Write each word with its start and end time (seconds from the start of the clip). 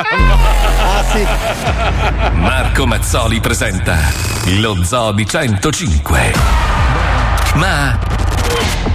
Ah 0.00 1.04
sì. 1.12 1.26
Marco 2.34 2.86
Mazzoli 2.86 3.40
presenta 3.40 3.98
lo 4.58 4.82
Zoo 4.82 5.12
di 5.12 5.26
105. 5.26 6.32
Ma 7.54 7.98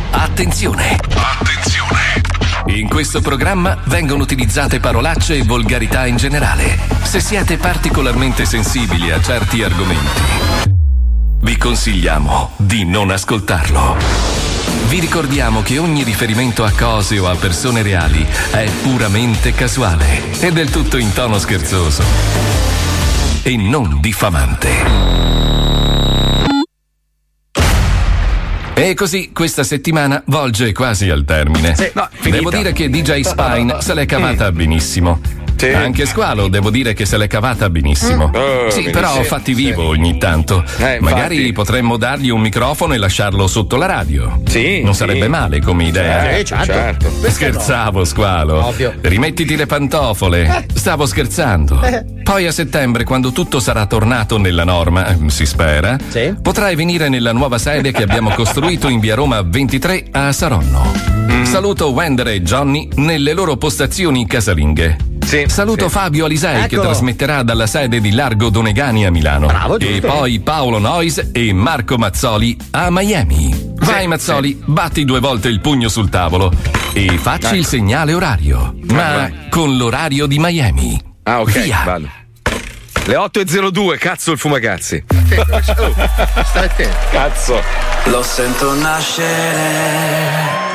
attenzione! 0.10 0.99
Attenzione! 1.13 2.21
In 2.68 2.89
questo 2.89 3.21
programma 3.21 3.78
vengono 3.86 4.23
utilizzate 4.23 4.79
parolacce 4.79 5.36
e 5.36 5.44
volgarità 5.44 6.07
in 6.07 6.18
generale. 6.18 6.79
Se 7.04 7.20
siete 7.20 7.58
particolarmente 7.58 8.46
sensibili 8.46 9.12
a 9.12 9.22
certi 9.22 9.64
argomenti, 9.64 10.22
vi 11.42 11.58
consigliamo 11.58 12.54
di 12.58 12.86
non 12.86 13.12
ascoltarlo. 13.12 14.47
Vi 14.88 14.99
ricordiamo 14.99 15.62
che 15.62 15.78
ogni 15.78 16.04
riferimento 16.04 16.63
a 16.63 16.72
cose 16.72 17.20
o 17.20 17.27
a 17.27 17.36
persone 17.36 17.81
reali 17.81 18.26
è 18.52 18.70
puramente 18.82 19.54
casuale 19.54 20.40
e 20.40 20.52
del 20.52 20.70
tutto 20.70 20.98
in 20.98 21.12
tono 21.13 21.38
scherzoso 21.40 22.04
e 23.44 23.58
non 23.58 24.00
diffamante. 24.00 25.27
E 28.74 28.94
così 28.94 29.32
questa 29.34 29.64
settimana 29.64 30.22
volge 30.27 30.72
quasi 30.72 31.10
al 31.10 31.26
termine. 31.26 31.76
No, 31.94 32.08
devo 32.22 32.49
dire 32.49 32.74
che 32.74 32.90
DJ 32.90 33.22
Spine 33.22 33.77
se 33.82 33.94
l'è 33.94 34.05
cavata 34.05 34.52
benissimo. 34.52 35.37
Sì. 35.58 35.68
Anche 35.70 36.06
Squalo 36.06 36.48
devo 36.48 36.70
dire 36.70 36.94
che 36.94 37.06
se 37.06 37.18
l'è 37.18 37.28
cavata 37.28 37.70
benissimo. 37.70 38.26
Oh, 38.34 38.70
sì, 38.70 38.82
benissimo. 38.84 38.92
però 38.92 39.24
fatti 39.24 39.54
vivo 39.54 39.88
ogni 39.88 40.18
tanto. 40.18 40.60
Eh, 40.60 40.96
infatti. 40.96 41.00
Magari 41.04 41.52
potremmo 41.52 41.98
dargli 41.98 42.30
un 42.30 42.40
microfono 42.42 42.94
e 42.94 42.98
lasciarlo 42.98 43.48
sotto 43.48 43.76
la 43.76 43.86
radio. 43.88 44.42
Sì, 44.48 44.82
Non 44.84 44.94
sì. 44.94 45.00
sarebbe 45.00 45.28
male 45.28 45.60
come 45.62 45.86
idea. 45.86 46.30
Eh, 46.38 46.44
certo. 46.44 47.10
Scherzavo, 47.28 48.06
Squalo. 48.06 48.66
Ovvio. 48.68 48.94
Rimettiti 49.02 49.56
le 49.56 49.66
pantofole. 49.66 50.66
Stavo 50.74 51.06
scherzando. 51.06 51.80
Poi 52.24 52.46
a 52.46 52.52
settembre, 52.52 53.04
quando 53.04 53.32
tutto 53.32 53.60
sarà 53.60 53.86
tornato 53.86 54.38
nella 54.38 54.64
norma, 54.64 55.08
eh, 55.08 55.18
si 55.30 55.46
spera, 55.46 55.98
Sì. 56.10 56.36
potrai 56.42 56.76
venire 56.76 57.10
nella 57.10 57.32
nuova 57.34 57.58
sede 57.58 57.92
che 57.92 58.04
abbiamo 58.04 58.30
costruito 58.32 58.90
in 58.90 58.99
via 58.99 59.16
Roma 59.16 59.42
23 59.42 60.05
a 60.12 60.32
Saronno. 60.32 60.92
Mm. 61.32 61.44
Saluto 61.44 61.92
Wender 61.92 62.27
e 62.27 62.42
Johnny 62.42 62.88
nelle 62.96 63.34
loro 63.34 63.58
postazioni 63.58 64.25
casalinghe. 64.27 64.97
Sì, 65.25 65.45
Saluto 65.47 65.87
sì. 65.87 65.93
Fabio 65.93 66.25
Alisei 66.25 66.59
che 66.67 66.75
Eccolo. 66.75 66.89
trasmetterà 66.89 67.43
dalla 67.43 67.67
sede 67.67 67.99
di 67.99 68.11
Largo 68.11 68.49
Donegani 68.49 69.05
a 69.05 69.11
Milano. 69.11 69.47
Bravo, 69.47 69.79
e 69.79 69.99
giusto. 69.99 70.07
poi 70.07 70.39
Paolo 70.39 70.79
Nois 70.79 71.29
e 71.31 71.53
Marco 71.53 71.97
Mazzoli 71.97 72.57
a 72.71 72.87
Miami. 72.89 73.73
Vai 73.75 74.07
Mazzoli, 74.07 74.61
batti 74.65 75.05
due 75.05 75.19
volte 75.19 75.47
il 75.47 75.61
pugno 75.61 75.89
sul 75.89 76.09
tavolo 76.09 76.51
e 76.93 77.17
facci 77.17 77.55
il 77.55 77.65
segnale 77.65 78.13
orario. 78.13 78.75
Ma 78.91 79.29
con 79.49 79.77
l'orario 79.77 80.25
di 80.25 80.37
Miami. 80.39 80.99
Ah, 81.23 81.41
ok, 81.41 81.61
Via. 81.61 81.81
vado. 81.85 82.09
Le 83.05 83.15
8.02, 83.15 83.97
cazzo 83.97 84.31
il 84.33 84.37
fumagazzi. 84.37 85.03
Stai 85.07 86.65
attento. 86.65 86.95
Cazzo. 87.11 87.61
Lo 88.05 88.23
sento 88.23 88.73
nascere, 88.75 90.66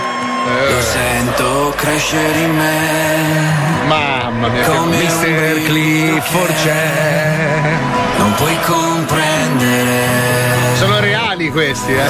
lo 0.45 0.81
sento 0.81 1.73
crescere 1.77 2.39
in 2.39 2.57
me. 2.57 3.87
Mamma 3.87 4.49
mia, 4.49 4.65
Come 4.65 4.97
brivido 4.97 5.65
Clifford 5.65 6.55
c'è. 6.55 7.79
Non 8.19 8.35
puoi 8.35 8.59
comprendere 8.65 10.43
sono 10.83 10.99
reali 10.99 11.49
questi, 11.51 11.93
eh. 11.93 12.09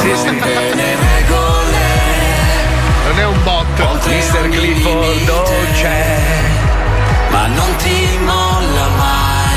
le 0.75 0.97
regole. 0.97 1.81
Non 3.05 3.19
è 3.19 3.25
un 3.27 3.43
bot. 3.43 3.81
Oltre 3.81 4.15
ogni 4.41 4.57
Clifford 4.57 5.03
limite, 5.03 5.73
c'è. 5.75 6.21
Ma 7.29 7.47
non 7.49 7.77
ti 7.77 8.19
molla 8.25 8.89
mai, 8.97 9.55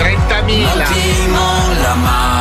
30.000. 0.00 0.62
non 0.62 0.82
ti 0.92 1.28
molla 1.28 1.94
mai. 1.94 2.33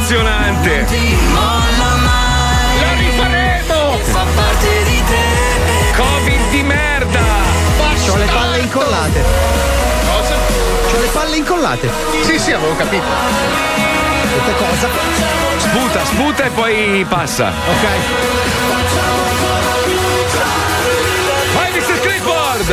Emozionante. 0.00 0.86
Lo 2.80 2.88
rifaremo. 2.96 3.98
Fa 4.04 4.24
parte 4.34 4.82
di 4.84 5.02
te. 5.04 5.24
Covid 5.94 6.48
di 6.50 6.62
merda. 6.62 7.20
Ho 8.08 8.16
le 8.16 8.24
palle 8.24 8.58
incollate. 8.60 9.22
Cosa? 10.06 10.34
Ho 10.34 11.00
le 11.00 11.08
palle 11.08 11.36
incollate. 11.36 11.90
Sì, 12.22 12.38
sì, 12.38 12.52
avevo 12.52 12.74
capito. 12.76 13.04
Questa 14.32 14.52
cosa. 14.64 14.88
Sputa, 15.58 16.04
sputa 16.04 16.44
e 16.44 16.50
poi 16.50 17.04
passa. 17.08 17.48
Ok. 17.48 17.86
Vai, 21.52 21.70
Mr. 21.72 22.00
Clifford! 22.00 22.68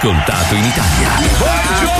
Ascoltato 0.00 0.54
in 0.54 0.64
Italia. 0.64 1.10
Buongiorno, 1.36 1.99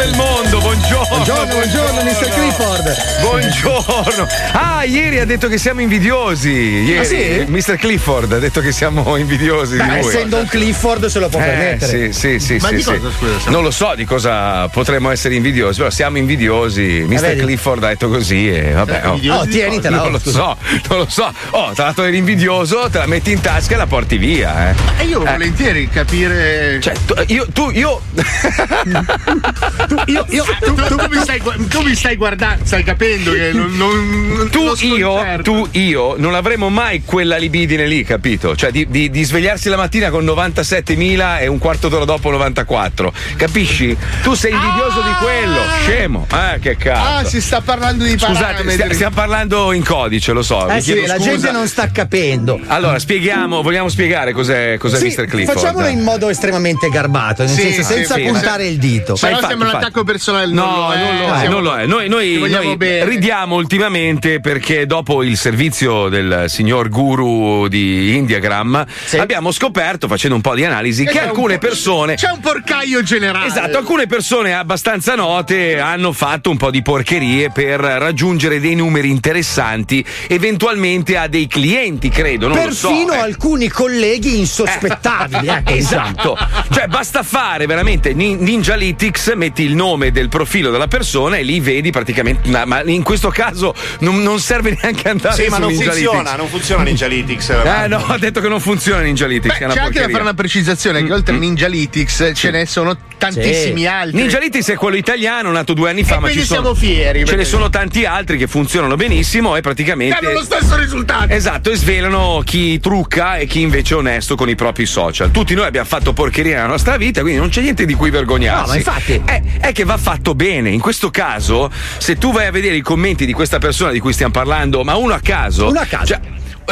del 0.00 0.14
mondo. 0.14 0.60
Buongiorno. 0.60 1.06
Buongiorno, 1.10 1.52
buongiorno, 1.52 2.02
Mr. 2.02 2.28
Clifford. 2.30 3.20
Buongiorno. 3.20 4.26
Ah, 4.52 4.84
ieri 4.84 5.18
ha 5.18 5.26
detto 5.26 5.46
che 5.48 5.58
siamo 5.58 5.82
invidiosi. 5.82 6.50
Ieri. 6.50 6.98
Ah, 6.98 7.04
sì? 7.04 7.44
Mr. 7.46 7.76
Clifford 7.76 8.32
ha 8.32 8.38
detto 8.38 8.62
che 8.62 8.72
siamo 8.72 9.16
invidiosi 9.16 9.72
di 9.72 9.82
Beh, 9.82 9.98
lui. 10.00 10.08
essendo 10.08 10.38
un 10.38 10.46
Clifford 10.46 11.06
se 11.06 11.18
lo 11.18 11.28
può 11.28 11.38
Eh, 11.40 11.44
permettere. 11.44 12.12
sì, 12.14 12.38
sì, 12.38 12.38
sì, 12.40 12.56
Ma 12.62 12.68
sì, 12.68 12.74
di 12.76 12.82
sì. 12.82 12.90
cosa, 12.98 13.10
scusa, 13.14 13.38
siamo- 13.40 13.56
Non 13.56 13.62
lo 13.64 13.70
so 13.70 13.92
di 13.94 14.04
cosa 14.06 14.68
potremmo 14.68 15.10
essere 15.10 15.34
invidiosi, 15.34 15.78
però 15.78 15.90
siamo 15.90 16.16
invidiosi. 16.16 17.04
Mr. 17.06 17.20
vedi? 17.20 17.40
Clifford 17.42 17.84
ha 17.84 17.88
detto 17.88 18.08
così 18.08 18.50
e 18.50 18.70
vabbè. 18.72 19.02
oh. 19.06 19.18
Oh, 19.30 19.44
di 19.44 19.50
tienitela. 19.50 19.96
Non 19.98 20.06
oh, 20.06 20.10
lo 20.10 20.18
so, 20.18 20.56
non 20.88 20.98
lo 20.98 21.06
so. 21.10 21.30
Oh, 21.50 21.72
tra 21.74 21.84
l'altro 21.84 22.04
eri 22.04 22.16
invidioso, 22.16 22.88
te 22.90 22.98
la 22.98 23.06
metti 23.06 23.32
in 23.32 23.40
tasca 23.42 23.74
e 23.74 23.76
la 23.76 23.86
porti 23.86 24.16
via, 24.16 24.70
eh. 24.70 24.74
E 24.98 25.04
io 25.04 25.18
volentieri 25.18 25.88
capire. 25.90 26.78
Cioè, 26.80 26.94
tu, 27.04 27.14
io, 27.26 27.46
tu, 27.52 27.70
io. 27.74 28.00
Io, 30.06 30.24
io, 30.28 30.44
tu, 30.60 30.74
tu 30.74 30.96
mi 31.10 31.20
stai, 31.20 31.40
tu 31.68 31.80
mi 31.82 31.94
stai 31.94 32.16
guardando, 32.16 32.64
stai 32.64 32.82
capendo 32.84 33.32
che 33.32 33.50
non. 33.52 33.74
non 33.76 34.48
Tu, 34.50 34.62
io, 34.86 35.12
sconcerto. 35.16 35.42
tu, 35.42 35.68
io 35.72 36.14
non 36.16 36.34
avremo 36.34 36.68
mai 36.68 37.02
quella 37.04 37.36
libidine 37.36 37.86
lì, 37.86 38.04
capito? 38.04 38.54
Cioè 38.54 38.70
di, 38.70 38.86
di- 38.88 39.10
di 39.10 39.22
svegliarsi 39.24 39.68
la 39.68 39.76
mattina 39.76 40.10
con 40.10 40.24
97.000 40.24 41.40
e 41.40 41.46
un 41.46 41.58
quarto 41.58 41.88
d'ora 41.88 42.04
dopo 42.04 42.30
94. 42.30 43.12
Capisci? 43.36 43.96
Tu 44.22 44.34
sei 44.34 44.52
invidioso 44.52 45.00
di 45.02 45.12
quello, 45.20 45.58
scemo. 45.82 46.26
Eh, 46.32 46.58
che 46.60 46.76
cazzo. 46.76 47.18
Ah, 47.18 47.24
si 47.24 47.40
sta 47.40 47.60
parlando 47.60 48.04
di 48.04 48.16
Scusate, 48.18 48.68
stia- 48.70 48.92
stiamo 48.92 49.14
parlando 49.14 49.72
in 49.72 49.84
codice, 49.84 50.32
lo 50.32 50.42
so. 50.42 50.68
eh 50.68 50.80
sì, 50.80 51.04
la 51.06 51.18
gente 51.18 51.50
non 51.50 51.66
sta 51.66 51.90
capendo. 51.90 52.58
Allora, 52.66 52.98
spieghiamo, 52.98 53.62
vogliamo 53.62 53.88
spiegare 53.88 54.32
cos'è, 54.32 54.76
cos'è 54.78 54.98
Sì, 54.98 55.06
Mr. 55.06 55.26
Clifford? 55.26 55.58
facciamolo 55.58 55.86
in 55.88 56.00
modo 56.02 56.28
estremamente 56.28 56.88
garbato, 56.88 57.42
nel 57.44 57.52
Sì, 57.52 57.60
senso 57.72 57.82
sì, 57.82 57.92
senza 57.94 58.14
sì, 58.14 58.22
puntare 58.22 58.66
il 58.66 58.78
dito. 58.78 59.16
No 59.20 59.28
infatti, 59.28 59.46
sembra 59.48 59.68
un 59.68 59.74
infatti. 59.74 59.79
Attacco 59.80 60.04
personale. 60.04 60.52
No, 60.52 60.64
non 60.64 60.74
lo 60.86 60.92
è. 60.92 60.98
non 60.98 61.18
lo 61.28 61.34
è, 61.34 61.48
non 61.48 61.62
lo 61.62 61.74
è. 61.76 61.86
Noi, 61.86 62.08
noi- 62.08 62.50
noi 62.50 62.76
ridiamo 63.04 63.54
ultimamente 63.56 64.40
perché 64.40 64.86
dopo 64.86 65.22
il 65.22 65.36
servizio 65.36 66.08
del 66.08 66.44
signor 66.48 66.88
guru 66.88 67.68
di 67.68 68.16
Indiagram 68.16 68.84
Sì. 69.04 69.18
abbiamo 69.18 69.50
scoperto, 69.52 70.08
facendo 70.08 70.36
un 70.36 70.42
po' 70.42 70.54
di 70.54 70.64
analisi, 70.64 71.04
che 71.04 71.12
c'è 71.12 71.22
un 71.22 71.28
alcune 71.28 71.58
po- 71.58 71.66
persone. 71.66 72.14
C'è 72.14 72.30
un 72.30 72.40
porcaio 72.40 73.02
generale. 73.02 73.46
Esatto, 73.46 73.78
alcune 73.78 74.06
persone 74.06 74.54
abbastanza 74.54 75.14
note 75.14 75.78
hanno 75.80 76.12
fatto 76.12 76.50
un 76.50 76.56
po' 76.56 76.70
di 76.70 76.82
porcherie 76.82 77.50
per 77.50 77.80
raggiungere 77.80 78.60
dei 78.60 78.74
numeri 78.74 79.10
interessanti, 79.10 80.04
eventualmente 80.28 81.16
a 81.16 81.26
dei 81.26 81.46
clienti, 81.46 82.08
credo. 82.08 82.48
Non 82.48 82.64
lo 82.64 82.72
so. 82.72 82.88
Perfino 82.88 83.12
eh. 83.14 83.18
alcuni 83.18 83.68
colleghi 83.68 84.38
insospettabili. 84.38 85.46
ecco, 85.48 85.70
Esatto, 85.80 86.36
cioè 86.72 86.86
basta 86.86 87.22
fare 87.22 87.66
veramente 87.66 88.12
Nin- 88.12 88.38
Ninjalytics, 88.40 89.32
metti 89.36 89.69
il 89.70 89.76
nome 89.76 90.10
del 90.10 90.28
profilo 90.28 90.70
della 90.70 90.88
persona 90.88 91.36
e 91.36 91.42
lì 91.42 91.60
vedi 91.60 91.90
praticamente. 91.90 92.48
Ma, 92.50 92.64
ma 92.64 92.82
in 92.84 93.02
questo 93.02 93.28
caso 93.30 93.74
non, 94.00 94.20
non 94.22 94.40
serve 94.40 94.76
neanche 94.82 95.08
andare 95.08 95.34
Sì, 95.34 95.44
su 95.44 95.50
ma 95.50 95.58
non 95.58 95.68
Ninjalytics. 95.70 96.04
funziona, 96.06 96.36
non 96.36 96.48
funziona 96.48 96.82
Ninjalytics. 96.82 97.48
Eh 97.50 97.86
no, 97.88 98.04
ha 98.06 98.18
detto 98.18 98.40
che 98.40 98.48
non 98.48 98.60
funziona 98.60 99.00
Ninjalytics. 99.02 99.52
Beh, 99.52 99.58
che 99.58 99.62
è 99.62 99.64
una 99.66 99.74
c'è 99.74 99.80
anche 99.80 99.92
da 99.92 100.00
porcheria. 100.00 100.10
fare 100.10 100.22
una 100.22 100.34
precisazione 100.34 101.04
che 101.04 101.12
oltre 101.12 101.34
a 101.34 101.38
Ninjalytics 101.38 102.32
ce 102.34 102.50
ne 102.50 102.66
sono 102.66 102.96
tantissimi 103.16 103.80
Sì. 103.80 103.86
altri. 103.86 104.16
Ninjalytics 104.20 104.68
è 104.70 104.74
quello 104.76 104.96
italiano, 104.96 105.50
nato 105.52 105.72
due 105.74 105.90
anni 105.90 106.02
fa, 106.04 106.16
E 106.16 106.20
ma 106.20 106.28
ci 106.30 106.42
sono, 106.44 106.60
siamo 106.60 106.74
fieri, 106.74 107.24
Ce 107.24 107.36
ne 107.36 107.44
sono 107.44 107.70
tanti 107.70 108.04
altri 108.04 108.36
che 108.38 108.46
funzionano 108.48 108.96
benissimo 108.96 109.54
e 109.56 109.60
praticamente. 109.60 110.16
Hanno 110.16 110.32
lo 110.32 110.42
stesso 110.42 110.76
risultato. 110.76 111.32
Esatto, 111.32 111.70
e 111.70 111.76
svelano 111.76 112.42
chi 112.44 112.80
trucca 112.80 113.36
e 113.36 113.46
chi 113.46 113.60
invece 113.60 113.94
è 113.94 113.96
onesto 113.98 114.34
con 114.34 114.48
i 114.48 114.54
propri 114.56 114.86
social. 114.86 115.30
Tutti 115.30 115.54
noi 115.54 115.66
abbiamo 115.66 115.86
fatto 115.86 116.12
porcheria 116.12 116.56
nella 116.56 116.66
nostra 116.68 116.96
vita, 116.96 117.20
quindi 117.20 117.38
non 117.38 117.48
c'è 117.50 117.60
niente 117.60 117.84
di 117.84 117.94
cui 117.94 118.10
vergognarsi. 118.10 118.62
No, 118.62 118.68
ma 118.68 118.76
infatti- 118.76 119.20
È, 119.24 119.42
è 119.60 119.72
che 119.72 119.84
va 119.84 119.96
fatto 119.96 120.34
bene. 120.34 120.70
In 120.70 120.80
questo 120.80 121.10
caso, 121.10 121.70
se 121.98 122.16
tu 122.16 122.32
vai 122.32 122.46
a 122.46 122.50
vedere 122.50 122.76
i 122.76 122.80
commenti 122.80 123.26
di 123.26 123.32
questa 123.32 123.58
persona 123.58 123.92
di 123.92 124.00
cui 124.00 124.12
stiamo 124.12 124.32
parlando, 124.32 124.82
ma 124.82 124.96
uno 124.96 125.14
a 125.14 125.20
caso. 125.20 125.68
Uno 125.68 125.80
a 125.80 125.84
caso. 125.84 126.06
cioè, 126.06 126.20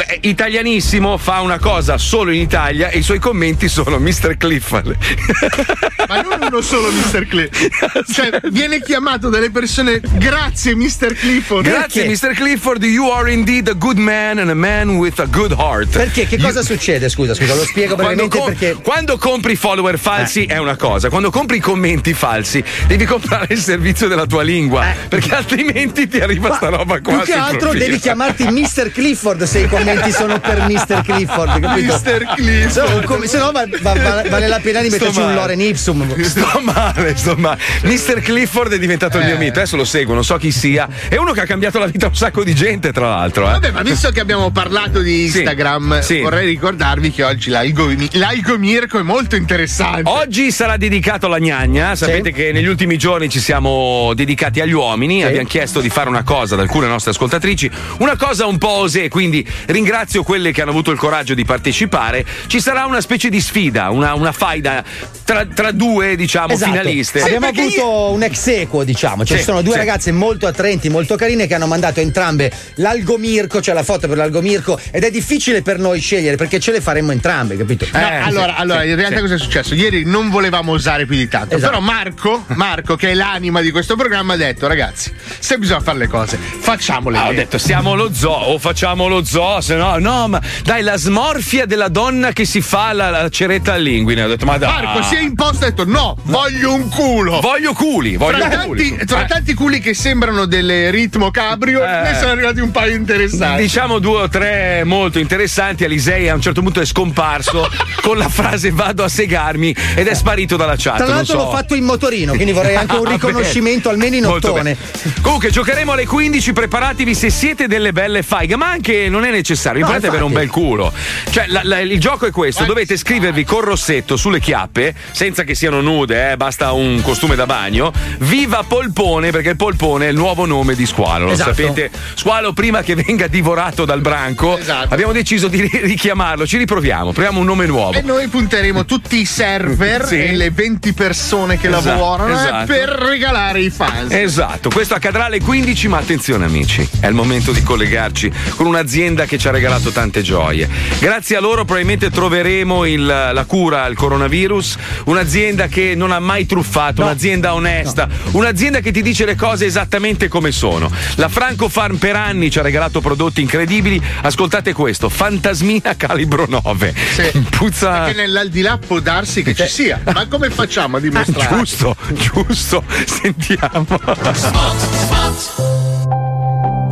eh, 0.07 0.19
italianissimo 0.21 1.17
fa 1.17 1.41
una 1.41 1.59
cosa 1.59 1.97
solo 1.97 2.31
in 2.31 2.41
Italia 2.41 2.89
e 2.89 2.99
i 2.99 3.01
suoi 3.01 3.19
commenti 3.19 3.67
sono 3.67 3.97
Mr. 3.99 4.37
Clifford. 4.37 4.95
Ma 6.07 6.21
non 6.21 6.39
uno 6.41 6.61
solo 6.61 6.89
Mr. 6.91 7.27
Clifford. 7.27 8.11
Cioè, 8.11 8.39
viene 8.51 8.81
chiamato 8.81 9.29
dalle 9.29 9.51
persone 9.51 10.01
grazie 10.13 10.75
Mr. 10.75 11.13
Clifford. 11.13 11.65
Grazie 11.65 12.05
Perché? 12.05 12.27
Mr. 12.27 12.33
Clifford, 12.33 12.83
you 12.83 13.09
are 13.09 13.31
indeed 13.31 13.67
a 13.67 13.73
good 13.73 13.97
man 13.97 14.39
and 14.39 14.49
a 14.49 14.55
man 14.55 14.97
with 14.97 15.19
a 15.19 15.25
good 15.25 15.51
heart. 15.51 15.89
Perché? 15.89 16.25
Che 16.27 16.37
cosa 16.37 16.61
succede? 16.61 17.09
Scusa, 17.09 17.33
scusa, 17.33 17.53
lo 17.55 17.63
spiego 17.63 17.95
Quando, 17.95 18.27
brevemente 18.27 18.37
com- 18.37 18.47
perché. 18.53 18.81
quando 18.81 19.17
compri 19.17 19.55
follower 19.55 19.97
falsi 19.99 20.45
è 20.45 20.57
una 20.57 20.75
cosa, 20.75 21.09
quando 21.09 21.29
compri 21.31 21.57
i 21.57 21.59
commenti 21.59 22.13
falsi 22.13 22.63
devi 22.87 23.05
comprare 23.05 23.47
il 23.53 23.59
servizio 23.59 24.07
della 24.07 24.25
tua 24.25 24.43
lingua, 24.43 24.85
perché 25.07 25.33
altrimenti 25.35 26.07
ti 26.07 26.19
arriva 26.19 26.53
sta 26.55 26.69
roba 26.69 27.01
qua. 27.01 27.17
Più 27.17 27.25
che 27.25 27.33
altro 27.33 27.69
profilo. 27.69 27.85
devi 27.85 27.99
chiamarti 27.99 28.43
Mr. 28.43 28.91
Clifford 28.91 29.43
se 29.43 29.59
i 29.59 29.67
commenti 29.67 29.87
sono 30.11 30.39
per 30.39 30.61
Mr. 30.67 31.01
Clifford, 31.03 31.59
capito? 31.59 31.93
Mr. 31.93 32.33
Clifford. 32.35 32.69
Se 32.69 32.81
no, 32.81 33.01
come- 33.05 33.27
se 33.27 33.37
no 33.37 33.51
va- 33.51 33.65
va- 33.81 33.93
va- 33.93 34.23
vale 34.29 34.47
la 34.47 34.59
pena 34.59 34.81
di 34.81 34.89
metterci 34.89 35.19
un. 35.19 35.33
Loren 35.33 35.59
Ipsum. 35.61 36.21
Sto 36.23 36.59
male, 36.61 37.15
sto 37.15 37.35
male. 37.37 37.59
Mr. 37.83 38.21
Clifford 38.21 38.73
è 38.73 38.79
diventato 38.79 39.17
il 39.17 39.25
mio 39.25 39.37
mito, 39.37 39.59
adesso 39.59 39.75
lo 39.75 39.85
seguo, 39.85 40.13
non 40.13 40.23
so 40.23 40.37
chi 40.37 40.51
sia. 40.51 40.87
È 41.07 41.15
uno 41.17 41.31
che 41.31 41.41
ha 41.41 41.45
cambiato 41.45 41.79
la 41.79 41.85
vita 41.87 42.05
a 42.05 42.09
un 42.09 42.15
sacco 42.15 42.43
di 42.43 42.53
gente, 42.55 42.91
tra 42.91 43.09
l'altro. 43.09 43.47
eh. 43.47 43.51
Vabbè, 43.51 43.71
ma 43.71 43.81
visto 43.81 44.09
che 44.11 44.19
abbiamo 44.19 44.51
parlato 44.51 44.99
di 45.01 45.29
Sì, 45.29 45.37
Instagram, 45.39 46.01
sì. 46.01 46.19
vorrei 46.21 46.47
ricordarvi 46.47 47.11
che 47.11 47.23
oggi 47.23 47.49
l'algo, 47.49 47.91
l'algo 48.13 48.57
Mirko 48.57 48.99
è 48.99 49.03
molto 49.03 49.35
interessante. 49.35 50.03
Oggi 50.05 50.51
sarà 50.51 50.77
dedicato 50.77 51.25
alla 51.25 51.39
gnagna. 51.39 51.95
Sapete 51.95 52.31
che 52.31 52.51
negli 52.51 52.67
ultimi 52.67 52.97
giorni 52.97 53.29
ci 53.29 53.39
siamo 53.39 54.13
dedicati 54.15 54.59
agli 54.61 54.71
uomini. 54.73 55.23
Abbiamo 55.23 55.47
chiesto 55.47 55.79
di 55.81 55.89
fare 55.89 56.09
una 56.09 56.23
cosa 56.23 56.53
ad 56.55 56.59
alcune 56.61 56.87
nostre 56.87 57.11
ascoltatrici, 57.11 57.69
una 57.99 58.15
cosa 58.15 58.45
un 58.45 58.57
po' 58.57 58.69
osè. 58.79 59.07
Quindi 59.09 59.45
ringrazio 59.79 60.23
quelle 60.23 60.51
che 60.51 60.61
hanno 60.61 60.71
avuto 60.71 60.91
il 60.91 60.97
coraggio 60.97 61.33
di 61.33 61.45
partecipare. 61.45 62.25
Ci 62.47 62.59
sarà 62.59 62.85
una 62.85 62.99
specie 63.01 63.29
di 63.29 63.39
sfida, 63.39 63.89
una, 63.89 64.13
una 64.13 64.33
faida 64.33 64.83
tra, 65.23 65.45
tra 65.45 65.71
due, 65.71 66.15
diciamo, 66.17 66.53
Esatto. 66.53 66.71
finaliste. 66.71 67.21
Abbiamo 67.21 67.45
Perché 67.51 67.61
avuto 67.61 68.11
un 68.11 68.23
ex 68.23 68.47
equo, 68.47 68.83
diciamo. 68.83 69.23
Cioè, 69.23 69.37
Sì, 69.37 69.43
ci 69.43 69.49
sono 69.49 69.61
due 69.61 69.73
sì. 69.73 69.77
ragazze 69.79 70.11
molto 70.11 70.47
attraenti, 70.47 70.89
molto 70.89 71.15
carine 71.15 71.47
che 71.47 71.55
hanno 71.55 71.67
mandato 71.67 72.01
entrambe 72.01 72.51
l'algomirco, 72.75 73.61
cioè 73.61 73.73
la 73.73 73.83
foto 73.83 74.07
per 74.07 74.17
l'algomirco, 74.17 74.77
ed 74.91 75.03
è 75.03 75.11
difficile 75.11 75.61
per 75.61 75.79
noi 75.79 75.99
scegliere 76.01 76.35
perché 76.35 76.59
ce 76.59 76.71
le 76.71 76.81
faremo 76.81 77.11
entrambe, 77.11 77.55
capito? 77.55 77.85
No, 77.93 77.99
Eh, 77.99 78.15
allora, 78.15 78.55
sì, 78.55 78.61
allora 78.61 78.81
sì, 78.81 78.87
in 78.89 78.95
realtà 78.95 79.15
sì. 79.15 79.21
cosa 79.21 79.33
è 79.35 79.37
successo? 79.37 79.75
Ieri 79.75 80.03
non 80.05 80.29
volevamo 80.29 80.73
usare 80.73 81.05
più 81.05 81.15
di 81.15 81.27
tanto. 81.29 81.55
Esatto. 81.55 81.71
Però 81.71 81.81
Marco, 81.81 82.43
Marco, 82.55 82.95
che 82.97 83.11
è 83.11 83.13
l'anima 83.13 83.61
di 83.61 83.71
questo 83.71 83.95
programma, 83.95 84.33
ha 84.33 84.37
detto: 84.37 84.67
ragazzi, 84.67 85.13
se 85.39 85.57
bisogna 85.57 85.79
fare 85.79 85.97
le 85.99 86.07
cose, 86.07 86.37
facciamole. 86.37 87.17
Ah, 87.17 87.21
ho 87.21 87.27
bene." 87.29 87.37
detto 87.37 87.57
siamo 87.57 87.95
lo 87.95 88.13
zoo 88.13 88.31
o 88.33 88.57
facciamo 88.59 89.07
lo 89.07 89.23
zoo, 89.23 89.58
se 89.61 89.75
no, 89.75 89.97
no, 89.97 90.27
ma 90.27 90.41
dai, 90.63 90.81
la 90.83 90.97
smorfia 90.97 91.65
della 91.65 91.87
donna 91.89 92.31
che 92.31 92.45
si 92.45 92.61
fa 92.61 92.93
la, 92.93 93.09
la 93.09 93.29
ceretta 93.29 93.73
all'inguine. 93.73 94.23
Ho 94.23 94.27
detto, 94.27 94.45
ma 94.45 94.57
dai. 94.57 94.71
Marco 94.83 95.03
si 95.03 95.15
è 95.15 95.21
imposto 95.21 95.63
e 95.63 95.67
ha 95.67 95.69
detto: 95.71 95.85
no, 95.85 96.17
voglio 96.23 96.73
un 96.73 96.89
culo. 96.89 97.39
Voglio 97.39 97.73
culi, 97.73 98.15
voglio 98.15 98.37
Tra 98.47 98.59
culi. 98.59 98.89
tanti, 98.89 99.05
tra 99.05 99.23
Eh. 99.23 99.27
tanti 99.27 99.53
culi 99.53 99.79
che 99.79 99.93
sembrano 99.93 100.45
delle 100.45 100.89
ritmo 100.91 101.31
cabrio, 101.31 101.83
Eh. 101.83 102.01
ne 102.11 102.15
sono 102.19 102.31
arrivati 102.31 102.59
un 102.59 102.71
paio 102.71 102.95
interessanti. 102.95 103.61
Diciamo 103.61 103.99
due 103.99 104.21
o 104.23 104.27
tre 104.29 104.83
molto 104.85 105.19
interessanti. 105.19 105.83
Alisei 105.83 106.29
a 106.29 106.33
un 106.35 106.41
certo 106.41 106.61
punto 106.61 106.79
è 106.81 106.85
scomparso 106.85 107.67
con 108.01 108.17
la 108.17 108.29
frase 108.29 108.71
vado 108.71 109.03
a 109.03 109.09
segarmi 109.09 109.75
ed 109.95 110.07
è 110.07 110.13
sparito 110.13 110.55
dalla 110.57 110.75
chat. 110.77 110.97
Tra 110.97 111.05
non 111.05 111.15
l'altro 111.15 111.39
so. 111.39 111.45
l'ho 111.45 111.51
fatto 111.51 111.75
in 111.75 111.83
motorino, 111.83 112.33
quindi 112.33 112.51
vorrei 112.51 112.75
anche 112.75 112.95
un 112.95 113.05
Ah, 113.09 113.11
riconoscimento 113.11 113.89
almeno 113.89 114.15
in 114.15 114.25
ottone. 114.25 114.77
Comunque 115.21 115.49
giocheremo 115.49 115.93
alle 115.93 116.05
15, 116.05 116.53
preparatevi 116.53 117.15
se 117.15 117.29
siete 117.29 117.67
delle 117.67 117.91
belle 117.91 118.21
faghe, 118.23 118.55
ma 118.55 118.69
anche 118.69 119.09
non 119.09 119.23
è 119.25 119.31
necessario, 119.31 119.48
No, 119.55 119.73
l'importante 119.73 120.05
è 120.07 120.09
avere 120.09 120.23
un 120.23 120.33
bel 120.33 120.49
culo. 120.49 120.91
Cioè 121.29 121.45
la- 121.47 121.61
la- 121.63 121.79
il 121.79 121.99
gioco 121.99 122.25
è 122.25 122.31
questo, 122.31 122.65
dovete 122.65 122.97
scrivervi 122.97 123.43
con 123.43 123.61
rossetto 123.61 124.17
sulle 124.17 124.39
chiappe, 124.39 124.93
senza 125.11 125.43
che 125.43 125.55
siano 125.55 125.81
nude, 125.81 126.31
eh, 126.31 126.37
basta 126.37 126.71
un 126.71 127.01
costume 127.01 127.35
da 127.35 127.45
bagno, 127.45 127.91
viva 128.19 128.63
Polpone, 128.67 129.31
perché 129.31 129.49
il 129.49 129.55
Polpone 129.55 130.07
è 130.07 130.09
il 130.09 130.15
nuovo 130.15 130.45
nome 130.45 130.75
di 130.75 130.85
Squalo, 130.85 131.25
lo 131.25 131.31
Esatto. 131.31 131.53
sapete? 131.53 131.89
Squalo 132.15 132.53
prima 132.53 132.81
che 132.81 132.95
venga 132.95 133.27
divorato 133.27 133.85
dal 133.85 134.01
branco, 134.01 134.57
Esatto. 134.57 134.93
abbiamo 134.93 135.11
deciso 135.11 135.47
di 135.47 135.61
ri- 135.61 135.79
richiamarlo, 135.83 136.45
ci 136.45 136.57
riproviamo, 136.57 137.11
proviamo 137.11 137.39
un 137.39 137.45
nome 137.45 137.65
nuovo. 137.65 137.93
E 137.97 138.01
noi 138.01 138.27
punteremo 138.27 138.85
tutti 138.85 139.19
i 139.19 139.25
server 139.25 140.05
Sì. 140.07 140.15
e 140.23 140.35
le 140.35 140.51
20 140.51 140.93
persone 140.93 141.57
che 141.57 141.67
Esatto, 141.67 141.85
lavorano 141.89 142.29
eh, 142.37 142.43
esatto. 142.43 142.65
per 142.65 142.89
regalare 142.89 143.61
i 143.61 143.69
fans. 143.69 144.11
Esatto, 144.11 144.69
questo 144.69 144.93
accadrà 144.93 145.25
alle 145.25 145.39
15, 145.39 145.87
ma 145.87 145.97
attenzione 145.97 146.45
amici, 146.45 146.87
è 146.99 147.07
il 147.07 147.13
momento 147.13 147.51
di 147.51 147.63
collegarci 147.63 148.31
con 148.55 148.65
un'azienda 148.67 149.25
che 149.25 149.37
ci 149.39 149.47
ha 149.47 149.51
regalato 149.51 149.89
tante 149.91 150.21
gioie. 150.21 150.67
Grazie 150.99 151.37
a 151.37 151.39
loro 151.39 151.63
probabilmente 151.63 152.09
troveremo 152.11 152.85
il- 152.85 153.05
la 153.05 153.45
cura 153.45 153.83
al 153.83 153.95
coronavirus, 153.95 154.75
un'azienda 155.05 155.67
che 155.67 155.93
non 155.95 156.11
ha 156.11 156.19
mai 156.19 156.45
truffato, 156.45 157.01
un'azienda 157.01 157.53
onesta, 157.53 158.07
un'azienda 158.31 158.81
che 158.81 158.91
ti 158.91 159.01
dice 159.01 159.23
le 159.25 159.35
cose 159.35 159.65
esattamente 159.65 160.27
come 160.27 160.51
sono. 160.51 160.91
La 161.15 161.29
Franco 161.29 161.69
Farm 161.69 161.95
per 161.97 162.15
anni 162.17 162.51
ci 162.51 162.59
ha 162.59 162.61
regalato 162.61 162.99
prodotti 162.99 163.41
incredibili, 163.41 164.01
ascoltate 164.23 164.73
questo, 164.73 165.07
Fantasmina 165.09 165.95
calibro 165.95 166.45
9. 166.47 166.93
Sì. 167.13 167.31
Puzza... 167.49 168.03
Perché 168.03 168.21
nell'aldilà 168.21 168.77
può 168.77 168.99
darsi 168.99 169.41
che 169.41 169.55
ci 169.55 169.67
sia. 169.67 170.01
Ma 170.13 170.27
come 170.27 170.49
facciamo 170.49 170.97
a 170.97 170.99
dimostrare? 170.99 171.55
Giusto, 171.55 171.95
giusto, 172.13 172.83
sentiamo. 173.05 173.87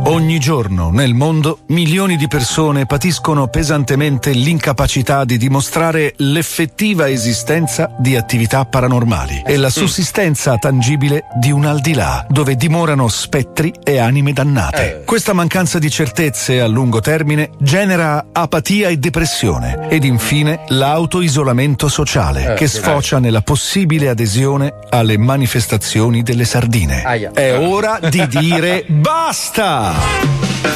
Ogni 0.08 0.38
giorno 0.38 0.88
nel 0.90 1.12
mondo 1.12 1.58
milioni 1.66 2.16
di 2.16 2.28
persone 2.28 2.86
patiscono 2.86 3.48
pesantemente 3.48 4.30
l'incapacità 4.30 5.26
di 5.26 5.36
dimostrare 5.36 6.14
l'effettiva 6.16 7.10
esistenza 7.10 7.94
di 7.98 8.16
attività 8.16 8.64
paranormali 8.64 9.42
e 9.44 9.58
la 9.58 9.68
sussistenza 9.68 10.56
tangibile 10.56 11.24
di 11.38 11.50
un 11.50 11.66
al 11.66 11.80
di 11.80 11.92
là, 11.92 12.26
dove 12.30 12.56
dimorano 12.56 13.06
spettri 13.08 13.70
e 13.84 13.98
anime 13.98 14.32
dannate. 14.32 15.02
Questa 15.04 15.34
mancanza 15.34 15.78
di 15.78 15.90
certezze 15.90 16.58
a 16.62 16.66
lungo 16.66 17.00
termine 17.00 17.50
genera 17.58 18.28
apatia 18.32 18.88
e 18.88 18.96
depressione 18.96 19.88
ed 19.90 20.04
infine 20.04 20.64
l'autoisolamento 20.68 21.86
sociale 21.88 22.54
che 22.54 22.66
sfocia 22.66 23.18
nella 23.18 23.42
possibile 23.42 24.08
adesione 24.08 24.72
alle 24.88 25.18
manifestazioni 25.18 26.22
delle 26.22 26.46
sardine. 26.46 27.02
È 27.30 27.58
ora 27.58 28.00
di 28.00 28.26
dire 28.26 28.86
basta! 28.88 29.96
Bye. 29.98 30.67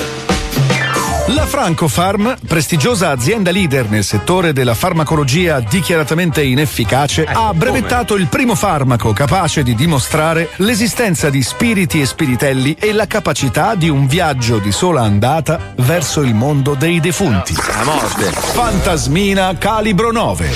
La 1.35 1.47
Francofarm, 1.47 2.37
prestigiosa 2.47 3.09
azienda 3.09 3.51
leader 3.51 3.89
nel 3.89 4.05
settore 4.05 4.53
della 4.53 4.75
farmacologia 4.75 5.61
dichiaratamente 5.61 6.43
inefficace, 6.43 7.25
ha 7.25 7.55
brevettato 7.55 8.17
il 8.17 8.27
primo 8.27 8.55
farmaco 8.55 9.15
capace 9.15 9.63
di 9.63 9.75
dimostrare 9.75 10.51
l'esistenza 10.57 11.31
di 11.31 11.43
spiriti 11.43 12.03
e 12.03 12.07
spiritelli 12.07 12.77
e 12.79 12.93
la 12.93 13.07
capacità 13.07 13.75
di 13.77 13.89
un 13.89 14.07
viaggio 14.07 14.59
di 14.59 14.71
sola 14.73 15.03
andata 15.03 15.73
verso 15.77 16.21
il 16.21 16.35
mondo 16.35 16.75
dei 16.75 17.01
defunti. 17.01 17.55
La 17.55 17.85
morte. 17.85 18.25
Fantasmina 18.25 19.57
Calibro 19.57 20.13
9. 20.13 20.51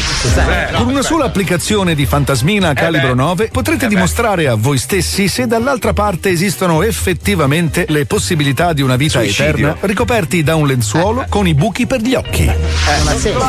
Con 0.75 0.89
una 0.89 1.03
sola 1.03 1.25
applicazione 1.25 1.95
di 1.95 2.05
Fantasmina 2.05 2.75
Calibro 2.75 3.15
9 3.15 3.49
potrete 3.49 3.87
dimostrare 3.87 4.47
a 4.47 4.57
voi 4.57 4.77
stessi 4.77 5.29
se 5.29 5.47
dall'altra 5.47 5.95
parte 5.95 6.29
esistono 6.29 6.83
effettivamente 6.83 7.87
le 7.89 8.05
possibilità 8.05 8.75
di 8.75 8.83
una 8.83 8.97
vita 8.97 9.21
Suicidio. 9.21 9.45
eterna 9.47 9.77
ricoperti 9.81 10.43
da 10.43 10.55
un 10.57 10.65
un 10.67 10.69
lenzuolo 10.69 11.25
con 11.29 11.47
i 11.47 11.55
buchi 11.55 11.87
per 11.87 12.01
gli 12.01 12.15
occhi. 12.15 12.51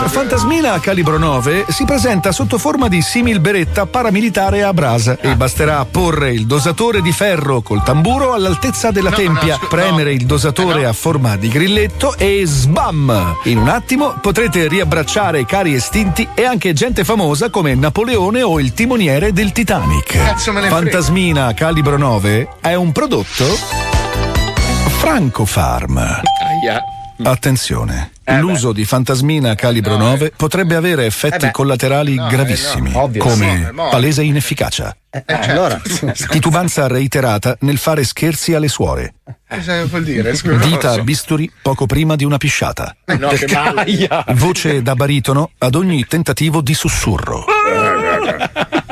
Fantasmina 0.07 0.79
calibro 0.79 1.17
9 1.17 1.65
si 1.69 1.83
presenta 1.83 2.31
sotto 2.31 2.57
forma 2.57 2.87
di 2.87 3.01
simil 3.01 3.39
beretta 3.39 3.85
paramilitare 3.87 4.63
a 4.63 4.73
brasa 4.73 5.17
e 5.19 5.35
basterà 5.35 5.83
porre 5.85 6.31
il 6.31 6.45
dosatore 6.45 7.01
di 7.01 7.11
ferro 7.11 7.61
col 7.61 7.83
tamburo 7.83 8.33
all'altezza 8.33 8.91
della 8.91 9.11
tempia, 9.11 9.59
premere 9.67 10.13
il 10.13 10.25
dosatore 10.25 10.85
a 10.85 10.93
forma 10.93 11.35
di 11.35 11.49
grilletto 11.49 12.15
e 12.15 12.43
sbam! 12.45 13.37
In 13.43 13.57
un 13.57 13.67
attimo 13.67 14.15
potrete 14.21 14.67
riabbracciare 14.67 15.45
cari 15.45 15.73
estinti 15.73 16.27
e 16.33 16.45
anche 16.45 16.73
gente 16.73 17.03
famosa 17.03 17.49
come 17.49 17.73
Napoleone 17.73 18.43
o 18.43 18.59
il 18.59 18.73
timoniere 18.73 19.33
del 19.33 19.51
Titanic. 19.51 20.15
Fantasmina 20.37 21.53
calibro 21.53 21.97
9 21.97 22.49
è 22.61 22.73
un 22.75 22.91
prodotto 22.91 23.45
Franco 24.99 25.45
Farm. 25.45 25.97
Aia. 25.97 26.96
Attenzione, 27.23 28.11
Eh 28.23 28.37
l'uso 28.39 28.71
di 28.71 28.85
fantasmina 28.85 29.55
calibro 29.55 29.97
9 29.97 30.33
potrebbe 30.35 30.75
avere 30.75 31.05
effetti 31.05 31.45
Eh 31.47 31.51
collaterali 31.51 32.15
No, 32.15 32.27
eh, 32.27 32.29
gravissimi, 32.29 32.91
no, 32.91 33.01
ovvio. 33.03 33.23
come 33.23 33.71
palese 33.73 34.21
inefficacia, 34.23 34.95
Eh, 35.09 35.23
allora, 35.27 35.81
titubanza 36.29 36.87
reiterata 36.87 37.57
nel 37.61 37.77
fare 37.77 38.03
scherzi 38.03 38.53
alle 38.53 38.67
suore, 38.67 39.15
Cosa 39.49 39.83
vuol 39.85 40.03
dire? 40.03 40.35
Scusa. 40.35 40.57
dita 40.65 40.91
a 40.91 41.01
bisturi 41.01 41.51
poco 41.61 41.85
prima 41.85 42.15
di 42.15 42.23
una 42.23 42.37
pisciata, 42.37 42.95
No, 43.17 43.29
che 43.29 43.47
male. 43.51 43.81
Aia. 43.81 44.23
voce 44.35 44.81
da 44.83 44.93
baritono 44.95 45.51
ad 45.57 45.73
ogni 45.75 46.05
tentativo 46.05 46.61
di 46.61 46.73
sussurro, 46.75 47.45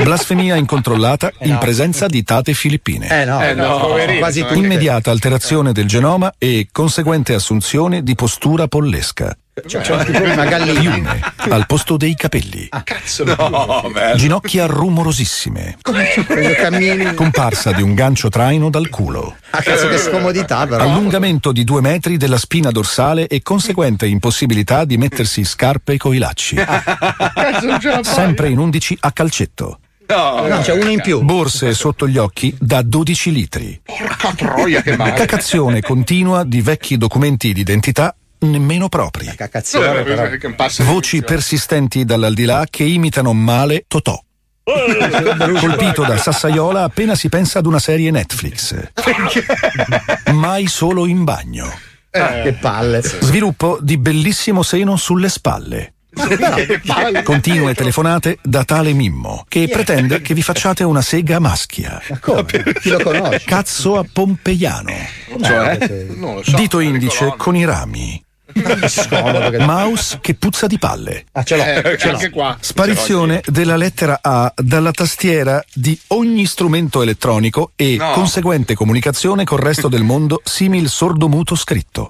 blasfemia 0.06 0.56
incontrollata 0.56 1.32
in 1.42 1.58
presenza 1.58 2.06
di 2.06 2.24
tate 2.24 2.54
filippine. 2.54 3.08
eh 3.22 3.26
no, 3.26 3.42
Eh 3.42 3.54
no, 3.54 3.80
poverino, 3.80 4.20
quasi 4.20 4.40
sono 4.40 4.52
tutte. 4.54 4.66
Immediata 4.66 5.12
alterazione 5.12 5.72
del 5.72 5.88
genoma 5.88 6.34
e 6.38 6.68
conseguente 6.72 7.34
assunzione 7.34 8.04
di 8.04 8.14
postura 8.16 8.68
pollesca. 8.68 9.36
Cioè, 9.66 10.04
tipo 10.04 10.22
una 10.22 10.44
gallina. 10.46 10.82
Piume 10.82 11.56
al 11.56 11.66
posto 11.66 11.96
dei 11.96 12.14
capelli. 12.14 12.68
Cazzo. 12.84 13.24
No. 13.24 13.90
Ginocchia 14.18 14.66
rumorosissime. 14.66 15.78
Comparsa 17.16 17.72
di 17.72 17.82
un 17.82 17.94
gancio 17.94 18.28
traino 18.28 18.70
dal 18.70 18.90
culo. 18.90 19.36
A 19.52 19.62
cazzo 19.62 19.88
che 19.88 19.98
scomodità, 19.98 20.68
però. 20.68 20.84
Allungamento 20.84 21.54
di 21.54 21.64
due 21.64 21.80
metri 21.80 22.18
della 22.18 22.38
spina 22.38 22.70
dorsale 22.72 23.28
e 23.28 23.42
conseguente 23.42 24.08
impossibilità 24.08 24.84
di 24.84 24.98
mettersi 24.98 25.46
scarpe 25.46 25.96
coi 25.96 26.18
lacci. 26.18 26.56
Cazzo 26.56 27.66
la 27.66 27.80
fai. 27.80 28.04
Sempre 28.04 28.50
in 28.50 28.58
11 28.58 28.98
a 29.00 29.12
calcetto. 29.14 29.80
No, 30.08 30.48
No, 30.48 30.62
c'è 30.62 30.74
uno 30.74 30.90
in 30.90 31.02
più. 31.02 31.22
Borse 31.22 31.74
sotto 31.74 32.08
gli 32.08 32.18
occhi 32.18 32.56
da 32.60 32.82
12 32.82 33.32
litri. 33.32 33.82
Porca 33.84 34.34
troia 34.34 34.82
che 34.82 34.96
male. 34.96 35.14
Cacazione 35.14 35.82
continua 35.82 36.44
di 36.44 36.62
vecchi 36.62 36.98
documenti 36.98 37.54
d'identità 37.54 38.16
nemmeno 38.40 38.90
propri. 38.90 39.34
Voci 40.84 41.24
persistenti 41.24 42.06
dall'aldilà 42.06 42.66
che 42.70 42.84
imitano 42.84 43.34
male 43.34 43.86
Totò. 43.88 44.20
Colpito 45.60 46.04
da 46.04 46.18
Sassaiola 46.18 46.84
appena 46.84 47.16
si 47.16 47.30
pensa 47.30 47.60
ad 47.60 47.66
una 47.66 47.80
serie 47.80 48.10
Netflix. 48.12 48.76
Mai 50.34 50.68
solo 50.68 51.06
in 51.06 51.24
bagno. 51.24 51.72
Che 52.10 52.58
palle. 52.60 53.02
Sviluppo 53.02 53.78
di 53.82 53.98
bellissimo 53.98 54.64
seno 54.64 54.96
sulle 54.96 55.30
spalle. 55.30 55.95
Continue 57.24 57.74
telefonate 57.74 58.38
da 58.42 58.64
tale 58.64 58.94
Mimmo 58.94 59.46
che 59.48 59.68
pretende 59.68 60.22
che 60.22 60.34
vi 60.34 60.42
facciate 60.42 60.84
una 60.84 61.02
sega 61.02 61.40
maschia. 61.40 62.02
Ma 62.10 62.20
come? 62.20 62.46
Chi 62.82 62.90
lo 62.90 63.00
conosce? 63.00 63.44
Cazzo 63.46 63.98
a 63.98 64.06
pompeiano. 64.12 64.92
Cioè, 65.42 66.08
Non 66.16 66.36
lo 66.36 66.44
so. 66.44 66.56
Dito 66.56 66.80
indice 66.80 67.34
con 67.38 67.56
i 67.56 67.66
rami. 67.66 68.24
Mouse 69.60 70.20
che 70.22 70.36
puzza 70.36 70.68
di 70.68 70.78
palle. 70.78 71.26
Ah, 71.34 71.44
ce 71.44 71.58
l'ho. 71.58 71.64
Eh, 71.64 71.98
ce 71.98 72.08
l'ho. 72.08 72.14
anche 72.14 72.30
qua. 72.30 72.56
Sparizione 72.60 73.42
della 73.46 73.76
lettera 73.76 74.20
A 74.22 74.54
dalla 74.56 74.92
tastiera 74.92 75.62
di 75.74 76.00
ogni 76.08 76.46
strumento 76.46 77.02
elettronico 77.02 77.72
e 77.76 77.98
No. 77.98 78.12
conseguente 78.12 78.74
comunicazione 78.76 79.44
col 79.44 79.60
resto 79.60 79.90
del 79.90 80.04
mondo 80.04 80.42
simil 80.44 80.88
sordomuto 80.90 81.56
scritto. 81.56 82.08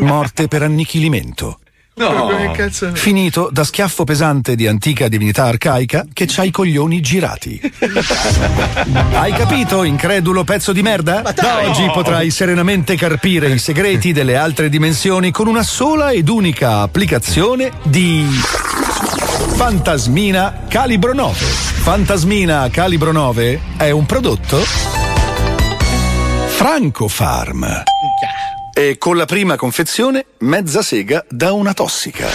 Morte 0.00 0.48
per 0.48 0.62
annichilimento. 0.62 1.60
No. 1.98 2.26
Che 2.28 2.50
cazzo? 2.52 2.94
Finito 2.94 3.48
da 3.50 3.64
schiaffo 3.64 4.04
pesante 4.04 4.54
di 4.54 4.66
antica 4.66 5.08
divinità 5.08 5.44
arcaica 5.44 6.06
che 6.12 6.26
c'ha 6.26 6.44
i 6.44 6.50
coglioni 6.50 7.00
girati. 7.00 7.60
Hai 9.12 9.32
capito, 9.32 9.82
incredulo 9.82 10.44
pezzo 10.44 10.72
di 10.72 10.82
merda? 10.82 11.22
Da 11.34 11.68
oggi 11.68 11.90
potrai 11.92 12.30
serenamente 12.30 12.96
carpire 12.96 13.50
i 13.50 13.58
segreti 13.58 14.12
delle 14.12 14.36
altre 14.36 14.68
dimensioni 14.68 15.30
con 15.30 15.46
una 15.46 15.62
sola 15.62 16.10
ed 16.10 16.28
unica 16.28 16.80
applicazione 16.80 17.72
di. 17.82 18.26
Fantasmina 19.54 20.66
Calibro 20.68 21.12
9. 21.12 21.36
Fantasmina 21.36 22.68
Calibro 22.70 23.12
9 23.12 23.60
è 23.76 23.90
un 23.90 24.06
prodotto 24.06 24.58
Franco 26.46 27.08
Farm. 27.08 27.84
E 28.78 28.94
con 28.96 29.16
la 29.16 29.24
prima 29.24 29.56
confezione, 29.56 30.24
mezza 30.38 30.82
sega 30.82 31.24
da 31.28 31.50
una 31.50 31.74
tossica. 31.74 32.28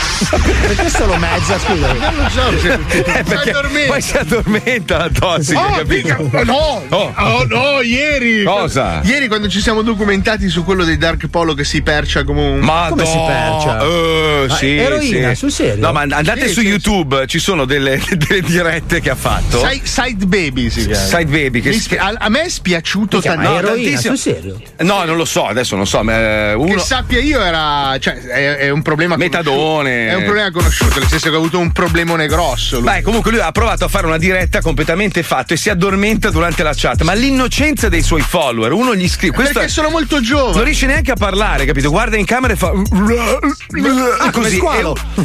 Perché 0.68 0.90
solo 0.90 1.16
mezza, 1.16 1.58
scusa? 1.58 1.94
Non 1.96 2.16
lo 2.18 2.30
so. 2.30 2.60
Se... 2.60 2.72
Eh, 3.14 3.24
perché 3.24 3.50
addormenta. 3.52 3.92
poi 3.92 4.02
si 4.02 4.18
addormenta 4.18 4.98
la 4.98 5.10
tossica, 5.10 5.66
Oh, 5.66 5.76
capito? 5.78 6.16
mica- 6.22 6.44
no, 6.44 6.84
Oh. 6.90 7.14
oh, 7.16 7.46
no, 7.46 7.80
ieri. 7.82 8.44
Cosa? 8.44 9.00
Ieri 9.06 9.30
quando 9.30 9.48
ci 9.48 9.62
siamo 9.62 9.84
documentati 9.84 10.50
su 10.50 10.66
quello 10.66 10.84
dei 10.84 10.98
Dark 10.98 11.28
Polo 11.28 11.54
che 11.54 11.64
si 11.64 11.82
percia 11.82 12.26
come 12.26 12.42
un. 12.42 12.60
Ma 12.60 12.88
Come 12.90 13.06
si 13.06 13.18
percia? 13.26 13.80
Eh, 13.82 14.46
Ma 14.50 14.56
sì, 14.58 14.76
eroina, 14.78 15.30
sì. 15.30 15.36
sul 15.36 15.52
serio? 15.52 15.86
No, 15.86 15.94
ma 15.94 16.02
andate 16.02 16.48
Sì, 16.48 16.54
su 16.56 16.60
sì, 16.60 16.68
YouTube, 16.68 17.26
ci 17.28 17.40
sono 17.40 17.64
delle, 17.64 18.02
delle 18.18 18.42
dirette 18.42 19.00
che 19.00 19.10
ha 19.12 19.16
fatto. 19.16 19.66
Side, 19.66 19.86
Side 19.86 20.26
Baby 20.26 20.70
si 20.70 20.88
chiama. 20.88 21.06
Side 21.06 21.26
Baby 21.26 21.62
che 21.62 21.70
Mi 21.70 21.98
a, 21.98 22.14
a 22.18 22.28
me 22.30 22.42
è 22.44 22.50
spiaciuto 22.50 23.18
ma 23.18 23.24
tantissimo. 23.24 23.58
eroina, 23.60 24.00
sul 24.02 24.18
serio? 24.18 24.62
No, 24.80 25.06
non 25.06 25.16
lo 25.16 25.26
so, 25.26 25.46
adesso 25.48 25.78
non 25.78 25.88
so, 25.88 26.04
ma 26.04 26.14
eh, 26.34 26.56
Che 26.56 26.72
uno 26.72 26.78
sappia 26.80 27.20
io 27.20 27.42
era. 27.42 27.98
Cioè, 28.00 28.16
è, 28.16 28.56
è 28.58 28.70
un 28.70 28.82
problema 28.82 29.16
Metadone. 29.16 30.08
È 30.10 30.16
un 30.16 30.24
problema 30.24 30.52
conosciuto, 30.52 31.00
nel 31.00 31.08
senso 31.08 31.30
che 31.30 31.36
ha 31.36 31.38
avuto 31.38 31.60
un 31.60 31.72
problemone 31.72 32.28
grosso. 32.28 32.80
lui. 32.80 32.90
Beh, 32.90 33.02
comunque 33.02 33.32
lui 33.32 33.40
ha 33.40 33.52
provato 33.52 33.86
a 33.86 33.88
fare 33.88 34.06
una 34.08 34.18
diretta 34.18 34.62
completamente 34.62 35.24
fatto 35.24 35.54
e 35.54 35.58
si 35.58 35.70
addormenta 35.70 36.30
durante 36.30 36.64
la 36.64 36.74
chat. 36.76 37.02
Ma 37.04 37.14
l'innocenza 37.14 37.90
dei 37.90 38.02
suoi 38.02 38.22
follower, 38.22 38.72
uno 38.72 38.96
gli 38.96 39.08
scrive. 39.10 39.34
Questo 39.36 39.54
Perché 39.54 39.68
è- 39.68 39.72
sono 39.72 39.90
molto 39.90 40.16
non 40.16 40.24
giovane. 40.24 40.64
riesce 40.64 40.86
neanche 40.86 41.12
a 41.12 41.16
parlare, 41.16 41.66
capito? 41.66 41.90
Guarda 41.90 42.18
in 42.18 42.26
camera 42.26 42.54
e 42.54 42.56
fa. 42.56 42.72
come 42.72 44.32
così. 44.32 44.60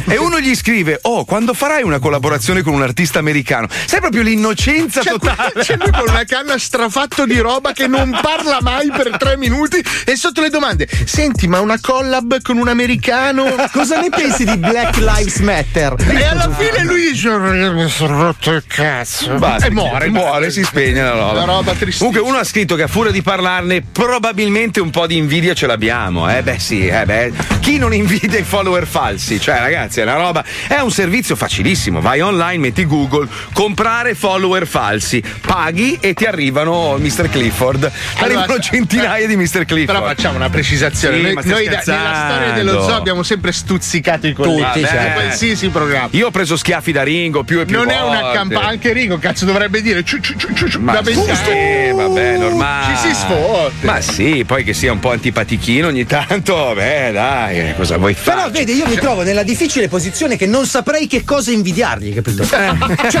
E, 0.07 0.13
e 0.13 0.17
uno 0.17 0.39
gli 0.39 0.55
scrive: 0.55 0.99
Oh, 1.03 1.25
quando 1.25 1.53
farai 1.53 1.83
una 1.83 1.99
collaborazione 1.99 2.61
con 2.61 2.73
un 2.73 2.81
artista 2.81 3.19
americano? 3.19 3.67
Sai 3.85 3.99
proprio 3.99 4.21
l'innocenza 4.23 5.01
C'è, 5.01 5.09
totale. 5.11 5.51
c'è 5.61 5.75
lui 5.77 5.91
con 5.91 6.03
una 6.07 6.23
canna 6.25 6.57
strafatto 6.57 7.25
di 7.25 7.39
roba 7.39 7.71
che 7.73 7.87
non 7.87 8.17
parla 8.21 8.59
mai 8.61 8.89
per 8.91 9.17
tre 9.17 9.37
minuti 9.37 9.83
e 10.05 10.15
sotto 10.15 10.41
le 10.41 10.49
domande 10.49 10.87
senti 11.05 11.47
ma 11.47 11.59
una 11.59 11.79
collab 11.79 12.41
con 12.41 12.57
un 12.57 12.67
americano 12.67 13.55
Cosa 13.71 13.99
ne 13.99 14.09
pensi 14.09 14.45
di 14.45 14.57
Black 14.57 14.97
Lives 14.97 15.37
Matter? 15.39 15.95
e 16.07 16.23
alla 16.25 16.49
fine 16.51 16.83
lui 16.83 17.11
dice 17.11 17.27
"Io 17.29 17.73
mi 17.73 17.89
sono 17.89 18.21
rotto 18.23 18.51
il 18.51 18.63
cazzo 18.65 19.35
Basta, 19.35 19.67
e 19.67 19.71
muore 19.71 20.09
muore, 20.09 20.51
si 20.51 20.63
spegne 20.63 21.01
la 21.01 21.11
roba. 21.11 21.43
Una 21.43 21.53
roba 21.53 21.73
tristissima. 21.73 22.09
Comunque 22.09 22.29
uno 22.29 22.39
ha 22.39 22.43
scritto 22.43 22.75
che 22.75 22.83
a 22.83 22.87
furia 22.87 23.11
di 23.11 23.21
parlarne 23.21 23.81
probabilmente 23.81 24.79
un 24.81 24.89
po' 24.89 25.07
di 25.07 25.17
invidia 25.17 25.53
ce 25.53 25.67
l'abbiamo. 25.67 26.29
Eh 26.29 26.41
beh 26.41 26.59
sì, 26.59 26.87
eh 26.87 27.05
beh. 27.05 27.31
Chi 27.59 27.77
non 27.77 27.93
invidia 27.93 28.39
i 28.39 28.43
follower 28.43 28.85
falsi? 28.87 29.39
Cioè 29.39 29.59
ragazzi 29.59 29.99
è 29.99 30.03
una 30.03 30.15
roba, 30.15 30.43
è 30.67 30.79
un 30.79 30.91
servizio 30.91 31.35
facilissimo. 31.35 32.01
Vai 32.01 32.21
online, 32.21 32.57
metti 32.57 32.85
Google, 32.85 33.27
comprare 33.53 34.15
follower 34.15 34.65
falsi, 34.67 35.23
paghi 35.45 35.97
e 36.01 36.13
ti 36.13 36.25
arrivano 36.25 36.97
Mr. 36.97 37.29
Clifford. 37.29 37.83
Allora, 38.17 38.39
arrivano 38.41 38.59
centinaia 38.59 39.27
di 39.27 39.35
Mr. 39.35 39.65
Clifford. 39.65 39.85
però 39.85 40.03
facciamo 40.03 40.35
una 40.35 40.49
precisazione 40.49 40.88
Sì, 40.93 41.07
noi, 41.07 41.37
noi 41.43 41.65
da- 41.67 41.81
nella 41.85 42.25
storia 42.25 42.51
dello 42.53 42.81
zoo 42.83 42.95
abbiamo 42.95 43.23
sempre 43.23 43.51
stuzzicato 43.51 44.27
i 44.27 44.33
colleghi 44.33 44.63
Tutti, 44.63 44.79
in 44.81 44.85
certo. 44.85 45.19
qualsiasi 45.19 45.69
programma 45.69 46.07
Io 46.11 46.27
ho 46.27 46.31
preso 46.31 46.55
schiaffi 46.57 46.91
da 46.91 47.03
Ringo 47.03 47.43
più 47.43 47.59
e 47.59 47.65
più 47.65 47.75
non 47.77 47.85
volte. 47.85 47.99
è 47.99 48.03
una 48.05 48.31
campagna 48.31 48.67
anche 48.67 48.93
Rigo 48.93 49.17
cazzo 49.17 49.45
dovrebbe 49.45 49.81
dire 49.81 50.03
ciu, 50.03 50.19
ciu, 50.19 50.35
ciu, 50.37 50.53
ciu, 50.67 50.79
Ma 50.79 50.99
da 50.99 51.03
sì, 51.11 51.91
vabbè, 51.93 52.37
normale. 52.37 52.95
ci 52.95 53.07
si 53.07 53.13
sfotte 53.15 53.85
Ma 53.85 54.01
sì, 54.01 54.43
poi 54.45 54.63
che 54.63 54.73
sia 54.73 54.91
un 54.91 54.99
po' 54.99 55.11
antipatichino 55.11 55.87
ogni 55.87 56.05
tanto, 56.05 56.73
beh, 56.75 57.11
dai, 57.11 57.59
eh, 57.69 57.73
cosa 57.75 57.97
vuoi 57.97 58.13
fare? 58.13 58.37
Però 58.37 58.49
vedi, 58.51 58.73
io 58.75 58.87
mi 58.87 58.95
trovo 58.95 59.23
nella 59.23 59.43
difficile 59.43 59.87
posizione 59.87 60.35
che 60.37 60.45
non 60.45 60.65
saprei 60.65 61.07
che 61.07 61.23
cosa 61.23 61.51
invidiargli, 61.51 62.13
capito? 62.13 62.45
Cioè, 62.45 62.71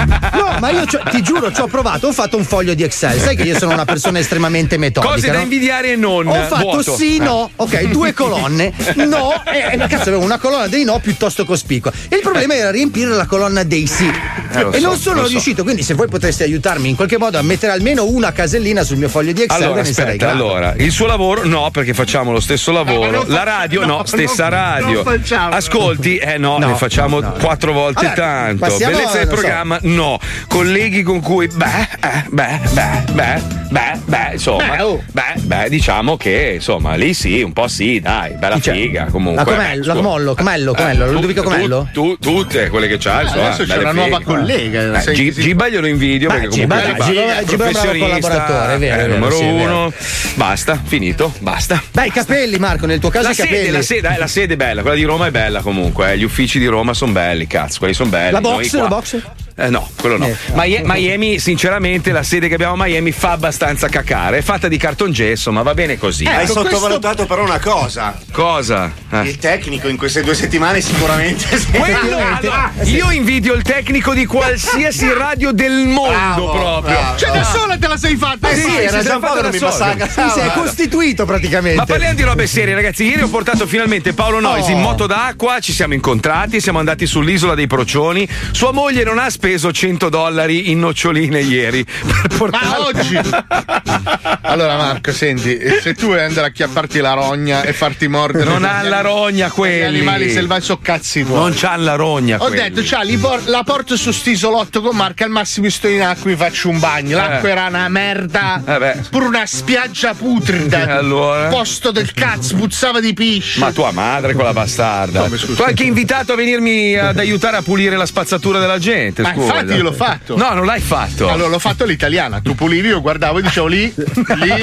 no, 0.05 0.57
ma 0.59 0.69
io 0.69 0.85
c'ho- 0.85 1.01
ti 1.09 1.21
giuro, 1.21 1.51
ci 1.51 1.61
ho 1.61 1.67
provato, 1.67 2.07
ho 2.07 2.13
fatto 2.13 2.37
un 2.37 2.43
foglio 2.43 2.73
di 2.73 2.83
Excel. 2.83 3.19
Sai 3.19 3.35
che 3.35 3.43
io 3.43 3.57
sono 3.57 3.73
una 3.73 3.85
persona 3.85 4.19
estremamente 4.19 4.77
metodica. 4.77 5.13
Cose 5.13 5.27
da 5.27 5.33
no? 5.37 5.41
invidiare 5.43 5.93
e 5.93 5.95
non. 5.95 6.27
Ho 6.27 6.33
fatto 6.45 6.61
vuoto. 6.63 6.95
sì, 6.95 7.17
no, 7.19 7.48
ok, 7.55 7.81
due 7.89 8.13
colonne, 8.13 8.71
no, 8.95 9.41
e 9.45 9.69
e, 9.73 9.77
cazzo 9.87 10.09
avevo 10.09 10.23
una 10.23 10.37
colonna 10.37 10.67
dei 10.67 10.83
no 10.83 10.99
piuttosto 10.99 11.45
cospicua. 11.45 11.91
Il 12.09 12.19
problema 12.21 12.53
era 12.55 12.71
riempire 12.71 13.09
la 13.11 13.25
colonna 13.25 13.63
dei 13.63 13.87
sì. 13.87 14.07
Eh, 14.07 14.67
e 14.71 14.79
so, 14.79 14.87
non 14.87 14.97
sono 14.97 15.15
lo 15.21 15.23
so. 15.25 15.29
riuscito, 15.31 15.63
quindi 15.63 15.83
se 15.83 15.93
voi 15.93 16.07
potreste 16.07 16.43
aiutarmi 16.43 16.89
in 16.89 16.95
qualche 16.95 17.17
modo 17.17 17.37
a 17.37 17.41
mettere 17.41 17.71
almeno 17.71 18.05
una 18.05 18.31
casellina 18.31 18.83
sul 18.83 18.97
mio 18.97 19.09
foglio 19.09 19.31
di 19.31 19.43
Excel, 19.43 19.63
Allora, 19.63 19.81
aspetta, 19.81 20.29
allora, 20.31 20.73
il 20.77 20.91
suo 20.91 21.05
lavoro 21.05 21.45
no, 21.45 21.69
perché 21.71 21.93
facciamo 21.93 22.31
lo 22.31 22.39
stesso 22.39 22.71
lavoro. 22.71 23.11
non 23.11 23.25
La 23.27 23.37
fa- 23.37 23.43
radio 23.43 23.81
no, 23.85 23.97
no, 23.97 24.05
stessa 24.05 24.43
non- 24.43 24.51
radio. 24.51 25.03
non 25.03 25.03
facciamo. 25.03 25.53
Ascolti, 25.55 26.17
eh 26.17 26.37
no, 26.37 26.57
No, 26.57 26.67
ne 26.69 26.75
facciamo 26.75 27.19
no, 27.19 27.27
no. 27.27 27.33
quattro 27.33 27.71
volte 27.73 28.05
Vabbè, 28.05 28.15
tanto. 28.15 28.65
passiamo, 28.65 28.95
Bellezza 28.95 29.17
del 29.17 29.27
lo 29.27 29.35
so. 29.35 29.41
programma, 29.41 29.79
no. 29.83 30.19
Colleghi 30.47 31.03
con 31.03 31.21
cui, 31.21 31.47
beh, 31.47 31.65
eh, 32.01 32.23
beh, 32.29 32.59
beh, 32.71 33.03
beh, 33.11 33.41
beh, 33.69 33.99
beh, 34.05 34.29
insomma, 34.33 34.75
Beh, 34.75 34.81
oh. 34.81 35.03
beh, 35.11 35.33
beh, 35.41 35.69
diciamo 35.69 36.17
che, 36.17 36.53
insomma, 36.55 36.95
lì 36.95 37.13
sì, 37.13 37.38
un 37.43 37.53
po' 37.53 37.67
sì, 37.67 37.99
dai, 37.99 38.33
bella 38.37 38.55
Chi 38.55 38.61
c'è? 38.61 38.73
figa 38.73 39.05
comunque. 39.05 39.43
La 39.43 39.49
Comello, 39.51 39.83
Eh, 39.83 39.85
la 39.87 39.93
scusa. 39.93 40.03
Comello, 40.05 40.35
Comello, 40.35 40.73
Comello, 40.73 41.05
tu- 41.05 41.11
Ludovico 41.11 41.41
tu- 41.41 41.47
Comello? 41.49 41.89
tu- 41.93 42.17
tutte 42.19 42.67
quelle 42.69 42.87
che 42.87 42.97
c'ha, 42.97 43.21
insomma, 43.23 43.47
adesso 43.47 43.63
c'è 43.63 43.77
una 43.77 43.91
nuova 43.91 44.21
collega, 44.21 45.01
Eh, 45.01 45.31
Giba 45.33 45.69
glielo 45.69 45.87
invidio 45.87 46.29
perché 46.29 46.49
Giba, 46.49 46.75
comunque 46.79 47.05
Giba- 47.05 47.37
è 47.39 47.43
Giba 47.43 47.63
è 47.63 47.67
un 47.67 47.71
bravo 47.71 47.89
professionista, 47.89 48.07
collaboratore, 48.29 48.73
è 48.73 48.77
vero, 48.79 48.95
vero, 48.97 49.13
numero 49.13 49.39
uno. 49.43 49.93
Basta, 50.35 50.81
finito, 50.83 51.33
basta. 51.39 51.81
Dai, 51.91 52.07
i 52.07 52.11
capelli, 52.11 52.57
Marco, 52.57 52.85
nel 52.85 52.99
tuo 52.99 53.09
caso 53.09 53.25
La 53.27 53.31
i 53.31 53.35
capelli. 53.35 53.57
sede, 53.57 53.71
la, 53.71 53.81
sede, 53.81 54.13
eh, 54.13 54.17
la 54.17 54.27
sede 54.27 54.53
è 54.53 54.57
bella, 54.57 54.81
quella 54.81 54.95
di 54.95 55.03
Roma 55.03 55.27
è 55.27 55.31
bella 55.31 55.61
comunque. 55.61 56.11
eh. 56.13 56.17
Gli 56.17 56.23
uffici 56.23 56.59
di 56.59 56.65
Roma 56.67 56.93
sono 56.93 57.11
belli, 57.11 57.47
cazzo, 57.47 57.79
quelli 57.79 57.93
sono 57.93 58.09
belli. 58.09 58.31
La 58.31 58.41
box, 58.41 58.73
la 58.73 58.87
box? 58.87 59.21
Eh, 59.59 59.69
no, 59.69 59.89
quello 59.99 60.17
no. 60.17 60.25
Eh, 60.27 60.35
Mie- 60.53 60.81
Miami, 60.85 61.37
sinceramente, 61.37 62.11
la 62.13 62.23
sede 62.23 62.47
che 62.47 62.53
abbiamo 62.53 62.81
a 62.81 62.85
Miami 62.87 63.11
fa 63.11 63.31
abbastanza 63.31 63.89
cacare. 63.89 64.37
È 64.37 64.41
fatta 64.41 64.67
di 64.69 64.77
cartongesso, 64.77 65.51
ma 65.51 65.61
va 65.63 65.73
bene 65.73 65.97
così. 65.97 66.23
Hai 66.25 66.43
Ecco, 66.45 66.53
sottovalutato 66.53 67.25
però 67.25 67.43
una 67.43 67.59
cosa. 67.59 68.17
Cosa? 68.31 68.91
Eh. 69.11 69.21
Il 69.27 69.37
tecnico 69.37 69.89
in 69.89 69.97
queste 69.97 70.21
due 70.21 70.33
settimane 70.33 70.79
sicuramente. 70.79 71.45
Quello, 71.77 72.17
allora, 72.17 72.71
io 72.83 73.11
invidio 73.11 73.53
il 73.53 73.63
tecnico 73.63 74.13
di 74.13 74.25
qualsiasi 74.25 75.11
radio 75.13 75.51
del 75.51 75.87
mondo 75.87 76.11
Bravo, 76.11 76.51
proprio. 76.51 76.95
bravo. 76.97 77.17
Cioè, 77.17 77.31
da 77.31 77.43
sola 77.43 77.77
te 77.77 77.87
la 77.87 77.97
sei 77.97 78.15
fatta? 78.15 78.49
Eh 78.49 78.55
sì, 78.55 78.75
era 78.77 79.01
fatta 79.01 79.49
che 79.49 79.59
non 79.59 79.77
da 79.77 79.95
mi 79.95 80.09
Sì, 80.09 80.29
si 80.33 80.39
è 80.39 80.51
costituito 80.53 81.25
praticamente. 81.25 81.77
Ma 81.77 81.85
parliamo 81.85 82.13
di 82.15 82.23
robe 82.23 82.47
serie, 82.47 82.73
ragazzi. 82.73 83.03
Ieri 83.03 83.23
ho 83.23 83.27
portato 83.27 83.67
finalmente 83.67 84.13
Paolo 84.13 84.39
Noisi 84.39 84.71
Oh. 84.71 84.75
in 84.75 84.81
moto 84.81 85.05
d'acqua. 85.05 85.59
Ci 85.59 85.73
siamo 85.73 85.93
incontrati, 85.93 86.61
siamo 86.61 86.79
andati 86.79 87.05
sull'isola 87.05 87.55
dei 87.55 87.67
Procioni. 87.67 88.27
Sua 88.51 88.71
moglie 88.71 89.03
non 89.03 89.17
ha 89.17 89.29
speso 89.49 89.71
100 89.71 90.09
dollari 90.09 90.69
in 90.69 90.79
noccioline 90.79 91.39
ieri. 91.39 91.83
Per 92.29 92.37
portare... 92.37 92.65
Ma 92.67 92.85
oggi. 92.85 93.19
Allora, 94.49 94.77
Marco, 94.77 95.11
senti, 95.11 95.59
se 95.81 95.93
tu 95.93 96.07
vuoi 96.07 96.23
andare 96.23 96.47
a 96.47 96.49
chiapparti 96.49 96.99
la 96.99 97.13
rogna 97.13 97.61
e 97.61 97.71
farti 97.71 98.07
mordere. 98.07 98.45
Non 98.45 98.63
ha 98.63 98.81
la 98.81 99.01
rogna 99.01 99.45
Gli 99.47 99.51
quelli. 99.51 99.83
animali 99.83 100.31
selvaggi 100.31 100.65
sono 100.65 100.79
cazzi 100.81 101.23
tuoi. 101.23 101.37
Non 101.37 101.53
c'ha 101.55 101.75
la 101.75 101.93
rogna 101.93 102.37
Ho 102.37 102.47
quelli. 102.47 102.69
detto, 102.71 102.99
li 103.03 103.17
por- 103.17 103.43
la 103.47 103.61
porto 103.63 103.95
su 103.95 104.11
st'isolotto 104.11 104.81
con 104.81 104.95
Marco, 104.95 105.23
al 105.23 105.29
massimo 105.29 105.69
sto 105.69 105.87
in 105.87 106.01
acqua 106.01 106.31
e 106.31 106.33
mi 106.33 106.39
faccio 106.39 106.69
un 106.69 106.79
bagno. 106.79 107.17
L'acqua 107.17 107.47
Eh. 107.47 107.51
era 107.51 107.65
una 107.67 107.87
merda, 107.89 108.63
Eh 108.65 108.77
beh. 108.79 108.95
pure 109.11 109.25
una 109.25 109.45
spiaggia 109.45 110.15
putrida. 110.15 110.87
E 110.87 110.91
allora? 110.97 111.47
Posto 111.49 111.91
del 111.91 112.11
cazzo, 112.13 112.55
puzzava 112.55 112.99
di 112.99 113.13
pisci. 113.13 113.59
Ma 113.59 113.71
tua 113.71 113.91
madre 113.91 114.33
quella 114.33 114.53
bastarda. 114.53 115.27
Scusa? 115.29 115.53
Tu 115.53 115.61
hai 115.61 115.69
anche 115.69 115.83
invitato 115.83 116.33
a 116.33 116.35
venirmi 116.35 116.95
ad 116.95 117.19
aiutare 117.19 117.57
a 117.57 117.61
pulire 117.61 117.95
la 117.97 118.07
spazzatura 118.07 118.57
della 118.57 118.79
gente. 118.79 119.21
Ma 119.21 119.33
scusa. 119.41 119.53
infatti 119.59 119.73
io 119.77 119.83
l'ho 119.83 119.91
fatto. 119.93 120.37
No, 120.37 120.53
non 120.53 120.65
l'hai 120.65 120.79
fatto. 120.81 121.29
Allora 121.29 121.49
l'ho 121.49 121.59
fatto 121.59 121.83
all'italiana, 121.83 122.39
tu 122.41 122.55
pulivi, 122.55 122.87
io 122.89 123.01
guardavo 123.01 123.39
e 123.39 123.41
dicevo 123.41 123.67
lì, 123.67 123.93
lì, 123.95 124.53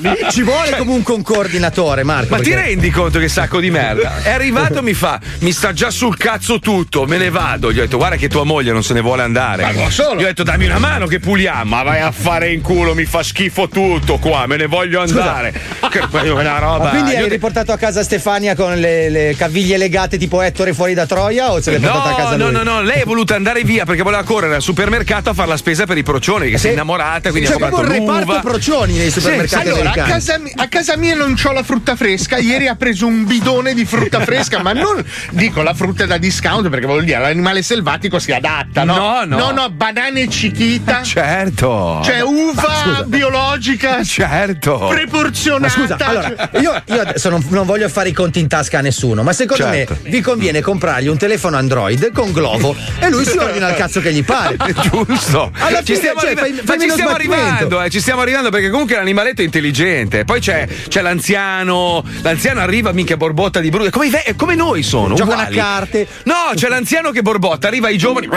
lì. 0.00 0.16
Ci 0.30 0.42
vuole 0.42 0.76
comunque 0.76 1.14
un 1.14 1.22
coordinatore, 1.22 2.02
Marco. 2.04 2.34
Ma 2.34 2.40
ti 2.40 2.50
perché- 2.50 2.66
rendi 2.68 2.90
conto 2.90 3.18
che 3.18 3.28
sacco 3.28 3.60
di 3.60 3.70
merda? 3.70 4.22
È 4.22 4.30
arrivato, 4.30 4.82
mi 4.82 4.94
fa, 4.94 5.20
mi 5.40 5.52
sta 5.52 5.72
già 5.72 5.90
sul 5.90 6.16
cazzo 6.16 6.58
tutto, 6.58 7.06
me 7.06 7.16
ne 7.18 7.30
vado. 7.30 7.72
Gli 7.72 7.78
ho 7.78 7.82
detto, 7.82 7.96
guarda 7.96 8.16
che 8.16 8.28
tua 8.28 8.44
moglie 8.44 8.72
non 8.72 8.82
se 8.82 8.94
ne 8.94 9.00
vuole 9.00 9.22
andare. 9.22 9.62
Ma 9.62 9.70
non 9.72 9.90
solo. 9.90 10.20
Gli 10.20 10.24
ho 10.24 10.26
detto, 10.26 10.42
dammi 10.42 10.66
una 10.66 10.78
mano 10.78 11.06
che 11.06 11.18
puliamo. 11.18 11.64
Ma 11.76 11.82
vai 11.82 12.00
a 12.00 12.10
fare 12.10 12.52
in 12.52 12.60
culo, 12.60 12.94
mi 12.94 13.04
fa 13.04 13.22
schifo 13.22 13.68
tutto 13.68 14.18
qua, 14.18 14.46
me 14.46 14.56
ne 14.56 14.66
voglio 14.66 15.00
andare. 15.00 15.52
Che 15.90 16.00
è 16.00 16.30
una 16.30 16.58
roba. 16.58 16.84
Ma 16.84 16.90
quindi 16.90 17.10
Io 17.12 17.16
hai 17.18 17.22
te- 17.24 17.28
riportato 17.30 17.72
a 17.72 17.76
casa 17.76 18.02
Stefania 18.02 18.54
con 18.54 18.74
le, 18.78 19.08
le 19.10 19.34
caviglie 19.36 19.76
legate 19.76 20.18
tipo 20.18 20.40
Ettore 20.42 20.72
fuori 20.74 20.94
da 20.94 21.06
Troia 21.06 21.52
o 21.52 21.60
se 21.60 21.70
l'hai 21.70 21.80
portata 21.80 22.04
a 22.04 22.10
No, 22.10 22.16
casa 22.16 22.36
no, 22.36 22.44
lui? 22.50 22.52
no, 22.54 22.62
no, 22.62 22.82
lei 22.82 23.00
è 23.00 23.04
voluta 23.04 23.34
andare 23.34 23.62
via 23.64 23.84
perché 23.86 24.02
voleva 24.02 24.22
correre 24.22 24.56
al 24.56 24.62
supermercato 24.62 25.30
a 25.30 25.34
fare 25.34 25.48
la 25.48 25.56
spesa 25.56 25.86
per 25.86 25.96
i 25.96 26.02
procioni, 26.02 26.50
che 26.50 26.58
si 26.58 26.68
è 26.68 26.72
innamorata, 26.72 27.30
quindi 27.30 27.48
C'è 27.48 27.54
ha 27.54 27.58
comprato 27.58 27.82
proprio 27.82 28.02
un 28.02 28.06
reparto 28.08 28.30
l'uva. 28.32 28.40
procioni 28.40 28.96
nei 28.98 29.10
supermercati 29.10 29.68
Allora, 29.68 29.90
a 29.90 29.94
casa, 29.94 30.38
a 30.56 30.68
casa 30.68 30.96
mia 30.96 31.14
non 31.14 31.34
c'ho 31.34 31.52
la 31.52 31.62
frutta 31.62 31.96
fresca. 31.96 32.36
Ieri 32.38 32.66
ha 32.68 32.74
preso 32.74 33.06
un 33.06 33.24
bidone 33.24 33.72
di 33.72 33.84
frutta 33.86 34.20
fresca, 34.20 34.60
ma 34.60 34.72
non 34.72 35.02
dico 35.30 35.62
la 35.62 35.72
frutta 35.72 36.04
da 36.06 36.18
discount 36.18 36.68
perché 36.68 36.86
vuol 36.86 37.04
dire 37.04 37.20
l'animale 37.20 37.62
selvatico 37.62 38.18
si 38.18 38.32
adatta, 38.32 38.84
no? 38.84 38.96
No, 38.96 39.24
no. 39.24 39.38
No, 39.38 39.50
no, 39.52 39.70
banane 39.70 40.28
cichita. 40.28 41.02
Certo. 41.02 42.00
Cioè, 42.04 42.20
uva 42.20 43.04
biologica 43.06 44.02
certo. 44.04 44.88
proporzionata. 44.88 45.62
Ma 45.66 45.68
scusa, 45.68 45.96
allora, 46.00 46.50
io, 46.60 46.82
io 46.86 47.00
adesso 47.00 47.28
non, 47.30 47.44
non 47.48 47.64
voglio 47.66 47.88
fare 47.88 48.08
i 48.08 48.12
conti 48.12 48.40
in 48.40 48.48
tasca 48.48 48.78
a 48.78 48.80
nessuno, 48.80 49.22
ma 49.22 49.32
secondo 49.32 49.64
Certo. 49.64 49.98
me 50.02 50.10
vi 50.10 50.20
conviene 50.20 50.60
comprargli 50.60 51.06
un 51.08 51.16
telefono 51.16 51.56
Android 51.56 52.12
con 52.12 52.32
Glovo 52.32 52.74
e 52.98 53.08
lui 53.08 53.24
si 53.24 53.36
ordina 53.38 53.68
il 53.70 53.75
cazzo 53.76 54.00
che 54.00 54.12
gli 54.12 54.24
pare. 54.24 54.56
Giusto. 54.90 55.52
Alla 55.58 55.82
ci 55.82 55.94
stiamo, 55.94 56.20
cioè, 56.20 56.30
arriva- 56.30 56.42
fai- 56.42 56.52
ma 56.52 56.62
fai 56.64 56.80
ci 56.80 56.90
stiamo 56.90 57.10
arrivando, 57.10 57.82
eh, 57.82 57.90
ci 57.90 58.00
stiamo 58.00 58.20
arrivando 58.20 58.50
perché 58.50 58.70
comunque 58.70 58.96
l'animaletto 58.96 59.40
è 59.42 59.44
intelligente. 59.44 60.24
Poi 60.24 60.40
c'è, 60.40 60.66
c'è 60.88 61.00
l'anziano, 61.02 62.04
l'anziano 62.22 62.60
arriva 62.60 62.92
minchia 62.92 63.16
borbotta 63.16 63.60
di 63.60 63.68
brutto, 63.68 63.90
come, 63.90 64.10
come 64.36 64.54
noi 64.54 64.82
sono. 64.82 65.14
Giocano 65.14 65.42
a 65.42 65.46
carte. 65.46 66.06
No, 66.24 66.52
c'è 66.54 66.68
l'anziano 66.68 67.10
che 67.10 67.22
borbotta, 67.22 67.68
arriva 67.68 67.88
ai 67.88 67.98
giovani, 67.98 68.28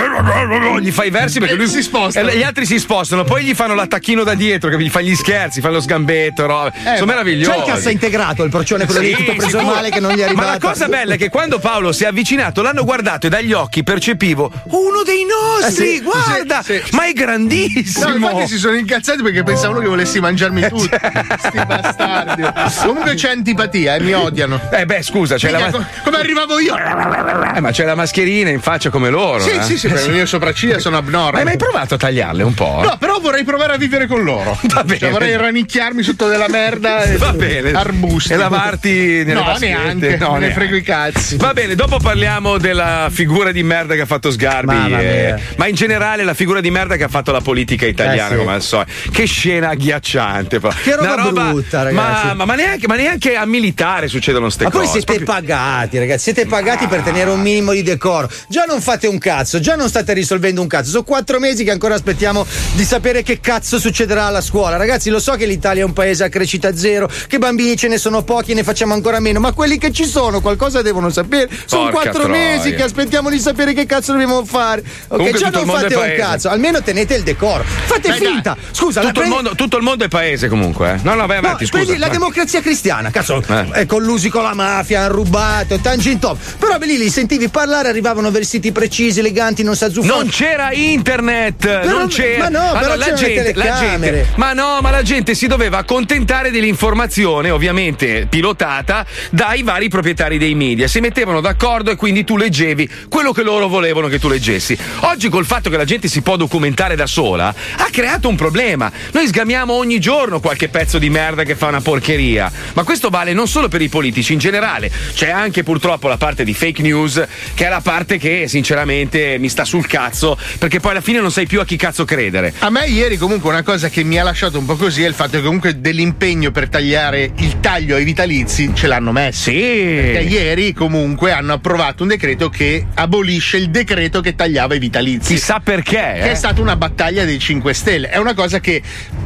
gli 0.82 0.92
fa 0.92 1.04
i 1.04 1.10
versi 1.10 1.40
perché 1.40 1.56
lui 1.56 1.68
si 1.68 1.82
sposta. 1.82 2.20
e 2.20 2.38
gli 2.38 2.44
altri 2.44 2.66
si 2.66 2.80
spostano, 2.80 3.24
poi 3.24 3.44
gli 3.44 3.54
fanno 3.54 3.74
l'attacchino 3.76 4.24
da 4.24 4.34
dietro, 4.34 4.70
che 4.70 4.80
gli 4.80 4.90
fa 4.90 5.02
gli 5.02 5.16
scherzi, 5.16 5.62
fa 5.62 5.70
lo 5.70 5.82
sgambetto, 5.82 6.46
robe. 6.46 6.72
sono 6.84 7.06
ma 7.06 7.14
meravigliosi. 7.14 7.50
C'è 7.52 7.58
il 7.58 7.64
cassa 7.64 7.90
integrato, 7.90 8.44
il 8.44 8.50
procione 8.50 8.86
quello 8.86 9.02
lì 9.02 9.10
Sì, 9.10 9.16
tutto 9.16 9.34
preso 9.34 9.58
sicuro. 9.60 9.76
male 9.76 9.90
che 9.90 10.00
non 10.00 10.14
gli 10.14 10.20
è 10.20 10.32
Ma 10.34 10.46
la 10.46 10.58
cosa 10.60 10.88
bella 10.88 11.14
è 11.16 11.18
che 11.18 11.30
quando 11.30 11.60
Paolo 11.60 11.92
si 11.92 12.04
è 12.04 12.08
avvicinato, 12.08 12.62
l'hanno 12.62 12.84
guardato 12.84 13.28
e 13.28 13.30
dagli 13.30 13.54
occhi 13.54 13.84
percepivo 13.84 14.52
uno 14.66 15.04
dei 15.04 15.26
nostri, 15.30 15.84
Eh 15.94 15.96
sì, 15.98 16.02
guarda, 16.02 16.62
sì, 16.64 16.82
sì. 16.84 16.96
ma 16.96 17.06
è 17.06 17.14
grandissimo. 17.14 18.08
No, 18.10 18.16
infatti 18.16 18.48
si 18.48 18.58
sono 18.58 18.76
incazzati 18.76 19.22
perché 19.22 19.44
pensavano 19.44 19.80
che 19.80 19.88
volessi 19.88 20.20
mangiarmi 20.20 20.62
Eh, 20.64 20.70
tutti. 20.70 20.90
certo. 20.90 21.48
Sti 21.48 21.66
bastardi. 21.66 22.44
Comunque 22.86 23.14
c'è 23.16 23.30
antipatia 23.32 23.96
e 23.96 24.02
mi 24.02 24.14
odiano. 24.14 24.60
Eh 24.72 24.86
beh, 24.86 25.02
scusa, 25.02 25.36
c'è 25.36 25.50
la, 25.52 25.60
ma- 25.60 25.72
co- 25.72 25.86
come 26.04 26.18
arrivavo 26.18 26.60
io? 26.60 26.76
eh, 26.76 27.60
ma 27.60 27.72
c'è 27.72 27.86
la 27.86 27.96
mascherina 27.96 28.50
in 28.50 28.62
faccia 28.62 28.90
come 28.90 29.10
loro. 29.10 29.40
Sì, 29.44 29.52
eh? 29.52 29.62
sì, 29.64 29.78
sì, 29.78 29.88
perché 29.88 30.08
le 30.08 30.14
mie 30.14 30.26
sopracciglia 30.26 30.80
sono 30.80 31.00
Ma 31.00 31.08
abnormi. 31.08 31.40
hai 31.40 31.46
mai 31.46 31.58
provato 31.58 31.94
a 31.96 31.98
tagliarle 31.98 32.44
un 32.44 32.54
po'? 32.54 32.82
No, 32.84 32.98
però 33.00 33.20
vorrei 33.20 33.44
provare 33.44 33.74
a 33.74 33.78
vivere 33.78 34.08
con 34.08 34.24
loro. 34.24 34.58
Va 34.74 34.84
bene. 34.84 35.00
Cioè, 35.00 35.10
vorrei 35.12 35.36
rannicchiarmi 35.38 36.04
sotto 36.04 36.28
della 36.28 36.48
merda 36.48 37.04
e 37.04 37.18
Va 37.18 37.34
bene. 37.34 37.72
arbusti. 37.72 38.34
E 38.34 38.38
lavarti 38.38 38.90
nelle 39.24 39.34
No, 39.34 39.44
vaschette. 39.44 39.68
neanche. 39.68 40.18
No, 40.18 40.36
ne 40.38 40.52
frego 40.52 40.76
i 40.76 40.82
cazzi. 40.82 41.38
Va 41.38 41.54
bene, 41.54 41.76
dopo 41.76 41.98
parliamo 41.98 42.58
della 42.58 43.08
figura 43.12 43.52
di 43.52 43.64
merda 43.64 43.96
che 43.96 44.02
ha 44.02 44.06
fatto 44.06 44.32
Sgarbi. 44.32 44.74
Mamma 44.76 45.00
eh, 45.20 45.34
mia. 45.34 45.40
ma 45.58 45.68
in 45.68 45.76
generale 45.76 46.24
la 46.24 46.34
figura 46.34 46.62
di 46.62 46.72
merda 46.72 46.96
che 46.96 47.04
ha 47.04 47.08
fatto 47.08 47.32
la 47.32 47.42
politica 47.42 47.86
italiana, 47.86 48.30
Eh, 48.30 48.38
sì. 48.38 48.38
come 48.38 48.54
al 48.54 48.62
solito. 48.62 48.92
Che 49.12 49.26
scena 49.26 49.70
agghiacciante. 49.70 50.60
Che 50.60 50.96
roba 50.96 51.14
Una 51.14 51.32
brutta, 51.52 51.84
ragazzi. 51.84 52.26
Ma, 52.28 52.34
ma- 52.34 52.46
ma 52.46 52.56
neanche, 52.56 52.88
ma 52.88 52.96
neanche 52.96 53.36
a 53.36 53.46
militare 53.46 54.08
succedono 54.08 54.50
ste 54.50 54.66
Ma 54.66 54.70
poi 54.70 54.82
cose. 54.86 54.92
siete 54.94 55.24
Proprio- 55.24 55.36
pagati, 55.36 55.98
ragazzi, 56.00 56.24
siete 56.24 56.46
pagati 56.46 56.88
per 56.88 57.02
tenere 57.02 57.30
un 57.30 57.42
minimo 57.42 57.72
di 57.74 57.84
decoro. 57.84 58.30
Già 58.48 58.64
non 58.68 58.82
fate 58.82 59.08
un 59.08 59.18
cazzo, 59.18 59.60
già 59.60 59.76
non 59.76 59.88
state 59.90 60.14
risolvendo 60.14 60.62
un 60.62 60.68
cazzo. 60.68 60.90
Sono 60.92 61.04
quattro 61.04 61.40
mesi 61.40 61.64
che 61.64 61.72
ancora 61.72 61.96
aspettiamo 61.96 62.46
di 62.74 62.84
sapere 62.84 63.24
che 63.24 63.40
cazzo 63.40 63.80
succederà 63.80 64.26
alla 64.26 64.42
scuola. 64.42 64.78
Ragazzi, 64.78 65.10
lo 65.10 65.20
so 65.20 65.34
che 65.34 65.46
l'Italia 65.46 65.82
è 65.84 65.86
un 65.86 65.94
paese 65.94 66.24
a 66.24 66.30
crescita 66.30 66.76
zero, 66.76 67.10
che 67.28 67.38
bambini 67.38 67.76
ce 67.78 67.88
ne 67.88 67.98
sono 67.98 68.24
pochi 68.24 68.52
e 68.52 68.56
ne 68.56 68.64
facciamo 68.64 68.94
ancora 68.94 69.20
meno, 69.20 69.40
ma 69.40 69.52
quelli 69.52 69.78
che 69.78 69.92
ci 69.92 70.06
sono 70.06 70.42
qualcosa 70.42 70.82
devono 70.82 71.10
sapere. 71.10 71.50
Sono 71.66 71.90
Porca 71.90 72.10
quattro 72.10 72.24
troia. 72.24 72.38
mesi 72.56 72.74
che 72.74 72.84
aspettiamo 72.84 73.30
di 73.30 73.40
sapere 73.40 73.74
che 73.74 73.86
cazzo 73.86 74.12
dobbiamo 74.12 74.44
fare. 74.46 74.84
Ok, 75.12 75.18
Comunque 75.18 75.40
già 75.40 75.46
tutto 75.48 75.58
non 75.58 75.68
il 75.68 75.72
mondo 75.82 75.90
fate 76.00 76.06
è 76.06 76.12
un 76.12 76.20
cazzo, 76.30 76.50
almeno 76.50 76.82
tenete 76.84 77.16
il 77.16 77.24
decoro. 77.24 77.64
Fate 77.64 78.10
Dai, 78.10 78.20
dai. 78.20 78.28
finta. 78.32 78.56
Scusa, 78.72 79.02
la 79.02 79.08
tutto, 79.08 79.22
il 79.22 79.28
prendi- 79.28 79.34
mondo, 79.44 79.56
tutto 79.56 79.78
il 79.78 79.84
mondo 79.84 80.04
è 80.06 80.08
paese 80.08 80.48
comunque. 80.48 80.92
eh. 80.94 81.00
No, 81.02 81.16
no, 81.16 81.26
vai 81.26 81.40
No, 81.42 81.48
avanti, 81.48 81.66
scusa. 81.66 81.84
prendi 81.84 82.00
la 82.00 82.10
democrazia 82.10 82.62
cristiana, 82.62 83.10
cazzo, 83.10 83.42
Eh. 83.48 83.70
è 83.72 83.86
collusi 83.88 84.30
con 84.30 84.44
la 84.44 84.54
mafia, 84.54 85.02
hanno 85.02 85.14
rubato, 85.14 85.78
tangent 85.80 86.20
top. 86.20 86.38
Però 86.60 86.78
beh, 86.78 86.86
lì 86.86 86.98
li 87.00 87.10
sentivi 87.10 87.50
parlare, 87.50 87.90
arrivavano 87.90 88.30
vestiti 88.30 88.72
precisi, 88.72 89.20
eleganti, 89.20 89.64
non 89.64 89.76
sa 89.76 89.90
zuffare. 89.90 90.14
Non 90.20 90.30
c'era 90.30 90.72
internet, 90.74 91.86
non 91.86 92.08
c'era. 92.08 92.50
ma 92.50 92.60
no, 92.60 92.78
però 92.80 92.96
la, 92.96 93.14
gente, 93.14 93.52
la 93.56 93.78
gente, 93.80 94.28
ma 94.36 94.54
no, 94.54 94.80
ma 94.82 94.92
la 94.92 95.02
gente 95.02 95.34
si 95.34 95.48
doveva 95.48 95.80
accontentare 95.80 96.52
dell'informazione, 96.52 97.50
ovviamente 97.50 98.28
pilotata 98.30 99.06
dai 99.32 99.64
vari 99.64 99.90
proprietari 99.90 100.38
dei 100.38 100.54
media. 100.56 100.88
Si 100.88 101.00
mettevano 101.00 101.42
d'accordo 101.42 101.90
e 101.92 101.96
quindi 101.96 102.24
tu 102.24 102.38
leggevi 102.38 102.90
quello 103.10 103.32
che 103.32 103.42
loro 103.42 103.68
volevano 103.68 104.08
che 104.08 104.20
tu 104.20 104.28
leggessi. 104.28 104.78
Oggi 105.02 105.30
col 105.30 105.46
fatto 105.46 105.70
che 105.70 105.78
la 105.78 105.86
gente 105.86 106.10
si 106.10 106.22
può 106.22 106.36
documentare 106.36 106.96
da 106.96 107.08
sola, 107.08 107.48
ha 107.48 107.88
creato 107.90 108.28
un 108.28 108.36
problema. 108.36 108.92
Noi 109.14 109.28
sgamiamo 109.28 109.74
ogni 109.74 110.00
giorno 110.00 110.42
qualche 110.42 110.68
pezzo 110.68 110.98
di 110.98 111.10
merda 111.10 111.44
che 111.44 111.56
fa 111.56 111.68
una 111.68 111.80
porcheria. 111.80 112.52
Ma 112.74 112.84
questo 112.84 113.10
vale 113.10 113.32
non 113.32 113.48
solo 113.48 113.70
per 113.70 113.82
i 113.82 113.88
politici, 113.88 114.34
in 114.34 114.40
generale. 114.40 114.92
C'è 115.14 115.30
anche 115.30 115.64
purtroppo 115.64 116.10
la 116.10 116.18
parte 116.18 116.44
di 116.44 116.54
fake 116.54 116.82
news, 116.82 117.26
che 117.54 117.66
è 117.66 117.70
la 117.70 117.80
parte 117.80 118.18
che 118.18 118.48
sinceramente 118.48 119.38
mi 119.40 119.48
sta 119.48 119.64
sul 119.64 119.88
cazzo, 119.88 120.38
perché 120.58 120.82
poi 120.82 120.92
alla 120.92 121.02
fine 121.02 121.22
non 121.22 121.32
sai 121.32 121.48
più 121.48 121.62
a 121.62 121.66
chi 121.66 121.78
cazzo 121.78 122.04
credere. 122.04 122.54
A 122.60 122.70
me 122.70 122.86
ieri 122.88 123.16
comunque 123.16 123.50
una 123.50 123.64
cosa 123.64 123.88
che 123.88 124.04
mi 124.04 124.20
ha 124.20 124.24
lasciato 124.24 124.60
un 124.60 124.66
po' 124.66 124.76
così 124.76 125.04
è 125.04 125.08
il 125.08 125.14
fatto 125.14 125.38
che 125.38 125.44
comunque 125.44 125.80
dell'impegno 125.80 126.52
per 126.52 126.68
tagliare 126.68 127.32
il 127.38 127.62
taglio 127.62 127.96
ai 127.96 128.04
vitalizi 128.04 128.72
ce 128.74 128.88
l'hanno 128.88 129.14
messo. 129.14 129.50
Sì. 129.50 129.60
Perché 129.60 130.26
ieri 130.28 130.74
comunque 130.74 131.32
hanno 131.32 131.54
approvato 131.54 132.04
un 132.04 132.10
decreto 132.10 132.50
che 132.50 132.86
abolisce 132.96 133.56
il 133.56 133.70
decreto 133.70 134.20
che 134.20 134.36
tagliava 134.36 134.76
i 134.76 134.80
vitalizi. 134.80 134.89
Chissà 135.34 135.60
perché. 135.64 135.88
Che 135.90 136.22
eh. 136.22 136.32
è 136.32 136.36
stata 136.36 136.62
una 136.62 136.76
battaglia 136.76 137.26
dei 137.26 137.40
5 137.40 137.74
Stelle. 137.74 138.10
È 138.10 138.18
una 138.18 138.34
cosa 138.34 138.60
che 138.60 138.82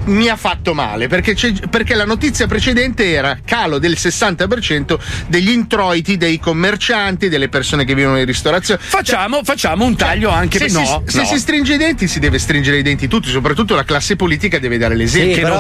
mi 0.06 0.28
ha 0.28 0.36
fatto 0.36 0.74
male 0.74 1.08
perché, 1.08 1.34
c'è- 1.34 1.54
perché 1.70 1.94
la 1.96 2.06
notizia 2.06 2.46
precedente 2.48 3.12
era 3.12 3.38
calo 3.46 3.78
del 3.80 3.94
60% 3.98 4.98
degli 5.28 5.50
introiti 5.50 6.18
dei 6.18 6.40
commercianti, 6.40 7.30
delle 7.30 7.50
persone 7.50 7.86
che 7.86 7.96
vivono 7.96 8.18
in 8.20 8.26
ristorazione. 8.26 8.82
Facciamo, 8.84 9.44
facciamo 9.44 9.86
un 9.86 9.96
taglio 9.96 10.30
anche 10.30 10.58
se, 10.58 10.66
per 10.66 10.72
si, 10.74 10.78
no, 10.92 11.04
se 11.06 11.18
no. 11.20 11.26
si 11.26 11.40
stringe 11.40 11.74
i 11.76 11.78
denti, 11.78 12.08
si 12.08 12.20
deve 12.20 12.40
stringere 12.40 12.78
i 12.78 12.82
denti 12.82 13.08
tutti, 13.08 13.30
soprattutto 13.30 13.76
la 13.76 13.84
classe 13.84 14.16
politica 14.16 14.60
deve 14.60 14.78
dare 14.78 14.96
l'esempio. 14.96 15.36
Sì, 15.36 15.42
però- 15.42 15.56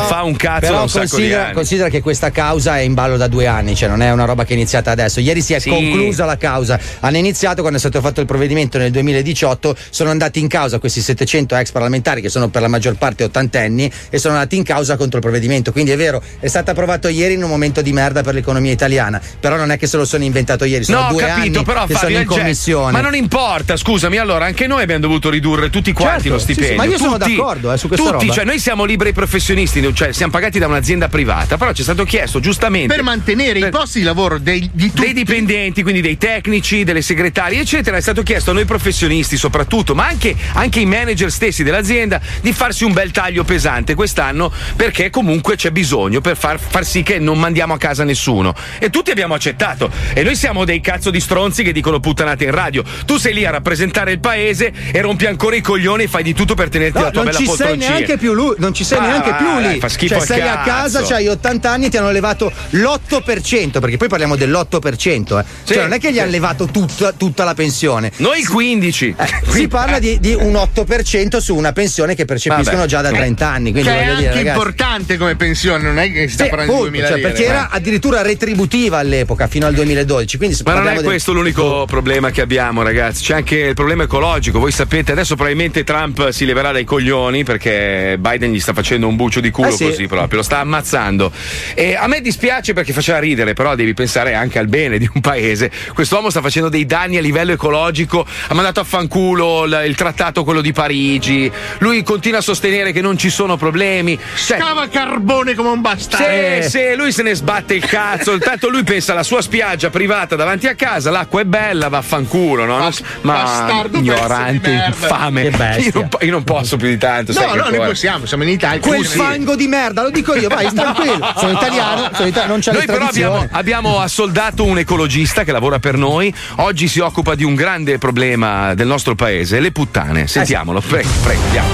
però 0.60 0.86
considera, 1.08 1.52
considera 1.52 1.90
che 1.90 2.02
questa 2.02 2.32
causa 2.32 2.78
è 2.78 2.82
in 2.82 2.94
ballo 2.94 3.18
da 3.18 3.28
due 3.28 3.48
anni, 3.48 3.76
cioè 3.76 3.90
non 3.90 4.02
è 4.02 4.12
una 4.12 4.26
roba 4.26 4.44
che 4.44 4.52
è 4.54 4.56
iniziata 4.56 4.92
adesso. 4.92 5.20
Ieri 5.20 5.42
si 5.42 5.54
è 5.54 5.60
Sì. 5.60 5.70
conclusa 5.70 6.26
la 6.26 6.38
causa. 6.38 6.80
Hanno 7.00 7.18
iniziato 7.18 7.62
quando 7.62 7.78
è 7.78 7.80
stato 7.80 8.02
fatto 8.02 8.20
il 8.20 8.26
provvedimento 8.26 8.78
nel 8.78 8.92
2018, 8.92 9.76
sono 9.94 10.10
andati 10.10 10.40
in 10.40 10.48
causa 10.48 10.80
questi 10.80 11.02
700 11.02 11.56
ex 11.56 11.70
parlamentari 11.72 12.20
che 12.20 12.30
sono 12.30 12.50
per 12.50 12.62
la 12.64 12.68
maggior 12.68 12.96
parte 12.96 13.24
ottantenni 13.24 13.92
e 14.10 14.18
sono 14.18 14.34
andati 14.34 14.56
in 14.56 14.64
causa 14.64 14.98
contro 14.98 15.18
il 15.18 15.24
provvedimento. 15.24 15.72
Quindi 15.72 15.92
è 15.92 15.96
vero, 15.98 16.20
è 16.40 16.48
stato 16.48 16.72
approvato 16.72 17.08
ieri 17.10 17.36
in 17.36 17.44
un 17.44 17.50
momento 17.50 17.84
di 17.84 17.94
merda 17.94 18.24
per 18.24 18.34
l'economia 18.34 18.72
italiana, 18.72 19.22
però 19.40 19.56
non 19.56 19.70
è 19.72 19.78
che 19.78 19.86
se 19.86 19.98
lo 19.98 20.06
sono 20.06 20.24
inventato 20.24 20.66
ieri, 20.66 20.84
sono 20.84 21.02
No, 21.04 21.08
due 21.12 21.22
capito, 21.22 21.58
anni 21.60 21.66
però 21.66 21.86
che 21.86 21.94
Fabio, 21.94 22.08
sono 22.10 22.20
in 22.22 22.26
commissione. 22.28 22.92
Ma 22.92 23.02
non 23.02 23.14
importa, 23.14 23.78
scusami, 23.78 24.18
allora 24.18 24.46
anche 24.46 24.66
noi 24.66 24.82
abbiamo 24.82 25.02
dovuto 25.02 25.30
ridurre 25.30 25.70
tutti 25.70 25.92
quanti 25.94 26.24
Certo, 26.24 26.30
lo 26.34 26.40
sì, 26.40 26.46
sì, 26.46 26.54
stipendio. 26.54 26.78
ma 26.78 26.86
io 26.86 26.98
sono 26.98 27.18
Tutti. 27.20 27.36
d'accordo, 27.36 27.72
eh, 27.72 27.78
su 27.78 27.88
questa 27.88 28.06
Tutti, 28.10 28.22
roba. 28.26 28.34
cioè 28.34 28.46
noi 28.46 28.58
siamo 28.60 28.86
liberi 28.86 29.14
professionisti, 29.14 29.94
cioè 29.94 30.12
siamo 30.12 30.32
pagati 30.32 30.58
da 30.58 30.66
un'azienda 30.68 31.08
privata, 31.08 31.58
però 31.58 31.72
ci 31.72 31.82
è 31.82 31.84
stato 31.84 32.04
chiesto 32.04 32.40
giustamente 32.40 32.94
Per 32.94 33.04
mantenere 33.04 33.60
i 33.60 33.70
posti 33.70 34.00
di 34.00 34.06
lavoro 34.06 34.40
dei, 34.40 34.68
di 34.74 34.88
tutti. 34.90 35.02
dei 35.02 35.14
dipendenti, 35.14 35.84
quindi 35.84 36.02
dei 36.02 36.18
tecnici, 36.18 36.84
delle 36.84 37.02
segretarie, 37.02 37.60
eccetera, 37.60 37.98
è 37.98 38.02
stato 38.02 38.24
chiesto 38.24 38.52
a 38.52 38.54
noi 38.54 38.66
professionisti 38.66 39.38
soprattutto, 39.38 39.73
ma 39.96 40.06
anche, 40.06 40.36
anche 40.54 40.80
i 40.82 40.86
manager 40.86 41.32
stessi 41.32 41.64
dell'azienda 41.64 42.22
di 42.42 42.54
farsi 42.54 42.84
un 42.84 42.94
bel 42.94 43.10
taglio 43.10 43.44
pesante 43.44 43.96
quest'anno 43.96 44.52
perché 44.76 45.10
comunque 45.10 45.56
c'è 45.56 45.72
bisogno 45.72 46.22
per 46.22 46.38
far, 46.38 46.60
far 46.60 46.86
sì 46.86 47.02
che 47.02 47.18
non 47.18 47.40
mandiamo 47.40 47.74
a 47.74 47.78
casa 47.80 48.04
nessuno. 48.04 48.54
E 48.78 48.92
tutti 48.92 49.10
abbiamo 49.10 49.34
accettato. 49.34 49.90
E 50.14 50.22
noi 50.22 50.36
siamo 50.36 50.64
dei 50.64 50.80
cazzo 50.80 51.10
di 51.10 51.20
stronzi 51.20 51.64
che 51.64 51.72
dicono 51.72 52.00
puttanate 52.00 52.44
in 52.44 52.52
radio. 52.52 52.84
Tu 53.06 53.18
sei 53.18 53.34
lì 53.34 53.46
a 53.46 53.50
rappresentare 53.50 54.12
il 54.12 54.20
paese 54.20 54.72
e 54.92 55.02
rompi 55.02 55.26
ancora 55.26 55.56
i 55.56 55.62
coglioni 55.62 56.04
e 56.04 56.08
fai 56.08 56.22
di 56.22 56.34
tutto 56.36 56.54
per 56.54 56.70
tenerti 56.70 56.98
No, 57.00 57.06
la 57.06 57.10
tua 57.12 57.24
non 57.24 57.32
bella 57.32 57.38
ci 57.40 57.46
sei 57.48 57.56
poltroncina. 57.58 57.94
neanche 57.96 58.18
più 58.18 58.34
lui, 58.34 58.56
non 58.60 58.74
ci 58.76 58.84
sei 58.84 58.98
Ah, 59.00 59.02
neanche 59.08 59.34
più 59.34 59.46
dai, 59.46 59.74
lì. 59.74 59.80
fa 59.80 59.90
schifo 59.90 60.18
cioè, 60.18 60.26
sei 60.26 60.42
a 60.42 60.60
casa, 60.62 61.00
cazzo. 61.00 61.14
c'hai 61.14 61.28
80 61.28 61.72
anni 61.72 61.86
e 61.86 61.90
ti 61.90 61.98
hanno 61.98 62.12
levato 62.12 62.52
l'8%, 62.72 63.80
perché 63.80 63.98
poi 63.98 64.08
parliamo 64.08 64.36
dell'8%, 64.36 65.40
eh. 65.40 65.46
Sì, 65.64 65.74
cioè 65.74 65.84
non 65.84 65.94
è 65.94 66.00
che 66.00 66.12
gli 66.12 66.16
sì. 66.16 66.20
hanno 66.20 66.32
levato 66.32 66.66
tutta, 66.68 67.12
tutta 67.14 67.44
la 67.44 67.54
pensione. 67.54 68.12
Noi 68.18 68.40
il 68.40 68.48
15. 68.48 69.16
Si 69.64 69.68
parla 69.70 70.00
di, 70.00 70.20
di 70.20 70.34
un 70.34 70.54
8% 70.54 71.38
su 71.38 71.56
una 71.56 71.72
pensione 71.72 72.16
che 72.16 72.26
percepiscono 72.26 72.78
Vabbè. 72.78 72.88
già 72.90 73.02
da 73.02 73.12
30 73.12 73.48
anni. 73.48 73.72
Quindi 73.72 73.90
Che 73.90 73.96
è 73.96 74.06
voglio 74.06 74.28
anche 74.28 74.38
dire, 74.40 74.50
importante 74.50 75.18
come 75.18 75.36
pensione, 75.36 75.84
non 75.84 76.00
è 76.00 76.12
che 76.12 76.28
si 76.28 76.34
sta 76.34 76.44
Sì, 76.44 76.50
parlando 76.50 76.74
di 76.74 76.78
appunto, 76.80 76.98
2000 77.00 77.08
cioè, 77.08 77.18
lire. 77.18 77.30
perché 77.30 77.46
era 77.46 77.64
eh. 77.72 77.78
addirittura 77.78 78.22
retributiva 78.22 78.98
all'epoca, 78.98 79.48
fino 79.48 79.66
al 79.68 79.74
2012. 79.74 80.38
Quindi 80.38 80.58
Ma 80.66 80.74
non 80.74 80.88
è 80.88 80.94
del- 80.96 81.04
questo 81.04 81.32
l'unico 81.32 81.86
problema 81.86 82.30
che 82.32 82.42
abbiamo, 82.42 82.84
ragazzi. 82.84 83.24
C'è 83.24 83.36
anche 83.36 83.58
il 83.58 83.74
problema 83.74 84.04
ecologico. 84.04 84.60
Voi 84.60 84.72
sapete, 84.72 85.12
adesso 85.14 85.36
probabilmente 85.36 85.84
Trump 85.84 86.30
si 86.30 86.46
leverà 86.46 86.72
dai 86.72 86.84
coglioni 86.84 87.44
perché 87.44 88.18
Biden 88.20 88.52
gli 88.52 88.60
sta 88.60 88.74
facendo 88.74 89.08
un 89.08 89.16
bucio 89.16 89.40
di 89.40 89.50
culo 89.50 89.70
Eh 89.70 89.72
sì. 89.72 89.86
così 89.86 90.08
proprio, 90.08 90.38
lo 90.40 90.44
sta 90.44 90.60
ammazzando. 90.60 91.32
E 91.74 91.96
a 91.96 92.08
me 92.08 92.20
dispiace 92.22 92.74
perché 92.74 92.92
faceva 92.94 93.20
ridere, 93.20 93.54
però 93.54 93.76
devi 93.76 93.94
pensare 93.94 94.34
anche 94.34 94.60
al 94.60 94.68
bene 94.68 94.98
di 94.98 95.10
un 95.14 95.22
paese. 95.22 95.72
Quest'uomo 95.94 96.30
sta 96.30 96.42
facendo 96.42 96.68
dei 96.70 96.86
danni 96.86 97.18
a 97.18 97.22
livello 97.22 97.52
ecologico, 97.54 98.26
ha 98.48 98.54
mandato 98.54 98.80
a 98.80 98.84
fanculo 98.84 99.53
il, 99.66 99.84
il 99.88 99.96
trattato 99.96 100.44
quello 100.44 100.62
di 100.62 100.72
Parigi. 100.72 101.52
Lui 101.80 102.04
continua 102.04 102.40
a 102.40 102.42
sostenere 102.42 102.92
che 102.92 103.02
non 103.02 103.18
ci 103.18 103.30
sono 103.30 103.58
problemi. 103.58 104.18
Cioè, 104.18 104.60
Scava 104.60 104.88
carbone 104.88 105.54
come 105.56 105.70
un 105.70 105.82
bastardo. 105.82 106.64
sì, 106.64 106.70
sì, 106.70 106.96
lui 106.96 107.12
se 107.12 107.24
ne 107.24 107.34
sbatte 107.34 107.74
il 107.74 107.86
cazzo. 107.86 108.32
Intanto 108.32 108.70
lui 108.70 108.84
pensa 108.84 109.12
alla 109.12 109.24
sua 109.24 109.42
spiaggia 109.42 109.90
privata 109.90 110.36
davanti 110.36 110.68
a 110.68 110.76
casa, 110.76 111.12
l'acqua 111.12 111.42
è 111.42 111.46
bella, 111.46 111.90
vaffanculo, 111.90 112.66
no? 112.66 112.78
Non- 112.78 112.92
Ma 113.22 113.34
bastardo, 113.34 113.98
ignorante, 113.98 114.84
infame. 114.88 115.42
Io 115.44 115.92
non, 115.94 116.10
io 116.22 116.32
non 116.32 116.44
posso 116.44 116.78
più 116.78 116.88
di 116.88 116.98
tanto. 116.98 117.34
No, 117.34 117.56
no, 117.56 117.70
noi 117.70 117.78
possiamo, 117.78 118.26
siamo 118.26 118.44
in 118.44 118.50
Italia. 118.50 118.80
Quel 118.80 119.06
fango 119.06 119.56
di 119.56 119.68
merda, 119.68 120.04
lo 120.04 120.10
dico 120.10 120.36
io, 120.36 120.48
vai, 120.48 120.72
tranquillo. 120.74 121.32
Sono 121.38 121.54
italiano, 121.54 122.10
sono 122.14 122.28
italiano 122.28 122.54
non 122.54 122.60
c'è 122.60 122.72
Noi 122.72 122.86
però 122.86 123.08
abbiamo, 123.08 123.48
abbiamo 123.52 124.00
assoldato 124.00 124.64
un 124.64 124.78
ecologista 124.78 125.44
che 125.44 125.52
lavora 125.52 125.80
per 125.80 125.98
noi. 125.98 126.34
Oggi 126.58 126.88
si 126.88 127.00
occupa 127.00 127.36
di 127.36 127.44
un 127.44 127.56
grande 127.56 127.98
problema 127.98 128.74
del 128.74 128.88
nostro 128.88 129.16
paese, 129.16 129.43
le 129.46 129.72
puttane. 129.72 130.28
Sentiamolo, 130.28 130.82
prego, 130.82 131.10
prego, 131.22 131.42
andiamo. 131.44 131.68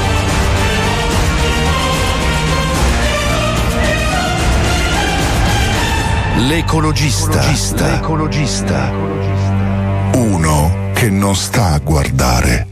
L'ecologista. 6.47 7.41
L'ecologista. 7.91 8.91
Uno 10.13 10.91
che 10.93 11.09
non 11.09 11.35
sta 11.35 11.73
a 11.73 11.79
guardare. 11.79 12.68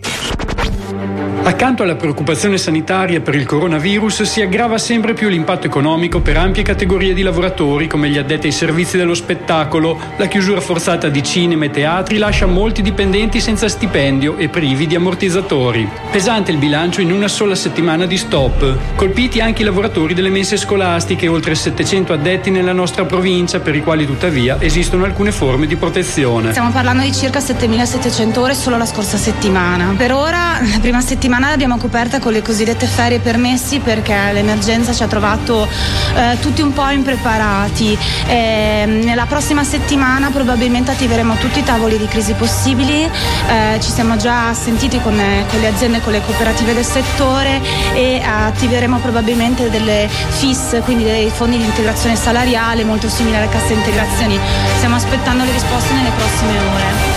Accanto 1.47 1.83
alla 1.83 1.95
preoccupazione 1.95 2.57
sanitaria 2.57 3.21
per 3.21 3.33
il 3.33 3.45
coronavirus 3.45 4.23
si 4.23 4.41
aggrava 4.41 4.77
sempre 4.77 5.13
più 5.13 5.29
l'impatto 5.29 5.65
economico 5.65 6.19
per 6.19 6.35
ampie 6.35 6.61
categorie 6.61 7.13
di 7.13 7.21
lavoratori 7.21 7.87
come 7.87 8.09
gli 8.09 8.17
addetti 8.17 8.47
ai 8.47 8.51
servizi 8.51 8.97
dello 8.97 9.13
spettacolo. 9.13 9.97
La 10.17 10.25
chiusura 10.25 10.59
forzata 10.59 11.07
di 11.07 11.23
cinema 11.23 11.63
e 11.63 11.69
teatri 11.69 12.17
lascia 12.17 12.47
molti 12.47 12.81
dipendenti 12.81 13.39
senza 13.39 13.69
stipendio 13.69 14.35
e 14.35 14.49
privi 14.49 14.87
di 14.87 14.95
ammortizzatori. 14.95 15.89
Pesante 16.11 16.51
il 16.51 16.57
bilancio 16.57 16.99
in 16.99 17.13
una 17.13 17.29
sola 17.29 17.55
settimana 17.55 18.05
di 18.05 18.17
stop. 18.17 18.95
Colpiti 18.95 19.39
anche 19.39 19.61
i 19.61 19.65
lavoratori 19.65 20.13
delle 20.13 20.29
mense 20.29 20.57
scolastiche, 20.57 21.29
oltre 21.29 21.55
700 21.55 22.11
addetti 22.11 22.51
nella 22.51 22.73
nostra 22.73 23.05
provincia 23.05 23.61
per 23.61 23.73
i 23.73 23.81
quali 23.81 24.05
tuttavia 24.05 24.57
esistono 24.59 25.05
alcune 25.05 25.31
forme 25.31 25.65
di 25.65 25.77
protezione. 25.77 26.49
Stiamo 26.49 26.71
parlando 26.71 27.03
di 27.03 27.13
circa 27.13 27.39
7.700 27.39 28.37
ore 28.37 28.53
solo 28.53 28.75
la 28.75 28.85
scorsa 28.85 29.15
settimana. 29.15 29.93
Per 29.95 30.11
ora, 30.11 30.59
la 30.59 30.79
prima 30.81 30.99
settimana 30.99 31.35
l'abbiamo 31.39 31.77
coperta 31.77 32.19
con 32.19 32.31
le 32.31 32.41
cosiddette 32.41 32.87
ferie 32.87 33.19
permessi 33.19 33.79
perché 33.79 34.15
l'emergenza 34.31 34.93
ci 34.93 35.03
ha 35.03 35.07
trovato 35.07 35.67
eh, 36.15 36.37
tutti 36.39 36.61
un 36.61 36.73
po' 36.73 36.89
impreparati. 36.89 37.97
E, 38.27 38.85
nella 38.87 39.25
prossima 39.25 39.63
settimana 39.63 40.29
probabilmente 40.31 40.91
attiveremo 40.91 41.35
tutti 41.35 41.59
i 41.59 41.63
tavoli 41.63 41.97
di 41.97 42.07
crisi 42.07 42.33
possibili. 42.33 43.03
Eh, 43.03 43.79
ci 43.79 43.91
siamo 43.91 44.17
già 44.17 44.53
sentiti 44.53 44.99
con, 44.99 45.19
eh, 45.19 45.45
con 45.49 45.59
le 45.59 45.67
aziende, 45.67 46.01
con 46.01 46.13
le 46.13 46.21
cooperative 46.21 46.73
del 46.73 46.85
settore 46.85 47.61
e 47.93 48.21
attiveremo 48.21 48.97
probabilmente 48.97 49.69
delle 49.69 50.09
FIS, 50.09 50.81
quindi 50.83 51.03
dei 51.03 51.29
fondi 51.29 51.57
di 51.57 51.65
integrazione 51.65 52.15
salariale 52.15 52.83
molto 52.83 53.09
simili 53.09 53.35
alle 53.35 53.49
casse 53.49 53.73
integrazioni. 53.73 54.39
Stiamo 54.77 54.95
aspettando 54.95 55.43
le 55.43 55.51
risposte 55.51 55.93
nelle 55.93 56.11
prossime 56.15 56.57
ore. 56.57 57.16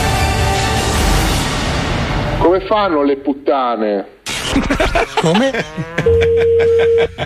Come 2.60 2.66
fanno 2.66 3.02
le 3.02 3.16
puttane? 3.16 4.06
Come? 5.16 5.64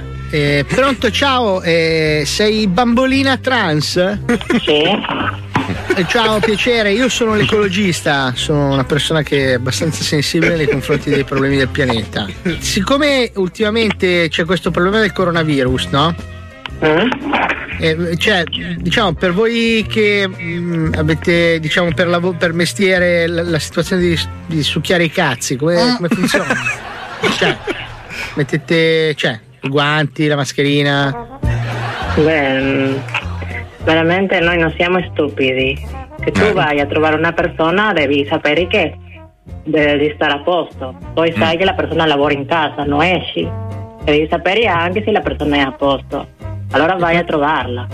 Eh, 0.34 0.64
pronto, 0.66 1.12
ciao, 1.12 1.62
eh, 1.62 2.24
sei 2.26 2.66
bambolina 2.66 3.36
trans? 3.36 4.18
Sì. 4.64 4.82
Eh, 5.94 6.06
ciao, 6.08 6.40
piacere, 6.40 6.90
io 6.90 7.08
sono 7.08 7.36
l'ecologista, 7.36 8.32
sono 8.34 8.72
una 8.72 8.82
persona 8.82 9.22
che 9.22 9.50
è 9.50 9.52
abbastanza 9.52 10.02
sensibile 10.02 10.56
nei 10.56 10.66
confronti 10.66 11.08
dei 11.08 11.22
problemi 11.22 11.56
del 11.56 11.68
pianeta. 11.68 12.26
Siccome 12.58 13.30
ultimamente 13.36 14.26
c'è 14.28 14.44
questo 14.44 14.72
problema 14.72 14.98
del 14.98 15.12
coronavirus, 15.12 15.86
no? 15.90 16.16
Eh, 17.80 18.16
cioè, 18.16 18.44
diciamo, 18.78 19.12
per 19.14 19.32
voi 19.32 19.84
che 19.88 20.26
mm, 20.28 20.92
avete, 20.96 21.58
diciamo, 21.60 21.92
per, 21.92 22.06
lavo- 22.08 22.32
per 22.32 22.52
mestiere 22.52 23.26
la, 23.26 23.42
la 23.42 23.58
situazione 23.58 24.02
di, 24.02 24.18
di 24.46 24.62
succhiare 24.62 25.04
i 25.04 25.10
cazzi, 25.10 25.56
come, 25.56 25.94
come 25.96 26.08
funziona? 26.08 26.54
cioè, 27.38 27.56
mettete, 28.34 29.14
cioè, 29.14 29.38
i 29.62 29.68
guanti, 29.68 30.26
la 30.26 30.36
mascherina. 30.36 31.38
Beh, 32.16 32.60
mm, 32.60 32.96
veramente 33.84 34.38
noi 34.40 34.58
non 34.58 34.72
siamo 34.76 35.00
stupidi. 35.12 36.02
Se 36.24 36.30
tu 36.30 36.52
vai 36.52 36.80
a 36.80 36.86
trovare 36.86 37.16
una 37.16 37.32
persona 37.32 37.92
devi 37.92 38.26
sapere 38.30 38.66
che 38.66 38.96
devi 39.64 40.12
stare 40.14 40.34
a 40.34 40.42
posto. 40.42 40.96
Poi 41.12 41.32
Mm. 41.36 41.40
sai 41.40 41.56
che 41.56 41.64
la 41.64 41.74
persona 41.74 42.06
lavora 42.06 42.32
in 42.34 42.46
casa, 42.46 42.84
non 42.84 43.02
esci. 43.02 43.46
Devi 44.04 44.26
sapere 44.30 44.66
anche 44.66 45.02
se 45.04 45.10
la 45.10 45.20
persona 45.20 45.56
è 45.56 45.60
a 45.60 45.72
posto. 45.72 46.28
Allora 46.74 46.96
vai 46.96 47.16
a 47.16 47.24
trovarla. 47.24 47.86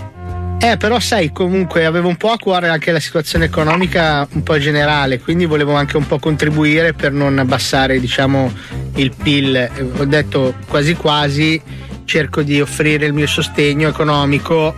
Eh, 0.59 0.77
però 0.77 0.99
sai, 0.99 1.31
comunque 1.31 1.85
avevo 1.85 2.07
un 2.07 2.17
po' 2.17 2.31
a 2.31 2.37
cuore 2.37 2.67
anche 2.67 2.91
la 2.91 2.99
situazione 2.99 3.45
economica 3.45 4.27
un 4.31 4.43
po' 4.43 4.59
generale, 4.59 5.19
quindi 5.19 5.45
volevo 5.45 5.73
anche 5.73 5.97
un 5.97 6.05
po' 6.05 6.19
contribuire 6.19 6.93
per 6.93 7.11
non 7.11 7.37
abbassare, 7.37 7.99
diciamo, 7.99 8.51
il 8.95 9.11
PIL. 9.15 9.55
Eh, 9.55 9.71
Ho 9.97 10.05
detto 10.05 10.55
quasi 10.67 10.95
quasi 10.95 11.61
cerco 12.05 12.41
di 12.41 12.59
offrire 12.59 13.05
il 13.05 13.13
mio 13.13 13.27
sostegno 13.27 13.87
economico 13.87 14.75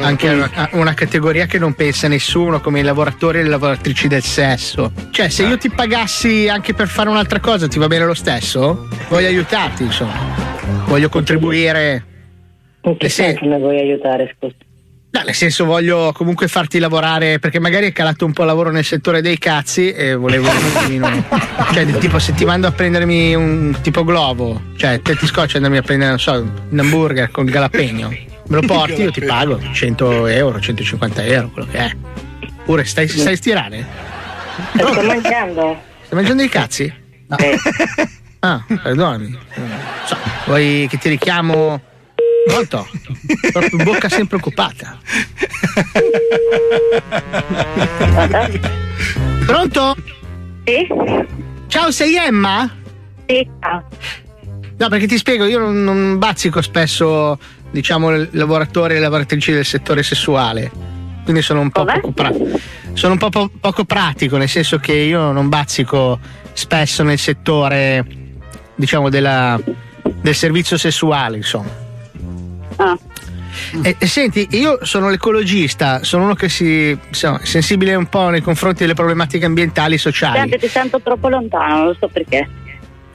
anche 0.00 0.28
a 0.28 0.32
una, 0.32 0.50
a 0.52 0.68
una 0.72 0.94
categoria 0.94 1.46
che 1.46 1.58
non 1.58 1.74
pensa 1.74 2.08
nessuno, 2.08 2.60
come 2.60 2.80
i 2.80 2.82
lavoratori 2.82 3.38
e 3.38 3.42
le 3.44 3.48
lavoratrici 3.48 4.08
del 4.08 4.24
sesso. 4.24 4.92
Cioè, 5.10 5.28
se 5.28 5.44
io 5.44 5.56
ti 5.58 5.70
pagassi 5.70 6.48
anche 6.48 6.74
per 6.74 6.88
fare 6.88 7.08
un'altra 7.08 7.38
cosa, 7.38 7.68
ti 7.68 7.78
va 7.78 7.86
bene 7.86 8.04
lo 8.04 8.14
stesso? 8.14 8.88
Voglio 9.08 9.28
aiutarti, 9.28 9.84
insomma. 9.84 10.12
Voglio 10.86 11.08
contribuire. 11.08 12.13
In 12.84 12.96
che 12.96 13.08
senso 13.08 13.44
mi 13.46 13.58
vuoi 13.58 13.78
aiutare, 13.78 14.34
scusa? 14.36 14.54
No, 15.14 15.22
nel 15.22 15.34
senso 15.34 15.64
voglio 15.64 16.10
comunque 16.12 16.48
farti 16.48 16.80
lavorare 16.80 17.38
perché 17.38 17.60
magari 17.60 17.86
è 17.86 17.92
calato 17.92 18.26
un 18.26 18.32
po' 18.32 18.42
il 18.42 18.48
lavoro 18.48 18.72
nel 18.72 18.82
settore 18.82 19.22
dei 19.22 19.38
cazzi 19.38 19.92
e 19.92 20.16
volevo 20.16 20.50
un 20.50 20.56
attimino. 20.56 21.24
cioè, 21.72 21.86
tipo 21.98 22.18
se 22.18 22.34
ti 22.34 22.44
mando 22.44 22.66
a 22.66 22.72
prendermi 22.72 23.32
un 23.32 23.76
tipo 23.80 24.02
globo, 24.02 24.60
cioè 24.76 25.00
te 25.00 25.14
ti 25.14 25.26
scocci 25.26 25.54
andarmi 25.54 25.76
a 25.76 25.82
prendere, 25.82 26.10
non 26.10 26.18
so, 26.18 26.32
un 26.32 26.78
hamburger 26.78 27.30
con 27.30 27.44
il 27.44 27.52
galapegno. 27.52 28.08
Me 28.08 28.56
lo 28.56 28.62
porti, 28.66 29.02
io 29.02 29.12
ti 29.12 29.20
pago 29.20 29.60
100 29.72 30.26
euro, 30.26 30.60
150 30.60 31.24
euro, 31.24 31.48
quello 31.50 31.68
che 31.70 31.78
è. 31.78 31.96
Pure 32.64 32.84
stai, 32.84 33.06
stai 33.06 33.36
stirare? 33.36 33.86
Sto 34.74 35.00
mangiando. 35.00 35.80
Stai 36.02 36.18
mangiando 36.18 36.42
i 36.42 36.48
cazzi? 36.48 36.92
No. 37.28 37.36
Ah, 38.40 38.62
perdonami. 38.66 39.38
So, 40.06 40.16
vuoi 40.46 40.86
che 40.90 40.98
ti 40.98 41.08
richiamo? 41.08 41.80
Pronto? 42.46 42.86
Proprio 43.52 43.84
bocca 43.84 44.08
sempre 44.08 44.36
occupata. 44.36 44.98
Pronto? 49.46 49.96
Sì. 50.64 50.86
Ciao, 51.68 51.90
sei 51.90 52.16
Emma? 52.16 52.70
Sì. 53.26 53.48
No, 54.76 54.88
perché 54.88 55.06
ti 55.06 55.16
spiego, 55.18 55.44
io 55.44 55.58
non, 55.58 55.82
non 55.84 56.18
bazzico 56.18 56.60
spesso, 56.62 57.38
diciamo, 57.70 58.10
lavoratori 58.32 58.96
e 58.96 58.98
lavoratrici 58.98 59.52
del 59.52 59.64
settore 59.64 60.02
sessuale. 60.02 60.70
Quindi 61.24 61.42
sono 61.42 61.60
un 61.60 61.70
po' 61.70 61.84
poco 61.84 62.12
pratico. 62.12 62.58
Sono 62.92 63.12
un 63.12 63.18
po' 63.18 63.30
po- 63.30 63.50
poco 63.60 63.84
pratico, 63.84 64.36
nel 64.36 64.48
senso 64.48 64.78
che 64.78 64.92
io 64.92 65.32
non 65.32 65.48
bazzico 65.48 66.18
spesso 66.52 67.02
nel 67.02 67.18
settore, 67.18 68.04
diciamo, 68.74 69.08
della- 69.08 69.58
del 70.20 70.34
servizio 70.34 70.76
sessuale, 70.76 71.36
insomma. 71.38 71.82
E, 73.82 73.96
e 73.98 74.06
senti, 74.06 74.48
io 74.52 74.78
sono 74.82 75.08
l'ecologista, 75.08 76.02
sono 76.02 76.24
uno 76.24 76.34
che 76.34 76.48
si 76.48 76.96
insomma, 77.06 77.40
è 77.40 77.44
sensibile 77.44 77.94
un 77.94 78.06
po' 78.06 78.28
nei 78.28 78.40
confronti 78.40 78.80
delle 78.80 78.94
problematiche 78.94 79.44
ambientali 79.44 79.94
e 79.94 79.98
sociali. 79.98 80.38
Senti, 80.38 80.58
ti 80.58 80.68
sento 80.68 81.00
troppo 81.00 81.28
lontano, 81.28 81.76
non 81.76 81.86
lo 81.86 81.96
so 81.98 82.08
perché. 82.08 82.48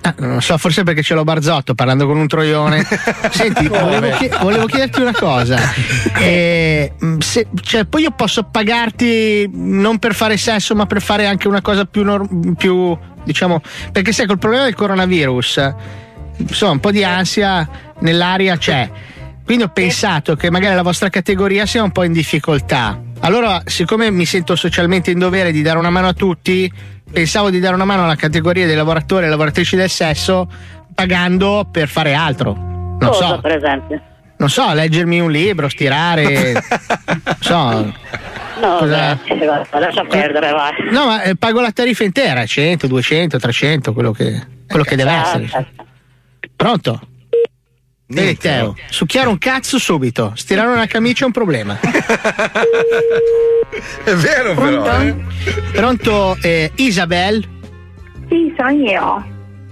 Ah, 0.02 0.16
non 0.20 0.36
lo 0.36 0.40
so, 0.40 0.58
forse 0.58 0.84
perché 0.84 1.04
ce 1.04 1.14
l'ho 1.14 1.26
Barzotto 1.26 1.76
parlando 1.76 2.08
con 2.08 2.18
un 2.18 2.28
troione. 2.28 2.86
Senti, 3.32 3.68
volevo, 3.68 4.16
chie- 4.16 4.32
volevo 4.42 4.66
chiederti 4.66 5.02
una 5.02 5.14
cosa. 5.14 5.58
Eh, 6.20 6.94
se- 7.20 7.48
cioè, 7.62 7.86
poi 7.86 8.02
io 8.02 8.12
posso 8.12 8.44
pagarti 8.44 9.50
non 9.54 10.00
per 10.00 10.14
fare 10.14 10.36
sesso, 10.38 10.76
ma 10.76 10.86
per 10.86 11.02
fare 11.02 11.26
anche 11.26 11.48
una 11.48 11.62
cosa 11.62 11.86
più, 11.86 12.04
nor- 12.04 12.28
più 12.58 12.98
diciamo, 13.24 13.62
perché 13.92 14.12
sai, 14.12 14.26
col 14.28 14.38
problema 14.38 14.66
del 14.66 14.76
coronavirus, 14.76 15.74
insomma, 16.38 16.74
un 16.74 16.80
po' 16.80 16.92
di 16.92 17.04
ansia 17.04 17.68
nell'aria 18.00 18.58
c'è. 18.58 18.90
Quindi 19.50 19.66
ho 19.66 19.74
pensato 19.74 20.36
che 20.36 20.52
magari 20.52 20.76
la 20.76 20.84
vostra 20.84 21.10
categoria 21.10 21.66
sia 21.66 21.82
un 21.82 21.90
po' 21.92 22.04
in 22.04 22.14
difficoltà. 22.14 23.02
Allora, 23.22 23.64
siccome 23.66 24.12
mi 24.12 24.26
sento 24.26 24.56
socialmente 24.56 25.10
in 25.10 25.18
dovere 25.18 25.52
di 25.52 25.64
dare 25.64 25.80
una 25.80 25.90
mano 25.90 26.08
a 26.08 26.14
tutti, 26.14 26.72
pensavo 27.12 27.50
di 27.50 27.60
dare 27.60 27.74
una 27.74 27.84
mano 27.84 28.04
alla 28.04 28.14
categoria 28.16 28.68
dei 28.68 28.76
lavoratori 28.76 29.26
e 29.26 29.30
lavoratrici 29.30 29.76
del 29.76 29.90
sesso 29.90 30.48
pagando 30.94 31.68
per 31.72 31.88
fare 31.88 32.14
altro. 32.14 32.54
Non 32.54 33.00
Cosa, 33.00 33.28
so, 33.28 33.40
per 33.42 33.56
esempio? 33.56 34.00
non 34.38 34.50
so, 34.52 34.72
leggermi 34.72 35.20
un 35.20 35.32
libro, 35.32 35.68
stirare, 35.68 36.52
non 36.54 37.36
so. 37.40 37.72
No, 38.62 38.78
Cosa- 38.78 39.18
grazie, 39.26 39.36
guarda, 39.36 39.80
lascia 39.80 40.04
perdere, 40.04 40.52
vai. 40.52 40.74
No, 40.92 41.06
ma 41.08 41.24
eh, 41.24 41.36
pago 41.36 41.60
la 41.60 41.72
tariffa 41.72 42.04
intera, 42.04 42.46
100, 42.46 42.86
200, 42.86 43.40
300, 43.40 43.94
quello 43.94 44.12
che, 44.12 44.46
quello 44.68 44.84
che 44.84 44.96
deve 44.96 45.12
essere. 45.12 45.50
Pronto? 46.56 47.02
Vedi 48.12 48.38
Teo, 48.38 48.76
succhiare 48.90 49.28
un 49.28 49.38
cazzo 49.38 49.78
subito, 49.78 50.32
stirare 50.36 50.72
una 50.72 50.88
camicia 50.88 51.24
è 51.24 51.28
un 51.28 51.32
problema. 51.32 51.80
È 54.04 54.14
vero, 54.16 54.56
però. 54.56 55.00
eh. 55.04 55.16
Pronto, 55.74 56.36
eh, 56.42 56.72
Isabel? 56.78 57.48
Sì, 58.28 58.52
sono 58.58 58.70
io. 58.72 59.28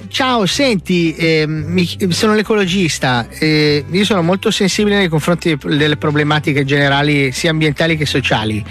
Ciao, 0.10 0.46
senti, 0.46 1.16
ehm, 1.18 1.52
mi- 1.68 1.88
sono 2.12 2.36
l'ecologista. 2.36 3.28
eh, 3.40 3.84
io 3.90 4.06
sono 4.06 4.22
molto 4.22 4.52
sensibile 4.52 4.98
nei 4.98 5.08
confronti 5.08 5.58
delle 5.64 5.98
problematiche 5.98 6.64
generali, 6.64 7.32
sia 7.32 7.50
ambientali 7.50 7.98
che 7.98 8.06
sociali. 8.06 8.64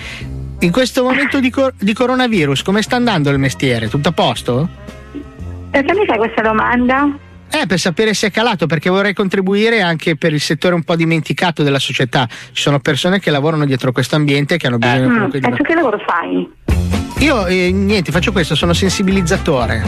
In 0.61 0.70
questo 0.70 1.02
momento 1.02 1.40
di, 1.40 1.50
cor- 1.50 1.74
di 1.76 1.92
coronavirus, 1.92 2.62
come 2.62 2.83
sta 2.83 2.94
andando 2.94 3.31
il 3.31 3.38
mestiere? 3.40 3.88
Tutto 3.88 4.11
a 4.11 4.12
posto? 4.12 4.68
Perché 5.72 5.92
mi 5.92 6.07
fai 6.07 6.18
questa 6.18 6.42
domanda? 6.42 7.18
Eh, 7.50 7.66
per 7.66 7.78
sapere 7.78 8.12
se 8.12 8.26
è 8.26 8.30
calato, 8.30 8.66
perché 8.66 8.90
vorrei 8.90 9.14
contribuire 9.14 9.80
anche 9.80 10.16
per 10.16 10.32
il 10.32 10.40
settore 10.40 10.74
un 10.74 10.82
po' 10.82 10.96
dimenticato 10.96 11.62
della 11.62 11.78
società. 11.78 12.26
Ci 12.28 12.61
sono 12.62 12.80
persone 12.80 13.18
che 13.20 13.30
lavorano 13.30 13.64
dietro 13.64 13.92
questo 13.92 14.16
ambiente 14.16 14.54
e 14.54 14.56
che 14.59 14.66
hanno 14.66 14.78
bisogno 14.78 15.09
Mm, 15.09 15.12
comunque 15.14 15.40
di. 15.40 15.46
e 15.46 15.50
tu 15.50 15.62
che 15.62 15.74
lavoro 15.74 15.98
fai? 16.06 16.48
Io 17.20 17.46
eh, 17.46 17.70
niente, 17.72 18.12
faccio 18.12 18.30
questo, 18.30 18.54
sono 18.54 18.74
sensibilizzatore. 18.74 19.82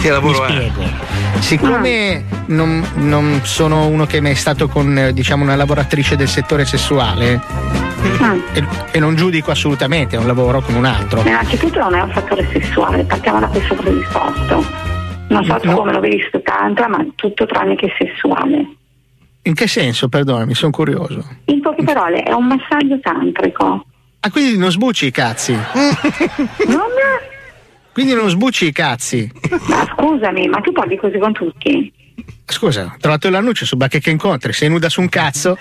Che 0.00 0.08
lavoro 0.10 0.44
Mi 0.44 0.46
è? 0.46 0.50
spiego. 0.70 0.82
Siccome 1.40 2.24
non, 2.46 2.86
non 2.94 3.40
sono 3.42 3.86
uno 3.86 4.06
che 4.06 4.18
è 4.18 4.20
mai 4.20 4.36
stato 4.36 4.68
con 4.68 4.96
eh, 4.96 5.12
diciamo 5.12 5.42
una 5.42 5.56
lavoratrice 5.56 6.14
del 6.16 6.28
settore 6.28 6.64
sessuale 6.64 7.40
e, 8.52 8.64
e 8.92 8.98
non 9.00 9.16
giudico 9.16 9.50
assolutamente, 9.50 10.14
è 10.14 10.18
un 10.20 10.26
lavoro 10.28 10.60
come 10.60 10.78
un 10.78 10.84
altro. 10.84 11.22
Innanzitutto 11.26 11.80
non 11.80 11.94
è 11.96 12.02
un 12.02 12.10
fattore 12.12 12.48
sessuale, 12.52 13.02
partiamo 13.04 13.40
da 13.40 13.46
questo 13.48 13.74
presupposto. 13.74 14.89
Non 15.30 15.44
so 15.44 15.54
tu 15.60 15.72
come 15.72 15.92
lo 15.92 16.00
vedi 16.00 16.20
su 16.30 16.42
tantra, 16.42 16.88
ma 16.88 17.06
tutto 17.14 17.46
tranne 17.46 17.76
che 17.76 17.92
sessuale. 17.96 18.76
In 19.42 19.54
che 19.54 19.68
senso? 19.68 20.08
Perdonami, 20.08 20.54
sono 20.54 20.72
curioso. 20.72 21.24
In 21.46 21.60
poche 21.60 21.84
parole, 21.84 22.22
è 22.22 22.32
un 22.32 22.46
massaggio 22.46 22.98
tantrico. 23.00 23.84
Ah, 24.20 24.30
quindi 24.30 24.58
non 24.58 24.70
sbucci 24.70 25.06
i 25.06 25.10
cazzi. 25.10 25.56
Quindi 27.92 28.14
non 28.14 28.28
sbucci 28.28 28.66
i 28.66 28.72
cazzi. 28.72 29.30
Ma 29.68 29.84
scusami, 29.94 30.46
ma 30.48 30.60
tu 30.60 30.72
parli 30.72 30.96
così 30.96 31.18
con 31.18 31.32
tutti? 31.32 31.92
Scusa, 32.50 32.82
ho 32.82 32.96
trovato 32.98 33.30
l'annuncio 33.30 33.64
su 33.64 33.76
Bacche 33.76 34.00
che 34.00 34.10
incontri, 34.10 34.52
sei 34.52 34.68
nuda 34.68 34.88
su 34.88 35.00
un 35.00 35.08
cazzo? 35.08 35.56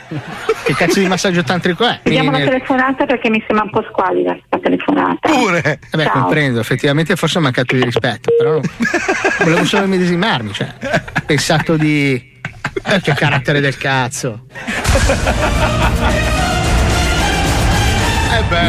Che 0.63 0.73
cazzo 0.73 0.99
di 0.99 1.08
massaggio 1.08 1.43
tantrico 1.43 1.88
è? 1.88 1.99
Vediamo 2.04 2.32
la 2.32 2.39
telefonata 2.39 3.06
perché 3.06 3.30
mi 3.30 3.43
sembra 3.45 3.65
un 3.65 3.71
po' 3.71 3.86
squalida 3.89 4.34
questa 4.34 4.60
telefonata. 4.60 5.30
Pure! 5.30 5.80
Vabbè, 5.91 6.04
Ciao. 6.04 6.21
comprendo, 6.21 6.60
effettivamente 6.60 7.15
forse 7.15 7.38
ho 7.38 7.41
mancato 7.41 7.75
di 7.75 7.84
rispetto, 7.84 8.32
però 8.38 8.60
volevo 9.43 9.63
solo 9.65 9.86
medesimarmi, 9.88 10.52
cioè, 10.52 10.73
ho 10.82 11.21
pensato 11.25 11.78
di... 11.78 12.38
Eh, 12.86 13.02
che 13.02 13.13
carattere 13.13 13.60
del 13.60 13.78
cazzo! 13.78 14.45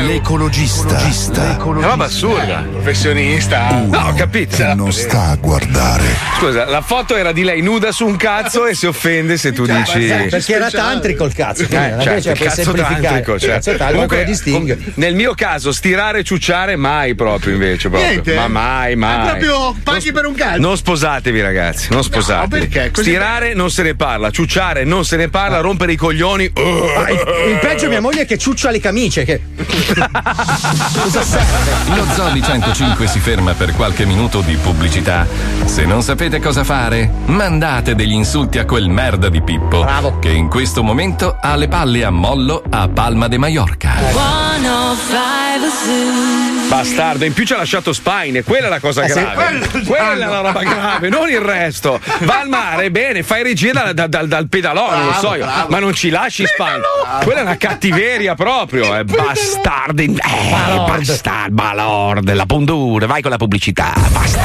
L'ecologista. 0.06 1.58
Una 1.64 1.86
roba 1.88 2.04
assurda. 2.06 2.64
Professionista. 2.70 3.70
No, 3.86 4.08
ho 4.08 4.14
capito. 4.14 4.56
Che 4.56 4.74
non 4.74 4.90
sta 4.90 5.26
a 5.28 5.36
guardare. 5.36 6.04
Scusa, 6.38 6.64
la 6.64 6.80
foto 6.80 7.14
era 7.14 7.32
di 7.32 7.42
lei 7.44 7.60
nuda 7.60 7.92
su 7.92 8.06
un 8.06 8.16
cazzo 8.16 8.66
e 8.66 8.74
si 8.74 8.86
offende 8.86 9.36
se 9.36 9.52
tu 9.52 9.66
dici. 9.66 10.06
Perché 10.30 10.54
era 10.54 10.70
tantrico 10.70 11.24
il 11.26 11.34
cazzo. 11.34 11.64
Eh, 11.68 11.90
non 11.90 12.00
è 12.00 12.02
certo, 12.02 12.20
cioè, 12.22 12.34
puoi 12.34 12.48
cazzo 12.48 12.72
tantrico, 12.72 13.38
cioè. 13.38 13.48
cazzo 13.50 13.70
tantrico, 13.76 13.92
Comunque, 13.92 14.24
distingue. 14.24 14.76
com- 14.76 14.92
nel 14.94 15.14
mio 15.14 15.34
caso, 15.34 15.72
stirare 15.72 16.20
e 16.20 16.24
ciucciare 16.24 16.76
mai 16.76 17.14
proprio 17.14 17.52
invece. 17.52 17.88
Proprio. 17.90 18.10
Niente? 18.10 18.34
Ma 18.34 18.48
mai, 18.48 18.96
mai. 18.96 19.16
Ma 19.18 19.24
proprio 19.30 19.76
paghi 19.82 20.10
per 20.12 20.24
un 20.24 20.34
calcio. 20.34 20.60
Non 20.60 20.76
sposatevi, 20.76 21.40
ragazzi. 21.42 21.88
Non 21.90 22.02
sposatevi. 22.02 22.66
perché? 22.66 22.90
Così- 22.90 23.08
Stirare 23.10 23.52
non 23.54 23.70
se 23.70 23.82
ne 23.82 23.94
parla, 23.94 24.30
ciucciare 24.30 24.84
non 24.84 25.04
se 25.04 25.16
ne 25.16 25.28
parla, 25.28 25.58
rompere 25.60 25.92
i 25.92 25.96
coglioni. 25.96 26.50
Ah, 26.54 27.10
il, 27.10 27.50
il 27.52 27.58
peggio 27.60 27.84
è 27.86 27.88
mia 27.88 28.00
moglie 28.00 28.24
che 28.24 28.38
ciuccia 28.38 28.70
le 28.70 28.80
camicie. 28.80 29.24
Che... 29.24 29.40
Cosa 29.66 31.22
serve? 31.22 31.94
Lo 31.94 32.04
Zodi 32.14 32.42
105 32.42 33.06
si 33.06 33.20
ferma 33.20 33.54
per 33.54 33.74
qualche 33.74 34.04
minuto 34.06 34.40
di 34.40 34.56
pubblicità. 34.56 35.26
Se 35.64 35.84
non 35.84 36.02
sapete 36.02 36.40
cosa 36.40 36.64
fare, 36.64 37.10
mandate 37.26 37.94
degli 37.94 38.12
insulti 38.12 38.58
a 38.58 38.64
quel 38.64 38.88
merda 38.88 39.28
di 39.28 39.42
Pippo. 39.42 39.86
Che 40.18 40.30
in 40.30 40.48
questo 40.48 40.82
momento 40.82 41.36
ha 41.40 41.56
le 41.56 41.68
palle 41.68 42.04
a 42.04 42.10
mollo 42.10 42.62
a 42.68 42.88
Palma 42.88 43.28
de 43.28 43.38
Mallorca. 43.38 43.92
105 44.12 45.70
Zoo. 45.84 46.59
Bastardo, 46.70 47.24
in 47.24 47.32
più 47.32 47.44
ci 47.44 47.52
ha 47.52 47.56
lasciato 47.56 47.92
Spine, 47.92 48.44
quella 48.44 48.66
è 48.66 48.70
la 48.70 48.78
cosa 48.78 49.02
Eh 49.02 49.08
sì, 49.08 49.14
grave. 49.20 49.34
quello- 49.34 49.84
quella 49.86 50.12
è 50.12 50.16
la 50.16 50.40
roba 50.40 50.62
grave, 50.62 51.08
non 51.08 51.28
il 51.28 51.40
resto. 51.40 52.00
Va 52.20 52.38
al 52.38 52.48
mare, 52.48 52.92
bene, 52.92 53.24
fai 53.24 53.42
regia 53.42 53.72
dal, 53.72 53.92
dal- 53.92 54.08
dal- 54.08 54.28
dal 54.28 54.48
pedalò, 54.48 54.94
non 54.96 55.06
lo 55.06 55.12
so 55.14 55.34
io. 55.34 55.44
bravo. 55.46 55.68
Ma 55.68 55.78
non 55.80 55.92
ci 55.94 56.10
lasci 56.10 56.46
Spine. 56.46 56.80
Quella 57.24 57.40
è 57.40 57.42
una 57.42 57.56
cattiveria 57.56 58.36
proprio, 58.36 58.96
eh. 58.96 59.02
Bastardi. 59.02 60.04
Eh, 60.14 60.76
bastard, 60.86 61.50
balord, 61.50 62.32
la 62.32 62.46
pondura, 62.46 63.06
vai 63.06 63.20
con 63.20 63.32
la 63.32 63.36
pubblicità, 63.36 63.92
basta. 64.12 64.40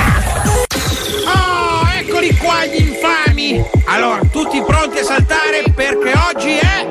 Oh, 1.27 1.87
eccoli 1.95 2.35
qua 2.37 2.65
gli 2.65 2.87
infami! 2.87 3.63
Allora, 3.85 4.19
tutti 4.31 4.63
pronti 4.65 4.97
a 4.97 5.03
saltare 5.03 5.63
perché 5.75 6.11
oggi 6.33 6.57
è 6.57 6.85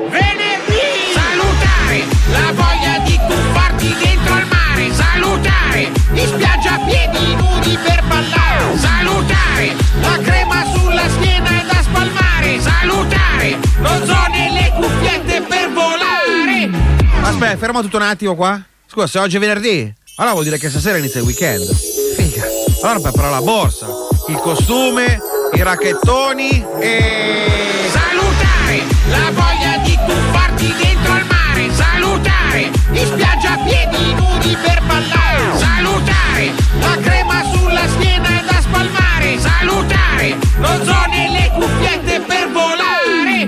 Aspetta, 17.55 17.71
ferma 17.71 17.81
tutto 17.81 17.95
un 17.95 18.03
attimo 18.03 18.35
qua. 18.35 18.61
Scusa, 18.85 19.07
se 19.07 19.19
oggi 19.19 19.37
è 19.37 19.39
venerdì, 19.39 19.93
allora 20.17 20.33
vuol 20.33 20.43
dire 20.45 20.57
che 20.57 20.69
stasera 20.69 20.97
inizia 20.97 21.21
il 21.21 21.25
weekend. 21.25 21.73
Figa. 21.73 22.43
Allora 22.83 22.99
prepara 22.99 23.29
la 23.29 23.41
borsa, 23.41 23.87
il 24.27 24.35
costume, 24.37 25.19
i 25.53 25.63
racchettoni 25.63 26.65
e. 26.79 27.89
Salutare 27.91 28.83
la 29.09 29.31
voglia 29.31 29.77
di 29.83 29.97
tuffarti 30.05 30.75
dentro 30.75 31.13
al 31.13 31.25
mare! 31.25 31.73
Salutare 31.73 32.71
in 32.91 33.05
spiaggia 33.05 33.53
a 33.53 33.63
piedi 33.63 34.13
nudi 34.13 34.57
per 34.61 34.81
ballare! 34.85 35.57
Salutare 35.57 36.51
la 36.79 36.97
crema 37.01 37.43
sulla 37.53 37.87
schiena 37.87 38.39
e 38.39 38.43
da 38.45 38.59
spalmare! 38.59 39.39
Salutare 39.39 40.37
lo 40.57 40.83
zoo 40.83 41.05
nelle 41.07 41.49
cuffiette 41.53 42.19
per 42.19 42.51
volare! 42.51 43.47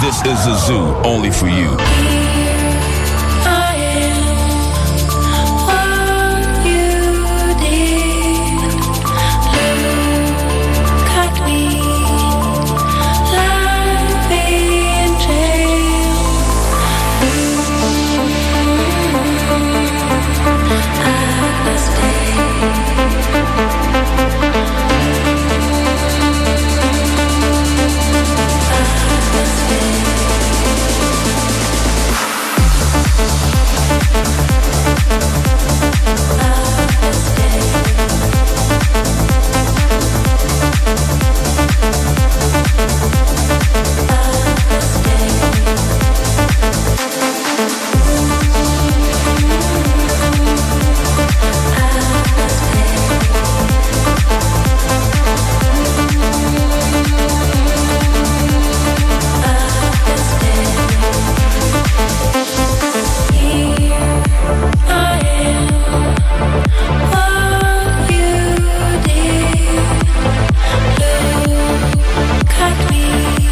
This 0.00 0.20
is 0.24 0.46
a 0.46 0.56
zoo 0.58 1.00
only 1.04 1.30
for 1.30 1.48
you. 1.48 2.37
like 72.60 72.90
me, 72.90 73.48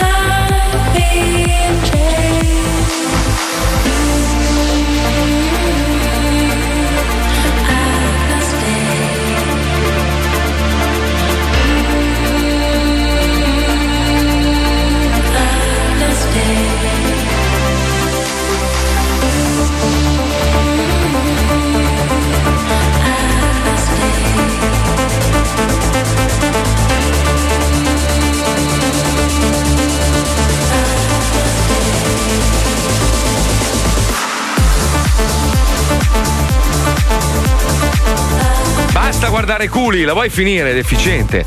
love 0.00 0.94
me. 0.94 1.67
Basta 39.08 39.28
guardare 39.28 39.68
culi, 39.68 40.04
la 40.04 40.12
vuoi 40.12 40.28
finire, 40.28 40.74
deficiente. 40.74 41.42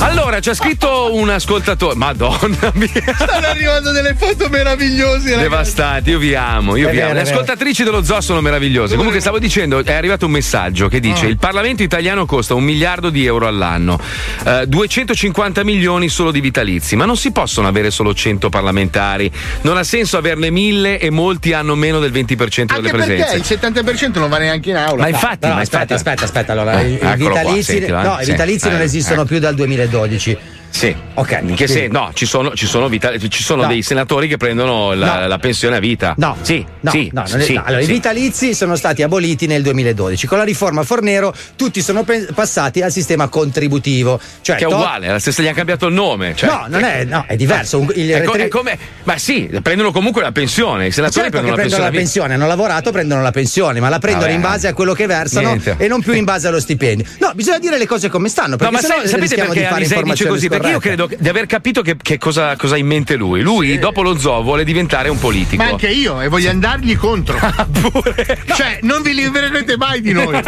Allora, 0.00 0.40
c'è 0.40 0.54
scritto 0.56 1.14
un 1.14 1.30
ascoltatore. 1.30 1.94
Madonna 1.94 2.72
mia. 2.74 2.90
Stanno 3.14 3.46
arrivando 3.46 3.92
delle 3.92 4.16
foto 4.18 4.48
meravigliose. 4.48 5.28
ragazzi. 5.30 5.42
Devastati, 5.42 6.10
io 6.10 6.18
vi 6.18 6.34
amo, 6.34 6.74
io 6.74 6.88
È 6.88 6.90
vi 6.90 6.96
amo. 7.00 7.06
vero, 7.06 7.14
Le 7.14 7.20
è 7.20 7.24
vero. 7.24 7.36
ascoltatrici 7.36 7.84
dello 7.84 8.02
zoo 8.02 8.20
sono 8.20 8.40
meravigliose. 8.40 8.96
Comunque 8.96 9.20
stavo 9.20 9.38
dicendo, 9.38 9.84
è 9.84 9.92
arrivato 9.92 10.26
un 10.26 10.32
messaggio 10.32 10.88
che 10.88 10.98
dice: 10.98 11.26
Ah. 11.26 11.28
il 11.28 11.38
Parlamento 11.38 11.84
italiano 11.84 12.26
costa 12.26 12.54
un 12.54 12.64
miliardo 12.64 13.08
di 13.08 13.24
euro 13.24 13.46
all'anno, 13.46 14.00
eh, 14.44 14.64
250 14.66 15.62
milioni 15.62 16.08
solo 16.08 16.32
di 16.32 16.40
vitalizi, 16.40 16.96
ma 16.96 17.04
non 17.04 17.16
si 17.16 17.30
possono 17.30 17.68
avere 17.68 17.92
solo 17.92 18.12
100 18.14 18.48
parlamentari. 18.48 19.30
Non 19.60 19.76
ha 19.76 19.84
senso 19.84 20.16
averne 20.16 20.50
mille 20.50 20.98
e 20.98 21.10
molti 21.10 21.52
hanno 21.52 21.76
meno 21.76 22.00
del 22.00 22.10
20% 22.10 22.74
delle 22.74 22.88
Anche 22.88 22.90
perché 22.90 23.14
presenze. 23.24 23.54
il 23.54 23.60
70% 23.60 24.18
non 24.18 24.28
va 24.28 24.38
neanche 24.38 24.70
in 24.70 24.76
aula. 24.76 25.02
Ma 25.02 25.08
infatti, 25.08 25.46
No, 25.46 25.54
ma 25.54 25.60
aspetta, 25.60 25.82
infatti- 25.82 25.92
aspetta, 25.94 26.24
aspetta. 26.24 26.52
Allora, 26.52 26.80
Eh, 26.80 26.95
i- 26.96 26.98
qua, 26.98 27.14
vitalizi, 27.14 27.62
sentilo, 27.72 27.98
eh. 28.00 28.02
no, 28.02 28.16
i 28.20 28.24
Sì. 28.24 28.30
vitalizi 28.30 28.68
non 28.68 28.80
Eh, 28.80 28.84
esistono 28.84 29.24
più 29.24 29.38
dal 29.38 29.54
2012. 29.54 30.36
Sì. 30.70 30.94
Ok. 31.14 31.30
In 31.30 31.36
che 31.54 31.64
quindi- 31.64 31.66
senso? 31.66 31.98
No, 31.98 32.10
ci 32.12 32.26
sono, 32.26 32.54
ci 32.54 32.66
sono, 32.66 32.88
vita- 32.88 33.16
ci 33.18 33.42
sono 33.42 33.62
No. 33.62 33.68
dei 33.68 33.82
senatori 33.82 34.28
che 34.28 34.36
prendono 34.36 34.92
la, 34.94 35.20
No. 35.20 35.26
la 35.28 35.38
pensione 35.38 35.76
a 35.76 35.78
vita. 35.80 36.14
No, 36.18 36.36
Sì, 36.42 36.64
no, 36.80 36.90
sì, 36.90 37.10
no, 37.12 37.24
sì, 37.26 37.54
no. 37.54 37.62
Allora, 37.64 37.82
sì. 37.82 37.90
i 37.90 37.92
vitalizi 37.94 38.54
sono 38.54 38.76
stati 38.76 39.02
aboliti 39.02 39.46
nel 39.46 39.62
2012. 39.62 40.26
Con 40.26 40.38
la 40.38 40.44
riforma 40.44 40.82
Fornero 40.82 41.34
tutti 41.56 41.80
sono 41.80 42.02
pe- 42.04 42.28
passati 42.34 42.82
al 42.82 42.92
sistema 42.92 43.28
contributivo. 43.28 44.20
Cioè, 44.42 44.56
che 44.56 44.64
è 44.64 44.68
to- 44.68 44.74
uguale, 44.74 45.08
la 45.08 45.18
stessa, 45.18 45.40
gli 45.42 45.46
hanno 45.46 45.54
cambiato 45.56 45.86
il 45.86 45.94
nome. 45.94 46.34
Cioè, 46.36 46.50
No, 46.50 46.66
non 46.68 46.84
è, 46.84 47.04
no, 47.04 47.24
è 47.26 47.36
diverso. 47.36 47.78
Un- 47.78 47.92
il 47.94 48.10
È 48.10 48.18
retri- 48.20 48.42
è 48.42 48.48
come- 48.48 48.78
ma 49.04 49.16
sì, 49.18 49.48
prendono 49.62 49.90
comunque 49.92 50.20
la 50.22 50.32
pensione. 50.32 50.86
I 50.86 50.90
senatori 50.90 51.22
Certo 51.22 51.30
prendono 51.30 51.56
la 51.56 51.62
prendono 51.62 51.82
la 51.84 51.90
pensione. 51.90 52.26
pensione, 52.26 52.34
hanno 52.34 52.46
lavorato, 52.46 52.90
prendono 52.92 53.22
la 53.22 53.30
pensione, 53.30 53.80
ma 53.80 53.88
la 53.88 53.98
prendono 53.98 54.26
Vabbè. 54.26 54.36
in 54.36 54.42
base 54.42 54.68
a 54.68 54.74
quello 54.74 54.92
che 54.92 55.06
versano 55.06 55.48
Niente. 55.48 55.76
e 55.78 55.88
non 55.88 56.02
più 56.02 56.12
in 56.12 56.24
base 56.24 56.48
allo 56.48 56.60
stipendio. 56.60 57.06
No, 57.18 57.32
bisogna 57.34 57.58
dire 57.58 57.78
le 57.78 57.86
cose 57.86 58.08
come 58.10 58.28
stanno. 58.28 58.50
No, 58.50 58.56
Perché 58.56 58.72
ma 58.74 58.80
sennò 58.80 58.94
sai- 58.96 59.08
sapete 59.08 59.34
perché 59.36 59.52
di 59.52 59.60
fare 59.64 59.74
Alisei 59.76 60.02
dice 60.02 60.26
così? 60.26 60.48
Perché 60.70 60.88
io 60.88 61.06
credo 61.06 61.08
di 61.18 61.28
aver 61.28 61.46
capito 61.46 61.82
che, 61.82 61.96
che 62.00 62.18
cosa, 62.18 62.56
cosa 62.56 62.74
ha 62.74 62.78
in 62.78 62.86
mente 62.86 63.16
lui. 63.16 63.40
Lui, 63.42 63.78
dopo 63.78 64.02
lo 64.02 64.18
zoo, 64.18 64.42
vuole 64.42 64.64
diventare 64.64 65.08
un 65.08 65.18
politico. 65.18 65.62
Ma 65.62 65.70
anche 65.70 65.88
io, 65.88 66.20
e 66.20 66.28
voglio 66.28 66.50
andargli 66.50 66.96
contro. 66.96 67.38
Cioè, 68.56 68.78
non 68.82 69.02
vi 69.02 69.14
libererete 69.14 69.76
mai 69.76 70.00
di 70.00 70.12
noi. 70.12 70.40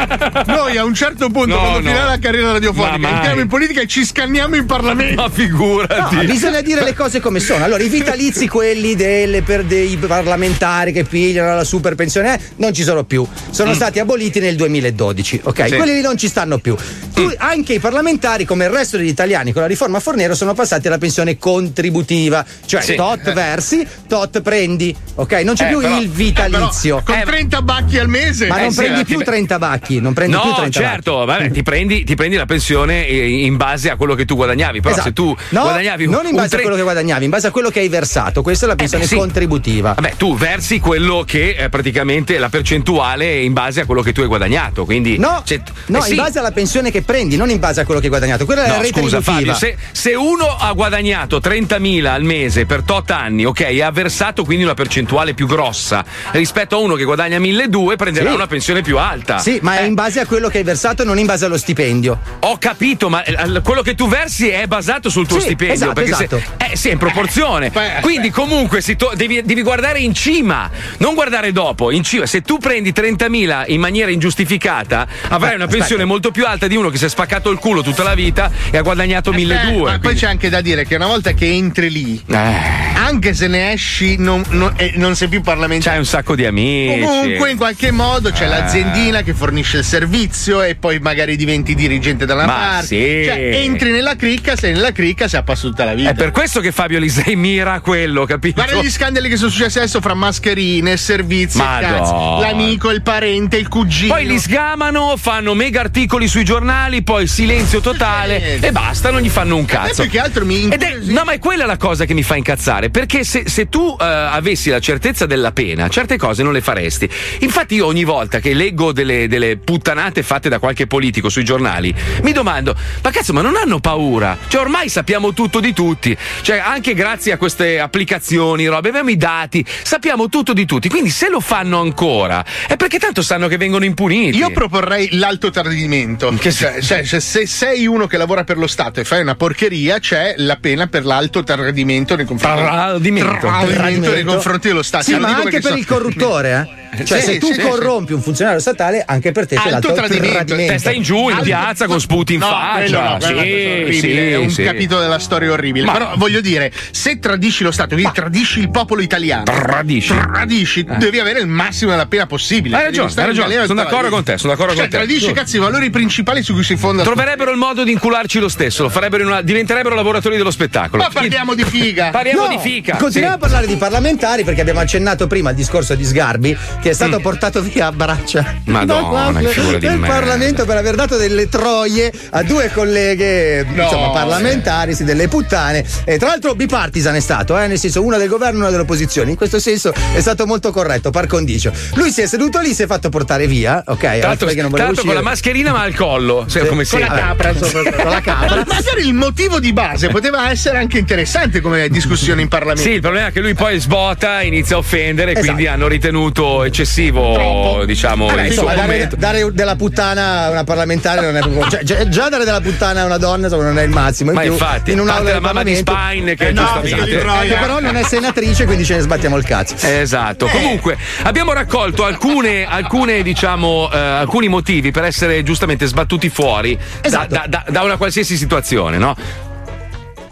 Noi 0.47 0.77
a 0.77 0.85
un 0.85 0.95
certo 0.95 1.29
punto, 1.31 1.55
No, 1.55 1.59
quando 1.61 1.79
no. 1.81 1.85
finirà 1.85 2.05
la 2.05 2.19
carriera 2.19 2.53
radiofonica, 2.53 3.09
entriamo 3.09 3.41
in 3.41 3.49
politica 3.49 3.81
e 3.83 3.87
ci 3.87 4.05
scanniamo 4.05 4.57
in 4.57 4.67
Parlamento. 4.67 5.21
Ma 5.23 5.29
figurati. 5.29 6.15
No, 6.17 6.23
bisogna 6.25 6.61
dire 6.63 6.83
le 6.85 6.95
cose 6.95 7.21
come 7.21 7.41
sono. 7.41 7.65
Allora, 7.65 7.83
i 7.83 7.89
vitalizi, 7.89 8.49
quelli 8.49 8.95
delle, 8.95 9.43
per 9.43 9.65
dei 9.65 9.97
parlamentari 9.97 10.93
che 10.93 11.05
pigliano 11.05 11.55
la 11.55 11.65
super 11.65 11.95
pensione, 11.95 12.35
eh, 12.35 12.41
non 12.57 12.73
ci 12.73 12.83
sono 12.83 13.05
più. 13.05 13.27
Sono 13.51 13.71
Mm. 13.71 13.75
stati 13.75 13.99
aboliti 13.99 14.41
nel 14.41 14.57
2012, 14.57 15.41
ok? 15.45 15.69
Sì. 15.69 15.77
Quelli 15.77 15.95
lì 15.95 16.01
non 16.01 16.17
ci 16.17 16.29
stanno 16.29 16.59
più. 16.59 16.75
tu- 17.15 17.31
anche 17.39 17.75
i 17.75 17.79
parlamentari, 17.81 18.45
come 18.45 18.65
il 18.65 18.71
resto 18.71 18.97
degli 18.97 19.09
italiani, 19.09 19.53
con 19.53 19.63
la 19.63 19.69
riforma 19.69 19.98
Fornero 20.01 20.35
sono 20.35 20.55
passati 20.55 20.87
alla 20.87 20.99
pensione 20.99 21.39
contributiva, 21.39 22.45
cioè 22.67 22.81
Sì. 22.83 22.95
tot 22.95 23.27
Eh. 23.27 23.33
versi, 23.33 23.87
tot 24.09 24.41
prendi, 24.41 24.95
ok? 25.15 25.33
Non 25.45 25.55
c'è 25.55 25.65
Eh, 25.67 25.69
più 25.69 25.81
però- 25.81 25.99
il 26.01 26.09
vitalizio. 26.09 26.99
eh, 26.99 27.03
però 27.03 27.19
con 27.19 27.27
30 27.27 27.63
bacchi 27.63 27.99
al 27.99 28.09
mese. 28.09 28.47
Ma 28.47 28.57
non 28.57 28.67
Eh, 28.67 28.71
sì, 28.71 28.77
prendi 28.77 28.99
ma 28.99 29.05
più 29.05 29.19
ti- 29.19 29.25
30 29.25 29.59
bacchi, 29.59 30.01
non 30.01 30.13
prendi 30.13 30.35
no, 30.35 30.43
più 30.43 30.53
30 30.55 30.81
certo, 30.81 31.25
vabbè, 31.25 31.51
ti 31.51 31.63
prendi, 31.63 32.05
ti 32.05 32.15
prendi 32.15 32.37
la 32.37 32.47
pensione 32.47 33.07
eh, 33.07 33.43
in 33.45 33.57
base 33.57 33.91
a 33.91 33.97
quello 33.97 34.15
che 34.15 34.25
tu 34.25 34.35
guadagnavi. 34.37 34.81
Però 34.81 34.95
Esatto. 34.95 35.09
se 35.09 35.13
tu 35.15 35.37
No, 35.51 35.63
guadagnavi 35.63 36.05
un- 36.07 36.11
non 36.13 36.23
in 36.25 36.31
un 36.31 36.37
base 36.37 36.49
tre- 36.49 36.59
a 36.59 36.63
quello 36.63 36.77
che 36.77 36.83
guadagnavi, 36.83 37.25
in 37.25 37.31
base 37.31 37.47
a 37.47 37.51
quello 37.51 37.71
che 37.71 37.81
hai 37.81 37.89
versato. 37.89 38.43
Questa 38.43 38.65
è 38.67 38.69
la 38.69 38.77
pensione 38.77 39.07
sì. 39.07 39.17
contributiva. 39.17 39.93
Vabbè, 39.95 40.15
tu 40.17 40.37
versi 40.37 40.79
quello 40.81 41.25
che 41.27 41.55
è 41.57 41.69
praticamente 41.69 42.39
la 42.39 42.49
percentuale 42.49 43.41
in 43.41 43.53
base 43.53 43.81
a 43.83 43.85
quello 43.87 44.03
che 44.03 44.13
tu 44.13 44.21
hai 44.21 44.27
guadagnato. 44.27 44.85
Quindi, 44.85 45.19
No, 45.19 45.43
cioè, 45.45 45.61
no 45.87 45.99
eh 45.99 46.03
sì. 46.03 46.11
in 46.11 46.17
base 46.17 46.39
alla 46.39 46.53
pensione 46.53 46.91
che 46.91 47.03
prendi, 47.03 47.37
non 47.37 47.51
in 47.51 47.59
base 47.59 47.81
a 47.81 47.85
quello 47.85 48.01
che 48.01 48.07
hai 48.07 48.11
guadagnato. 48.13 48.45
Quella 48.45 48.65
è 48.65 48.69
la 48.69 48.77
No, 48.77 48.83
rete 48.83 49.01
scusa 49.01 49.21
Fabio, 49.21 49.55
se, 49.55 49.77
se 49.93 50.15
uno 50.15 50.47
ha 50.59 50.73
guadagnato 50.73 51.39
30.000 51.39 52.05
al 52.07 52.23
mese 52.23 52.67
per 52.67 52.83
tot 52.83 53.11
anni, 53.11 53.45
ok, 53.45 53.61
e 53.61 53.83
ha 53.83 53.91
versato 53.91 54.45
quindi 54.45 54.65
una 54.65 54.75
percentuale 54.75 55.35
più 55.35 55.47
grossa 55.47 56.05
rispetto 56.33 56.77
a 56.77 56.79
uno 56.79 56.95
che 56.95 57.05
guadagna 57.05 57.39
1.200 57.39 57.97
prenderà 57.97 58.29
Sì. 58.31 58.35
una 58.35 58.47
pensione 58.47 58.83
più 58.83 58.99
alta. 58.99 59.39
Sì, 59.39 59.59
ma 59.63 59.79
è 59.79 59.83
in 59.83 59.95
base 59.95 60.21
a 60.21 60.27
quello 60.27 60.49
che 60.49 60.59
hai 60.59 60.65
versato, 60.65 61.05
non 61.05 61.19
in 61.19 61.27
base 61.27 61.45
allo 61.45 61.59
stipendio. 61.59 62.19
Ho 62.41 62.57
capito, 62.59 63.09
ma 63.09 63.23
eh, 63.25 63.61
quello 63.63 63.83
che 63.83 63.95
tu 63.95 64.09
versi 64.09 64.49
è 64.49 64.67
basato 64.67 65.09
sul 65.11 65.27
tuo 65.27 65.39
Sì, 65.39 65.47
stipendio. 65.47 65.75
esatto, 65.75 65.93
perché 65.93 66.15
se- 66.15 66.25
esatto. 66.25 66.65
eh, 66.73 66.77
sì, 66.77 66.89
è 66.89 66.93
in 66.93 66.99
proporzione. 66.99 67.71
Quindi, 68.01 68.31
comunque, 68.31 68.81
to- 68.97 69.13
devi, 69.15 69.43
devi 69.43 69.63
guardare 69.63 69.99
in 70.01 70.15
cima, 70.15 70.71
non 70.99 71.15
guardare 71.15 71.53
dopo. 71.53 71.91
In 71.91 72.03
cima. 72.03 72.27
Se 72.27 72.43
tu 72.43 72.59
prendi 72.59 72.93
30.000 72.93 73.65
in 73.69 73.81
maniera 73.81 74.11
ingiustificata, 74.11 75.07
avrai 75.29 75.53
Eh, 75.53 75.55
una 75.55 75.65
aspetta. 75.65 75.79
pensione 75.79 76.05
molto 76.05 76.31
più 76.31 76.47
alta 76.47 76.67
di 76.67 76.77
uno 76.77 76.89
che 76.91 76.99
si 76.99 77.05
è 77.05 77.09
spaccato 77.09 77.51
il 77.51 77.59
culo 77.59 77.83
tutta 77.83 78.03
la 78.03 78.15
vita 78.15 78.51
e 78.71 78.77
ha 78.77 78.83
guadagnato 78.83 79.31
1.200. 79.33 79.78
Eh, 79.87 79.91
ma 79.93 79.99
poi 79.99 80.15
c'è 80.15 80.27
anche 80.27 80.49
da 80.49 80.61
dire 80.61 80.85
che 80.87 80.95
una 80.97 81.07
volta 81.07 81.33
che 81.33 81.47
entri 81.47 81.91
lì, 81.91 82.23
Eh. 82.27 82.37
anche 82.37 83.35
se 83.35 83.47
ne 83.47 83.73
esci, 83.73 84.17
non, 84.19 84.43
non- 84.51 84.73
eh, 84.77 84.93
non 84.97 85.15
sei 85.15 85.29
più 85.29 85.41
parlamentare. 85.41 85.91
C'hai 85.91 85.99
un 85.99 86.07
sacco 86.07 86.35
di 86.35 86.45
amici. 86.45 87.01
Comunque, 87.01 87.51
in 87.51 87.57
qualche 87.57 87.91
modo 87.91 88.31
c'è 88.31 88.45
Eh. 88.45 88.49
l'aziendina 88.49 89.23
che 89.23 89.35
fornisce 89.35 89.79
il 89.79 89.85
servizio 89.85 90.63
e 90.63 90.75
poi 90.75 90.99
magari 90.99 91.37
diventi 91.37 91.75
dirigente 91.75 92.25
una 92.25 92.35
Ma 92.47 92.53
parte. 92.53 92.87
sì. 92.87 93.23
Cioè, 93.25 93.51
entri 93.63 93.91
nella 93.91 94.17
cricca, 94.17 94.57
sei 94.57 94.73
nella 94.73 94.93
cricca, 94.93 95.29
sei 95.29 95.41
a 95.41 95.43
passo 95.43 95.69
tutta 95.69 95.85
la 95.85 95.95
vita. 95.95 96.11
È 96.11 96.15
per 96.15 96.31
questo 96.31 96.61
che 96.61 96.73
Fabio 96.73 96.99
Lisei 96.99 97.37
mira 97.37 97.75
a 97.75 97.81
quello, 97.81 98.25
capito? 98.25 98.63
Guarda 98.63 98.83
gli 98.83 98.91
scandali 98.91 99.29
che 99.29 99.37
sono 99.37 99.51
successi 99.51 99.79
adesso 99.79 100.01
fra 100.01 100.15
mascherine, 100.15 100.97
servizi, 100.97 101.59
cazzo. 101.59 102.39
l'amico, 102.41 102.91
il 102.91 103.03
parente, 103.03 103.57
il 103.57 103.69
cugino. 103.69 104.15
Poi 104.15 104.27
li 104.27 104.39
sgamano, 104.39 105.15
fanno 105.17 105.55
mega 105.55 105.81
articoli 105.81 106.29
sui 106.29 106.45
giornali, 106.45 107.03
poi 107.03 107.27
silenzio 107.27 107.81
totale 107.81 108.59
e 108.61 108.73
basta, 108.73 109.11
non 109.11 109.21
gli 109.21 109.29
fanno 109.29 109.57
un 109.57 109.65
cazzo. 109.69 110.03
più 110.03 110.11
che 110.11 110.19
altro 110.19 110.45
mi 110.45 110.69
Ed 110.69 110.83
è- 110.83 110.99
no, 111.03 111.23
ma 111.25 111.33
è 111.33 111.39
quella 111.39 111.67
la 111.67 111.77
cosa 111.77 112.05
che 112.05 112.15
mi 112.15 112.23
fa 112.23 112.37
incazzare, 112.37 112.91
perché 112.91 113.25
se, 113.25 113.45
se 113.47 113.69
tu 113.69 113.97
eh, 114.01 114.05
avessi 114.05 114.71
la 114.71 114.81
certezza 114.81 115.27
della 115.27 115.53
pena, 115.53 115.89
certe 115.89 116.17
cose 116.17 116.43
non 116.43 116.53
le 116.53 116.61
faresti. 116.61 117.09
Infatti 117.41 117.77
io 117.77 117.87
ogni 117.87 118.05
volta 118.05 118.41
che 118.41 118.55
leggo 118.55 118.93
delle, 118.93 119.29
delle 119.29 119.57
puttanate 119.59 120.23
fatte 120.23 120.49
da 120.49 120.59
qualche 120.59 120.87
politico 120.87 121.29
sui 121.29 121.45
giornali, 121.45 121.95
mi 122.23 122.33
domando, 122.33 122.75
ma 123.03 123.11
cazzo, 123.11 123.33
ma 123.33 123.43
non 123.43 123.57
hanno 123.57 123.81
paura? 123.81 124.37
Cioè 124.49 124.61
ormai 124.61 124.89
sappiamo 124.89 125.33
tutto 125.33 125.61
di 125.61 125.73
tutti, 125.73 126.17
cioè 126.43 126.59
anche 126.59 126.95
grazie 126.95 127.33
a 127.33 127.37
queste 127.37 127.79
applicazioni, 127.79 128.67
robe, 128.67 128.89
abbiamo 128.89 129.11
i 129.11 129.17
dati, 129.17 129.65
sappiamo 129.83 130.29
tutto 130.29 130.53
di 130.53 130.65
tutti, 130.65 130.89
quindi 130.89 131.11
se 131.11 131.29
lo 131.29 131.41
fanno 131.41 131.81
ancora 131.81 132.45
è 132.67 132.77
perché 132.77 132.99
tanto 132.99 133.23
sanno 133.23 133.49
che 133.49 133.57
vengono 133.57 133.85
impuniti. 133.85 134.37
Io 134.37 134.51
proporrei 134.51 135.09
l'alto 135.13 135.51
tradimento. 135.51 136.37
Cioè, 136.39 136.81
cioè, 136.81 137.05
cioè, 137.05 137.21
se 137.21 137.47
sei 137.47 137.87
uno 137.87 138.07
che 138.07 138.17
lavora 138.17 138.45
per 138.45 138.57
lo 138.59 138.67
Stato 138.67 139.01
e 139.01 139.05
fai 139.05 139.21
una 139.21 139.35
porcheria, 139.35 139.57
c'è 139.99 140.35
la 140.37 140.57
pena 140.57 140.87
per 140.87 141.05
l'alto 141.05 141.43
tradimento 141.43 142.15
nei 142.15 142.25
confronti, 142.25 142.63
Tradimento. 142.63 143.47
Tradimento 143.47 144.11
nei 144.13 144.25
confronti 144.25 144.69
dello 144.69 144.83
Stato. 144.83 145.05
Sì, 145.05 145.13
Lo 145.15 145.21
ma 145.21 145.37
anche 145.37 145.61
per 145.61 145.73
so- 145.73 145.77
il 145.77 145.87
corruttore, 145.87 146.71
eh? 146.88 146.88
Cioè, 147.05 147.21
Sì, 147.21 147.25
se 147.25 147.39
tu 147.39 147.47
sì, 147.49 147.55
sì. 147.55 147.61
corrompi 147.61 148.13
un 148.13 148.23
funzionario 148.23 148.61
statale, 148.61 149.03
anche 149.07 149.31
per 149.33 149.47
te 149.47 149.57
c'è 149.57 149.71
Alto 149.71 149.89
l'alto 149.89 149.93
tradimento. 149.95 150.37
tradimento. 150.45 150.73
Testa 150.73 150.91
in 150.91 151.03
giù, 151.03 151.29
in 151.29 151.33
Alto- 151.35 151.45
piazza, 151.45 151.87
con 151.87 152.01
sputi 152.01 152.35
in 152.35 152.41
No, 152.41 152.47
faccia. 152.49 152.77
quello 152.79 153.01
no, 153.01 153.91
Sì, 153.93 153.99
sì, 154.01 154.11
è 154.17 154.37
un 154.37 154.51
sì. 154.51 154.63
capitolo 154.65 155.01
della 155.01 155.19
storia 155.19 155.53
orribile. 155.53 155.85
Ma- 155.87 155.93
Però 155.93 156.13
voglio 156.17 156.41
dire, 156.41 156.73
se 156.91 157.19
tradisci 157.19 157.63
lo 157.63 157.71
Stato, 157.71 157.95
quindi 157.95 158.13
tradisci 158.13 158.61
il 158.61 158.71
popolo 158.71 159.01
italiano, 159.03 159.45
Tradisci. 159.45 160.15
tradisci, 160.15 160.81
Eh. 160.89 160.97
devi 160.97 161.19
avere 161.21 161.41
il 161.41 161.47
massimo 161.47 161.91
della 161.91 162.07
pena 162.07 162.27
possibile. 162.27 162.77
Hai 162.77 162.85
ragione, 162.85 163.11
hai 163.17 163.27
ragione. 163.27 163.67
Sono 163.67 163.83
d'accordo 163.83 164.09
con 164.09 164.25
te, 164.25 164.39
sono 164.39 164.53
d'accordo 164.53 164.73
Cioè, 164.75 164.83
con 164.83 164.91
te. 164.91 164.97
tradisci 164.97 165.33
cazzo 165.33 165.57
i 165.57 165.61
valori 165.61 165.91
principali 165.91 166.43
su 166.43 166.53
cui 166.55 166.65
si 166.65 166.77
fonda 166.77 167.03
Troverebbero 167.03 167.51
il 167.51 167.57
modo 167.59 167.85
di 167.85 167.93
incularci 167.93 168.39
lo 168.39 168.49
stesso, 168.49 168.83
lo 168.83 168.89
farebbero 168.89 169.23
in 169.23 169.29
una- 169.29 169.43
diventerebbero 169.43 169.95
lavoratori 169.95 170.37
dello 170.37 170.51
spettacolo. 170.51 171.03
Ma 171.03 171.11
parliamo 171.13 171.55
di 171.55 171.65
figa. 171.65 172.11
Parliamo 172.11 172.43
No, 172.43 172.49
di 172.49 172.59
fica. 172.59 172.97
Continuiamo 172.97 173.37
sì. 173.37 173.41
a 173.45 173.47
parlare 173.47 173.67
di 173.67 173.77
parlamentari 173.77 174.45
perché 174.45 174.61
abbiamo 174.63 174.81
accennato 174.81 175.27
prima 175.27 175.51
al 175.51 175.55
discorso 175.55 175.95
di 175.95 176.05
Sgarbi 176.05 176.57
che 176.81 176.91
è 176.91 176.93
stato 176.93 177.19
Mm. 177.19 177.23
portato 177.23 177.61
via 177.63 177.87
a 177.87 177.93
braccia 177.93 178.55
Madonna, 178.65 179.31
da- 179.33 179.41
che 179.41 179.49
figura 179.49 179.79
di 179.79 179.87
del. 179.87 179.99
Parlamento 179.99 180.65
per 180.65 180.77
aver 180.77 180.95
dato 180.95 181.17
delle 181.17 181.49
troie 181.49 182.13
a 182.31 182.43
due 182.43 182.71
colleghe 182.73 183.67
insomma, 183.69 184.11
parlamentari, 184.11 184.95
sì, 184.95 185.05
delle 185.05 185.29
puttane. 185.29 185.85
E 186.05 186.19
tra 186.19 186.29
l'altro 186.29 186.55
bipartisan 186.55 187.15
è 187.15 187.21
stato, 187.21 187.59
eh, 187.59 187.67
nel 187.67 187.79
senso 187.79 188.03
una 188.05 188.17
del 188.17 188.29
governo 188.29 188.59
e 188.59 188.63
una 188.63 188.71
dell'opposizione. 188.71 189.31
In 189.31 189.37
questo 189.37 189.59
senso 189.59 189.93
è 190.15 190.21
stato 190.21 190.47
molto 190.47 190.71
corretto, 190.71 191.11
par 191.11 191.27
condicio. 191.27 191.73
Lui 191.95 192.11
si 192.11 192.21
è 192.23 192.27
seduto 192.27 192.61
lì, 192.61 192.73
si 192.75 192.83
è 192.83 192.87
fatto 192.87 193.09
portare 193.09 193.47
via, 193.47 193.83
ok? 193.87 193.99
Tra 193.99 194.17
l'altro, 194.29 194.47
perché 194.47 194.63
non 194.63 194.71
l'altro 194.73 195.05
con 195.05 195.15
la 195.15 195.23
mascherina 195.23 195.73
ma 195.73 195.83
al 195.83 195.95
collo, 195.95 196.45
Sì, 196.49 196.59
come 196.61 196.85
con 196.87 197.01
la 197.01 197.07
sempre. 197.07 197.21
capra, 197.21 197.51
insomma, 197.51 197.91
con 197.93 198.11
la 198.11 198.21
capra. 198.21 198.57
Magari 198.69 199.07
il 199.07 199.15
motivo 199.15 199.59
di 199.61 199.73
base 199.73 200.09
poteva 200.09 200.51
essere 200.51 200.79
anche 200.79 200.99
interessante 200.99 201.61
come 201.61 201.89
discussione 201.89 202.43
in 202.43 202.49
Parlamento. 202.49 202.83
Sì, 202.83 202.95
il 202.97 203.01
problema 203.01 203.29
è 203.29 203.33
che 203.33 203.41
lui 203.41 203.55
poi 203.55 203.79
sbota, 203.79 204.43
inizia 204.43 204.77
a 204.77 204.79
offendere, 204.79 205.31
Esatto. 205.33 205.47
quindi 205.47 205.67
hanno 205.67 205.89
ritenuto 205.89 206.65
eccessivo, 206.69 207.83
diciamo, 207.85 208.27
Vabbè, 208.27 208.43
il 208.43 208.53
suo 208.53 208.63
insomma, 208.63 208.75
dare, 208.75 208.93
commento. 208.93 209.17
dare 209.17 209.53
della 209.53 209.77
puttana 209.77 210.45
a 210.45 210.51
una 210.51 210.65
parlamentare 210.65 211.21
non 211.21 211.37
è 211.37 211.41
proprio. 211.41 211.67
Già, 211.69 211.83
già- 211.83 212.09
già 212.09 212.29
dare 212.29 212.45
della 212.45 212.61
puttana 212.61 213.03
a 213.03 213.05
una 213.05 213.19
donna 213.19 213.47
insomma, 213.47 213.65
non 213.65 213.79
è 213.79 213.83
il 213.83 213.91
massimo. 213.91 214.31
In 214.31 214.37
Ma 214.37 214.43
più, 214.43 214.53
infatti, 214.53 214.93
in 214.93 215.01
un'aula 215.01 215.33
la 215.33 215.41
mamma 215.41 215.63
di 215.63 215.75
Spine 215.75 216.35
che 216.35 216.49
Eh 216.49 216.53
no, 216.53 216.61
giustamente- 216.63 217.19
esatto, 217.19 217.47
che 217.47 217.55
però 217.55 217.81
non 217.81 217.97
è 217.97 218.03
senatrice, 218.05 218.65
quindi 218.65 218.85
ce 218.85 218.95
ne 218.97 219.01
sbattiamo 219.01 219.37
il 219.37 219.45
cazzo. 219.45 219.75
Esatto. 219.87 220.47
Comunque, 220.47 220.97
abbiamo 221.25 221.53
raccolto 221.53 222.05
alcune, 222.05 222.67
alcune, 222.67 223.23
diciamo, 223.23 223.91
eh, 223.93 223.99
alcuni 223.99 224.49
motivi 224.49 224.91
per 224.91 225.05
essere 225.05 225.43
giustamente 225.43 225.87
sbattuti 225.87 226.29
fuori 226.29 226.79
Esatto. 227.01 227.35
da, 227.35 227.45
da- 227.49 227.65
da 227.69 227.83
una 227.83 227.97
qualsiasi 227.97 228.37
situazione, 228.37 228.99
no? 228.99 229.17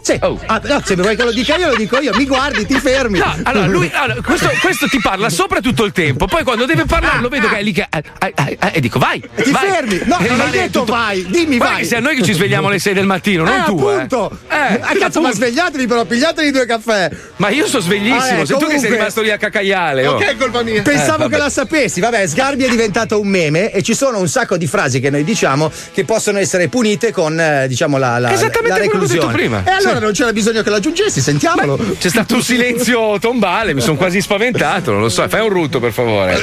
Sì. 0.07 0.19
Ah, 0.45 0.61
no, 0.63 0.81
se 0.85 0.95
vuoi 0.95 1.15
che 1.17 1.23
lo 1.23 1.31
dica 1.33 1.57
io, 1.57 1.67
lo 1.69 1.75
dico 1.75 1.99
io. 1.99 2.13
Mi 2.15 2.25
guardi, 2.25 2.65
ti 2.65 2.79
fermi. 2.79 3.19
No, 3.19 3.35
allora 3.43 3.65
lui 3.65 3.91
allora, 3.93 4.21
questo, 4.21 4.49
questo 4.61 4.87
ti 4.87 4.99
parla 5.01 5.29
sopra 5.29 5.59
tutto 5.59 5.83
il 5.83 5.91
tempo, 5.91 6.27
poi 6.27 6.43
quando 6.43 6.65
deve 6.65 6.85
parlare 6.85 7.19
lo 7.19 7.27
vedo 7.27 7.49
che 7.49 7.57
è 7.57 7.61
lì 7.63 7.73
che. 7.73 7.87
eh, 7.89 8.03
eh, 8.19 8.57
eh, 8.59 8.71
e 8.73 8.79
dico 8.79 8.99
vai! 8.99 9.19
Ti 9.19 9.51
vai. 9.51 9.69
fermi. 9.69 9.99
No, 10.05 10.17
E 10.19 10.27
non 10.29 10.39
hai 10.39 10.51
detto 10.51 10.85
vai. 10.85 11.25
Dimmi 11.27 11.57
Guarda 11.57 11.73
vai. 11.73 11.81
che 11.81 11.87
sei 11.89 11.97
a 11.97 12.01
noi 12.01 12.15
che 12.15 12.23
ci 12.23 12.33
svegliamo 12.33 12.67
alle 12.67 12.79
6 12.79 12.93
del 12.93 13.05
mattino, 13.05 13.43
non 13.43 13.53
eh, 13.59 13.63
tu. 13.65 13.77
appunto. 13.85 14.39
Eh. 14.49 14.55
Eh, 14.55 14.57
ah, 14.57 14.79
cazzo, 14.79 14.95
appunto. 14.95 15.21
ma 15.21 15.31
svegliatevi 15.33 15.87
però, 15.87 16.05
pigliatevi 16.05 16.51
due 16.51 16.65
caffè. 16.65 17.09
Ma 17.37 17.49
io 17.49 17.67
sono 17.67 17.81
sveglissimo, 17.81 18.15
Ah, 18.39 18.41
eh, 18.41 18.45
sei 18.45 18.57
tu 18.57 18.65
che 18.65 18.65
sei 18.65 18.67
comunque- 18.75 18.95
rimasto 18.97 19.21
lì 19.21 19.31
a 19.31 19.37
cacaiale. 19.37 20.07
oh. 20.07 20.15
Ok, 20.15 20.37
colpa 20.37 20.63
mia. 20.63 20.81
Pensavo 20.83 21.25
Eh, 21.25 21.29
che 21.29 21.37
la 21.37 21.49
sapessi. 21.49 21.99
Vabbè, 21.99 22.25
Sgarbi 22.27 22.63
è 22.63 22.69
diventato 22.69 23.19
un 23.19 23.27
meme 23.27 23.71
e 23.71 23.83
ci 23.83 23.93
sono 23.93 24.19
un 24.19 24.27
sacco 24.29 24.55
di 24.57 24.67
frasi 24.67 24.99
che 24.99 25.09
noi 25.09 25.23
diciamo 25.23 25.69
che 25.93 26.05
possono 26.05 26.39
essere 26.39 26.67
punite 26.69 27.11
con, 27.11 27.37
eh, 27.39 27.67
diciamo, 27.67 27.97
la, 27.97 28.19
la, 28.19 28.31
Esattamente 28.31 28.79
la 28.79 28.85
quello 28.89 29.05
che 29.05 29.11
ho 29.11 29.13
detto 29.19 29.27
prima. 29.27 29.63
E 29.65 29.71
allora 29.71 29.96
Sì. 29.97 30.03
non 30.03 30.11
c'era 30.13 30.33
bisogno 30.33 30.61
che 30.61 30.69
l'aggiungessi, 30.69 31.21
sentiamolo. 31.21 31.77
C'è 31.97 32.09
stato 32.09 32.35
un 32.35 32.41
silenzio 32.41 33.19
tombale, 33.19 33.73
mi 33.73 33.81
sono 33.81 33.97
quasi 33.97 34.21
spaventato, 34.21 34.91
non 34.91 35.01
lo 35.01 35.09
so. 35.09 35.27
Fai 35.27 35.41
un 35.41 35.49
rutto 35.49 35.79
per 35.79 35.91
favore. 35.91 36.37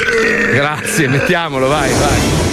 Grazie, 0.53 1.09
mettiamolo, 1.09 1.69
vai, 1.69 1.91
vai. 1.93 2.53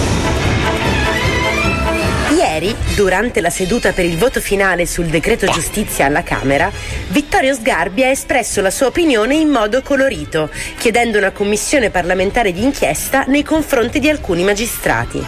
Ieri, 2.36 2.74
durante 2.96 3.40
la 3.40 3.50
seduta 3.50 3.92
per 3.92 4.04
il 4.04 4.16
voto 4.16 4.40
finale 4.40 4.86
sul 4.86 5.06
decreto 5.06 5.46
giustizia 5.46 6.06
alla 6.06 6.22
Camera, 6.22 6.70
Vittorio 7.08 7.54
Sgarbi 7.54 8.02
ha 8.02 8.08
espresso 8.08 8.60
la 8.60 8.70
sua 8.70 8.86
opinione 8.86 9.36
in 9.36 9.48
modo 9.48 9.80
colorito, 9.82 10.50
chiedendo 10.78 11.18
una 11.18 11.30
commissione 11.30 11.90
parlamentare 11.90 12.52
di 12.52 12.62
inchiesta 12.62 13.24
nei 13.28 13.42
confronti 13.44 14.00
di 14.00 14.08
alcuni 14.08 14.42
magistrati. 14.42 15.24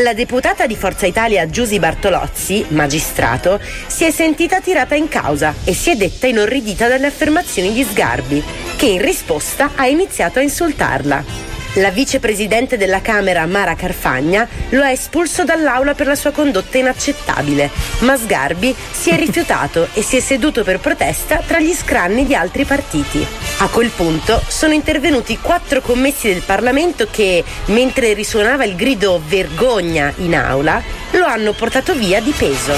La 0.00 0.12
deputata 0.12 0.66
di 0.66 0.76
Forza 0.76 1.06
Italia 1.06 1.48
Giusy 1.48 1.78
Bartolozzi, 1.78 2.66
magistrato, 2.68 3.58
si 3.86 4.04
è 4.04 4.10
sentita 4.10 4.60
tirata 4.60 4.94
in 4.94 5.08
causa 5.08 5.54
e 5.64 5.72
si 5.72 5.90
è 5.90 5.96
detta 5.96 6.26
inorridita 6.26 6.86
dalle 6.86 7.06
affermazioni 7.06 7.72
di 7.72 7.82
Sgarbi, 7.82 8.44
che 8.76 8.86
in 8.86 9.00
risposta 9.00 9.70
ha 9.74 9.86
iniziato 9.86 10.38
a 10.38 10.42
insultarla. 10.42 11.55
La 11.76 11.90
vicepresidente 11.90 12.78
della 12.78 13.02
Camera 13.02 13.44
Mara 13.44 13.74
Carfagna 13.74 14.48
lo 14.70 14.82
ha 14.82 14.90
espulso 14.90 15.44
dall'aula 15.44 15.92
per 15.92 16.06
la 16.06 16.14
sua 16.14 16.30
condotta 16.30 16.78
inaccettabile, 16.78 17.70
ma 17.98 18.16
Sgarbi 18.16 18.74
si 18.92 19.10
è 19.10 19.16
rifiutato 19.20 19.88
e 19.92 20.00
si 20.00 20.16
è 20.16 20.20
seduto 20.20 20.64
per 20.64 20.80
protesta 20.80 21.42
tra 21.46 21.60
gli 21.60 21.74
scranni 21.74 22.24
di 22.24 22.34
altri 22.34 22.64
partiti. 22.64 23.26
A 23.58 23.68
quel 23.68 23.90
punto 23.90 24.42
sono 24.48 24.72
intervenuti 24.72 25.38
quattro 25.38 25.82
commessi 25.82 26.28
del 26.28 26.42
Parlamento 26.42 27.08
che, 27.10 27.44
mentre 27.66 28.14
risuonava 28.14 28.64
il 28.64 28.74
grido 28.74 29.20
vergogna 29.26 30.10
in 30.16 30.34
aula, 30.34 30.82
lo 31.10 31.26
hanno 31.26 31.52
portato 31.52 31.94
via 31.94 32.20
di 32.20 32.32
peso. 32.32 32.74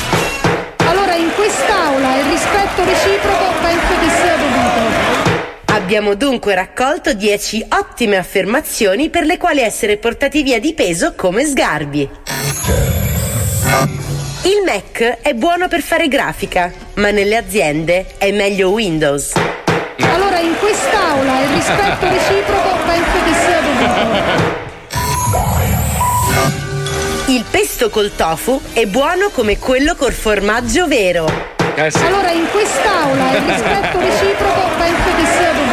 Allora 0.86 1.14
in 1.14 1.30
quest'aula 1.36 2.16
il 2.18 2.24
rispetto 2.24 2.84
reciproco 2.84 3.52
penso 3.62 3.98
che 4.00 4.10
sia. 4.20 4.47
Abbiamo 5.88 6.16
dunque 6.16 6.54
raccolto 6.54 7.14
10 7.14 7.68
ottime 7.70 8.18
affermazioni 8.18 9.08
per 9.08 9.24
le 9.24 9.38
quali 9.38 9.62
essere 9.62 9.96
portati 9.96 10.42
via 10.42 10.60
di 10.60 10.74
peso 10.74 11.14
come 11.14 11.46
sgarbi. 11.46 12.00
Il 14.42 14.62
Mac 14.66 15.20
è 15.22 15.32
buono 15.32 15.66
per 15.66 15.80
fare 15.80 16.08
grafica, 16.08 16.70
ma 16.96 17.10
nelle 17.10 17.38
aziende 17.38 18.04
è 18.18 18.30
meglio 18.32 18.68
Windows. 18.68 19.32
Allora 20.00 20.38
in 20.40 20.54
quest'aula 20.60 21.40
il 21.40 21.48
rispetto 21.54 22.06
reciproco 22.12 22.76
penso 22.84 23.22
che 23.24 23.32
sia 23.32 23.60
dovuto. 23.62 24.56
Il 27.32 27.44
pesto 27.50 27.88
col 27.88 28.14
tofu 28.14 28.60
è 28.74 28.84
buono 28.84 29.30
come 29.30 29.56
quello 29.56 29.94
col 29.94 30.12
formaggio 30.12 30.86
vero. 30.86 31.56
Allora 31.78 32.30
in 32.32 32.46
quest'aula 32.50 33.30
il 33.30 33.42
rispetto 33.42 33.98
reciproco 34.00 34.68
penso 34.76 35.16
che 35.16 35.24
sia 35.24 35.52
dovuto. 35.52 35.67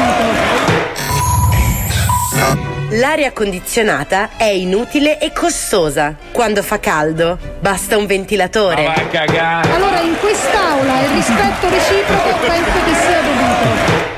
L'aria 2.89 3.31
condizionata 3.31 4.29
è 4.37 4.45
inutile 4.45 5.17
e 5.17 5.33
costosa. 5.33 6.15
Quando 6.31 6.61
fa 6.61 6.79
caldo, 6.79 7.37
basta 7.59 7.97
un 7.97 8.05
ventilatore. 8.05 8.85
Allora 8.85 9.99
in 10.01 10.15
quest'aula 10.19 11.01
il 11.01 11.09
rispetto 11.09 11.69
reciproco 11.69 12.37
penso 12.45 12.83
che 12.85 12.93
sia 12.93 13.21
dovuto. 13.21 14.13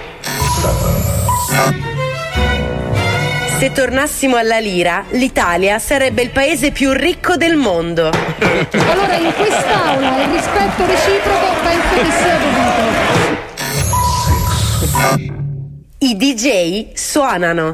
Se 3.58 3.72
tornassimo 3.72 4.36
alla 4.36 4.60
lira, 4.60 5.06
l'Italia 5.12 5.80
sarebbe 5.80 6.22
il 6.22 6.30
paese 6.30 6.72
più 6.72 6.92
ricco 6.92 7.38
del 7.38 7.56
mondo. 7.56 8.10
Allora 8.10 9.16
in 9.16 9.34
quest'aula 9.34 10.22
il 10.22 10.30
rispetto 10.30 10.86
reciproco 10.86 11.56
penso 11.64 11.96
che 11.96 12.12
sia 12.12 12.38
dovuto. 12.38 12.76
I 16.00 16.16
DJ 16.16 16.94
suonano. 16.94 17.74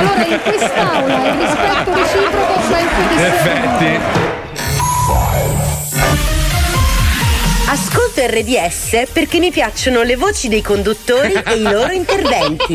Allora 0.00 0.24
in 0.24 0.40
quest'aula 0.42 1.14
il 1.26 1.34
rispetto 1.34 1.94
reciproco 1.94 2.54
penso 2.70 3.00
che 3.08 3.16
dovuto. 3.78 4.38
Ascolto 7.66 8.22
RDS 8.26 9.08
perché 9.12 9.38
mi 9.38 9.50
piacciono 9.50 10.00
le 10.02 10.16
voci 10.16 10.48
dei 10.48 10.62
conduttori 10.62 11.34
e 11.34 11.54
i 11.54 11.62
loro 11.62 11.92
interventi. 11.92 12.74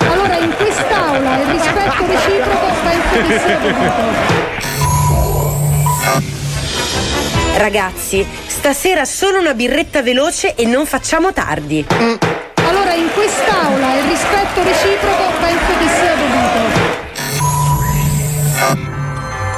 Allora 0.00 0.36
in 0.36 0.52
quest'aula 0.56 1.38
il 1.38 1.46
rispetto 1.46 2.06
reciproco 2.06 2.66
penso 2.82 3.22
che 3.28 3.38
sia 3.38 3.58
dovuto. 3.58 4.16
Ragazzi, 7.56 8.26
stasera 8.46 9.04
solo 9.04 9.38
una 9.38 9.54
birretta 9.54 10.02
veloce 10.02 10.56
e 10.56 10.64
non 10.66 10.86
facciamo 10.86 11.32
tardi. 11.32 11.86
Allora 12.68 12.92
in 12.92 13.08
quest'aula 13.14 13.94
il 13.94 14.02
rispetto 14.02 14.62
reciproco 14.62 15.32
penso 15.40 15.78
che 15.78 15.88
sia 15.88 16.14
dovuto. 16.14 16.27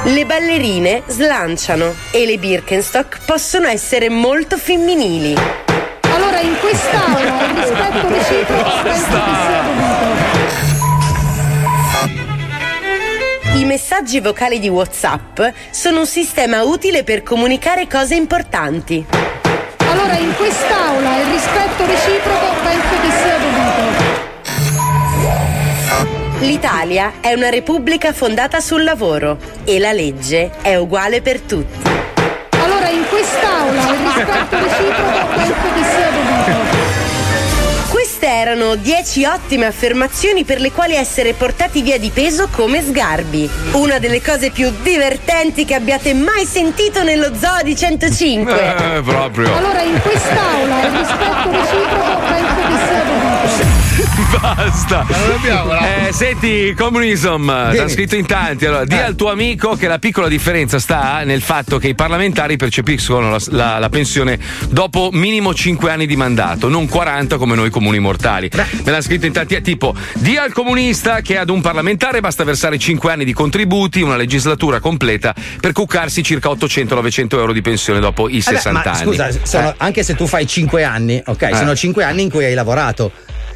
Le 0.03 0.25
ballerine 0.25 1.01
slanciano 1.07 1.95
e 2.11 2.25
le 2.25 2.37
Birkenstock 2.37 3.25
possono 3.25 3.67
essere 3.67 4.09
molto 4.09 4.57
femminili. 4.57 5.35
Allora 6.01 6.39
in 6.39 6.55
quest'aula 6.59 7.45
il 7.45 7.55
rispetto 7.55 8.07
reciproco 8.07 8.69
penso 8.83 9.07
che 9.09 9.33
sia 9.47 9.61
dovuto. 9.61 9.99
I 13.57 13.65
messaggi 13.65 14.19
vocali 14.19 14.59
di 14.59 14.69
WhatsApp 14.69 15.39
sono 15.71 15.99
un 16.01 16.07
sistema 16.07 16.63
utile 16.63 17.03
per 17.03 17.23
comunicare 17.23 17.87
cose 17.87 18.15
importanti. 18.15 19.05
Allora 19.77 20.15
in 20.15 20.33
quest'aula 20.35 21.17
il 21.17 21.25
rispetto 21.25 21.85
reciproco 21.85 22.53
penso 22.63 23.01
che 23.01 23.11
sia 23.23 23.30
L'Italia 26.41 27.13
è 27.21 27.33
una 27.33 27.49
repubblica 27.49 28.13
fondata 28.13 28.59
sul 28.61 28.83
lavoro 28.83 29.37
e 29.63 29.77
la 29.77 29.91
legge 29.91 30.49
è 30.63 30.75
uguale 30.75 31.21
per 31.21 31.39
tutti. 31.39 31.87
Allora 32.57 32.89
in 32.89 33.05
quest'aula 33.07 33.81
il 33.81 33.99
rispetto 33.99 34.57
reciproco 34.57 35.27
penso 35.35 35.53
che 35.75 35.83
sia 35.83 36.09
dovuto. 36.09 37.89
Queste 37.91 38.27
erano 38.27 38.73
10 38.75 39.25
ottime 39.25 39.67
affermazioni 39.67 40.43
per 40.43 40.59
le 40.59 40.71
quali 40.71 40.95
essere 40.95 41.33
portati 41.33 41.83
via 41.83 41.99
di 41.99 42.09
peso 42.09 42.47
come 42.51 42.81
sgarbi. 42.81 43.47
Una 43.73 43.99
delle 43.99 44.19
cose 44.19 44.49
più 44.49 44.73
divertenti 44.81 45.63
che 45.63 45.75
abbiate 45.75 46.15
mai 46.15 46.45
sentito 46.45 47.03
nello 47.03 47.35
Zoo 47.39 47.61
di 47.61 47.75
105. 47.75 48.95
Eh, 48.95 49.01
proprio. 49.03 49.55
Allora 49.55 49.81
in 49.83 50.01
quest'aula 50.01 50.85
il 50.85 50.91
rispetto 50.91 51.51
reciproco 51.51 52.19
penso 52.25 52.55
che 52.55 52.87
sia 52.87 53.03
dovuto. 53.03 53.20
Basta. 54.39 55.05
Eh, 56.07 56.11
senti, 56.13 56.73
comunism, 56.77 57.45
l'ha 57.47 57.87
scritto 57.89 58.15
in 58.15 58.25
tanti. 58.25 58.65
Allora, 58.65 58.85
di 58.85 58.95
al 58.95 59.15
tuo 59.15 59.29
amico 59.29 59.75
che 59.75 59.87
la 59.87 59.99
piccola 59.99 60.27
differenza 60.27 60.79
sta 60.79 61.23
nel 61.23 61.41
fatto 61.41 61.77
che 61.77 61.89
i 61.89 61.95
parlamentari 61.95 62.55
percepiscono 62.55 63.29
la, 63.29 63.37
la- 63.49 63.79
la 63.79 63.89
pensione 63.89 64.39
dopo 64.69 65.09
minimo 65.11 65.53
5 65.53 65.91
anni 65.91 66.05
di 66.05 66.15
mandato, 66.15 66.69
non 66.69 66.87
40 66.87 67.37
come 67.37 67.55
noi 67.55 67.69
comuni 67.69 67.99
mortali. 67.99 68.49
Me 68.83 68.91
l'ha 68.91 69.01
scritto 69.01 69.25
in 69.25 69.33
tanti, 69.33 69.55
eh, 69.55 69.61
tipo, 69.61 69.93
di 70.15 70.37
al 70.37 70.53
comunista 70.53 71.21
che 71.21 71.37
ad 71.37 71.49
un 71.49 71.61
parlamentare 71.61 72.19
basta 72.21 72.43
versare 72.43 72.77
5 72.77 73.11
anni 73.11 73.25
di 73.25 73.33
contributi, 73.33 74.01
una 74.01 74.15
legislatura 74.15 74.79
completa 74.79 75.33
per 75.59 75.71
cuccarsi 75.73 76.23
circa 76.23 76.49
800-900 76.49 77.37
euro 77.37 77.53
di 77.53 77.61
pensione 77.61 77.99
dopo 77.99 78.29
i 78.29 78.39
Vabbè, 78.41 78.55
60 78.57 78.71
ma 78.83 78.91
anni. 78.97 79.03
Scusa, 79.05 79.29
sono- 79.43 79.69
Eh. 79.71 79.75
anche 79.77 80.03
se 80.03 80.15
tu 80.15 80.25
fai 80.25 80.47
5 80.47 80.83
anni, 80.83 81.21
ok, 81.25 81.41
Eh. 81.41 81.55
sono 81.55 81.75
5 81.75 82.03
anni 82.03 82.23
in 82.23 82.29
cui 82.29 82.45
hai 82.45 82.53
lavorato. 82.53 83.11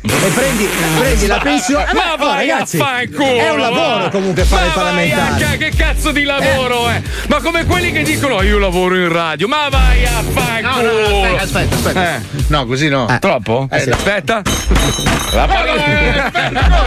E 0.06 0.30
prendi, 0.30 0.68
prendi 0.98 1.28
la 1.28 1.38
pensione. 1.40 1.86
Eh, 1.90 1.94
Ma 1.94 2.14
oh, 2.14 2.18
vai 2.18 2.48
ragazzi, 2.48 2.78
a 2.80 2.84
fanculo! 2.86 3.26
È 3.26 3.50
un 3.50 3.60
lavoro 3.60 4.10
comunque 4.10 4.44
fare 4.44 4.62
Ma 4.62 4.68
il 4.68 4.74
vai 4.74 4.84
parlamentare. 5.10 5.44
a 5.44 5.48
ca- 5.50 5.58
che 5.58 5.72
cazzo 5.76 6.12
di 6.12 6.24
lavoro 6.24 6.90
è? 6.90 7.02
Ma 7.28 7.42
come 7.42 7.66
quelli 7.66 7.92
che 7.92 8.04
dicono 8.04 8.36
"Oh, 8.36 8.44
io 8.44 8.58
lavoro 8.60 8.96
in 8.96 9.12
radio, 9.12 9.48
ma 9.48 9.68
vai 9.70 10.06
a 10.06 10.22
No, 10.22 10.30
fanculo! 10.32 10.92
no, 10.92 11.08
no, 11.08 11.36
aspetta, 11.36 11.44
aspetta, 11.44 11.76
aspetta. 11.76 12.16
Eh. 12.16 12.20
No, 12.48 12.66
così 12.66 12.88
no. 12.90 13.18
Troppo? 13.20 13.68
Eh, 13.72 13.80
sì. 13.80 13.90
Aspetta. 13.90 14.42
La 15.34 15.48
parola- 15.48 16.32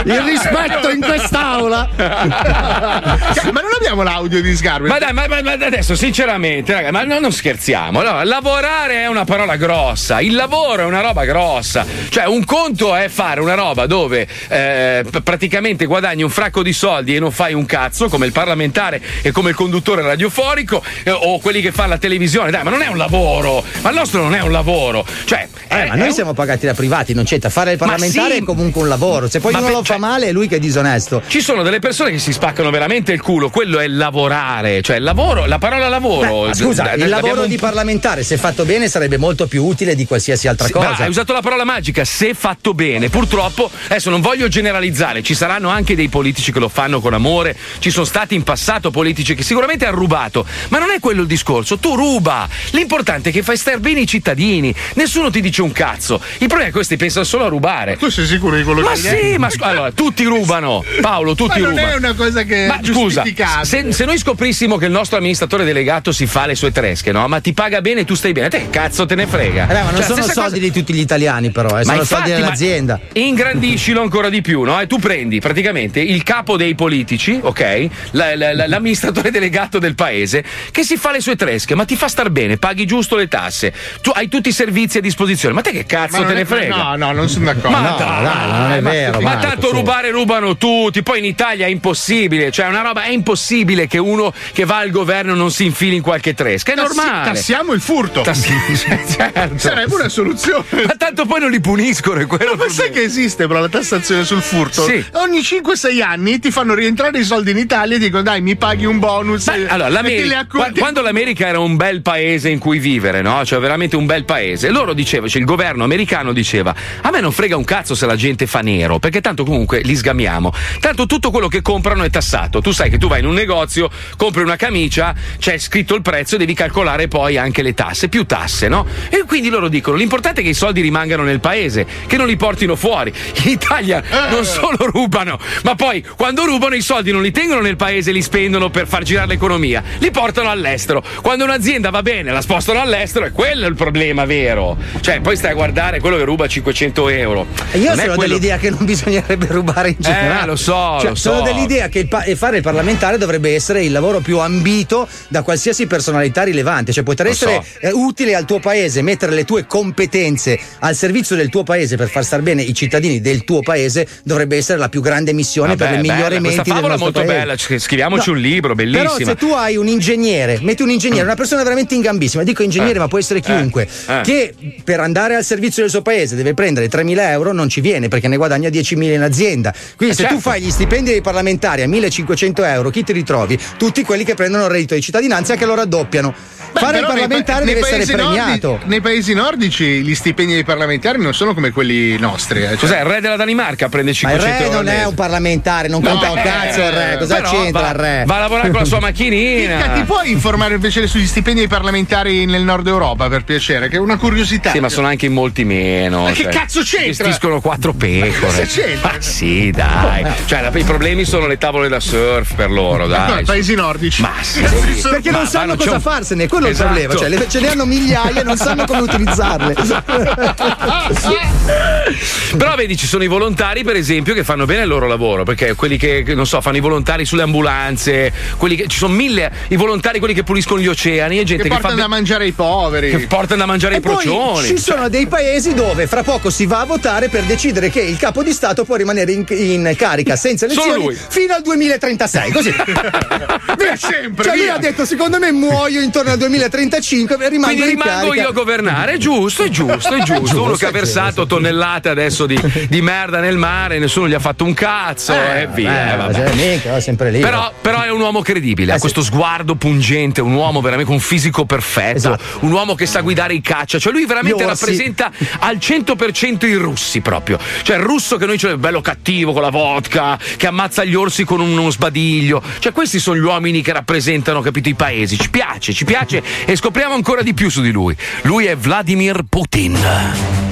Il 0.03 0.21
rispetto 0.21 0.89
in 0.89 1.01
quest'aula. 1.01 1.89
Cioè, 1.95 3.51
ma 3.51 3.61
non 3.61 3.71
abbiamo 3.77 4.01
l'audio 4.03 4.41
di 4.41 4.55
Sgarbi. 4.55 4.87
Ma 4.87 4.97
dai, 4.97 5.13
ma, 5.13 5.27
ma- 5.27 5.41
ma 5.41 5.51
adesso 5.51 5.95
sinceramente, 5.95 6.73
raga, 6.73 6.91
ma 6.91 7.03
no- 7.03 7.19
non 7.19 7.31
scherziamo. 7.31 7.99
Allora, 7.99 8.23
lavorare 8.23 9.01
è 9.01 9.07
una 9.07 9.25
parola 9.25 9.55
grossa, 9.55 10.19
il 10.21 10.33
lavoro 10.33 10.81
è 10.83 10.85
una 10.85 11.01
roba 11.01 11.25
grossa. 11.25 11.85
Cioè, 12.09 12.25
un 12.25 12.43
conto 12.45 12.95
è 12.95 13.08
fare 13.09 13.41
una 13.41 13.53
roba 13.55 13.85
dove 13.85 14.27
eh, 14.47 15.03
praticamente 15.23 15.85
guadagni 15.85 16.23
un 16.23 16.29
fracco 16.29 16.63
di 16.63 16.73
soldi 16.73 17.15
e 17.15 17.19
non 17.19 17.31
fai 17.31 17.53
un 17.53 17.65
cazzo, 17.65 18.07
come 18.09 18.25
il 18.25 18.31
parlamentare 18.31 19.01
e 19.21 19.31
come 19.31 19.49
il 19.49 19.55
conduttore 19.55 20.01
radiofonico 20.01 20.83
eh, 21.03 21.11
o 21.11 21.39
quelli 21.39 21.61
che 21.61 21.71
fanno 21.71 21.89
la 21.89 21.97
televisione. 21.97 22.51
Dai, 22.51 22.63
ma 22.63 22.69
non 22.69 22.81
è 22.81 22.87
un 22.87 22.97
lavoro. 22.97 23.63
Ma 23.81 23.89
il 23.89 23.95
nostro 23.95 24.21
non 24.21 24.35
è 24.35 24.41
un 24.41 24.51
lavoro. 24.51 25.05
Cioè, 25.25 25.47
Eh, 25.67 25.85
ma 25.87 25.95
noi 25.95 26.11
siamo 26.11 26.33
pagati 26.33 26.65
da 26.65 26.73
privati, 26.73 27.13
non 27.13 27.23
c'entra. 27.25 27.49
Fare 27.49 27.71
il 27.73 27.77
parlamentare 27.77 28.35
sì. 28.35 28.39
è 28.41 28.43
comunque 28.43 28.81
un 28.81 28.87
lavoro. 28.87 29.27
Se 29.29 29.39
poi 29.39 29.53
uno 29.53 29.63
per- 29.63 29.71
lo 29.71 29.77
fa 29.79 29.83
cioè- 29.85 29.97
male, 29.97 30.27
è 30.27 30.31
lui 30.31 30.47
che 30.47 30.55
è 30.57 30.59
disonesto. 30.59 31.21
Ci 31.27 31.41
sono 31.41 31.63
delle 31.63 31.79
persone 31.79 32.11
che 32.11 32.19
si 32.19 32.31
spaccano 32.33 32.69
veramente 32.69 33.11
il 33.11 33.21
culo, 33.21 33.49
quello 33.49 33.79
è 33.79 33.87
lavorare, 33.87 34.81
cioè 34.81 34.97
il 34.97 35.03
lavoro, 35.03 35.45
la 35.45 35.57
parola 35.57 35.87
lavoro. 35.87 36.41
Beh, 36.41 36.47
ma 36.47 36.53
scusa, 36.53 36.83
d- 36.83 36.85
il 36.93 36.99
l'abbiamo 36.99 37.27
lavoro 37.27 37.41
un 37.43 37.47
di 37.49 37.57
parlamentare, 37.57 38.23
se 38.23 38.37
fatto 38.37 38.65
bene, 38.65 38.87
sarebbe 38.87 39.17
molto 39.17 39.47
più 39.47 39.63
utile 39.63 39.95
di 39.95 40.05
qualsiasi 40.05 40.47
altra 40.47 40.65
Sì, 40.67 40.73
cosa. 40.73 40.95
hai 41.03 41.09
usato 41.09 41.33
la 41.33 41.41
parola 41.41 41.63
magica, 41.63 42.03
se 42.03 42.33
fatto 42.33 42.73
bene. 42.73 42.98
Purtroppo, 43.07 43.71
adesso 43.85 44.09
non 44.09 44.19
voglio 44.19 44.49
generalizzare, 44.49 45.23
ci 45.23 45.33
saranno 45.35 45.69
anche 45.69 45.95
dei 45.95 46.09
politici 46.09 46.51
che 46.51 46.59
lo 46.59 46.67
fanno 46.67 46.99
con 46.99 47.13
amore, 47.13 47.55
ci 47.79 47.89
sono 47.91 48.03
stati 48.03 48.35
in 48.35 48.43
passato 48.43 48.91
politici 48.91 49.35
che 49.35 49.43
sicuramente 49.43 49.85
hanno 49.85 49.95
rubato, 49.97 50.45
ma 50.69 50.79
non 50.79 50.89
è 50.91 50.99
quello 50.99 51.21
il 51.21 51.27
discorso, 51.27 51.77
tu 51.77 51.95
ruba. 51.95 52.47
L'importante 52.71 53.29
è 53.29 53.31
che 53.31 53.43
fai 53.43 53.55
star 53.55 53.79
bene 53.79 54.01
i 54.01 54.07
cittadini, 54.07 54.73
nessuno 54.95 55.29
ti 55.29 55.39
dice 55.39 55.61
un 55.61 55.71
cazzo. 55.71 56.15
Il 56.39 56.47
problema 56.47 56.63
è 56.63 56.65
che 56.65 56.71
questi 56.71 56.97
pensano 56.97 57.23
solo 57.25 57.45
a 57.45 57.47
rubare. 57.47 57.95
Tu 57.97 58.09
sei 58.09 58.25
sicuro 58.25 58.55
di 58.57 58.63
quello 58.63 58.81
Ma 58.81 58.91
che 58.91 58.97
sì, 58.97 59.37
ma 59.37 59.49
scu- 59.49 59.63
allora, 59.63 59.91
tutti 59.91 60.23
rubano. 60.23 60.83
Paolo, 61.01 61.35
tutti 61.35 61.59
Ma 61.59 61.67
non 61.67 61.75
rubano. 61.75 61.87
è 61.91 61.95
una 61.95 62.13
cosa 62.13 62.43
che 62.43 62.65
Ma 62.67 62.79
scusa, 62.83 63.23
se, 63.63 63.91
se 63.93 64.05
noi 64.05 64.17
scoprissimo 64.17 64.77
che 64.77 64.85
il 64.85 64.91
nostro 64.91 65.17
amministratore 65.17 65.63
delegato 65.63 66.11
si 66.11 66.25
fa 66.25 66.45
le 66.45 66.55
sue 66.55 66.71
tresche, 66.71 67.11
no? 67.11 67.27
Ma 67.27 67.39
ti 67.39 67.53
paga 67.53 67.81
bene 67.81 68.01
e 68.01 68.05
tu 68.05 68.15
stai 68.15 68.31
bene, 68.31 68.47
a 68.47 68.49
te 68.49 68.59
che 68.61 68.69
cazzo 68.69 69.05
te 69.05 69.15
ne 69.15 69.27
frega? 69.27 69.67
Eh, 69.69 69.73
ma 69.73 69.91
non 69.91 69.95
Cioè, 69.95 70.03
sono 70.05 70.21
soldi 70.23 70.33
cosa- 70.33 70.57
di 70.57 70.71
tutti 70.71 70.93
gli 70.93 70.99
italiani, 70.99 71.51
però, 71.51 71.69
eh, 71.69 71.83
Ma 71.83 71.83
sono 71.83 71.97
infatti, 71.99 72.29
soldi 72.29 72.29
delle 72.31 72.41
un'azienda. 72.79 72.99
Ingrandiscilo 73.13 74.01
ancora 74.01 74.29
di 74.29 74.41
più, 74.41 74.63
no? 74.63 74.79
E 74.79 74.87
tu 74.87 74.97
prendi 74.99 75.39
praticamente 75.39 75.99
il 75.99 76.23
capo 76.23 76.57
dei 76.57 76.75
politici, 76.75 77.39
ok? 77.41 77.87
La- 78.11 78.35
la- 78.35 78.53
la- 78.53 78.67
l'amministratore 78.67 79.31
delegato 79.31 79.79
del 79.79 79.95
paese, 79.95 80.43
che 80.71 80.83
si 80.83 80.97
fa 80.97 81.11
le 81.11 81.19
sue 81.21 81.35
tresche, 81.35 81.75
ma 81.75 81.85
ti 81.85 81.95
fa 81.95 82.07
star 82.07 82.29
bene, 82.29 82.57
paghi 82.57 82.85
giusto 82.85 83.15
le 83.15 83.27
tasse, 83.27 83.73
tu 84.01 84.11
hai 84.13 84.27
tutti 84.27 84.49
i 84.49 84.53
servizi 84.53 84.97
a 84.97 85.01
disposizione. 85.01 85.53
Ma 85.53 85.61
te 85.61 85.71
che 85.71 85.85
cazzo 85.85 86.23
te 86.25 86.33
ne 86.33 86.45
frega? 86.45 86.75
No, 86.75 86.95
no, 86.95 87.11
non 87.11 87.29
sono 87.29 87.45
d'accordo. 87.45 87.69
Ma 87.69 87.87
No, 87.89 87.95
dai, 87.97 88.23
dai, 88.23 88.59
non 88.59 88.71
è 88.71 88.79
ma- 88.81 88.89
vero, 88.89 89.19
Ma 89.21 89.29
Marco, 89.33 89.47
tanto 89.47 89.67
su. 89.69 89.73
rubare 89.75 90.11
rubano 90.11 90.57
tutti. 90.57 91.01
Poi 91.03 91.19
in 91.19 91.25
Italia 91.25 91.65
è 91.65 91.69
impossibile. 91.69 92.51
Cioè, 92.51 92.67
una 92.67 92.81
roba 92.81 93.03
è 93.03 93.09
impossibile 93.09 93.87
che 93.87 93.97
uno 93.97 94.31
che 94.53 94.65
va 94.65 94.77
al 94.77 94.89
governo 94.91 95.33
non 95.33 95.51
si 95.51 95.65
infili 95.65 95.95
in 95.95 96.01
qualche 96.01 96.33
tresca. 96.33 96.73
È 96.73 96.75
Tassi- 96.75 96.95
normale. 96.97 97.31
tassiamo 97.31 97.73
il 97.73 97.81
furto. 97.81 98.21
Tassi- 98.21 98.53
certo. 98.77 99.57
Sarebbe 99.57 99.95
una 99.95 100.09
soluzione. 100.09 100.63
Ma 100.85 100.95
tanto 100.97 101.25
poi 101.25 101.39
non 101.39 101.49
li 101.49 101.59
puniscono, 101.59 102.19
è 102.19 102.25
quello. 102.27 102.55
Ma 102.69 102.75
sai 102.75 102.91
che 102.91 103.01
esiste 103.01 103.47
però 103.47 103.61
la 103.61 103.67
tassazione 103.67 104.23
sul 104.23 104.41
furto? 104.41 104.83
Sì. 104.83 105.03
Ogni 105.13 105.39
5-6 105.39 106.03
anni 106.03 106.37
ti 106.37 106.51
fanno 106.51 106.75
rientrare 106.75 107.17
i 107.17 107.23
soldi 107.23 107.49
in 107.49 107.57
Italia 107.57 107.95
e 107.95 107.99
dicono 107.99 108.21
dai 108.21 108.41
mi 108.41 108.55
paghi 108.55 108.85
un 108.85 108.99
bonus. 108.99 109.45
Beh, 109.45 109.67
allora, 109.67 109.87
e 109.87 109.91
l'America, 109.91 110.47
quando 110.77 111.01
l'America 111.01 111.47
era 111.47 111.59
un 111.59 111.75
bel 111.75 112.03
paese 112.03 112.49
in 112.49 112.59
cui 112.59 112.77
vivere, 112.77 113.23
no? 113.23 113.43
Cioè, 113.43 113.59
veramente 113.59 113.95
un 113.95 114.05
bel 114.05 114.23
paese, 114.23 114.69
loro 114.69 114.93
dicevano, 114.93 115.29
cioè 115.29 115.41
il 115.41 115.47
governo 115.47 115.83
americano 115.83 116.31
diceva: 116.31 116.75
A 117.01 117.09
me 117.09 117.21
non 117.21 117.31
frega 117.31 117.57
un 117.57 117.63
cazzo 117.63 117.95
se 117.95 118.05
la 118.05 118.15
gente 118.15 118.45
fa 118.45 118.59
nero, 118.59 118.99
perché 118.99 119.19
tanto 119.19 119.43
comunque 119.43 119.81
li 119.81 119.95
sgamiamo. 119.95 120.53
Tanto 120.79 121.07
tutto 121.07 121.31
quello 121.31 121.47
che 121.47 121.63
comprano 121.63 122.03
è 122.03 122.09
tassato. 122.11 122.61
Tu 122.61 122.71
sai 122.71 122.91
che 122.91 122.99
tu 122.99 123.07
vai 123.07 123.21
in 123.21 123.25
un 123.25 123.33
negozio, 123.33 123.89
compri 124.15 124.43
una 124.43 124.57
camicia, 124.57 125.15
c'è 125.39 125.57
scritto 125.57 125.95
il 125.95 126.03
prezzo, 126.03 126.37
devi 126.37 126.53
calcolare 126.53 127.07
poi 127.07 127.35
anche 127.37 127.63
le 127.63 127.73
tasse, 127.73 128.09
più 128.09 128.25
tasse, 128.25 128.67
no? 128.67 128.85
E 129.09 129.23
quindi 129.25 129.49
loro 129.49 129.69
dicono: 129.69 129.97
l'importante 129.97 130.41
è 130.41 130.43
che 130.43 130.49
i 130.49 130.53
soldi 130.53 130.81
rimangano 130.81 131.23
nel 131.23 131.39
paese, 131.39 131.87
che 132.05 132.15
non 132.15 132.27
li 132.27 132.35
portino 132.59 132.75
fuori. 132.75 133.13
In 133.45 133.51
Italia 133.51 134.03
non 134.29 134.43
solo 134.43 134.77
rubano, 134.91 135.39
ma 135.63 135.75
poi 135.75 136.05
quando 136.17 136.43
rubano 136.45 136.75
i 136.75 136.81
soldi 136.81 137.11
non 137.11 137.21
li 137.21 137.31
tengono 137.31 137.61
nel 137.61 137.77
paese 137.77 138.09
e 138.09 138.13
li 138.13 138.21
spendono 138.21 138.69
per 138.69 138.85
far 138.87 139.03
girare 139.03 139.27
l'economia, 139.27 139.81
li 139.99 140.11
portano 140.11 140.49
all'estero. 140.49 141.01
Quando 141.21 141.45
un'azienda 141.45 141.89
va 141.89 142.01
bene, 142.01 142.31
la 142.31 142.41
spostano 142.41 142.81
all'estero 142.81 143.25
e 143.25 143.31
quello 143.31 143.65
è 143.65 143.69
il 143.69 143.75
problema 143.75 144.25
vero. 144.25 144.77
Cioè, 144.99 145.21
poi 145.21 145.37
stai 145.37 145.51
a 145.51 145.53
guardare 145.53 145.99
quello 146.01 146.17
che 146.17 146.23
ruba 146.25 146.47
500 146.47 147.07
euro. 147.09 147.45
Io 147.73 147.89
Non 147.89 147.97
sono 147.99 148.15
quello- 148.15 148.21
dell'idea 148.33 148.57
che 148.57 148.69
non 148.69 148.83
bisognerebbe 148.85 149.47
rubare 149.49 149.89
in 149.89 149.95
generale. 149.99 150.43
Eh, 150.43 150.45
lo 150.47 150.55
so, 150.57 150.97
Cioè, 150.99 151.09
lo 151.09 151.15
Sono 151.15 151.37
so. 151.37 151.43
dell'idea 151.43 151.87
che 151.87 151.99
il 151.99 152.07
pa- 152.07 152.25
fare 152.35 152.57
il 152.57 152.63
parlamentare 152.63 153.17
dovrebbe 153.17 153.53
essere 153.55 153.83
il 153.83 153.91
lavoro 153.91 154.19
più 154.19 154.39
ambito 154.39 155.07
da 155.29 155.43
qualsiasi 155.43 155.87
personalità 155.87 156.43
rilevante. 156.43 156.91
Cioè, 156.91 157.03
poter 157.03 157.27
Lo 157.27 157.31
essere 157.31 157.63
so. 157.63 157.79
eh, 157.87 157.91
utile 157.93 158.35
al 158.35 158.43
tuo 158.45 158.59
paese, 158.59 159.01
mettere 159.01 159.31
le 159.33 159.45
tue 159.45 159.65
competenze 159.65 160.59
al 160.79 160.95
servizio 160.95 161.35
del 161.35 161.49
tuo 161.49 161.63
paese 161.63 161.95
per 161.95 162.09
far 162.09 162.23
star 162.25 162.41
bene 162.41 162.47
i 162.57 162.73
cittadini 162.73 163.21
del 163.21 163.43
tuo 163.43 163.61
paese 163.61 164.07
dovrebbe 164.23 164.57
essere 164.57 164.79
la 164.79 164.89
più 164.89 165.01
grande 165.01 165.33
missione 165.33 165.75
per 165.75 165.87
Vabbè, 165.87 165.95
le 165.97 166.01
bella, 166.01 166.13
miglioramenti 166.13 166.55
questa 166.55 166.73
del 166.73 166.81
nostro 166.81 166.97
molto 166.97 167.19
paese. 167.21 167.33
bella, 167.35 167.55
ci- 167.55 167.79
scriviamoci 167.79 168.29
No, 168.29 168.35
un 168.35 168.41
libro, 168.41 168.75
Però 168.75 168.91
bellissima. 168.91 169.29
se 169.31 169.35
tu 169.35 169.47
hai 169.51 169.75
un 169.77 169.87
ingegnere, 169.87 170.59
metti 170.61 170.81
un 170.81 170.89
ingegnere, 170.89 171.23
una 171.23 171.35
persona 171.35 171.63
veramente 171.63 171.95
ingambissima, 171.95 172.43
dico 172.43 172.63
ingegnere, 172.63 172.95
Eh. 172.95 172.99
ma 172.99 173.07
può 173.07 173.17
essere 173.19 173.41
chiunque, 173.41 173.87
Eh. 174.07 174.21
che 174.23 174.53
per 174.83 174.99
andare 174.99 175.35
al 175.35 175.43
servizio 175.43 175.81
del 175.81 175.91
suo 175.91 176.01
paese 176.01 176.35
deve 176.35 176.53
prendere 176.53 176.87
3.000 176.87 177.29
euro, 177.31 177.51
non 177.53 177.69
ci 177.69 177.81
viene 177.81 178.07
perché 178.07 178.27
ne 178.27 178.37
guadagna 178.37 178.69
10.000 178.69 179.13
in 179.13 179.21
azienda. 179.21 179.71
Quindi 179.95 180.15
Eh, 180.15 180.17
se 180.17 180.23
tu 180.23 180.33
certo. 180.35 180.49
fai 180.49 180.61
gli 180.61 180.71
stipendi 180.71 181.11
dei 181.11 181.21
parlamentari 181.21 181.81
a 181.81 181.87
1.500 181.87 182.63
euro, 182.63 182.89
chi 182.89 183.03
ti 183.03 183.13
ritrovi? 183.13 183.57
Tutti 183.77 184.03
quelli 184.03 184.23
che 184.23 184.33
prendono 184.35 184.65
il 184.65 184.69
reddito 184.71 184.93
di 184.95 185.01
cittadinanza 185.01 185.53
e 185.53 185.57
che 185.57 185.65
lo 185.65 185.75
raddoppiano. 185.75 186.33
Beh, 186.71 186.79
Fare 186.79 186.99
il 186.99 187.03
però 187.05 187.07
pa- 187.13 187.19
parlamentare 187.19 187.65
nei 187.65 187.73
deve 187.73 187.87
essere 187.87 188.05
premiato. 188.05 188.79
nei 188.85 189.01
paesi 189.01 189.33
nordici 189.33 190.03
gli 190.03 190.13
stipendi 190.13 190.53
dei 190.53 190.63
parlamentari 190.63 191.19
non 191.19 191.33
sono 191.33 191.53
come 191.55 191.71
quelli 191.71 192.15
nostri. 192.19 192.38
Eh, 192.39 192.45
cioè- 192.69 192.77
Cos'è? 192.77 192.99
Il 192.99 193.05
re 193.05 193.21
della 193.21 193.35
Danimarca 193.35 193.89
prende 193.89 194.11
Ma 194.21 194.21
il 194.33 194.39
500 194.39 194.57
re 194.57 194.63
euro. 194.65 194.75
non 194.77 194.87
è 194.87 195.05
un 195.05 195.13
parlamentare, 195.13 195.87
non 195.87 196.01
No, 196.01 196.09
conta 196.09 196.31
un 196.31 196.37
eh, 196.37 196.41
cazzo 196.43 196.81
il 196.81 196.91
re. 196.91 197.15
Cosa 197.19 197.35
però 197.35 197.49
c'entra 197.51 197.81
va- 197.81 197.89
il 197.89 197.93
re? 197.95 198.23
Va 198.25 198.35
a 198.35 198.39
lavorare 198.39 198.69
con 198.71 198.79
la 198.79 198.85
sua 198.85 198.99
macchinina. 198.99 199.75
Minchia, 199.75 199.93
ti 199.93 200.03
puoi 200.03 200.31
informare 200.31 200.75
invece 200.75 201.05
sugli 201.07 201.25
stipendi 201.27 201.59
dei 201.59 201.67
parlamentari 201.69 202.45
nel 202.45 202.63
nord 202.63 202.87
Europa 202.87 203.27
per 203.29 203.43
piacere? 203.43 203.89
Che 203.89 203.97
è 203.97 203.99
una 203.99 204.17
curiosità. 204.17 204.71
Sì, 204.71 204.79
ma 204.79 204.89
sono 204.89 205.07
anche 205.07 205.25
in 205.25 205.33
molti 205.33 205.63
meno. 205.65 206.23
Ma 206.23 206.31
che 206.31 206.43
cioè, 206.43 206.51
cazzo 206.51 206.81
c'entra? 206.81 207.25
Gestiscono 207.25 207.59
quattro 207.61 207.93
pecore. 207.93 208.39
cosa 208.39 208.63
c'entra? 208.63 209.11
Ma 209.13 209.21
sì, 209.21 209.71
dai. 209.71 210.25
Cioè, 210.45 210.61
la- 210.61 210.71
i 210.73 210.83
problemi 210.83 211.25
sono 211.25 211.47
le 211.47 211.57
tavole 211.57 211.87
da 211.89 211.99
surf 211.99 212.53
per 212.55 212.69
loro, 212.71 213.07
Ma 213.07 213.25
no, 213.25 213.31
dai. 213.33 213.41
i 213.41 213.45
paesi 213.45 213.75
nordici. 213.75 214.21
Ma 214.21 214.31
sì. 214.41 214.61
Perché 214.61 215.31
non 215.31 215.41
Ma- 215.43 215.47
sanno 215.47 215.73
ma 215.73 215.77
cosa 215.77 215.91
un- 215.93 216.01
farsene, 216.01 216.47
quello 216.47 216.65
è 216.65 216.69
il 216.69 216.73
Esatto. 216.75 216.89
problema. 216.93 217.15
Cioè, 217.15 217.29
le- 217.29 217.49
ce 217.49 217.59
ne 217.59 217.69
hanno 217.71 217.85
migliaia 217.85 218.41
e 218.41 218.43
non 218.43 218.57
sanno 218.57 218.85
come 218.85 219.01
utilizzarle. 219.01 219.75
Però 222.57 222.75
vedi, 222.75 222.97
ci 222.97 223.07
sono 223.07 223.23
i 223.23 223.27
volontari, 223.27 223.83
per 223.83 223.95
esempio, 223.95 224.33
che 224.33 224.43
fanno 224.43 224.65
bene 224.65 224.83
il 224.83 224.87
loro 224.87 225.07
lavoro, 225.07 225.43
perché 225.43 225.75
quelli 225.75 225.97
che, 225.97 226.23
non 226.35 226.45
so, 226.47 226.61
fanno 226.61 226.77
i 226.77 226.81
volontari 226.81 227.25
sulle 227.25 227.43
ambulanze, 227.43 228.31
quelli 228.57 228.75
che, 228.75 228.87
ci 228.87 228.97
sono 228.97 229.13
mille, 229.13 229.51
i 229.69 229.75
volontari, 229.75 230.19
quelli 230.19 230.33
che 230.33 230.43
puliscono 230.43 230.79
gli 230.81 230.87
oceani, 230.87 231.39
e 231.39 231.43
gente 231.43 231.63
Che 231.63 231.69
che, 231.69 231.75
fa 231.75 231.81
portano 231.81 232.01
da 232.01 232.07
mangiare 232.07 232.43
ai 232.45 232.51
poveri. 232.51 233.09
che 233.11 233.27
portano 233.27 233.59
da 233.61 233.65
mangiare 233.65 233.95
E 233.95 233.97
i 233.97 234.01
procioni. 234.01 234.67
ci 234.67 234.77
sono 234.77 235.09
dei 235.09 235.27
paesi 235.27 235.73
dove 235.73 236.07
fra 236.07 236.23
poco 236.23 236.49
si 236.49 236.65
va 236.65 236.81
a 236.81 236.85
votare 236.85 237.29
per 237.29 237.43
decidere 237.43 237.89
che 237.89 238.01
il 238.01 238.17
capo 238.17 238.43
di 238.43 238.51
Stato 238.51 238.83
può 238.85 238.95
rimanere 238.95 239.31
in, 239.31 239.45
in 239.49 239.93
carica 239.97 240.35
senza 240.35 240.65
elezioni 240.65 241.03
lui. 241.03 241.17
fino 241.27 241.53
al 241.53 241.61
2036. 241.61 242.51
Così. 242.51 242.73
Per 243.77 243.97
sempre. 243.97 244.43
Cioè 244.43 244.55
lui 244.55 244.63
via. 244.65 244.75
ha 244.75 244.77
detto 244.79 245.05
secondo 245.05 245.39
me 245.39 245.51
muoio 245.51 246.01
intorno 246.01 246.31
al 246.31 246.37
2035 246.37 247.35
e 247.39 247.49
rimango 247.49 247.73
Quindi 247.75 247.81
in 247.93 247.97
rimango 247.99 248.27
carica. 248.27 248.41
io 248.43 248.49
a 248.49 248.51
governare, 248.51 249.13
è 249.13 249.17
giusto, 249.17 249.63
è 249.63 249.69
giusto, 249.69 250.13
è 250.13 250.21
giusto. 250.23 250.63
Uno 250.63 250.75
che 250.75 250.85
ha 250.85 250.91
versato 250.91 251.45
tonnellate 251.45 252.09
adesso 252.19 252.45
di, 252.45 252.59
di 252.89 253.01
merda 253.01 253.39
nel 253.39 253.57
mare, 253.57 253.99
nessuno 253.99 254.27
gli 254.27 254.33
ha 254.33 254.39
fatto 254.39 254.63
un 254.65 254.73
cazzo 254.73 255.33
e 255.33 255.67
via. 255.73 256.27
eh, 256.27 256.29
Eh, 256.29 256.33
cioè, 256.33 256.53
mica, 256.55 256.99
sempre 256.99 257.31
lì. 257.31 257.39
Però, 257.39 257.71
però 257.81 258.01
è 258.01 258.11
un 258.11 258.19
uomo 258.21 258.41
credibile, 258.41 258.91
Eh, 258.91 258.93
ha 258.93 258.95
sì. 258.95 259.01
questo 259.01 259.21
sguardo 259.23 259.75
pungente, 259.75 260.41
un 260.41 260.53
uomo 260.53 260.81
veramente 260.81 261.05
con 261.11 261.15
un 261.15 261.21
fisico 261.21 261.65
perfetto, 261.65 262.17
Esatto. 262.17 262.43
un 262.61 262.71
uomo 262.71 262.95
che 262.95 263.05
sa 263.05 263.21
guidare 263.21 263.53
i 263.53 263.61
caccia, 263.61 263.99
cioè 263.99 264.11
lui 264.13 264.25
veramente 264.25 264.63
orsi. 264.63 264.85
rappresenta 264.85 265.31
al 265.59 265.77
100% 265.77 266.65
i 266.65 266.73
russi 266.75 267.21
proprio, 267.21 267.57
cioè 267.83 267.97
il 267.97 268.03
russo 268.03 268.37
che 268.37 268.45
noi 268.45 268.57
c'è 268.57 268.75
bello 268.75 269.01
cattivo 269.01 269.53
con 269.53 269.61
la 269.61 269.69
vodka, 269.69 270.37
che 270.57 270.67
ammazza 270.67 271.03
gli 271.03 271.15
orsi 271.15 271.43
con 271.43 271.59
uno 271.59 271.89
sbadiglio, 271.89 272.61
cioè 272.79 272.91
questi 272.91 273.19
sono 273.19 273.37
gli 273.37 273.43
uomini 273.43 273.81
che 273.81 273.93
rappresentano, 273.93 274.61
capito, 274.61 274.89
i 274.89 274.93
paesi, 274.95 275.37
ci 275.39 275.49
piace, 275.49 275.93
ci 275.93 276.05
piace 276.05 276.41
e 276.65 276.75
scopriamo 276.75 277.13
ancora 277.13 277.41
di 277.41 277.53
più 277.53 277.69
su 277.69 277.81
di 277.81 277.91
lui. 277.91 278.15
Lui 278.43 278.65
è 278.65 278.75
Vladimir 278.75 279.41
Putin. 279.47 280.68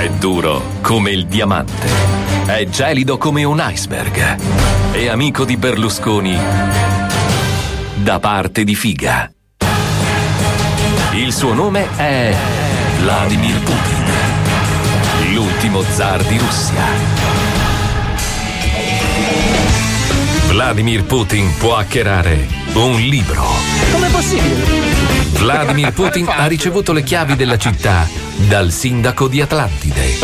È 0.00 0.08
duro 0.12 0.62
come 0.80 1.10
il 1.10 1.26
diamante. 1.26 1.86
È 2.46 2.64
gelido 2.70 3.18
come 3.18 3.44
un 3.44 3.62
iceberg. 3.62 4.38
È 4.92 5.06
amico 5.08 5.44
di 5.44 5.58
Berlusconi 5.58 6.38
da 7.96 8.18
parte 8.18 8.64
di 8.64 8.74
Figa. 8.74 9.30
Il 11.12 11.34
suo 11.34 11.52
nome 11.52 11.86
è 11.96 12.34
Vladimir 13.00 13.58
Putin, 13.58 15.34
l'ultimo 15.34 15.82
zar 15.82 16.24
di 16.24 16.38
Russia. 16.38 16.82
Vladimir 20.48 21.04
Putin 21.04 21.54
può 21.58 21.76
hackerare 21.76 22.48
un 22.72 22.98
libro. 23.00 23.44
Com'è 23.92 24.08
possibile? 24.08 25.19
Vladimir 25.40 25.90
Putin 25.96 26.26
ha 26.28 26.46
ricevuto 26.46 26.92
le 26.92 27.02
chiavi 27.02 27.34
della 27.34 27.56
città 27.56 28.06
dal 28.46 28.70
sindaco 28.70 29.26
di 29.26 29.40
Atlantide. 29.40 30.18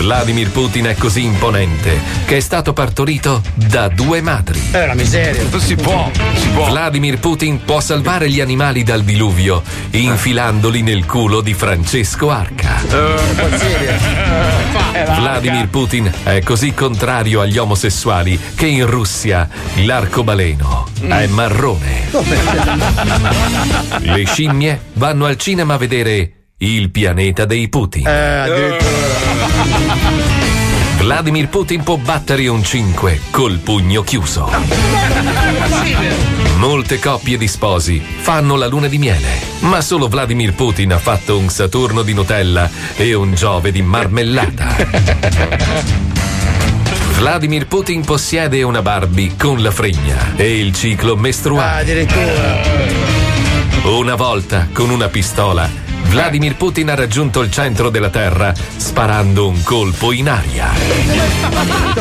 Vladimir 0.00 0.50
Putin 0.50 0.86
è 0.86 0.94
così 0.94 1.24
imponente 1.24 2.00
che 2.24 2.38
è 2.38 2.40
stato 2.40 2.72
partorito 2.72 3.42
da 3.52 3.88
due 3.88 4.22
madri. 4.22 4.58
È 4.70 4.84
una 4.84 4.94
miseria. 4.94 5.42
Non 5.50 5.60
si 5.60 5.76
può, 5.76 6.10
si 6.36 6.48
può. 6.48 6.70
Vladimir 6.70 7.18
Putin 7.18 7.62
può 7.64 7.80
salvare 7.80 8.30
gli 8.30 8.40
animali 8.40 8.82
dal 8.82 9.02
diluvio 9.02 9.62
infilandoli 9.90 10.80
nel 10.80 11.04
culo 11.04 11.42
di 11.42 11.52
Francesco 11.52 12.30
Arca. 12.30 12.80
Vladimir 15.18 15.68
Putin 15.68 16.10
è 16.22 16.40
così 16.42 16.72
contrario 16.72 17.42
agli 17.42 17.58
omosessuali 17.58 18.40
che 18.54 18.66
in 18.66 18.86
Russia 18.86 19.46
l'arcobaleno 19.84 20.88
è 21.02 21.26
marrone. 21.26 22.08
Le 23.98 24.24
scimmie 24.24 24.80
vanno 24.94 25.26
al 25.26 25.36
cinema 25.36 25.74
a 25.74 25.76
vedere 25.76 26.32
Il 26.56 26.90
pianeta 26.90 27.44
dei 27.44 27.68
Putin. 27.68 28.06
Eh, 28.06 28.10
addirittura. 28.10 29.89
Vladimir 31.00 31.48
Putin 31.48 31.82
può 31.82 31.96
battere 31.96 32.46
un 32.48 32.62
5 32.62 33.20
col 33.30 33.58
pugno 33.58 34.02
chiuso. 34.02 34.50
Molte 36.58 36.98
coppie 36.98 37.38
di 37.38 37.48
sposi 37.48 38.00
fanno 38.20 38.56
la 38.56 38.66
luna 38.66 38.86
di 38.86 38.98
miele, 38.98 39.28
ma 39.60 39.80
solo 39.80 40.08
Vladimir 40.08 40.52
Putin 40.52 40.92
ha 40.92 40.98
fatto 40.98 41.38
un 41.38 41.48
Saturno 41.48 42.02
di 42.02 42.12
Nutella 42.12 42.68
e 42.96 43.14
un 43.14 43.34
Giove 43.34 43.72
di 43.72 43.80
marmellata. 43.82 44.76
Vladimir 47.16 47.66
Putin 47.66 48.04
possiede 48.04 48.62
una 48.62 48.82
Barbie 48.82 49.36
con 49.38 49.62
la 49.62 49.70
fregna 49.70 50.34
e 50.36 50.58
il 50.58 50.74
ciclo 50.74 51.14
Ah, 51.14 51.18
mestruale. 51.18 51.80
addirittura. 51.80 52.60
Una 53.84 54.14
volta, 54.14 54.68
con 54.72 54.90
una 54.90 55.08
pistola, 55.08 55.68
Vladimir 56.10 56.56
Putin 56.56 56.90
ha 56.90 56.96
raggiunto 56.96 57.40
il 57.40 57.52
centro 57.52 57.88
della 57.88 58.10
Terra 58.10 58.52
sparando 58.76 59.46
un 59.46 59.62
colpo 59.62 60.10
in 60.10 60.28
aria. 60.28 60.72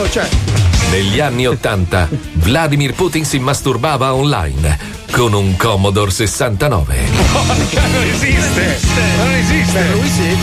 Cioè, 0.09 0.27
Negli 0.89 1.19
anni 1.19 1.45
Ottanta, 1.45 2.09
Vladimir 2.33 2.95
Putin 2.95 3.23
si 3.23 3.37
masturbava 3.37 4.15
online 4.15 4.77
con 5.11 5.33
un 5.33 5.55
Commodore 5.55 6.09
69. 6.09 6.97
non 7.91 8.03
esiste! 8.03 8.79
Non 9.17 9.31
esiste! 9.31 9.91
Lui 9.91 10.07
sì. 10.07 10.37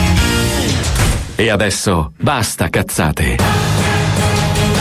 E 1.35 1.51
adesso 1.51 2.13
basta 2.21 2.71
cazzate. 2.71 3.37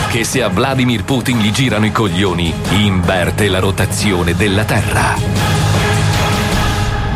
Che 0.10 0.24
se 0.24 0.44
a 0.44 0.48
Vladimir 0.50 1.04
Putin 1.04 1.40
gli 1.40 1.50
girano 1.50 1.88
i 1.88 1.92
coglioni, 1.92 2.54
inverte 2.70 3.48
la 3.48 3.60
rotazione 3.60 4.36
della 4.36 4.64
Terra. 4.64 5.16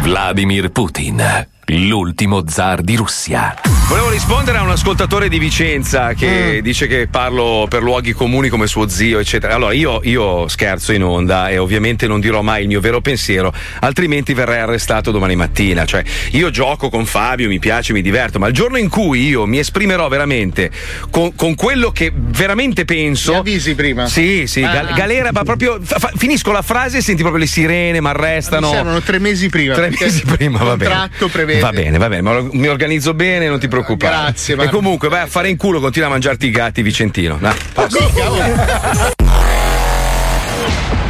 Vladimir 0.01 0.71
Putin, 0.71 1.47
l'ultimo 1.69 2.43
zar 2.47 2.81
di 2.81 2.95
Russia. 2.95 3.55
Volevo 3.87 4.09
rispondere 4.09 4.57
a 4.57 4.61
un 4.63 4.69
ascoltatore 4.69 5.29
di 5.29 5.39
Vicenza 5.39 6.13
che 6.13 6.57
Mm. 6.59 6.63
dice 6.63 6.87
che 6.87 7.07
parlo 7.09 7.65
per 7.69 7.81
luoghi 7.81 8.13
comuni 8.13 8.49
come 8.49 8.67
suo 8.67 8.87
zio, 8.87 9.19
eccetera. 9.19 9.55
Allora, 9.55 9.73
io, 9.73 9.99
io 10.03 10.47
scherzo 10.47 10.91
in 10.93 11.03
onda 11.03 11.49
e 11.49 11.57
ovviamente 11.57 12.05
non 12.07 12.19
dirò 12.19 12.41
mai 12.41 12.61
il 12.63 12.67
mio 12.67 12.79
vero 12.79 13.01
pensiero, 13.01 13.51
altrimenti 13.79 14.33
verrei 14.33 14.59
arrestato 14.59 15.11
domani 15.11 15.35
mattina. 15.35 15.85
Cioè, 15.85 16.03
io 16.31 16.49
gioco 16.51 16.89
con 16.89 17.05
Fabio, 17.05 17.47
mi 17.47 17.59
piace, 17.59 17.93
mi 17.93 18.01
diverto, 18.01 18.37
ma 18.39 18.47
il 18.47 18.53
giorno 18.53 18.77
in 18.77 18.89
cui 18.89 19.27
io 19.27 19.45
mi 19.45 19.57
esprimerò 19.59 20.07
veramente 20.07 20.71
con, 21.09 21.33
con 21.35 21.55
quello 21.55 21.91
che 21.91 22.11
veramente 22.13 22.85
penso. 22.85 23.31
Mi 23.33 23.37
avvisi 23.39 23.73
prima. 23.75 24.07
Sì, 24.07 24.45
sì, 24.47 24.61
Ah. 24.63 24.71
gal- 24.71 24.93
galera, 24.93 25.29
ma 25.31 25.43
proprio 25.43 25.79
fa- 25.81 25.97
fa- 25.99 26.11
finisco 26.15 26.51
la 26.51 26.61
frase 26.61 26.97
e 26.97 27.01
senti 27.01 27.21
proprio 27.21 27.41
le 27.43 27.49
sirene, 27.49 28.01
mi 28.01 28.07
arrestano. 28.07 28.69
Mi 28.69 28.75
servono 28.75 29.01
tre 29.01 29.19
mesi 29.19 29.49
prima. 29.49 29.73
Tre 29.73 29.91
mesi 29.99 30.23
prima, 30.25 30.59
va 30.59 30.77
bene. 30.77 30.89
contratto 30.91 31.27
prevede. 31.27 31.58
Va 31.59 31.71
bene, 31.71 31.97
va 31.97 32.07
bene, 32.09 32.21
ma 32.21 32.41
mi 32.51 32.67
organizzo 32.67 33.13
bene, 33.13 33.47
non 33.47 33.59
ti 33.59 33.67
preoccupare. 33.67 34.15
Grazie, 34.15 34.53
E 34.53 34.57
Marco. 34.57 34.75
comunque 34.75 35.09
vai 35.09 35.21
a 35.21 35.27
fare 35.27 35.49
in 35.49 35.57
culo, 35.57 35.79
continua 35.79 36.07
a 36.07 36.11
mangiarti 36.11 36.47
i 36.47 36.51
gatti 36.51 36.81
Vicentino. 36.81 37.37
Posto. 37.73 37.97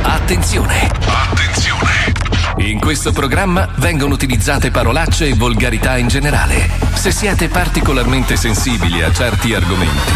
Attenzione! 0.02 0.91
Attenzione! 1.06 2.14
In 2.58 2.80
questo 2.80 3.12
programma 3.14 3.70
vengono 3.78 4.14
utilizzate 4.14 4.70
parolacce 4.70 5.28
e 5.28 5.34
volgarità 5.34 5.97
in 5.97 6.08
generale. 6.08 6.70
Se 6.93 7.12
siete 7.12 7.47
particolarmente 7.47 8.36
sensibili 8.36 9.02
a 9.02 9.12
certi 9.12 9.54
argomenti, 9.54 10.12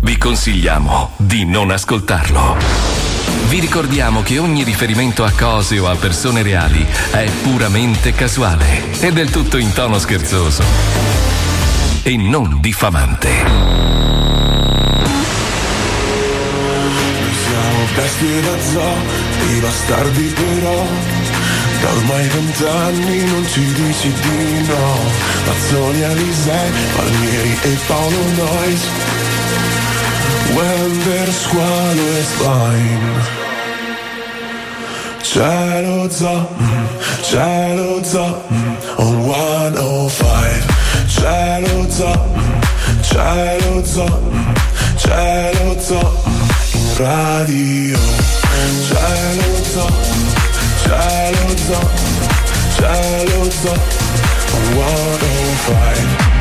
vi 0.00 0.16
consigliamo 0.16 1.12
di 1.16 1.44
non 1.44 1.70
ascoltarlo. 1.70 3.17
Vi 3.48 3.60
ricordiamo 3.60 4.22
che 4.22 4.38
ogni 4.38 4.62
riferimento 4.62 5.24
a 5.24 5.32
cose 5.32 5.78
o 5.78 5.88
a 5.88 5.96
persone 5.96 6.42
reali 6.42 6.86
è 7.10 7.30
puramente 7.42 8.12
casuale 8.12 9.00
e 9.00 9.10
del 9.10 9.30
tutto 9.30 9.56
in 9.56 9.72
tono 9.72 9.98
scherzoso. 9.98 10.62
E 12.02 12.16
non 12.16 12.58
diffamante. 12.60 13.30
Siamo 17.46 17.84
bestie 17.94 18.40
da 18.42 18.60
zoo, 18.70 18.96
i 19.50 19.60
bastardi 19.60 20.34
però 20.34 20.86
Da 21.80 21.92
ormai 21.92 22.28
vent'anni 22.28 23.24
non 23.24 23.46
ci 23.48 23.64
dici 23.72 24.12
di 24.12 24.66
no. 24.66 24.98
Mazzoni, 25.46 26.02
Alisei, 26.02 26.70
Palmieri 26.94 27.58
e 27.62 27.78
Paolo 27.86 28.24
Noyes 30.58 30.80
Wender, 30.98 31.28
Squalo 31.32 32.10
Cielo 35.22 36.08
zoo, 36.10 36.48
mm, 36.58 36.86
cielo 37.22 38.02
zoo, 38.02 38.42
mm, 38.50 38.76
on 38.98 39.16
105 39.24 40.66
Cielo 41.06 41.86
zoo, 41.90 42.18
mm, 42.34 42.60
cielo 43.02 43.82
zoo, 43.84 44.08
mm, 44.32 44.54
cielo 44.96 45.76
zoo 45.80 46.10
mm, 46.26 46.48
in 46.74 46.86
radio. 46.98 47.98
Mm, 47.98 48.78
cielo 48.88 49.50
zoo, 49.72 49.90
mm, 49.90 50.28
cielo 52.78 53.50
zoo 53.62 53.78
on 54.54 54.64
105 54.74 56.37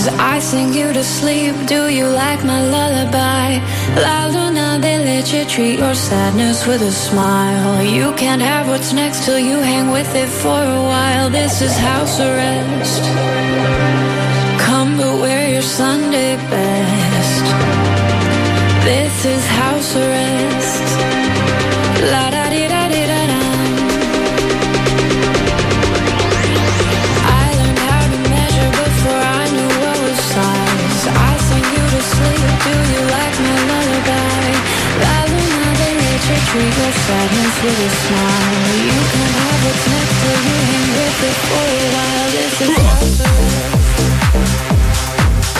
size. 0.00 0.18
I 0.18 0.38
sing 0.38 0.72
you 0.72 0.92
to 0.92 1.04
sleep. 1.04 1.54
Do 1.66 1.88
you 1.88 2.06
like 2.06 2.44
my 2.44 2.60
lullaby? 2.74 3.46
La 3.96 4.26
luna, 4.34 4.78
they 4.80 4.98
let 4.98 5.32
you 5.32 5.44
treat 5.44 5.78
your 5.78 5.94
sadness 5.94 6.66
with 6.66 6.82
a 6.82 6.92
smile. 6.92 7.82
You 7.82 8.12
can't 8.14 8.42
have 8.42 8.68
what's 8.68 8.92
next 8.92 9.24
till 9.24 9.38
you 9.38 9.58
hang 9.58 9.90
with 9.90 10.14
it 10.14 10.28
for 10.28 10.62
a 10.78 10.82
while. 10.92 11.30
This 11.30 11.62
is 11.62 11.76
house 11.76 12.20
arrest. 12.20 13.02
Come 14.66 14.96
but 14.96 15.20
wear 15.20 15.50
your 15.50 15.62
Sunday 15.62 16.36
best. 16.52 17.44
This 18.84 19.24
is 19.24 19.42
house 19.46 19.96
arrest. 19.96 20.88
La 22.12 22.39
Do 32.64 32.72
you 32.92 33.00
like 33.16 33.36
my 33.40 33.58
lullaby? 33.70 34.44
La 35.04 35.16
luna, 35.32 35.70
let 35.80 36.22
you 36.28 36.38
treat 36.50 36.74
your 36.82 36.94
sadness 37.06 37.56
with 37.64 37.86
a 37.88 37.90
smile. 38.02 38.76
You 38.84 39.00
can 39.12 39.30
have 39.40 39.60
what's 39.64 39.84
next 39.92 40.16
till 40.20 40.40
you 40.46 40.56
hang 40.68 40.88
with 40.98 41.28
it 41.28 41.36
for 41.48 41.66
a 41.80 41.88
while. 41.94 42.28
This 42.36 42.54
is 42.60 42.68
arrest. 42.76 43.20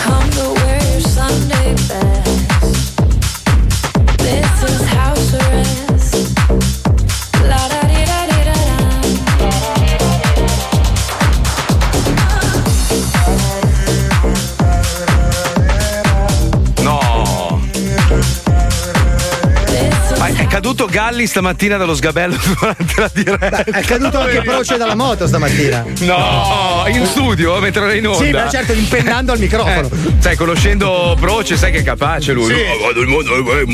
Come 0.03 0.27
to 0.37 0.45
wear 0.61 0.79
your 0.91 1.01
Sunday 1.01 1.69
best. 1.73 2.00
Galli 20.91 21.25
stamattina 21.25 21.77
dallo 21.77 21.95
sgabello 21.95 22.35
durante 22.59 22.93
la 22.97 23.09
diretta. 23.13 23.63
È 23.63 23.81
caduto 23.81 24.19
anche 24.19 24.41
Proce 24.41 24.75
dalla 24.75 24.93
moto 24.93 25.25
stamattina. 25.25 25.85
No, 26.01 26.83
in 26.87 27.05
studio 27.05 27.57
mentre 27.59 27.83
era 27.83 27.93
in 27.93 28.07
onda. 28.07 28.23
Sì, 28.23 28.31
ma 28.31 28.49
certo, 28.49 28.73
impennando 28.73 29.31
al 29.31 29.39
microfono. 29.39 29.87
Eh, 29.87 29.89
sai, 30.19 30.35
conoscendo 30.35 31.15
Proce, 31.17 31.55
sai 31.55 31.71
che 31.71 31.77
è 31.79 31.83
capace 31.83 32.33
lui. 32.33 32.53
Sì. 32.53 32.53
Oh, 32.53 32.85
vado 32.87 33.01
in 33.01 33.09
moto, 33.09 33.33
eh. 33.35 33.65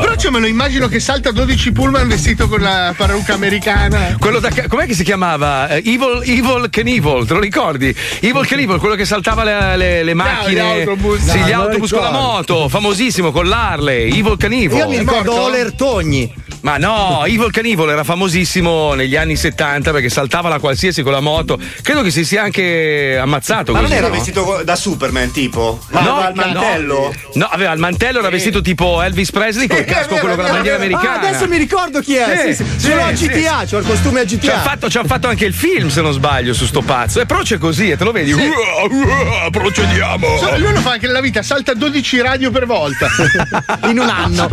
Però 0.00 0.14
cioè, 0.16 0.30
me 0.30 0.40
lo 0.40 0.46
immagino 0.46 0.88
che 0.88 0.98
salta 0.98 1.30
12 1.30 1.72
pullman 1.72 2.08
vestito 2.08 2.48
con 2.48 2.60
la 2.60 2.94
parrucca 2.96 3.34
americana. 3.34 4.16
Quello 4.18 4.38
da. 4.40 4.48
Com'è 4.66 4.86
che 4.86 4.94
si 4.94 5.04
chiamava? 5.04 5.68
Eh, 5.68 5.82
Evil, 5.84 6.22
Evil 6.24 6.68
Knievel, 6.70 7.26
te 7.26 7.34
lo 7.34 7.40
ricordi? 7.40 7.94
Evil 8.20 8.46
Knievel, 8.46 8.78
quello 8.78 8.94
che 8.94 9.04
saltava 9.04 9.44
le, 9.44 9.76
le- 9.76 10.02
le 10.04 10.14
macchine. 10.14 10.54
gli 10.54 10.80
autobus. 10.80 11.20
Sì, 11.22 11.38
No, 11.40 11.46
gli 11.46 11.52
autobus 11.52 11.90
con 11.90 12.00
la 12.02 12.10
moto, 12.10 12.68
famosissimo 12.68 13.30
con 13.30 13.46
l'Harley. 13.46 14.08
Evil 14.18 14.36
Knievel. 14.38 14.78
Io 14.78 14.88
mi 14.88 14.98
ricordo 14.98 15.48
morto? 15.50 16.00
Ma 16.62 16.76
no, 16.76 17.24
Evil 17.24 17.50
Knievel 17.50 17.88
era 17.88 18.04
famosissimo 18.04 18.92
negli 18.92 19.16
anni 19.16 19.34
70 19.36 19.92
perché 19.92 20.10
saltava 20.10 20.48
la 20.50 20.58
qualsiasi 20.58 21.02
con 21.02 21.12
la 21.12 21.20
moto. 21.20 21.58
Credo 21.82 22.02
che 22.02 22.10
si 22.10 22.24
sia 22.24 22.42
anche 22.42 23.16
ammazzato 23.18 23.72
Ma 23.72 23.78
non 23.80 23.88
così. 23.88 23.98
era 23.98 24.08
no? 24.08 24.14
vestito 24.14 24.60
da 24.62 24.76
Superman, 24.76 25.30
tipo? 25.30 25.80
No, 25.88 25.98
Aveva 25.98 26.28
il 26.28 26.34
no, 26.34 26.42
mantello? 26.60 27.14
No, 27.34 27.46
aveva 27.50 27.72
il 27.72 27.78
mantello, 27.78 28.18
era 28.18 28.28
vestito 28.28 28.60
tipo 28.60 29.00
Elvis 29.00 29.30
Presley 29.30 29.66
col 29.68 29.78
Sì, 29.78 29.84
casco, 29.84 30.16
quello 30.16 30.34
con 30.34 30.44
la 30.44 30.50
bandiera 30.50 30.76
americana. 30.76 31.20
Ah, 31.20 31.28
adesso 31.28 31.48
mi 31.48 31.56
ricordo 31.56 32.00
chi 32.00 32.16
è. 32.16 32.52
Sì, 32.54 32.54
Sì, 32.54 32.64
sì. 32.64 32.80
sì, 32.80 32.92
a 32.92 33.16
sì. 33.16 33.26
GTA, 33.28 33.64
c'ho 33.70 33.78
il 33.78 33.86
costume 33.86 34.20
a 34.20 34.26
Ci 34.26 34.36
GTA. 34.36 34.58
fatto, 34.60 34.90
ci 34.90 34.98
han 34.98 35.06
fatto 35.06 35.28
anche 35.28 35.46
il 35.46 35.54
film, 35.54 35.88
se 35.88 36.02
non 36.02 36.12
sbaglio, 36.12 36.52
su 36.52 36.66
sto 36.66 36.82
pazzo. 36.82 37.20
E 37.20 37.26
però 37.26 37.40
c'è 37.40 37.56
così, 37.56 37.90
e 37.90 37.96
te 37.96 38.04
lo 38.04 38.12
vedi. 38.12 38.32
Uah, 38.32 38.42
uah, 38.44 39.50
procediamo. 39.50 40.36
So, 40.38 40.58
lui 40.58 40.72
lo 40.74 40.80
fa 40.80 40.92
anche 40.92 41.06
nella 41.06 41.20
vita, 41.22 41.42
salta 41.42 41.72
12 41.72 42.20
radio 42.20 42.50
per 42.50 42.66
volta. 42.66 43.08
In 43.88 43.98
un 43.98 44.08
anno. 44.10 44.48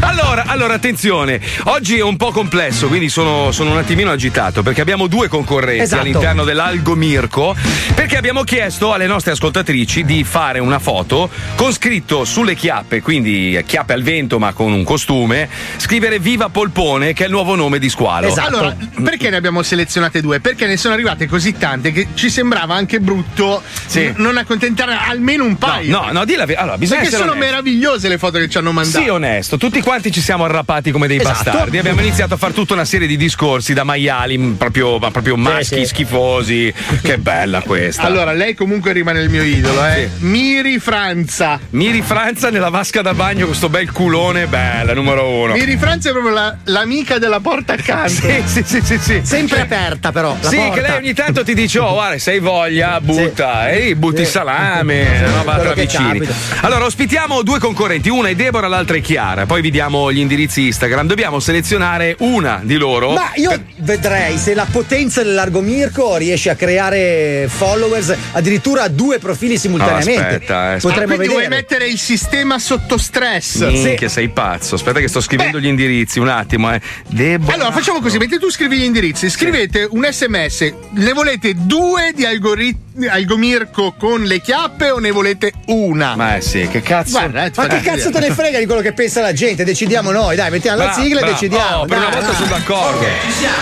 Allora, 0.00 0.44
allora, 0.46 0.74
attenzione, 0.74 1.40
oggi 1.64 1.96
è 1.98 2.02
un 2.02 2.16
po' 2.16 2.30
complesso, 2.30 2.88
quindi 2.88 3.08
sono, 3.08 3.50
sono 3.52 3.70
un 3.72 3.78
attimino 3.78 4.10
agitato 4.10 4.62
perché 4.62 4.80
abbiamo 4.80 5.06
due 5.06 5.28
concorrenti 5.28 5.82
Esatto. 5.82 6.02
all'interno 6.02 6.44
dell'Algo 6.44 6.94
Mirko. 6.94 7.54
Perché 7.94 8.16
abbiamo 8.16 8.42
chiesto 8.44 8.92
alle 8.92 9.06
nostre 9.06 9.32
ascoltatrici 9.32 10.04
di 10.04 10.24
fare 10.24 10.58
una 10.58 10.78
foto 10.78 11.28
con 11.56 11.72
scritto 11.72 12.24
sulle 12.24 12.54
chiappe, 12.54 13.02
quindi 13.02 13.60
chiappe 13.66 13.92
al 13.92 14.02
vento 14.02 14.38
ma 14.38 14.52
con 14.52 14.72
un 14.72 14.84
costume, 14.84 15.48
scrivere 15.76 16.18
Viva 16.18 16.48
Polpone, 16.48 17.12
che 17.12 17.24
è 17.24 17.26
il 17.26 17.32
nuovo 17.32 17.54
nome 17.54 17.78
di 17.78 17.88
Squalo. 17.88 18.32
Allora, 18.34 18.74
perché 19.02 19.30
ne 19.30 19.36
abbiamo 19.36 19.62
selezionate 19.62 20.20
due? 20.20 20.40
Perché 20.40 20.66
ne 20.66 20.76
sono 20.76 20.94
arrivate 20.94 21.26
così 21.26 21.52
tante 21.56 21.92
che 21.92 22.08
ci 22.14 22.30
sembrava 22.30 22.74
anche 22.74 23.00
brutto 23.00 23.62
n- 23.94 24.12
non 24.16 24.36
accontentare 24.36 24.96
almeno 24.96 25.44
un 25.44 25.56
paio. 25.56 25.90
No, 25.90 26.08
no, 26.12 26.24
di 26.24 26.34
la 26.34 26.44
verità. 26.44 26.62
Allora, 26.62 26.78
bisogna 26.78 27.00
Perché 27.02 27.16
sono 27.16 27.32
onesti. 27.32 27.46
meravigliose 27.50 28.08
le 28.08 28.18
foto 28.18 28.38
che 28.38 28.48
ci 28.48 28.58
hanno 28.58 28.72
mandato. 28.72 29.02
Sì, 29.02 29.08
onesto, 29.08 29.56
tutti 29.58 29.80
quanti 29.80 30.10
ci 30.12 30.20
siamo 30.20 30.44
arrapati 30.44 30.90
come 30.90 31.06
dei 31.06 31.18
Esatto. 31.18 31.37
Bastardi. 31.44 31.78
Abbiamo 31.78 32.00
iniziato 32.00 32.34
a 32.34 32.36
fare 32.36 32.52
tutta 32.52 32.74
una 32.74 32.84
serie 32.84 33.06
di 33.06 33.16
discorsi 33.16 33.72
da 33.72 33.84
maiali, 33.84 34.38
proprio, 34.56 34.98
ma 34.98 35.10
proprio 35.10 35.36
maschi 35.36 35.80
sì. 35.80 35.86
schifosi. 35.86 36.72
Che 37.02 37.18
bella 37.18 37.60
questa. 37.62 38.02
Allora, 38.02 38.32
lei 38.32 38.54
comunque 38.54 38.92
rimane 38.92 39.20
il 39.20 39.30
mio 39.30 39.42
idolo, 39.42 39.84
eh. 39.86 40.08
Miri 40.18 40.78
Franza. 40.78 41.58
Miri 41.70 42.02
Franza 42.02 42.50
nella 42.50 42.68
vasca 42.70 43.02
da 43.02 43.14
bagno 43.14 43.46
con 43.46 43.54
sto 43.54 43.68
bel 43.68 43.90
culone, 43.92 44.46
bella, 44.46 44.94
numero 44.94 45.28
uno. 45.28 45.52
Miri 45.54 45.76
Franza 45.76 46.08
è 46.08 46.12
proprio 46.12 46.32
la- 46.34 46.56
l'amica 46.64 47.18
della 47.18 47.40
porta 47.40 47.74
accanto. 47.74 48.08
Sì, 48.08 48.42
sì, 48.46 48.62
sì, 48.64 48.80
sì, 48.82 48.98
sì. 48.98 49.20
Sempre 49.22 49.60
aperta, 49.60 50.12
però. 50.12 50.36
la 50.40 50.48
sì, 50.48 50.56
porta. 50.56 50.72
che 50.74 50.80
lei 50.80 50.96
ogni 50.96 51.14
tanto 51.14 51.44
ti 51.44 51.54
dice: 51.54 51.78
Oh, 51.78 51.92
guarda, 51.92 52.18
se 52.18 52.32
hai 52.32 52.38
voglia, 52.40 53.00
butta. 53.00 53.70
E 53.70 53.94
butti 53.96 54.24
Sì. 54.24 54.30
salame, 54.30 55.06
Sì, 55.24 55.24
roba 55.36 55.58
tra 55.58 55.72
vicini. 55.74 56.26
Allora, 56.62 56.84
ospitiamo 56.84 57.42
due 57.42 57.58
concorrenti, 57.58 58.08
una 58.08 58.28
è 58.28 58.34
Deborah, 58.34 58.68
l'altra 58.68 58.96
è 58.96 59.00
Chiara. 59.00 59.46
Poi 59.46 59.60
vi 59.60 59.70
diamo 59.70 60.10
gli 60.12 60.18
indirizzi 60.18 60.66
Instagram. 60.66 61.06
Dobbiamo 61.06 61.27
selezionare 61.40 62.16
una 62.20 62.60
di 62.62 62.76
loro. 62.76 63.12
Ma 63.12 63.30
io 63.34 63.52
vedrei 63.76 64.36
se 64.38 64.54
la 64.54 64.66
potenza 64.70 65.22
dell'Argo 65.22 65.60
Mirko 65.60 66.16
riesce 66.16 66.50
a 66.50 66.54
creare 66.54 67.46
followers 67.48 68.14
addirittura 68.32 68.84
a 68.84 68.88
due 68.88 69.18
profili 69.18 69.58
simultaneamente. 69.58 70.20
aspetta, 70.20 70.74
eh, 70.74 70.78
Potremmo 70.78 71.12
Ah, 71.12 71.16
quindi 71.16 71.26
vuoi 71.28 71.42
vedere. 71.44 71.60
mettere 71.62 71.86
il 71.88 71.98
sistema 71.98 72.58
sotto 72.58 72.96
stress. 72.98 73.60
Minchia, 73.70 74.08
sei 74.08 74.28
pazzo. 74.30 74.74
Aspetta, 74.76 75.00
che 75.00 75.08
sto 75.08 75.20
scrivendo 75.20 75.58
gli 75.60 75.66
indirizzi 75.66 76.18
un 76.18 76.28
attimo. 76.28 76.72
Eh. 76.72 76.80
Deborah. 77.08 77.54
Allora 77.54 77.72
facciamo 77.72 78.00
così, 78.00 78.18
mentre 78.18 78.38
tu 78.38 78.50
scrivi 78.50 78.78
gli 78.78 78.84
indirizzi, 78.84 79.28
scrivete 79.30 79.86
un 79.90 80.06
sms, 80.10 80.72
ne 80.92 81.12
volete 81.12 81.52
due 81.54 82.12
di 82.14 82.24
algoritmi 82.24 82.86
Algomirco 83.06 83.94
con 83.96 84.22
le 84.22 84.40
chiappe 84.40 84.90
o 84.90 84.98
ne 84.98 85.10
volete 85.10 85.52
una? 85.66 86.16
Ma 86.16 86.36
eh 86.36 86.40
sì, 86.40 86.66
che 86.68 86.80
cazzo. 86.80 87.12
Guarda, 87.12 87.44
eh, 87.44 87.52
Ma 87.54 87.66
che 87.66 87.80
cazzo 87.80 88.10
te 88.10 88.18
ne 88.20 88.30
frega 88.32 88.58
di 88.58 88.66
quello 88.66 88.80
che 88.80 88.92
pensa 88.92 89.20
la 89.20 89.32
gente? 89.32 89.62
Decidiamo 89.64 90.10
noi, 90.10 90.34
dai, 90.36 90.50
mettiamo 90.50 90.78
la 90.78 90.92
sigla 90.92 91.20
bravo. 91.20 91.26
e 91.26 91.32
decidiamo. 91.32 91.76
Oh, 91.82 91.84
per 91.86 91.98
una 91.98 92.08
volta 92.08 92.26
dai. 92.26 92.34
sono 92.34 92.48
d'accordo. 92.48 93.06
Ci 93.24 93.30
siamo. 93.32 93.56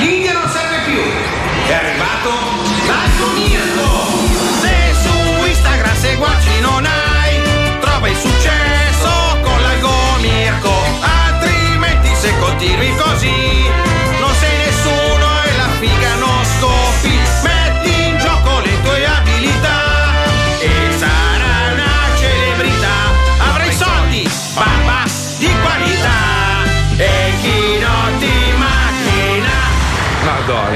L'India 0.00 0.32
non 0.32 0.50
serve 0.50 0.76
più. 0.84 1.00
È 1.66 1.72
arrivato 1.72 2.30
l'Algo 2.86 3.26
Mirko. 3.36 3.88
Se 4.60 4.94
su 5.02 5.46
Instagram 5.46 5.96
seguaci 5.96 6.60
non 6.60 6.84
hai, 6.84 7.78
trova 7.80 8.08
il 8.08 8.16
successo 8.16 9.38
con 9.42 9.60
l'Algo 9.62 9.92
Mirko. 10.20 10.72
Altrimenti 11.00 12.10
se 12.20 12.32
continui 12.38 12.94
così, 12.96 13.43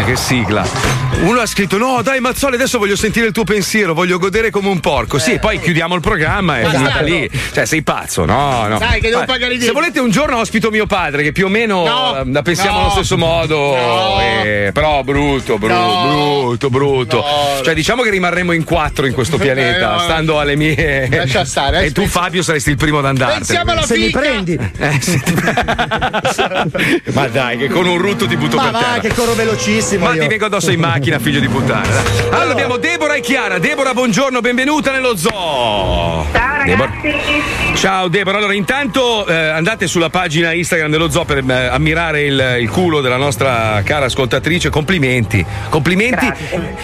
Madonna, 0.09 0.15
che 0.15 0.17
sigla. 0.17 1.08
Uno 1.21 1.41
ha 1.41 1.47
scritto: 1.47 1.77
No, 1.79 2.01
dai, 2.03 2.21
Mazzoli, 2.21 2.55
adesso 2.55 2.79
voglio 2.79 2.95
sentire 2.97 3.27
il 3.27 3.33
tuo 3.33 3.45
pensiero, 3.45 3.93
voglio 3.95 4.19
godere 4.19 4.51
come 4.51 4.69
un 4.69 4.79
porco. 4.81 5.19
Sì, 5.19 5.39
poi 5.39 5.61
chiudiamo 5.61 5.95
il 5.95 6.01
programma 6.01 6.59
e 6.59 6.63
Esatto. 6.63 6.77
finita 6.79 7.01
lì. 7.01 7.31
Cioè, 7.53 7.65
sei 7.65 7.83
pazzo, 7.83 8.25
no, 8.25 8.67
no. 8.69 8.79
Dai, 8.79 9.01
che 9.01 9.09
devo 9.09 9.21
Ma 9.21 9.27
pagare 9.27 9.55
i 9.55 9.61
Se 9.61 9.73
volete 9.73 9.99
un 10.01 10.11
giorno 10.11 10.37
ospito 10.39 10.71
mio 10.71 10.87
padre, 10.87 11.23
che 11.25 11.33
più 11.33 11.47
o 11.47 11.49
meno 11.49 11.85
No, 11.85 12.19
eh, 12.21 12.23
la 12.31 12.43
pensiamo 12.43 12.77
no. 12.79 12.83
allo 12.85 12.91
stesso 12.93 13.17
modo. 13.19 13.57
No. 13.75 14.21
eh, 14.21 14.71
però 14.73 15.03
brutto, 15.03 15.59
brutto, 15.59 15.75
No. 15.75 16.41
brutto, 16.43 16.71
brutto. 16.71 17.17
No. 17.17 17.63
Cioè, 17.65 17.75
diciamo 17.75 18.03
che 18.03 18.11
rimarremo 18.11 18.53
in 18.53 18.65
quattro 18.65 19.07
in 19.07 19.13
questo 19.13 19.39
pianeta, 19.39 19.91
Eh, 19.91 19.97
no. 19.97 19.99
stando 20.01 20.39
alle 20.39 20.55
mie. 20.57 21.09
Lascia 21.11 21.45
stare, 21.45 21.81
eh, 21.83 21.87
E 21.89 21.93
tu, 21.93 22.07
Fabio, 22.07 22.43
saresti 22.43 22.71
il 22.71 22.77
primo 22.77 22.99
ad 22.99 23.07
andartene. 23.07 23.39
Pensiamo 23.39 23.73
alla 23.73 23.83
Se 23.83 23.97
mi 23.99 24.11
prendi. 24.11 24.59
Eh, 24.79 24.99
sì. 25.01 25.21
Ma 27.13 27.27
dai, 27.29 27.57
che 27.59 27.69
con 27.69 27.87
un 27.87 27.99
rutto 27.99 28.27
ti 28.27 28.37
butto 28.37 28.57
Ma 28.57 28.63
per 28.65 28.73
va, 28.73 28.79
terra. 28.79 29.01
che 29.01 29.13
corro 29.15 29.35
velocissimo. 29.35 30.05
Ma 30.07 30.15
io. 30.15 30.21
ti 30.23 30.29
vengo 30.29 30.45
addosso 30.47 30.71
in 30.71 30.79
macchina, 30.81 31.08
figlio 31.19 31.41
di 31.41 31.49
puttana. 31.49 31.87
dai. 31.87 32.29
Allora, 32.31 32.53
abbiamo 32.53 32.77
Deborah 32.77 33.15
e 33.15 33.21
Chiara. 33.21 33.59
Deborah, 33.59 33.95
buongiorno, 33.95 34.41
benvenuta 34.41 34.93
nello 34.93 35.17
zoo. 35.17 35.31
Ciao 35.31 36.65
Deborah. 36.65 36.91
ragazzi. 37.03 37.77
Ciao 37.79 38.09
Deborah, 38.09 38.39
allora 38.39 38.53
intanto 38.55 39.25
eh, 39.27 39.35
andate 39.35 39.87
sulla 39.87 40.11
pagina 40.11 40.53
Instagram 40.53 40.91
dello 40.91 41.09
zoo 41.09 41.25
per 41.25 41.45
eh, 41.49 41.67
ammirare 41.67 42.23
il, 42.23 42.57
il 42.61 42.69
culo 42.69 43.01
della 43.01 43.17
nostra 43.17 43.81
cara 43.85 44.07
ascoltatrice, 44.07 44.69
complimenti, 44.69 45.45
complimenti. 45.71 46.31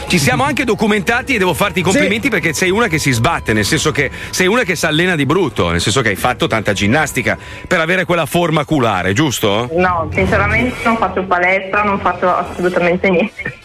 Ci 0.07 0.19
siamo 0.19 0.45
anche 0.45 0.65
documentati 0.65 1.35
e 1.35 1.39
devo 1.39 1.53
farti 1.53 1.81
i 1.81 1.83
complimenti 1.83 2.31
perché 2.31 2.53
sei 2.53 2.71
una 2.71 2.87
che 2.87 2.99
si 2.99 3.11
sbatte, 3.11 3.53
nel 3.53 3.65
senso 3.65 3.91
che 3.91 4.11
sei 4.31 4.47
una 4.47 4.63
che 4.63 4.77
si 4.77 4.87
allena 4.87 5.17
di 5.17 5.27
brutto, 5.27 5.71
nel 5.71 5.81
senso 5.81 6.01
che 6.01 6.11
hai 6.11 6.17
fatto 6.17 6.47
tanta 6.47 6.73
ginnastica 6.73 7.37
per 7.67 7.81
avere 7.81 8.05
quella 8.05 8.27
forma 8.27 8.65
culare, 8.65 9.13
giusto? 9.13 9.69
No, 9.73 10.09
sinceramente 10.15 10.77
non 10.85 10.97
faccio 10.97 11.25
palestra, 11.25 11.83
non 11.83 11.99
faccio 11.99 12.35
assolutamente 12.35 13.11
niente. 13.11 13.63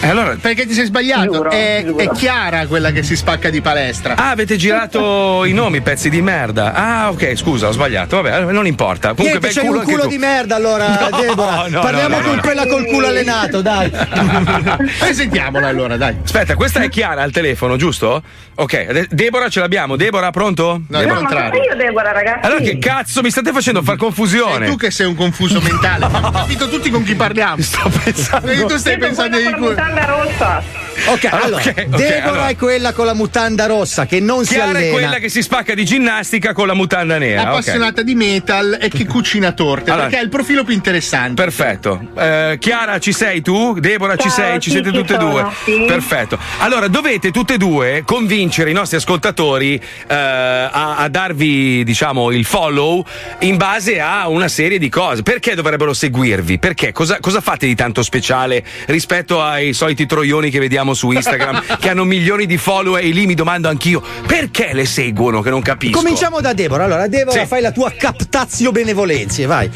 E 0.00 0.08
allora 0.08 0.36
Perché 0.40 0.66
ti 0.66 0.72
sei 0.74 0.86
sbagliato? 0.86 1.30
Giuro, 1.32 1.50
è, 1.50 1.82
giuro. 1.84 1.98
è 1.98 2.08
Chiara 2.10 2.66
quella 2.66 2.90
che 2.90 3.02
si 3.02 3.16
spacca 3.16 3.50
di 3.50 3.60
palestra. 3.60 4.14
Ah, 4.16 4.30
avete 4.30 4.56
girato 4.56 5.44
i 5.44 5.52
nomi, 5.52 5.80
pezzi 5.82 6.08
di 6.10 6.22
merda. 6.22 6.72
Ah, 6.72 7.10
ok, 7.10 7.34
scusa, 7.36 7.68
ho 7.68 7.72
sbagliato. 7.72 8.20
Vabbè, 8.22 8.52
non 8.52 8.66
importa. 8.66 9.14
Comunque, 9.14 9.40
Niente, 9.40 9.58
c'hai 9.60 9.66
culo 9.66 9.78
un 9.80 9.80
anche 9.84 9.92
culo 9.92 10.04
tu. 10.04 10.08
di 10.10 10.18
merda 10.18 10.54
allora, 10.56 10.88
No, 11.10 11.20
Deborah. 11.20 11.66
no, 11.68 11.80
Parliamo 11.80 12.16
no, 12.16 12.20
no, 12.20 12.26
con 12.26 12.34
no. 12.36 12.40
quella 12.40 12.66
col 12.66 12.84
culo 12.86 13.06
allenato, 13.08 13.60
dai. 13.62 13.90
Presentiamola 14.98 15.66
allora, 15.68 15.96
dai. 15.96 16.16
Aspetta, 16.24 16.54
questa 16.54 16.80
è 16.80 16.88
Chiara 16.88 17.22
al 17.22 17.30
telefono, 17.30 17.76
giusto? 17.76 18.22
Ok, 18.56 19.06
Deborah 19.10 19.48
ce 19.48 19.60
l'abbiamo. 19.60 19.96
Deborah, 19.96 20.30
pronto? 20.30 20.82
No, 20.88 21.00
il 21.00 21.06
No, 21.06 21.12
ma 21.14 21.18
contrario. 21.20 21.52
sono 21.62 21.64
io 21.64 21.76
Deborah, 21.76 22.12
ragazzi. 22.12 22.46
Allora 22.46 22.60
che 22.60 22.78
cazzo 22.78 23.20
mi 23.22 23.30
state 23.30 23.52
facendo 23.52 23.82
far 23.82 23.96
confusione? 23.96 24.66
Sei 24.66 24.68
tu 24.68 24.76
che 24.76 24.90
sei 24.90 25.06
un 25.06 25.14
confuso 25.14 25.60
mentale. 25.60 26.08
Ma 26.14 26.26
ho 26.28 26.30
capito 26.30 26.68
tutti 26.68 26.90
con 26.90 27.02
chi 27.02 27.14
parliamo. 27.14 27.60
Sto 27.62 27.90
pensando. 28.02 28.46
Vedi, 28.46 28.64
tu 28.66 28.76
stai 28.76 28.96
pensando 28.98 29.36
quella 29.36 29.43
di 29.46 29.52
con 29.52 29.62
la 29.62 29.68
mutanda 29.68 30.04
rossa. 30.04 30.82
Ok, 31.06 31.24
Ah, 31.24 31.40
allora, 31.42 31.60
ok, 31.60 31.74
ok, 31.88 31.96
Deborah 31.96 32.22
allora. 32.28 32.48
è 32.48 32.56
quella 32.56 32.92
con 32.92 33.04
la 33.04 33.14
mutanda 33.14 33.66
rossa 33.66 34.06
che 34.06 34.20
non 34.20 34.44
si 34.44 34.54
Chiara 34.54 34.70
allena. 34.70 34.86
è 34.86 34.90
quella 34.92 35.16
che 35.18 35.28
si 35.28 35.42
spacca 35.42 35.74
di 35.74 35.84
ginnastica 35.84 36.52
con 36.52 36.68
la 36.68 36.74
mutanda 36.74 37.18
nera. 37.18 37.48
appassionata 37.48 38.02
di 38.02 38.14
metal 38.14 38.78
e 38.80 38.88
che 38.90 39.04
cucina 39.04 39.50
torte 39.52 39.90
Allora. 39.90 40.06
perché 40.06 40.20
ha 40.20 40.22
il 40.22 40.28
profilo 40.28 40.62
più 40.62 40.72
interessante. 40.72 41.42
Perfetto. 41.42 42.00
Eh, 42.16 42.56
Chiara, 42.60 43.00
ci 43.00 43.12
sei 43.12 43.42
tu? 43.42 43.78
Deborah, 43.80 44.14
ci 44.16 44.30
sei? 44.30 44.60
Ci 44.60 44.70
sì, 44.70 44.76
siete 44.76 44.92
ci 44.92 44.96
tutte 44.96 45.14
e 45.14 45.18
due? 45.18 45.46
sì. 45.64 45.84
Perfetto. 45.84 46.38
Allora, 46.58 46.86
dovete 46.86 47.32
tutte 47.32 47.54
e 47.54 47.58
due 47.58 48.02
convincere 48.06 48.70
i 48.70 48.72
nostri 48.74 48.96
ascoltatori 48.96 49.74
eh, 49.74 50.14
a, 50.14 50.96
a 50.96 51.08
darvi, 51.08 51.82
diciamo, 51.82 52.30
il 52.30 52.44
follow 52.44 53.04
in 53.40 53.56
base 53.56 53.98
a 54.00 54.28
una 54.28 54.46
serie 54.48 54.78
di 54.78 54.88
cose. 54.88 55.22
Perché 55.22 55.56
dovrebbero 55.56 55.92
seguirvi? 55.92 56.60
Perché? 56.60 56.92
Cosa, 56.92 57.18
cosa 57.20 57.40
fate 57.40 57.66
di 57.66 57.74
tanto 57.74 58.02
speciale 58.04 58.62
rispetto 58.86 59.23
ai 59.28 59.72
soliti 59.72 60.06
troioni 60.06 60.50
che 60.50 60.58
vediamo 60.58 60.94
su 60.94 61.10
Instagram 61.10 61.62
che 61.80 61.88
hanno 61.90 62.04
milioni 62.04 62.46
di 62.46 62.56
follow 62.56 62.96
e 62.96 63.08
lì 63.08 63.26
mi 63.26 63.34
domando 63.34 63.68
anch'io 63.68 64.02
perché 64.26 64.70
le 64.72 64.84
seguono 64.86 65.40
che 65.40 65.50
non 65.50 65.62
capisco. 65.62 65.98
Cominciamo 65.98 66.40
da 66.40 66.52
Deborah. 66.52 66.84
Allora, 66.84 67.06
Deborah, 67.08 67.40
Sì. 67.40 67.46
fai 67.46 67.60
la 67.62 67.72
tua 67.72 67.90
captazio 67.96 68.70
benevolenzie, 68.72 69.46
vai. 69.46 69.70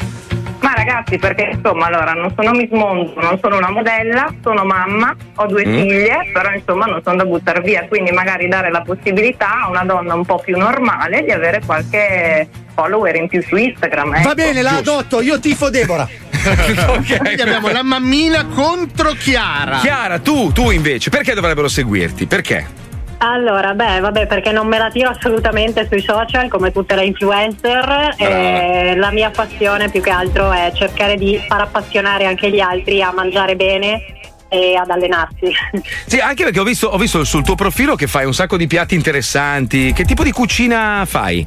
Ma 0.61 0.73
ragazzi, 0.73 1.17
perché 1.17 1.51
insomma, 1.53 1.85
allora, 1.85 2.11
non 2.11 2.33
sono 2.35 2.51
Miss 2.51 2.69
Mondo, 2.71 3.13
non 3.21 3.39
sono 3.41 3.57
una 3.57 3.71
modella, 3.71 4.33
sono 4.43 4.65
mamma, 4.65 5.15
ho 5.35 5.45
due 5.45 5.65
Mm. 5.65 5.73
figlie, 5.73 6.17
però 6.33 6.51
insomma 6.53 6.85
non 6.85 7.01
sono 7.01 7.15
da 7.15 7.23
buttare 7.25 7.61
via, 7.61 7.85
quindi 7.87 8.11
magari 8.11 8.47
dare 8.49 8.69
la 8.69 8.81
possibilità 8.81 9.61
a 9.63 9.69
una 9.69 9.83
donna 9.85 10.15
un 10.15 10.25
po' 10.25 10.37
più 10.43 10.57
normale 10.57 11.23
di 11.23 11.31
avere 11.31 11.61
qualche 11.65 12.47
follower 12.79 13.15
in 13.15 13.27
più 13.27 13.43
su 13.43 13.57
Instagram. 13.57 14.11
Va 14.11 14.19
ecco. 14.19 14.33
bene, 14.35 14.61
la 14.61 14.77
adotto, 14.77 15.21
io 15.21 15.39
tifo 15.39 15.69
Deborah. 15.69 16.07
Quindi 16.39 17.41
abbiamo 17.41 17.67
la 17.67 17.83
mammina 17.83 18.45
contro 18.45 19.11
Chiara. 19.11 19.79
Chiara, 19.79 20.19
tu, 20.19 20.53
tu 20.53 20.71
invece, 20.71 21.09
perché 21.09 21.33
dovrebbero 21.33 21.67
seguirti? 21.67 22.25
Perché? 22.25 22.77
Allora, 23.21 23.73
beh, 23.73 23.99
vabbè, 23.99 24.27
perché 24.27 24.53
non 24.53 24.67
me 24.67 24.77
la 24.77 24.89
tiro 24.89 25.09
assolutamente 25.09 25.85
sui 25.91 26.01
social 26.01 26.47
come 26.47 26.71
tutte 26.71 26.95
le 26.95 27.03
influencer. 27.03 28.15
Eh, 28.15 28.95
la 28.95 29.11
mia 29.11 29.29
passione 29.29 29.89
più 29.89 30.01
che 30.01 30.09
altro 30.09 30.53
è 30.53 30.71
cercare 30.73 31.17
di 31.17 31.37
far 31.45 31.61
appassionare 31.61 32.25
anche 32.25 32.49
gli 32.49 32.61
altri 32.61 33.01
a 33.01 33.11
mangiare 33.11 33.57
bene 33.57 34.01
e 34.47 34.75
ad 34.75 34.89
allenarsi. 34.89 35.51
Sì, 36.07 36.19
anche 36.19 36.45
perché 36.45 36.59
ho 36.59 36.63
visto, 36.63 36.87
ho 36.87 36.97
visto 36.97 37.23
sul 37.25 37.43
tuo 37.43 37.55
profilo 37.55 37.95
che 37.95 38.07
fai 38.07 38.25
un 38.25 38.33
sacco 38.33 38.55
di 38.55 38.67
piatti 38.67 38.95
interessanti. 38.95 39.91
Che 39.91 40.05
tipo 40.05 40.23
di 40.23 40.31
cucina 40.31 41.03
fai? 41.05 41.45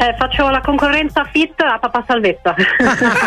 Eh, 0.00 0.14
faccio 0.16 0.48
la 0.48 0.60
concorrenza 0.60 1.26
fit 1.28 1.60
a 1.60 1.76
papà 1.80 2.04
salvezza. 2.06 2.54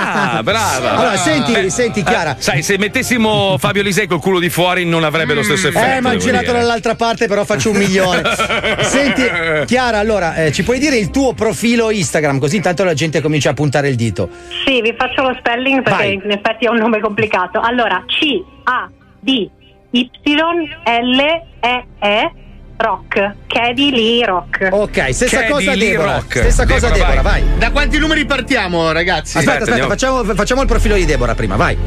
Ah, 0.04 0.40
brava. 0.44 0.92
Allora, 0.92 1.18
senti, 1.18 1.54
Eh, 1.54 1.70
senti, 1.70 2.02
Chiara. 2.02 2.32
eh, 2.38 2.42
sai, 2.42 2.64
se 2.64 2.78
mettessimo 2.78 3.58
Fabio 3.58 3.84
Lisei 3.84 4.08
col 4.08 4.22
culo 4.22 4.40
di 4.40 4.50
fuori 4.50 4.86
non 4.86 5.04
avrebbe 5.04 5.34
lo 5.34 5.44
stesso 5.44 5.68
effetto. 5.68 5.98
Eh, 5.98 6.00
ma 6.00 6.16
girato 6.16 6.46
dire. 6.46 6.60
dall'altra 6.60 6.96
parte, 6.96 7.28
però 7.28 7.44
faccio 7.44 7.72
un 7.72 7.76
milione. 7.78 8.22
Senti, 8.84 9.22
Chiara, 9.66 9.98
allora, 10.00 10.36
eh, 10.36 10.54
ci 10.54 10.64
puoi 10.64 10.80
dire 10.80 10.96
il 10.96 11.12
tuo 11.12 11.34
profilo 11.34 11.90
Instagram, 11.92 12.40
così 12.40 12.56
intanto 12.56 12.86
la 12.86 12.94
gente 12.94 13.20
comincia 13.20 13.50
a 13.50 13.54
puntare 13.54 13.90
il 13.90 13.96
dito. 13.98 14.30
Sì, 14.66 14.82
vi 14.82 14.96
faccio 14.98 15.24
lo 15.24 15.36
spelling 15.40 15.82
perché 15.84 16.04
Vai. 16.04 16.14
in 16.24 16.32
effetti 16.32 16.66
è 16.68 16.70
un 16.70 16.78
nome 16.78 17.02
complicato. 17.02 17.60
Allora, 17.60 18.02
C 18.08 18.42
A 18.64 18.90
D 19.20 19.50
Y 19.92 20.10
L 20.86 21.20
E 21.60 21.86
E 22.00 22.32
Rock. 22.82 23.36
Caddy 23.48 23.92
Lee 23.92 24.26
Rock. 24.26 24.70
Ok, 24.72 25.14
stessa 25.14 25.46
cosa 25.46 25.76
Deborah. 25.76 26.24
Stessa 26.28 26.66
cosa 26.66 26.90
Deborah, 26.90 27.22
vai. 27.22 27.44
Da 27.58 27.72
quanti 27.72 27.98
numeri 27.98 28.26
partiamo, 28.26 28.92
ragazzi? 28.92 29.38
Aspetta, 29.38 29.64
aspetta, 29.64 29.88
facciamo, 29.88 30.24
facciamo 30.24 30.62
il 30.62 30.68
profilo 30.68 30.96
di 30.96 31.06
Deborah 31.06 31.36
prima, 31.36 31.56
vai. 31.56 31.78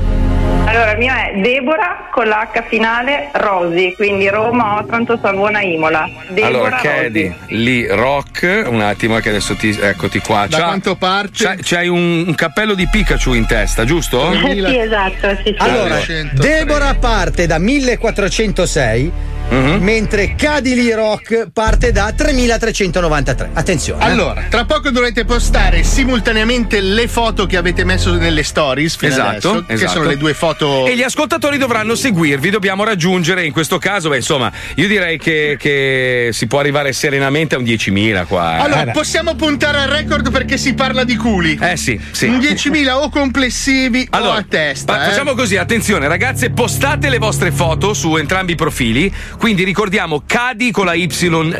Allora, 0.66 0.92
il 0.92 0.98
mio 0.98 1.12
è 1.12 1.40
Deborah 1.40 2.08
con 2.10 2.26
l'H 2.26 2.64
finale 2.68 3.28
Rosi, 3.32 3.92
quindi 3.96 4.28
Roma, 4.28 4.78
Otranto, 4.78 5.18
Savona, 5.20 5.60
Imola. 5.60 6.08
Deborah 6.28 6.46
Allora. 6.48 6.76
Caddy, 6.76 7.34
lì, 7.48 7.86
rock, 7.86 8.64
un 8.66 8.80
attimo 8.80 9.18
che 9.18 9.28
adesso 9.28 9.54
ti, 9.54 9.76
eccoti 9.78 10.20
qua. 10.20 10.46
Da 10.48 10.56
C'ha- 10.58 10.64
quanto 10.64 10.96
parte? 10.96 11.44
c'hai, 11.44 11.58
c'hai 11.60 11.88
un, 11.88 12.24
un 12.26 12.34
cappello 12.34 12.74
di 12.74 12.88
Pikachu 12.90 13.34
in 13.34 13.46
testa, 13.46 13.84
giusto? 13.84 14.32
sì, 14.32 14.78
esatto, 14.78 15.36
sì, 15.36 15.42
sì. 15.44 15.54
Allora, 15.58 16.00
Deborah 16.32 16.94
parte 16.94 17.46
da 17.46 17.58
1406, 17.58 19.12
Mhm. 19.48 19.82
mentre 19.82 20.34
Cadili 20.36 20.92
Rock 20.92 21.48
parte 21.52 21.92
da 21.92 22.12
3393. 22.16 23.50
Attenzione. 23.52 24.02
eh. 24.04 24.10
Allora, 24.10 24.44
tra 24.48 24.64
poco 24.64 24.90
dovrete 24.90 25.24
postare 25.24 25.82
simultaneamente 25.82 26.80
le 26.80 27.06
foto 27.08 27.46
che 27.46 27.56
avete 27.56 27.84
messo 27.84 28.14
nelle 28.14 28.42
stories 28.42 28.96
fino 28.96 29.12
Esatto, 29.12 29.28
adesso, 29.50 29.64
che 29.66 29.72
esatto. 29.74 29.90
sono 29.92 30.04
le 30.08 30.16
due 30.16 30.34
foto 30.34 30.86
E 30.86 30.96
gli 30.96 31.02
ascoltatori 31.02 31.58
dovranno 31.58 31.94
seguirvi, 31.94 32.50
dobbiamo 32.50 32.84
raggiungere 32.84 33.44
in 33.44 33.52
questo 33.52 33.78
caso, 33.78 34.08
beh, 34.08 34.16
insomma, 34.16 34.50
io 34.76 34.88
direi 34.88 35.18
che, 35.18 35.56
che 35.58 36.30
si 36.32 36.46
può 36.46 36.58
arrivare 36.58 36.92
serenamente 36.92 37.54
a 37.54 37.58
un 37.58 37.64
10.000 37.64 38.26
qua. 38.26 38.56
eh. 38.58 38.60
Allora, 38.62 38.90
possiamo 38.92 39.34
puntare 39.34 39.78
al 39.78 39.88
record 39.88 40.30
perché 40.30 40.56
si 40.56 40.74
parla 40.74 41.04
di 41.04 41.16
culi. 41.16 41.58
Eh 41.60 41.76
sì, 41.76 42.00
sì. 42.10 42.26
Un 42.26 42.38
10.000 42.38 42.90
o 42.92 43.08
complessivi 43.10 44.08
o 44.10 44.16
a 44.32 44.44
testa. 44.48 45.02
eh. 45.06 45.10
facciamo 45.10 45.34
così, 45.34 45.56
attenzione 45.56 46.08
ragazze, 46.08 46.50
postate 46.50 47.08
le 47.08 47.18
vostre 47.18 47.50
foto 47.52 47.94
su 47.94 48.16
entrambi 48.16 48.52
i 48.52 48.56
profili, 48.56 49.12
quindi 49.38 49.64
ricordiamo 49.64 50.22
Cadi 50.26 50.70
con 50.70 50.86
la 50.86 50.94
Y 50.94 51.08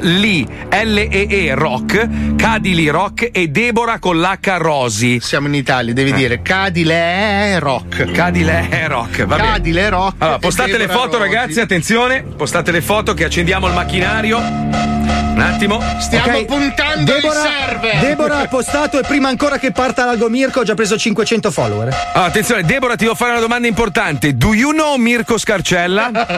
Lee, 0.01 0.47
L-E-E 0.71 1.55
Rock, 1.55 2.35
Cadi 2.37 2.75
Lee 2.75 2.91
Rock 2.91 3.31
e 3.33 3.49
Deborah 3.49 3.99
con 3.99 4.21
l'H 4.21 4.57
Rosi. 4.59 5.21
Siamo 5.21 5.47
in 5.49 5.55
Italia, 5.55 5.93
devi 5.93 6.13
dire 6.13 6.43
Cadile 6.43 7.59
Rock. 7.59 8.11
Cadile 8.13 8.87
Rock, 8.89 9.25
va 9.25 9.37
bene. 9.37 9.49
Cadile 9.49 9.89
Rock. 9.89 10.15
Allora, 10.19 10.39
postate 10.39 10.77
le 10.77 10.89
foto, 10.89 11.19
Rosi. 11.19 11.31
ragazzi, 11.31 11.61
attenzione, 11.61 12.23
postate 12.23 12.71
le 12.71 12.81
foto 12.81 13.15
che 13.15 13.25
accendiamo 13.25 13.67
il 13.67 13.75
macchinario. 13.75 15.14
Un 15.45 15.51
attimo. 15.51 15.79
Stiamo 15.99 16.39
Ok, 16.39 16.45
puntando 16.47 17.13
Deborah, 17.13 17.43
il 17.43 17.49
server. 17.67 17.99
Deborah 17.99 18.39
ha 18.39 18.49
postato 18.49 18.99
e 18.99 19.03
prima 19.03 19.29
ancora 19.29 19.59
che 19.59 19.73
parta 19.73 20.07
l'algo 20.07 20.31
Mirko 20.31 20.61
ho 20.61 20.63
già 20.63 20.73
preso 20.73 20.97
500 20.97 21.51
follower. 21.51 21.95
Ah, 22.15 22.25
attenzione, 22.25 22.63
Deborah, 22.63 22.97
ti 22.97 23.05
devo 23.05 23.15
fare 23.15 23.33
una 23.33 23.41
domanda 23.41 23.69
importante. 23.69 24.35
Do 24.39 24.55
you 24.55 24.71
know 24.73 24.97
Mirko 24.97 25.37
Scarcella? 25.37 26.09
L- 26.17 26.29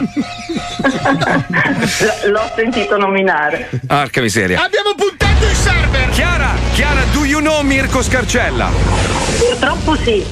L'ho 2.31 2.51
sentito 2.53 2.97
nominare. 2.97 3.69
Arca 3.87 4.19
miseria. 4.19 4.61
Abbiamo 4.61 4.93
puntato 4.95 5.26
server. 5.67 6.09
Chiara, 6.09 6.55
Chiara, 6.73 7.03
do 7.11 7.25
you 7.25 7.39
know 7.39 7.61
Mirko 7.61 8.01
Scarcella? 8.01 8.69
Purtroppo 9.37 9.95
sì. 9.97 10.25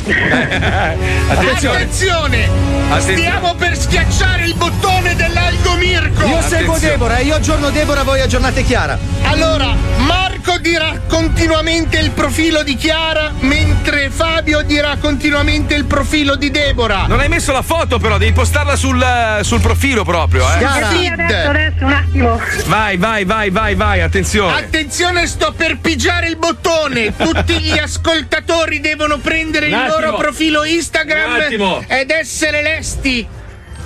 Attenzione. 1.27 1.83
Attenzione. 1.83 2.49
Attenzione. 2.89 3.17
Stiamo 3.17 3.55
per 3.55 3.77
schiacciare 3.77 4.45
il 4.45 4.55
bottone 4.55 5.15
dell'algo 5.15 5.75
Mirko. 5.75 6.25
Io 6.25 6.41
seguo 6.41 6.75
Attenzione. 6.75 6.79
Deborah, 6.79 7.19
io 7.19 7.35
aggiorno 7.35 7.69
Deborah, 7.69 8.03
voi 8.03 8.21
aggiornate 8.21 8.63
Chiara. 8.63 8.97
Allora, 9.23 9.75
Marco 9.97 10.57
dirà 10.59 11.01
continuamente 11.07 11.97
il 11.97 12.11
profilo 12.11 12.63
di 12.63 12.75
Chiara, 12.75 13.31
mentre 13.39 14.09
Fabio 14.09 14.61
dirà 14.61 14.97
continuamente 14.99 15.75
il 15.75 15.85
profilo 15.85 16.35
di 16.35 16.49
Deborah. 16.51 17.05
Non 17.07 17.19
hai 17.19 17.27
messo 17.27 17.51
la 17.51 17.61
foto, 17.61 17.99
però, 17.99 18.17
devi 18.17 18.31
postarla 18.31 18.75
sul, 18.75 19.03
sul 19.41 19.61
profilo 19.61 20.03
proprio, 20.03 20.45
eh. 20.51 20.57
Chiara. 20.57 20.89
Sì, 20.89 21.07
adesso, 21.07 21.49
adesso, 21.49 21.85
un 21.85 21.91
attimo. 21.91 22.41
Vai, 22.65 22.97
vai, 22.97 23.25
vai, 23.25 23.49
vai, 23.49 23.75
vai, 23.75 24.01
attenzione. 24.01 24.57
Attenzione, 24.57 25.24
sto 25.27 25.53
per 25.55 25.77
pigiare 25.79 26.27
il 26.27 26.37
bottone. 26.37 27.15
Tutti 27.15 27.59
gli 27.59 27.77
ascoltatori 27.77 28.79
devono 28.79 29.17
prendere 29.19 29.67
il 29.67 29.85
loro 29.87 30.15
profilo 30.15 30.63
Instagram 30.63 31.85
ed 31.87 32.11
essere 32.11 32.61
lesti. 32.61 33.27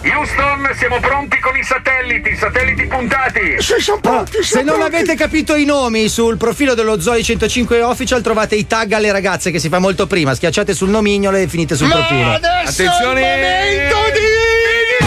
Houston, 0.01 0.69
siamo 0.77 0.97
pronti 1.01 1.39
con 1.39 1.57
i 1.57 1.63
satelliti, 1.63 2.33
satelliti 2.37 2.85
puntati. 2.85 3.57
Ah, 4.03 4.23
se 4.41 4.61
non 4.61 4.81
avete 4.81 5.13
capito 5.15 5.55
i 5.55 5.65
nomi 5.65 6.07
sul 6.07 6.37
profilo 6.37 6.73
dello 6.73 7.01
Zoe 7.01 7.21
105 7.21 7.81
Official 7.81 8.21
trovate 8.21 8.55
i 8.55 8.65
tag 8.65 8.93
alle 8.93 9.11
ragazze 9.11 9.51
che 9.51 9.59
si 9.59 9.67
fa 9.67 9.79
molto 9.79 10.07
prima. 10.07 10.33
Schiacciate 10.33 10.73
sul 10.73 10.87
nomignolo 10.89 11.35
e 11.35 11.49
finite 11.49 11.75
sul 11.75 11.87
Ma 11.87 11.95
profilo. 11.95 12.31
adesso 12.31 12.81
Attenzione. 12.83 13.21
è 13.21 13.33
il 13.33 13.81
momento 13.81 13.95
di 14.13 14.19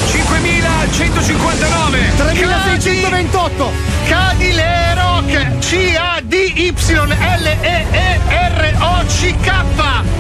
5159. 0.96 2.16
3628 2.16 3.72
Cadile 4.08 4.94
Rock 4.96 5.58
C-A-D-Y-L-E-E-R-O-C-K 5.60 6.84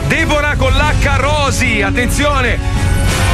Deborah 0.07 0.55
con 0.55 0.73
l'H 0.73 1.17
Rosi, 1.17 1.81
attenzione. 1.81 2.59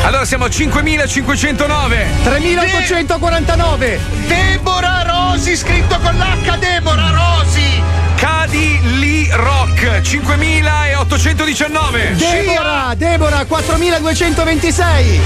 Allora 0.03 0.25
siamo 0.25 0.45
a 0.45 0.49
5509. 0.49 2.05
3849 2.23 3.99
Deborah 4.27 5.03
Rosi 5.03 5.55
scritto 5.55 5.99
con 5.99 6.15
l'H 6.15 6.57
Deborah 6.57 7.09
Rosi 7.09 7.81
Cadi 8.15 8.79
Lee 8.99 9.20
Rock 9.31 10.01
5819. 10.01 12.15
Deborah 12.15 12.93
Deborah 12.95 13.45
4226 13.45 15.19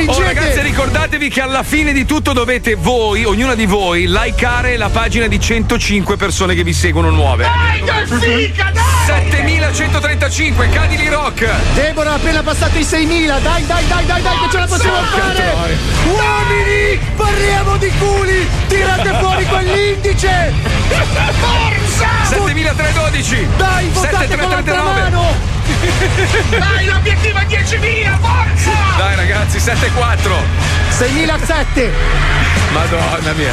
Oh 0.07 0.21
ragazzi 0.21 0.51
spingete 0.51 0.63
ricordatevi 0.63 1.29
che 1.29 1.41
alla 1.41 1.63
fine 1.63 1.93
di 1.93 2.05
tutto 2.05 2.33
dovete 2.33 2.75
voi, 2.75 3.25
ognuna 3.25 3.55
di 3.55 3.67
voi, 3.67 3.72
likeare 3.73 4.77
la 4.77 4.91
pagina 4.91 5.27
di 5.27 5.41
105 5.41 6.17
persone 6.17 6.55
che 6.55 6.63
vi 6.63 6.75
seguono 6.75 7.11
nuove. 7.11 7.45
Dai, 7.85 8.07
figa, 8.07 8.71
dai! 8.71 8.83
7135, 9.07 10.69
Cadili 10.69 11.09
Rock. 11.09 11.49
Deborah 11.75 12.13
ha 12.13 12.15
appena 12.15 12.43
passato 12.43 12.77
i 12.79 12.83
6.000 12.83 13.41
dai 13.41 13.67
dai 13.67 13.87
dai 13.87 14.07
dai 14.07 14.23
dai 14.23 14.39
che 14.39 14.51
ce 14.51 14.59
la 14.59 14.67
possiamo 14.67 14.97
fare! 14.97 15.77
uomini 16.05 16.99
parliamo 17.17 17.77
di 17.79 17.91
culi! 17.99 18.47
Tirate 18.69 19.19
fuori 19.19 19.45
quell'indice! 19.47 20.53
Forza 20.89 21.82
7312. 22.25 23.47
dai 23.57 23.89
votate 23.91 24.37
con 24.37 24.51
l'altra 24.51 24.75
7339. 24.75 25.01
mano 25.01 25.51
Dai, 26.51 26.87
l'obiettivo 26.87 27.39
è 27.39 27.45
10.000, 27.45 28.19
forza 28.21 28.71
Dai 28.97 29.17
ragazzi, 29.17 29.61
74. 29.61 30.43
6.007. 30.99 31.91
Madonna 32.73 33.33
mia. 33.35 33.53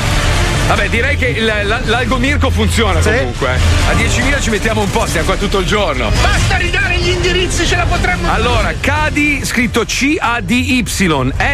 Vabbè, 0.68 0.89
direi 0.89 1.18
che 1.18 1.39
l'algomirco 1.39 2.50
funziona 2.52 3.00
comunque. 3.00 3.56
eh. 3.56 3.91
A 3.91 3.93
10.000 3.93 4.41
ci 4.41 4.50
mettiamo 4.52 4.82
un 4.82 4.89
po', 4.91 5.06
stiamo 5.08 5.26
qua 5.28 5.36
tutto 5.36 5.60
il 5.60 5.66
giorno. 5.66 6.12
Basta 6.22 6.58
ridare 6.58 6.99
gli 7.00 7.10
indirizzi, 7.10 7.66
ce 7.66 7.76
la 7.76 7.86
potremmo 7.86 8.32
Allora, 8.32 8.74
Cadi 8.80 9.41
scritto 9.43 9.84
C-A-D-Y 9.86 10.84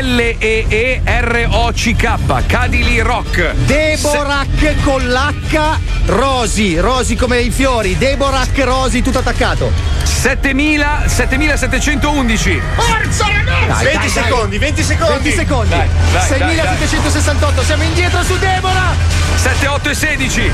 L-E-E-R-O-C-K 0.01 1.33
Cadili 2.47 2.99
Rock 2.99 3.53
Deborac 3.53 4.81
con 4.83 5.01
l'H 5.07 5.93
Rosi, 6.05 6.77
Rosi 6.79 7.15
come 7.15 7.39
i 7.39 7.49
fiori, 7.49 7.97
Deborac 7.97 8.57
Rosi 8.59 9.01
tutto 9.01 9.19
attaccato. 9.19 9.71
7000 10.03 11.03
7711 11.07 12.61
Forza 12.75 13.25
ragazzi! 13.27 13.83
20 13.83 14.09
secondi, 14.09 14.57
20 14.57 14.83
secondi. 14.83 15.13
20 15.23 15.31
secondi. 15.31 15.69
Dai, 15.69 15.87
dai, 16.11 16.27
6768, 16.27 17.63
siamo 17.63 17.83
indietro 17.83 18.23
su 18.23 18.37
Debora. 18.37 18.93
78 19.35 19.89
e 19.89 19.93
16 19.93 20.51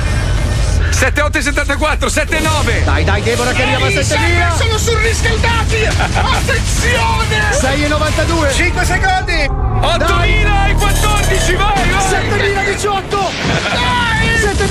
78 0.92 1.38
e 1.38 1.42
74 1.42 2.10
79 2.10 2.84
Dai, 2.84 3.04
dai, 3.04 3.22
Debora 3.24 3.52
che 3.52 3.64
arriva 3.64 3.86
a 3.86 3.90
Ehi, 3.90 4.04
7000. 4.04 4.56
sono 4.58 4.78
surriscaldati! 4.78 5.86
Attenzione! 5.86 7.54
6 7.54 7.84
e 7.84 7.88
92. 7.88 8.52
5 8.54 8.86
secondi. 8.86 9.50
8000 9.82 10.68
e 10.68 10.74
14 10.74 11.56
vai 11.56 11.90
vai 11.90 12.10
7018. 12.10 14.11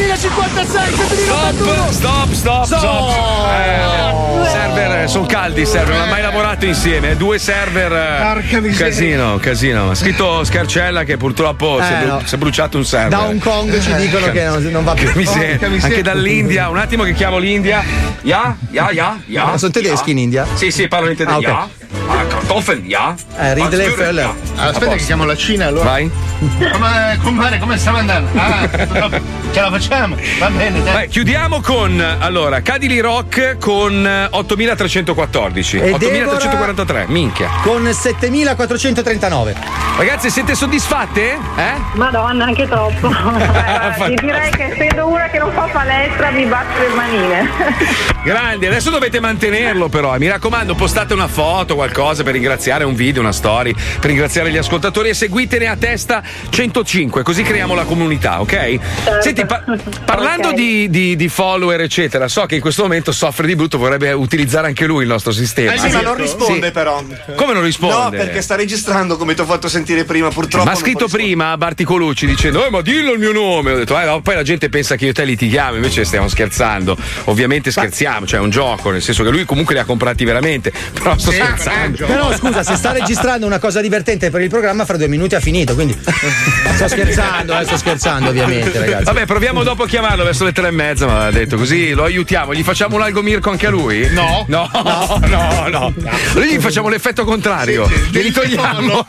7056, 0.00 0.94
7091. 0.94 1.92
Stop, 1.92 2.32
stop, 2.32 2.64
stop, 2.64 2.78
stop. 2.78 3.48
Eh, 3.50 4.48
server, 4.48 5.08
sono 5.10 5.26
caldi 5.26 5.60
i 5.60 5.66
server, 5.66 5.94
non 5.94 6.06
ha 6.08 6.10
mai 6.10 6.22
lavorato 6.22 6.64
insieme. 6.64 7.16
Due 7.16 7.38
server. 7.38 7.92
eh, 7.92 8.22
Porca 8.22 8.60
miseria. 8.60 8.86
Casino, 8.86 9.36
casino. 9.36 9.90
Ha 9.90 9.94
scritto 9.94 10.42
Scarcella 10.42 11.04
che 11.04 11.18
purtroppo 11.18 11.78
si, 11.82 11.92
è 11.92 11.96
Eh, 11.96 11.98
bru- 12.04 12.08
no. 12.12 12.20
si 12.24 12.34
è 12.34 12.38
bruciato 12.38 12.78
un 12.78 12.84
server. 12.86 13.08
Da 13.10 13.20
Hong 13.26 13.40
Kong 13.42 13.78
ci 13.78 13.94
dicono 13.96 14.30
che 14.30 14.44
non, 14.44 14.62
non 14.62 14.84
va 14.84 14.94
più. 14.94 15.10
Miseria. 15.14 15.50
Porca 15.58 15.68
miseria. 15.68 15.96
Anche 15.96 16.02
dall'India, 16.02 16.68
un 16.70 16.78
attimo 16.78 17.02
che 17.02 17.12
chiamo 17.12 17.36
l'India. 17.36 17.82
Ya, 18.22 18.56
ya, 18.70 18.90
ya, 18.92 19.18
ya. 19.26 19.52
Ah, 19.52 19.58
sono 19.58 19.70
tedeschi 19.70 20.06
ya. 20.06 20.12
in 20.12 20.18
India? 20.18 20.46
Sì, 20.54 20.70
sì, 20.70 20.88
parlano 20.88 21.12
in 21.12 21.18
tedesco. 21.18 21.36
Ah, 21.36 21.40
ok. 21.40 21.46
Ya. 21.46 21.68
Ah, 22.12 22.24
Kartoffeln, 22.26 22.84
ya. 22.86 23.14
Eh, 23.38 23.54
Ridley 23.54 23.88
Feller. 23.90 24.32
Aspetta 24.56 24.94
che 24.96 25.04
chiamo 25.04 25.24
la 25.24 25.36
Cina 25.36 25.66
allora. 25.66 25.84
Vai. 25.90 26.10
Come, 26.38 27.18
compare, 27.22 27.58
come 27.58 27.76
stiamo 27.78 27.98
andando? 27.98 28.28
Ah, 28.38 28.68
ce 29.52 29.60
la 29.60 29.70
facciamo? 29.90 30.16
Va 30.38 30.50
bene, 30.50 30.82
dai. 30.82 30.92
Vai, 30.92 31.08
chiudiamo 31.08 31.60
con 31.60 32.00
allora 32.18 32.62
Cadili 32.62 33.00
Rock 33.00 33.58
con 33.58 34.06
eh, 34.06 34.28
8314 34.30 35.78
E 35.78 35.92
8343 35.92 37.06
minchia 37.08 37.48
Con 37.62 37.92
7439. 37.92 39.56
ragazzi 39.96 40.30
siete 40.30 40.54
soddisfatte? 40.54 41.32
Eh? 41.56 41.72
Madonna, 41.94 42.44
anche 42.44 42.66
troppo. 42.68 43.08
Eh, 43.60 44.14
ti 44.14 44.24
direi 44.24 44.50
che 44.50 44.64
essendo 44.64 45.08
una 45.08 45.28
che 45.28 45.38
non 45.38 45.50
fa 45.52 45.68
palestra 45.72 46.30
mi 46.30 46.44
batto 46.46 46.80
le 46.80 46.88
manine. 46.88 47.50
grandi 48.22 48.66
adesso 48.66 48.90
dovete 48.90 49.18
mantenerlo 49.20 49.88
però 49.88 50.14
eh. 50.14 50.18
mi 50.18 50.28
raccomando 50.28 50.74
postate 50.74 51.14
una 51.14 51.26
foto 51.26 51.74
qualcosa 51.74 52.22
per 52.22 52.34
ringraziare 52.34 52.84
un 52.84 52.94
video 52.94 53.22
una 53.22 53.32
story 53.32 53.72
per 53.72 54.10
ringraziare 54.10 54.50
gli 54.50 54.56
ascoltatori 54.56 55.08
e 55.08 55.14
seguitene 55.14 55.66
a 55.66 55.76
testa 55.76 56.22
105 56.48 57.22
così 57.22 57.42
creiamo 57.42 57.74
la 57.74 57.84
comunità 57.84 58.40
ok? 58.40 58.78
Senti 59.20 59.44
pa- 59.46 59.62
parlando 60.04 60.48
Ok. 60.48 60.54
di, 60.54 60.90
di- 60.90 61.16
di 61.16 61.28
follower 61.28 61.80
eccetera 61.80 62.28
so 62.28 62.46
che 62.46 62.56
in 62.56 62.60
questo 62.60 62.82
momento 62.82 63.12
soffre 63.12 63.46
di 63.46 63.54
brutto 63.54 63.78
vorrebbe 63.78 64.12
utilizzare 64.12 64.66
anche 64.66 64.86
lui 64.86 65.02
il 65.02 65.08
nostro 65.08 65.32
sistema 65.32 65.72
Eh 65.72 65.78
sì, 65.78 65.88
ma 65.90 66.00
non 66.00 66.14
risponde 66.16 66.66
Sì. 66.66 66.72
però. 66.72 67.02
come 67.36 67.52
non 67.52 67.62
risponde? 67.62 67.94
No, 67.94 68.10
perché 68.10 68.42
sta 68.42 68.56
registrando 68.56 69.16
come 69.16 69.34
ti 69.34 69.40
ho 69.40 69.44
fatto 69.44 69.68
sentire 69.68 70.04
prima, 70.04 70.28
purtroppo. 70.28 70.64
Ma 70.64 70.72
ha 70.72 70.74
scritto 70.76 71.06
prima 71.08 71.56
Barti 71.56 71.84
Colucci 71.84 72.26
dicendo: 72.26 72.64
Eh, 72.66 72.70
ma 72.70 72.80
dillo 72.80 73.12
il 73.12 73.18
mio 73.18 73.32
nome. 73.32 73.72
Ho 73.72 73.76
detto, 73.76 73.98
eh, 73.98 74.04
no, 74.04 74.20
poi 74.20 74.34
la 74.34 74.42
gente 74.42 74.68
pensa 74.68 74.96
che 74.96 75.04
io 75.04 75.10
e 75.10 75.14
te 75.14 75.24
litighiamo, 75.24 75.76
invece 75.76 76.04
stiamo 76.04 76.28
scherzando. 76.28 76.96
Ovviamente 77.24 77.70
scherziamo, 77.70 78.26
cioè 78.26 78.38
è 78.40 78.42
un 78.42 78.50
gioco, 78.50 78.90
nel 78.90 79.02
senso 79.02 79.22
che 79.24 79.30
lui 79.30 79.44
comunque 79.44 79.74
li 79.74 79.80
ha 79.80 79.84
comprati 79.84 80.24
veramente. 80.24 80.72
Però 80.92 81.16
sto 81.18 81.30
scherzando. 81.30 82.06
Però 82.06 82.34
scusa, 82.36 82.62
se 82.62 82.76
sta 82.76 82.92
registrando 82.92 83.46
una 83.46 83.58
cosa 83.58 83.80
divertente 83.80 84.30
per 84.30 84.40
il 84.40 84.48
programma, 84.48 84.84
fra 84.84 84.96
due 84.96 85.08
minuti 85.08 85.34
ha 85.34 85.40
finito. 85.40 85.74
Quindi 85.74 85.96
sto 86.74 86.88
scherzando, 86.88 87.58
eh, 87.58 87.64
sto 87.64 87.76
scherzando, 87.76 88.28
ovviamente, 88.30 88.78
ragazzi. 88.78 89.04
Vabbè, 89.04 89.26
proviamo 89.26 89.59
dopo 89.62 89.84
a 89.84 89.86
chiamarlo 89.86 90.24
verso 90.24 90.44
le 90.44 90.52
tre 90.52 90.68
e 90.68 90.70
mezza. 90.70 91.06
Ma 91.06 91.26
ha 91.26 91.30
detto 91.30 91.56
così 91.56 91.92
lo 91.92 92.04
aiutiamo. 92.04 92.54
Gli 92.54 92.62
facciamo 92.62 92.96
un 92.96 93.02
algomirco 93.02 93.50
anche 93.50 93.66
a 93.66 93.70
lui? 93.70 94.08
No. 94.10 94.44
No, 94.48 94.68
no, 94.72 95.68
no. 95.70 95.92
Noi 96.34 96.48
gli 96.48 96.60
facciamo 96.60 96.88
l'effetto 96.88 97.24
contrario. 97.24 97.88
Glieli 98.10 98.30
togliamo. 98.30 99.04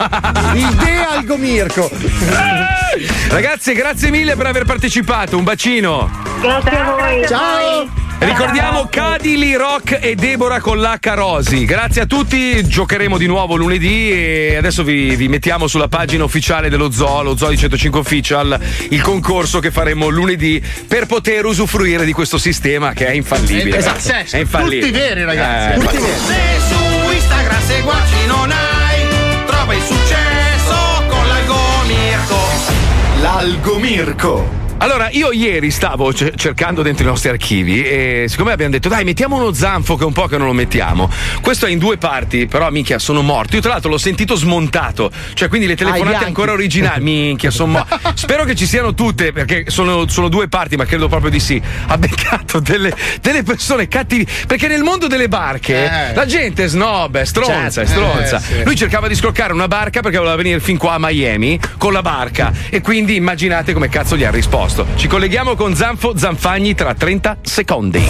Il 0.53 0.75
De 0.75 1.03
Algomirco. 1.03 1.89
Ragazzi, 3.29 3.73
grazie 3.73 4.09
mille 4.09 4.35
per 4.35 4.45
aver 4.47 4.65
partecipato. 4.65 5.37
Un 5.37 5.43
bacino. 5.43 6.09
Grazie 6.41 6.77
a 6.77 6.83
voi. 6.91 7.27
Ciao. 7.27 8.10
Ricordiamo 8.23 8.87
Cadili 8.87 9.55
Rock 9.55 9.97
e 9.99 10.13
Deborah 10.13 10.59
con 10.59 10.79
l'H 10.79 11.13
Rosi. 11.15 11.65
Grazie 11.65 12.01
a 12.03 12.05
tutti, 12.05 12.63
giocheremo 12.63 13.17
di 13.17 13.25
nuovo 13.25 13.55
lunedì 13.55 14.11
e 14.11 14.55
adesso 14.55 14.83
vi, 14.83 15.15
vi 15.15 15.27
mettiamo 15.27 15.65
sulla 15.65 15.87
pagina 15.87 16.23
ufficiale 16.23 16.69
dello 16.69 16.91
Zoo, 16.91 17.23
lo 17.23 17.35
Zoo 17.35 17.49
di 17.49 17.57
105 17.57 17.99
Official, 17.99 18.59
il 18.89 19.01
concorso 19.01 19.57
che 19.59 19.71
faremo 19.71 20.07
lunedì 20.09 20.63
per 20.87 21.07
poter 21.07 21.45
usufruire 21.45 22.05
di 22.05 22.13
questo 22.13 22.37
sistema 22.37 22.93
che 22.93 23.07
è 23.07 23.11
infallibile. 23.11 23.77
Esatto. 23.77 24.13
È 24.29 24.37
infallibile. 24.37 24.81
Tutti 24.85 24.99
veri, 24.99 25.23
ragazzi. 25.23 25.79
Eh, 25.79 25.83
Tutti 25.83 25.97
veri. 25.97 26.19
Se 26.19 26.59
su 26.69 27.11
Instagram 27.11 27.61
seguaci 27.63 28.25
non 28.27 28.51
hai, 28.51 29.45
trova 29.47 29.73
il 29.73 29.81
successo 29.81 31.03
con 31.07 31.27
l'algomirco. 31.27 32.37
L'Algomirco. 33.19 34.60
Allora, 34.77 35.09
io 35.11 35.31
ieri 35.31 35.69
stavo 35.69 36.11
ce- 36.11 36.33
cercando 36.35 36.81
dentro 36.81 37.03
i 37.03 37.07
nostri 37.07 37.29
archivi 37.29 37.83
e 37.83 38.25
siccome 38.27 38.51
abbiamo 38.51 38.71
detto 38.71 38.89
dai 38.89 39.03
mettiamo 39.03 39.35
uno 39.35 39.53
zanfo 39.53 39.95
che 39.95 40.03
è 40.03 40.05
un 40.07 40.11
po' 40.13 40.25
che 40.25 40.37
non 40.37 40.47
lo 40.47 40.53
mettiamo. 40.53 41.07
Questo 41.39 41.67
è 41.67 41.69
in 41.69 41.77
due 41.77 41.97
parti, 41.97 42.47
però 42.47 42.67
minchia 42.71 42.97
sono 42.97 43.21
morto. 43.21 43.55
Io 43.55 43.61
tra 43.61 43.71
l'altro 43.73 43.91
l'ho 43.91 43.99
sentito 43.99 44.35
smontato, 44.35 45.11
cioè 45.35 45.49
quindi 45.49 45.67
le 45.67 45.75
telefonate 45.75 46.07
bianchi. 46.09 46.25
ancora 46.25 46.51
originali. 46.53 47.03
Minchia, 47.03 47.51
sono 47.51 47.73
morto. 47.73 47.99
Spero 48.15 48.43
che 48.43 48.55
ci 48.55 48.65
siano 48.65 48.95
tutte 48.95 49.31
perché 49.31 49.65
sono, 49.67 50.07
sono 50.07 50.29
due 50.29 50.47
parti, 50.47 50.75
ma 50.77 50.85
credo 50.85 51.07
proprio 51.07 51.29
di 51.29 51.39
sì. 51.39 51.61
Ha 51.87 51.97
beccato 51.99 52.59
delle, 52.59 52.91
delle 53.21 53.43
persone 53.43 53.87
cattivi. 53.87 54.25
Perché 54.47 54.67
nel 54.67 54.81
mondo 54.81 55.05
delle 55.05 55.27
barche 55.27 56.09
Eh. 56.09 56.13
la 56.15 56.25
gente 56.25 56.63
è 56.63 56.67
snob, 56.67 57.17
è 57.17 57.25
stronza, 57.25 57.69
Certo. 57.69 57.81
è 57.81 57.85
stronza. 57.85 58.37
Eh, 58.37 58.39
sì. 58.39 58.63
Lui 58.63 58.75
cercava 58.75 59.07
di 59.07 59.13
scroccare 59.15 59.53
una 59.53 59.67
barca 59.67 60.01
perché 60.01 60.17
voleva 60.17 60.35
venire 60.35 60.59
fin 60.59 60.77
qua 60.77 60.93
a 60.93 60.97
Miami 60.99 61.59
con 61.77 61.93
la 61.93 62.01
barca 62.01 62.51
e 62.71 62.81
quindi 62.81 63.15
immaginate 63.15 63.73
come 63.73 63.87
cazzo 63.87 64.17
gli 64.17 64.23
ha 64.23 64.31
risposto. 64.31 64.69
Ci 64.95 65.07
colleghiamo 65.07 65.55
con 65.55 65.75
Zanfo 65.75 66.17
Zanfagni 66.17 66.73
tra 66.73 66.93
30 66.93 67.37
secondi. 67.41 68.01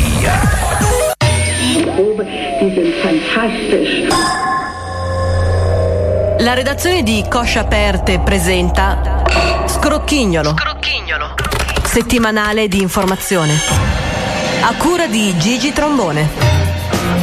La 6.38 6.54
redazione 6.54 7.02
di 7.02 7.26
Cosce 7.28 7.58
Aperte 7.58 8.20
presenta 8.20 9.24
Scrocchignolo. 9.66 10.54
Settimanale 11.84 12.68
di 12.68 12.80
informazione. 12.80 13.54
A 14.62 14.76
cura 14.76 15.08
di 15.08 15.36
Gigi 15.40 15.72
Trombone. 15.72 16.71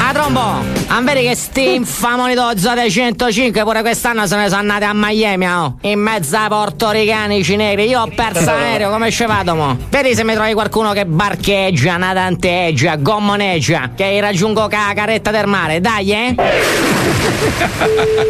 A 0.08 0.12
trombo, 0.12 0.40
a 0.40 1.00
vedi 1.02 1.26
che 1.26 1.34
sti 1.34 1.74
infamoni 1.74 2.32
dozza 2.32 2.72
dei 2.72 2.90
105 2.90 3.62
pure 3.62 3.82
quest'anno 3.82 4.26
se 4.26 4.36
ne 4.36 4.48
sono 4.48 4.60
andati 4.60 4.84
a 4.84 4.92
Miami, 4.94 5.46
oh. 5.46 5.76
In 5.82 6.00
mezzo 6.00 6.34
ai 6.34 6.48
portoricanici 6.48 7.56
neri. 7.56 7.88
Io 7.88 8.00
ho 8.00 8.08
perso 8.16 8.46
l'aereo, 8.46 8.88
come 8.88 9.10
ci 9.10 9.26
vado, 9.26 9.54
mo? 9.54 9.76
Vedi 9.90 10.14
se 10.14 10.24
mi 10.24 10.32
trovi 10.32 10.54
qualcuno 10.54 10.92
che 10.92 11.04
barcheggia, 11.04 11.98
nadanteggia, 11.98 12.96
gommoneggia, 12.96 13.90
che 13.94 14.18
raggiungo 14.18 14.62
con 14.62 14.70
la 14.70 14.94
carretta 14.94 15.30
del 15.30 15.46
mare, 15.46 15.82
dai, 15.82 16.10
eh? 16.10 16.34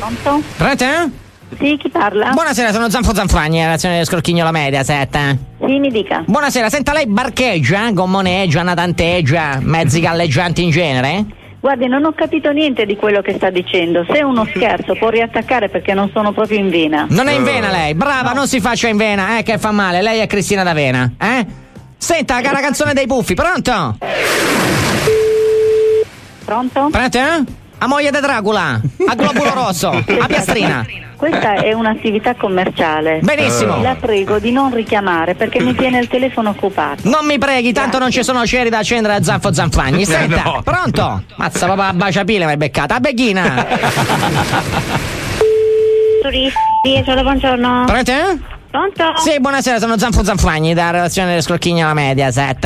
Pronto? 0.01 0.43
Pronto? 0.57 0.85
Sì, 1.61 1.77
chi 1.79 1.89
parla? 1.91 2.31
Buonasera, 2.33 2.73
sono 2.73 2.91
Zanfo 2.91 3.15
Zanfragni, 3.15 3.61
relazione 3.63 3.99
del 3.99 4.07
Scrocchignolo 4.07 4.51
Mediaset. 4.51 5.15
eh. 5.15 5.39
Sì, 5.65 5.79
mi 5.79 5.91
dica. 5.93 6.25
Buonasera, 6.27 6.69
senta 6.71 6.93
lei 6.93 7.07
barcheggia, 7.07 7.89
gommoneggia, 7.93 8.63
nadanteggia, 8.63 9.59
mezzi 9.63 10.01
galleggianti 10.01 10.63
in 10.65 10.71
genere? 10.71 11.25
Guardi, 11.61 11.89
non 11.89 12.05
ho 12.05 12.13
capito 12.13 12.51
niente 12.53 12.87
di 12.87 12.95
quello 12.97 13.21
che 13.21 13.35
sta 13.35 13.51
dicendo. 13.51 14.05
Se 14.09 14.19
è 14.19 14.23
uno 14.23 14.47
scherzo 14.55 14.95
può 14.95 15.09
riattaccare 15.09 15.69
perché 15.69 15.93
non 15.93 16.09
sono 16.13 16.33
proprio 16.33 16.59
in 16.59 16.71
vena. 16.71 17.07
Non 17.11 17.27
è 17.27 17.33
in 17.33 17.43
vena 17.43 17.71
lei, 17.71 17.95
brava, 17.95 18.31
non 18.33 18.47
si 18.47 18.61
faccia 18.61 18.87
in 18.89 18.97
vena, 18.97 19.39
eh, 19.39 19.43
che 19.43 19.59
fa 19.59 19.73
male. 19.73 20.01
Lei 20.01 20.21
è 20.21 20.27
Cristina 20.29 20.63
D'Avena, 20.63 21.13
eh? 21.21 21.47
Senta, 21.97 22.35
la 22.35 22.41
cara 22.43 22.61
canzone 22.61 22.95
dei 22.95 23.07
puffi, 23.09 23.35
pronto? 23.35 23.97
Pronto? 26.45 26.89
Pronto? 26.91 27.19
eh? 27.19 27.45
A 27.81 27.87
moglie 27.87 28.11
di 28.11 28.21
Dracula, 28.21 28.81
a 29.09 29.15
globulo 29.15 29.55
rosso, 29.55 29.89
a 29.91 30.27
piastrina. 30.27 30.87
Questa 31.19 31.55
è 31.55 31.73
un'attività 31.73 32.37
commerciale. 32.37 33.19
Benissimo. 33.23 33.83
La 33.83 33.97
prego 33.97 34.39
di 34.39 34.53
non 34.53 34.73
richiamare 34.73 35.35
perché 35.35 35.61
mi 35.61 35.75
tiene 35.75 35.99
il 35.99 36.07
telefono 36.07 36.51
occupato. 36.51 37.09
Non 37.09 37.27
mi 37.27 37.39
preghi, 37.39 37.73
tanto 37.73 37.99
non 37.99 38.13
ci 38.13 38.23
sono 38.23 38.47
ceri 38.47 38.69
da 38.69 38.79
accendere 38.79 39.15
a 39.15 39.23
Zanfo 39.25 39.53
Zanfagni. 39.53 40.05
Senta, 40.05 40.43
no. 40.45 40.63
pronto? 40.63 41.25
Mazza 41.35 41.67
papà, 41.67 41.93
baciapile 41.93 42.45
mi 42.45 42.53
hai 42.53 42.57
beccata. 42.57 42.95
A 42.95 43.01
becchina. 43.01 43.67
Turisti. 46.23 47.03
Solo 47.05 47.23
buongiorno. 47.23 47.85
Pronto? 47.87 48.13
Pronto? 48.71 49.17
Sì, 49.17 49.41
buonasera, 49.41 49.81
sono 49.81 49.99
Zanfo 49.99 50.23
Zanfagni 50.23 50.73
da 50.73 50.93
redazione 50.93 51.31
delle 51.31 51.43
scrocchigno 51.43 51.85
alla 51.85 51.95
Mediaset. 51.95 52.65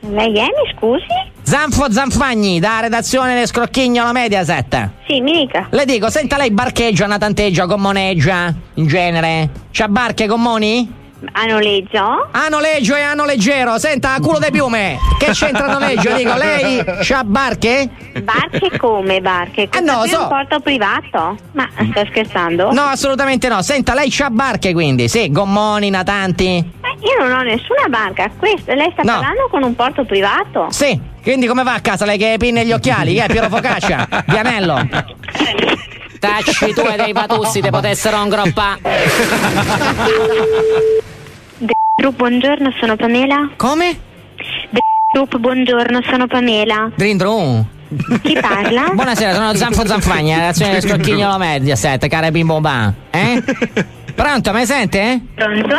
Lei 0.00 0.34
è, 0.36 0.42
mi 0.42 0.74
scusi? 0.76 1.23
Zanfo 1.46 1.92
Zanfagni 1.92 2.58
da 2.58 2.80
redazione 2.80 3.34
delle 3.34 3.46
scrocchigno 3.46 4.02
alla 4.02 4.12
Mediaset. 4.12 4.88
Sì, 5.06 5.20
mi 5.20 5.32
dica. 5.46 5.66
Le 5.70 5.84
dico, 5.84 6.08
senta 6.08 6.38
lei 6.38 6.50
barcheggia, 6.50 7.06
natanteggia, 7.06 7.66
gommoneggia, 7.66 8.52
in 8.74 8.86
genere. 8.86 9.50
C'ha 9.70 9.88
barche, 9.88 10.26
gommoni? 10.26 11.02
A 11.32 11.44
noleggio? 11.46 12.28
A 12.32 12.48
noleggio 12.48 12.96
e 12.96 13.00
a 13.02 13.14
noleggero, 13.14 13.78
senta, 13.78 14.16
culo 14.20 14.38
de 14.38 14.50
piume. 14.50 14.96
Che 15.18 15.30
c'entra 15.32 15.66
noleggio? 15.66 16.14
Dico, 16.14 16.34
lei 16.34 16.82
c'ha 17.02 17.24
barche? 17.24 17.88
Barche 18.22 18.76
come 18.78 19.20
barche? 19.20 19.68
Eh 19.72 19.80
no, 19.80 20.04
so. 20.06 20.22
un 20.22 20.28
porto 20.28 20.60
privato? 20.60 21.36
Ma 21.52 21.68
sta 21.90 22.04
scherzando? 22.10 22.72
No, 22.72 22.82
assolutamente 22.82 23.48
no. 23.48 23.62
Senta, 23.62 23.94
lei 23.94 24.08
c'ha 24.10 24.28
barche 24.30 24.72
quindi, 24.72 25.08
sì, 25.08 25.30
gommoni, 25.30 25.88
natanti. 25.90 26.72
Ma 26.80 26.88
io 26.88 27.26
non 27.26 27.38
ho 27.38 27.42
nessuna 27.42 27.86
barca. 27.88 28.30
Questo, 28.38 28.72
lei 28.74 28.90
sta 28.92 29.02
No. 29.02 29.12
parlando 29.12 29.48
con 29.50 29.62
un 29.62 29.74
porto 29.74 30.04
privato? 30.04 30.66
Sì, 30.70 30.98
quindi 31.24 31.46
come 31.46 31.64
va 31.64 31.74
a 31.74 31.80
casa 31.80 32.04
lei 32.04 32.18
che 32.18 32.36
pinne 32.38 32.64
gli 32.64 32.72
occhiali? 32.72 33.14
Che 33.14 33.24
è 33.24 33.26
Piero 33.26 33.48
Focaccia? 33.48 34.06
Vianello? 34.26 34.86
Tacci 36.20 36.72
tu 36.72 36.82
e 36.82 36.96
dei 36.96 37.12
patussi 37.12 37.60
te 37.60 37.70
potessero 37.70 38.22
ingroppa. 38.22 38.78
Group, 41.96 42.16
buongiorno, 42.16 42.72
sono 42.78 42.96
Pamela. 42.96 43.50
Come? 43.56 43.98
Group, 45.12 45.36
buongiorno, 45.38 46.00
sono 46.08 46.26
Pamela. 46.26 46.90
Drindru. 46.94 47.66
Chi 48.22 48.38
parla? 48.40 48.90
Buonasera, 48.92 49.34
sono 49.34 49.54
Zanfo 49.54 49.86
Zanfagna, 49.86 50.36
redazione 50.38 50.72
del 50.72 50.82
Scrocchignolo 50.82 51.36
Mediaset, 51.38 52.06
cara 52.08 52.30
bimbo 52.30 52.60
ba. 52.60 52.92
Eh? 53.10 53.42
Pronto, 54.14 54.52
mi 54.52 54.64
sente? 54.64 55.20
Pronto? 55.34 55.76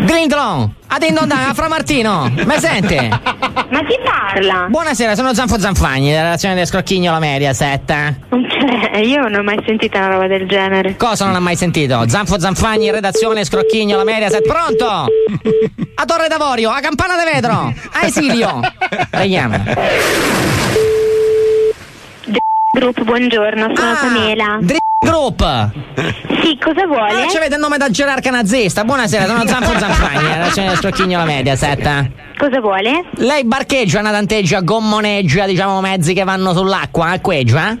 Grindlon, 0.00 0.74
a 0.88 0.98
Dindondana, 0.98 1.54
Fra 1.54 1.68
Martino, 1.68 2.28
mi 2.34 2.58
sente? 2.58 3.08
Ma 3.08 3.80
chi 3.84 3.96
parla? 4.04 4.66
Buonasera, 4.68 5.14
sono 5.14 5.32
Zanfo 5.34 5.58
Zanfagni, 5.58 6.10
della 6.10 6.22
redazione 6.24 6.54
del 6.56 6.66
Scrocchignolo 6.66 7.18
Mediaset. 7.18 7.86
Cioè, 7.86 8.98
io 8.98 9.20
non 9.20 9.34
ho 9.36 9.42
mai 9.42 9.62
sentito 9.64 9.96
una 9.98 10.08
roba 10.08 10.26
del 10.26 10.48
genere. 10.48 10.96
Cosa 10.96 11.26
non 11.26 11.36
ha 11.36 11.40
mai 11.40 11.56
sentito? 11.56 12.08
Zanfo 12.08 12.38
Zanfagni, 12.40 12.90
redazione 12.90 13.44
Scrocchignolo 13.44 14.02
Mediaset, 14.04 14.42
pronto? 14.46 14.86
A 15.94 16.04
Torre 16.04 16.28
d'Avorio, 16.28 16.70
a 16.70 16.80
Campana 16.80 17.14
de 17.16 17.30
Vetro, 17.32 17.72
a 17.92 18.04
Esilio. 18.04 18.60
Preghiamo. 19.10 19.64
Group, 22.76 23.04
buongiorno, 23.04 23.72
sono 23.74 23.94
Pamela. 23.98 24.58
Dri- 24.60 24.76
Group. 25.00 25.70
Sì, 26.42 26.58
cosa 26.62 26.84
vuole? 26.86 27.24
Ah, 27.24 27.28
ci 27.28 27.38
avete 27.38 27.54
il 27.54 27.60
nome 27.60 27.78
da 27.78 27.88
gerarca 27.88 28.28
nazista. 28.30 28.84
Buonasera, 28.84 29.24
sono 29.24 29.46
Zanfo 29.48 29.78
Zanfagni, 29.78 30.28
redazione 30.30 30.68
del 30.68 30.76
Scrocchignolo 30.76 31.24
Mediaset. 31.24 32.10
Cosa 32.36 32.60
vuole? 32.60 33.04
Lei 33.14 33.44
barcheggia, 33.44 34.02
natanteggia, 34.02 34.60
gommoneggia, 34.60 35.46
diciamo 35.46 35.80
mezzi 35.80 36.12
che 36.12 36.22
vanno 36.24 36.52
sull'acqua, 36.52 37.06
acqueggia? 37.12 37.78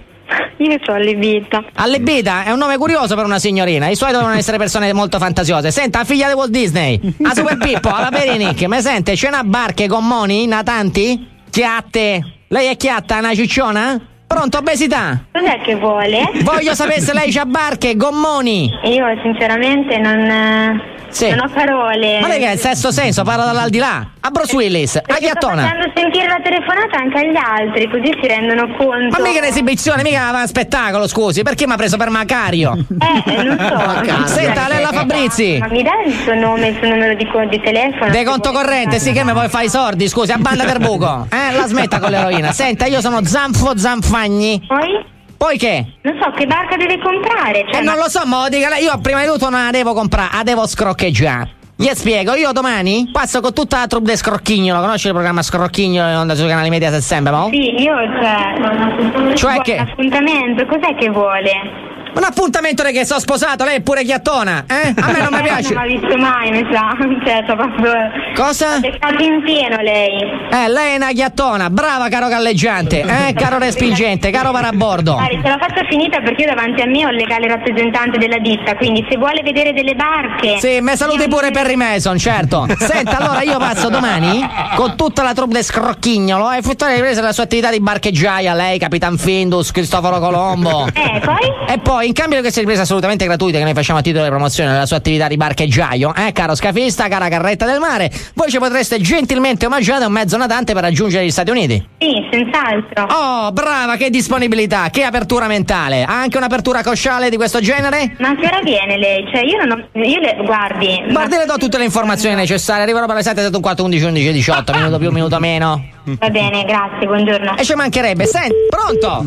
Io 0.56 0.78
sono 0.82 0.96
allibita. 0.96 1.62
Allibita 1.74 2.44
è 2.44 2.50
un 2.52 2.58
nome 2.58 2.78
curioso 2.78 3.14
per 3.16 3.26
una 3.26 3.38
signorina. 3.38 3.88
I 3.88 3.96
suoi 3.96 4.12
devono 4.12 4.32
essere 4.32 4.56
persone 4.56 4.90
molto 4.94 5.18
fantasiose. 5.18 5.70
Senta, 5.70 6.04
figlia 6.04 6.28
di 6.28 6.32
Walt 6.34 6.50
Disney, 6.50 6.98
a 7.22 7.34
Super 7.34 7.58
Pippo, 7.58 7.90
alla 7.92 8.08
Perinic, 8.08 8.62
mi 8.62 8.80
sente? 8.80 9.12
C'è 9.12 9.28
una 9.28 9.44
barche, 9.44 9.88
gommoni, 9.88 10.46
natanti? 10.46 11.28
Chiatte? 11.50 12.24
Lei 12.48 12.68
è 12.68 12.76
chiatta, 12.76 13.18
una 13.18 13.34
cicciona? 13.34 14.00
Pronto, 14.36 14.58
obesità? 14.58 15.18
Cos'è 15.32 15.62
che 15.62 15.76
vuole? 15.76 16.30
Voglio 16.42 16.74
sapere 16.74 17.00
se 17.00 17.14
lei 17.14 17.32
c'ha 17.32 17.46
barche, 17.46 17.96
gommoni. 17.96 18.70
Io 18.82 19.06
sinceramente 19.22 19.96
non, 19.96 20.78
Sì. 21.08 21.30
non 21.30 21.40
ho 21.40 21.48
parole. 21.50 22.20
Ma 22.20 22.28
lei 22.28 22.40
che 22.40 22.48
è 22.48 22.52
il 22.52 22.58
sesto 22.58 22.90
senso, 22.90 23.22
parla 23.24 23.46
dall'aldilà. 23.46 24.06
A 24.26 24.30
Bruce 24.30 24.56
Willis, 24.56 24.96
a 24.96 25.02
Perché 25.02 25.26
sto 25.26 25.38
chiattona. 25.38 25.62
facendo 25.62 25.92
sentire 25.94 26.26
la 26.26 26.40
telefonata 26.42 26.98
anche 26.98 27.18
agli 27.18 27.36
altri, 27.36 27.88
così 27.88 28.10
si 28.20 28.26
rendono 28.26 28.66
conto. 28.76 29.16
Ma 29.16 29.20
mica 29.24 29.38
un'esibizione, 29.38 30.02
mica 30.02 30.32
un 30.34 30.46
spettacolo, 30.48 31.06
scusi. 31.06 31.42
Perché 31.44 31.64
mi 31.68 31.74
ha 31.74 31.76
preso 31.76 31.96
per 31.96 32.10
Macario? 32.10 32.72
Eh, 32.74 33.42
non 33.44 33.56
so. 33.56 34.26
Senta, 34.26 34.66
Lella 34.66 34.88
Fabrizi. 34.88 35.58
Ma 35.60 35.68
mi 35.68 35.84
dà 35.84 35.92
il 36.04 36.12
suo 36.12 36.34
nome, 36.34 36.66
il 36.68 36.76
suo 36.76 36.88
numero 36.88 37.14
di, 37.14 37.24
di 37.50 37.60
telefono? 37.60 38.10
De 38.10 38.24
conto 38.24 38.50
corrente, 38.50 38.98
sì 38.98 39.12
che 39.12 39.22
mi 39.22 39.30
vuoi 39.32 39.48
fare 39.48 39.66
i 39.66 39.68
sordi, 39.68 40.08
scusi, 40.08 40.32
a 40.32 40.38
banda 40.38 40.64
del 40.64 40.78
buco. 40.80 41.28
Eh, 41.36 41.52
la 41.54 41.66
smetta 41.68 42.00
con 42.00 42.10
l'eroina. 42.10 42.50
Senta, 42.50 42.86
io 42.86 43.00
sono 43.00 43.24
Zanfo 43.24 43.78
Zanfagni. 43.78 44.64
Poi? 44.66 45.04
Poi 45.36 45.56
che? 45.56 45.84
Non 46.02 46.18
so 46.20 46.32
che 46.32 46.46
barca 46.46 46.76
deve 46.76 46.98
comprare. 46.98 47.64
Cioè, 47.70 47.80
Eh, 47.80 47.84
non 47.84 47.94
lo 47.94 48.08
so, 48.08 48.22
ma 48.26 48.48
dica 48.48 48.70
lei. 48.70 48.82
Io 48.82 48.98
prima 49.00 49.20
di 49.20 49.28
tutto 49.28 49.50
non 49.50 49.64
la 49.66 49.70
devo 49.70 49.92
comprare, 49.92 50.30
la 50.32 50.42
devo 50.42 50.66
scroccheggiare. 50.66 51.50
Gli 51.78 51.90
spiego, 51.92 52.32
io 52.32 52.52
domani 52.52 53.10
passo 53.12 53.42
con 53.42 53.52
tutta 53.52 53.80
la 53.80 53.86
troupe 53.86 54.06
del 54.06 54.16
Scrocchignolo. 54.16 54.80
Conosci 54.80 55.08
il 55.08 55.12
programma 55.12 55.42
Scrocchignolo 55.42 56.08
in 56.08 56.16
onda 56.16 56.34
sui 56.34 56.48
canali 56.48 56.70
media 56.70 56.90
se 56.90 57.02
sempre, 57.02 57.32
no? 57.32 57.48
Sì, 57.52 57.82
io 57.82 57.94
cioè. 58.18 59.34
Cioè 59.34 59.60
che? 59.60 59.74
Un 59.74 59.80
appuntamento, 59.80 60.64
cos'è 60.64 60.94
che 60.94 61.10
vuole? 61.10 61.95
Un 62.16 62.24
appuntamento 62.24 62.82
di 62.82 62.92
che 62.92 63.04
sono 63.04 63.20
sposato, 63.20 63.64
lei 63.64 63.76
è 63.76 63.80
pure 63.82 64.02
chiattona, 64.02 64.64
eh? 64.66 64.94
A 64.98 65.10
me 65.12 65.20
non 65.20 65.28
mi 65.32 65.42
piace. 65.44 65.74
Non 65.74 65.84
mi 65.84 65.94
ha 65.94 66.00
visto 66.00 66.16
mai, 66.16 66.50
mi 66.50 66.66
sa. 66.72 66.94
Cioè, 67.26 67.44
proprio. 67.44 67.92
Cosa? 68.34 68.76
È 68.80 68.92
stato 68.96 69.22
in 69.22 69.42
pieno 69.42 69.76
lei. 69.78 70.22
Eh, 70.50 70.68
lei 70.68 70.92
è 70.92 70.96
una 70.96 71.10
chiattona, 71.12 71.70
brava 71.70 72.08
caro 72.08 72.28
galleggiante, 72.28 73.00
eh, 73.00 73.32
caro 73.34 73.58
respingente, 73.58 74.30
caro 74.30 74.52
parabordo. 74.52 75.14
Guardi, 75.14 75.40
ce 75.42 75.48
la 75.48 75.58
faccio 75.58 75.84
finita 75.88 76.20
perché 76.20 76.42
io 76.42 76.54
davanti 76.54 76.82
a 76.82 76.86
me 76.86 77.04
ho 77.04 77.10
il 77.10 77.16
legale 77.16 77.48
rappresentante 77.48 78.18
della 78.18 78.38
ditta, 78.38 78.76
quindi 78.76 79.04
se 79.10 79.16
vuole 79.16 79.42
vedere 79.42 79.72
delle 79.72 79.94
barche. 79.94 80.58
Sì, 80.60 80.80
me 80.80 80.96
saluti 80.96 81.26
pure 81.28 81.50
Perry 81.50 81.74
Mason, 81.74 82.16
certo. 82.16 82.66
Senta, 82.78 83.18
allora 83.18 83.42
io 83.42 83.58
passo 83.58 83.88
domani 83.88 84.46
con 84.76 84.94
tutta 84.96 85.22
la 85.22 85.32
troupe 85.34 85.54
del 85.54 85.64
Scrocchignolo 85.64 86.46
a 86.46 86.56
effettuare 86.56 86.92
le 86.92 86.98
riprese 87.00 87.20
della 87.20 87.32
sua 87.32 87.42
attività 87.44 87.70
di 87.70 87.80
barcheggiaia, 87.80 88.54
lei, 88.54 88.78
Capitan 88.78 89.18
Findus, 89.18 89.72
Cristoforo 89.72 90.20
Colombo. 90.20 90.86
Eh, 90.92 91.20
poi? 91.20 91.74
E 91.74 91.78
poi, 91.78 92.05
in 92.06 92.12
cambio 92.12 92.36
di 92.36 92.42
queste 92.42 92.60
riprese 92.60 92.82
assolutamente 92.82 93.24
gratuite 93.24 93.58
che 93.58 93.64
noi 93.64 93.74
facciamo 93.74 93.98
a 93.98 94.02
titolo 94.02 94.24
di 94.24 94.30
promozione 94.30 94.70
della 94.72 94.86
sua 94.86 94.96
attività 94.96 95.28
di 95.28 95.36
barcheggiaio, 95.36 96.14
eh, 96.14 96.32
caro 96.32 96.54
scafista, 96.54 97.08
cara 97.08 97.28
carretta 97.28 97.66
del 97.66 97.80
mare, 97.80 98.10
voi 98.34 98.48
ci 98.48 98.58
potreste 98.58 99.00
gentilmente 99.00 99.66
omaggiare 99.66 100.04
un 100.04 100.12
mezzo 100.12 100.36
natante 100.36 100.72
per 100.72 100.82
raggiungere 100.82 101.24
gli 101.24 101.30
Stati 101.30 101.50
Uniti. 101.50 101.84
Sì, 101.98 102.12
senz'altro. 102.30 103.06
Oh, 103.10 103.52
brava, 103.52 103.96
che 103.96 104.10
disponibilità, 104.10 104.88
che 104.90 105.02
apertura 105.02 105.46
mentale. 105.46 106.04
Ha 106.04 106.20
anche 106.20 106.36
un'apertura 106.36 106.82
cosciale 106.82 107.30
di 107.30 107.36
questo 107.36 107.60
genere? 107.60 108.14
Ma 108.18 108.34
che 108.36 108.46
ora 108.46 108.60
viene 108.62 108.96
lei? 108.98 109.26
Cioè, 109.32 109.44
io 109.44 109.64
non 109.64 109.78
ho. 109.78 110.00
Io 110.00 110.20
le. 110.20 110.36
Guardi. 110.44 111.02
Guardi, 111.10 111.36
le 111.36 111.46
do 111.46 111.56
tutte 111.58 111.78
le 111.78 111.84
informazioni 111.84 112.34
necessarie. 112.34 112.82
Arriverò 112.82 113.06
per 113.06 113.16
le 113.16 113.22
7, 113.22 113.42
7, 113.42 113.60
4, 113.60 113.84
11, 113.84 114.04
11, 114.04 114.32
18. 114.32 114.72
Minuto 114.72 114.98
più, 114.98 115.10
minuto 115.10 115.38
meno. 115.38 115.95
Va 116.06 116.30
bene, 116.30 116.64
grazie, 116.64 117.04
buongiorno. 117.04 117.56
E 117.56 117.64
ci 117.64 117.74
mancherebbe. 117.74 118.26
Senti, 118.26 118.54
pronto? 118.70 119.24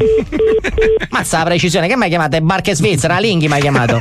Mazza 1.11 1.39
la 1.39 1.43
precisione. 1.43 1.87
Che 1.89 1.97
mi 1.97 2.03
hai 2.03 2.09
chiamato? 2.09 2.39
Barche 2.39 2.73
Svizzera? 2.73 3.19
Linghi 3.19 3.47
mi 3.47 3.55
hai 3.55 3.59
chiamato. 3.61 3.97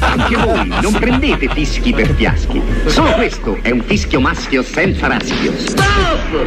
Anche 0.00 0.36
voi 0.36 0.66
non 0.80 0.92
prendete 0.94 1.48
fischi 1.50 1.92
per 1.92 2.12
fiaschi. 2.14 2.60
Solo 2.86 3.12
questo 3.12 3.58
è 3.62 3.70
un 3.70 3.80
fischio 3.82 4.20
maschio 4.20 4.64
senza 4.64 5.06
raschio. 5.06 5.52
Stop! 5.56 6.46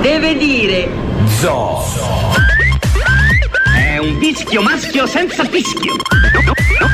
Deve 0.00 0.36
dire 0.36 0.88
Zoo. 1.38 1.80
È 3.76 3.98
un 3.98 4.18
fischio 4.18 4.60
maschio 4.60 5.06
senza 5.06 5.44
fischio. 5.44 5.92
No, 6.32 6.40
no, 6.42 6.52
no. 6.80 6.88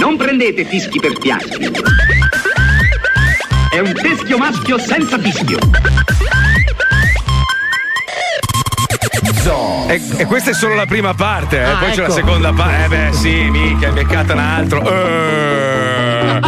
Non 0.00 0.16
prendete 0.16 0.64
fischi 0.64 0.98
per 0.98 1.12
fiaschi. 1.20 1.70
È 3.70 3.78
un 3.78 3.92
teschio 3.92 4.38
maschio 4.38 4.78
senza 4.78 5.18
fischio. 5.18 5.58
E, 9.88 10.00
e 10.16 10.24
questa 10.24 10.50
è 10.50 10.54
solo 10.54 10.74
la 10.74 10.86
prima 10.86 11.12
parte, 11.12 11.58
eh. 11.58 11.64
Ah, 11.64 11.76
poi 11.76 11.90
c'è 11.90 11.98
la 11.98 12.04
ecco. 12.04 12.14
seconda 12.14 12.52
parte. 12.52 12.84
Eh 12.84 12.88
beh, 12.88 13.12
sì, 13.12 13.50
mica, 13.50 13.88
è 13.88 13.92
beccata 13.92 14.32
un 14.32 14.38
altro. 14.38 14.82
Eh. 14.82 16.40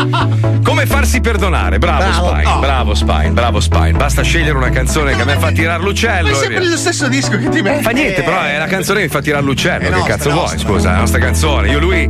Come 0.86 1.00
farsi 1.00 1.20
perdonare? 1.20 1.78
Bravo, 1.78 1.98
Bravo. 2.04 2.26
Spine, 2.28 2.48
Oh. 2.52 2.58
bravo 2.60 2.94
Spine, 2.94 3.30
bravo 3.30 3.60
Spine. 3.60 3.92
Basta 3.92 4.22
scegliere 4.22 4.56
una 4.56 4.70
canzone 4.70 5.14
che 5.16 5.22
a 5.22 5.24
me 5.24 5.36
fa 5.36 5.50
tirare 5.50 5.82
l'uccello. 5.82 6.28
Ma 6.30 6.34
è 6.36 6.38
sempre 6.38 6.68
lo 6.68 6.76
stesso 6.76 7.08
disco 7.08 7.36
che 7.38 7.48
ti 7.48 7.60
metti. 7.60 7.82
Fa 7.82 7.90
niente, 7.90 8.22
però 8.22 8.40
è 8.42 8.56
la 8.56 8.66
canzone 8.66 9.00
che 9.00 9.04
mi 9.06 9.10
fa 9.10 9.20
tirare 9.20 9.42
l'uccello. 9.42 9.80
È 9.80 9.84
che 9.84 9.90
nostra, 9.90 10.14
cazzo 10.16 10.28
è 10.28 10.32
vuoi? 10.32 10.42
nostra. 10.44 10.58
Scusa, 10.60 10.88
è 10.88 10.92
la 10.92 10.98
nostra 10.98 11.18
canzone. 11.18 11.70
Io 11.70 11.78
lui, 11.80 12.08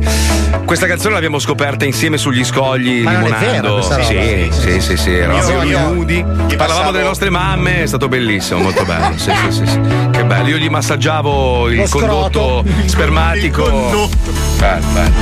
questa 0.65 0.85
canzone 0.85 1.13
l'abbiamo 1.15 1.39
scoperta 1.39 1.85
insieme 1.85 2.17
sugli 2.17 2.43
scogli 2.43 3.01
Ma 3.01 3.11
limonando. 3.13 3.73
questa 3.75 3.95
roba. 3.95 4.05
Sì, 4.07 4.47
sì, 4.51 4.79
sì, 4.81 4.97
sì. 4.97 5.13
Eravamo 5.15 5.63
Io- 5.63 5.79
nudi. 5.79 6.21
Parlavamo 6.23 6.55
passavo- 6.57 6.91
delle 6.91 7.03
nostre 7.03 7.29
mamme, 7.29 7.81
è 7.83 7.85
stato 7.87 8.07
bellissimo, 8.07 8.59
molto 8.61 8.83
bello. 8.85 9.17
Sì, 9.17 9.31
sì, 9.31 9.51
sì, 9.51 9.65
sì. 9.65 9.79
Che 10.11 10.23
bello. 10.23 10.47
Io 10.49 10.57
gli 10.57 10.69
massaggiavo 10.69 11.69
il 11.69 11.77
Lo 11.77 11.87
scroto. 11.87 12.05
condotto 12.05 12.65
spermatico. 12.85 13.65
Il 13.65 13.69
condotto. 13.71 14.09
Bello, 14.57 14.85
bello. 14.93 15.15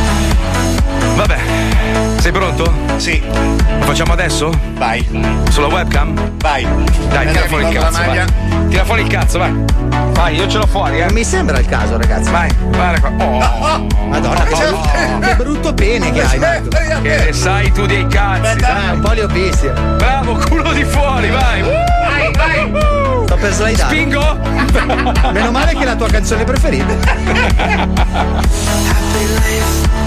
Vabbè, 1.15 1.38
sei 2.26 2.34
pronto? 2.34 2.73
Sì. 2.97 3.22
Lo 3.22 3.85
facciamo 3.85 4.14
adesso? 4.14 4.49
Vai. 4.77 5.07
Sulla 5.52 5.68
webcam? 5.68 6.31
Vai. 6.38 6.68
Dai, 7.10 7.27
tira 7.27 7.45
fuori 7.45 7.68
il 7.68 7.73
cazzo. 7.77 8.03
Vai. 8.03 8.26
Tira 8.68 8.84
fuori 8.84 9.02
il 9.03 9.07
cazzo, 9.07 9.38
vai. 9.38 9.53
Vai, 10.14 10.35
io 10.35 10.47
ce 10.47 10.57
l'ho 10.57 10.65
fuori, 10.65 11.02
eh. 11.02 11.06
Non 11.06 11.14
mi 11.14 11.23
sembra 11.23 11.60
il 11.60 11.68
caso, 11.68 11.99
ragazzi. 11.99 12.31
Vai, 12.31 12.49
guarda 12.72 12.99
qua. 12.99 13.11
Oh. 13.19 13.85
Madonna, 14.10 14.43
che, 14.43 14.56
che 15.19 15.35
brutto 15.35 15.72
pene 15.76 16.11
che 16.11 16.23
hai, 16.23 16.39
Marco. 16.39 16.69
Che 16.69 17.26
ne 17.26 17.31
sai 17.31 17.72
tu 17.72 17.85
dei 17.85 18.07
cazzi? 18.07 18.64
Ah, 18.64 18.93
un 18.93 19.02
po' 19.02 19.11
li 19.11 19.22
ho 19.22 19.27
visti. 19.27 19.68
Bravo, 19.68 20.34
culo 20.47 20.73
di 20.73 20.84
fuori, 20.84 21.30
vai! 21.30 21.61
Vai, 21.61 22.31
vai! 22.34 22.72
Sto 23.26 23.35
per 23.35 23.53
slidare. 23.53 23.93
Spingo? 23.93 24.39
Meno 25.31 25.52
male 25.52 25.73
che 25.73 25.81
è 25.81 25.85
la 25.85 25.95
tua 25.95 26.07
canzone 26.07 26.43
preferita. 26.43 26.95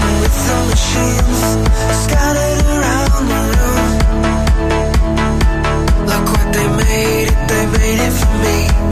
they 7.49 7.65
made 7.65 7.99
it 7.99 8.13
for 8.13 8.33
me. 8.43 8.88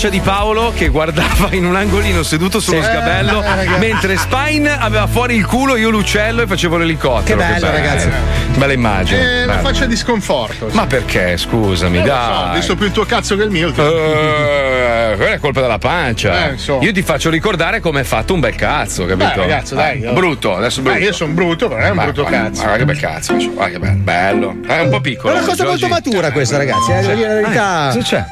Faccia 0.00 0.08
di 0.16 0.20
Paolo 0.20 0.72
che 0.74 0.88
guardava 0.88 1.48
in 1.50 1.66
un 1.66 1.76
angolino 1.76 2.22
seduto 2.22 2.58
sullo 2.58 2.80
Sì. 2.80 2.88
sgabello 2.88 3.42
Eh, 3.42 3.76
mentre 3.76 4.16
Spine 4.16 4.78
aveva 4.78 5.06
fuori 5.06 5.34
il 5.34 5.44
culo, 5.44 5.76
io 5.76 5.90
l'ucello 5.90 6.40
e 6.40 6.46
facevo 6.46 6.78
l'elicottero. 6.78 7.38
Che 7.38 7.44
bello, 7.44 7.70
ragazzi. 7.70 8.08
Bella 8.56 8.72
immagine. 8.72 9.42
È 9.42 9.44
una 9.44 9.58
faccia 9.58 9.84
di 9.84 9.96
sconforto. 9.96 10.68
Ma 10.72 10.86
perché, 10.86 11.36
scusami, 11.36 11.98
so, 11.98 12.04
dai. 12.04 12.48
ho 12.48 12.52
visto 12.54 12.76
più 12.76 12.86
il 12.86 12.92
tuo 12.92 13.04
cazzo 13.04 13.36
che 13.36 13.42
il 13.42 13.50
mio. 13.50 13.68
Eh, 13.68 15.14
quella 15.16 15.32
è 15.34 15.38
colpa 15.38 15.60
della 15.60 15.76
pancia. 15.76 16.48
Eh. 16.48 16.56
Io 16.80 16.92
ti 16.92 17.02
faccio 17.02 17.28
ricordare 17.28 17.80
come 17.80 18.00
è 18.00 18.04
fatto 18.04 18.32
un 18.32 18.40
bel 18.40 18.54
cazzo, 18.54 19.04
capito? 19.04 19.28
Dai, 19.28 19.36
ragazzo, 19.36 19.74
dai. 19.74 20.00
Eh, 20.00 20.12
brutto, 20.12 20.56
adesso 20.56 20.80
brutto. 20.80 20.96
Eh, 20.96 21.02
io 21.02 21.12
sono 21.12 21.34
brutto, 21.34 21.68
però 21.68 21.78
è 21.82 21.90
un 21.90 21.96
Ma- 21.96 22.04
brutto 22.04 22.22
ma- 22.22 22.30
cazzo. 22.30 22.64
Ma 22.64 22.76
che 22.76 22.84
bel 22.86 22.98
cazzo, 22.98 23.34
guarda 23.34 23.78
che 23.78 23.92
bello. 23.96 24.56
È 24.66 24.80
un 24.80 24.88
po' 24.88 24.96
È 24.96 25.00
piccolo. 25.02 25.34
una 25.34 25.42
cosa 25.44 25.64
Giorgi. 25.64 25.82
molto 25.82 25.88
matura 25.88 26.32
questa, 26.32 26.56
ragazzi. 26.56 26.90
Eh, 26.90 27.02
la 27.02 27.14
verità. 27.34 27.90
Cosa 27.92 28.00
c'è? 28.00 28.24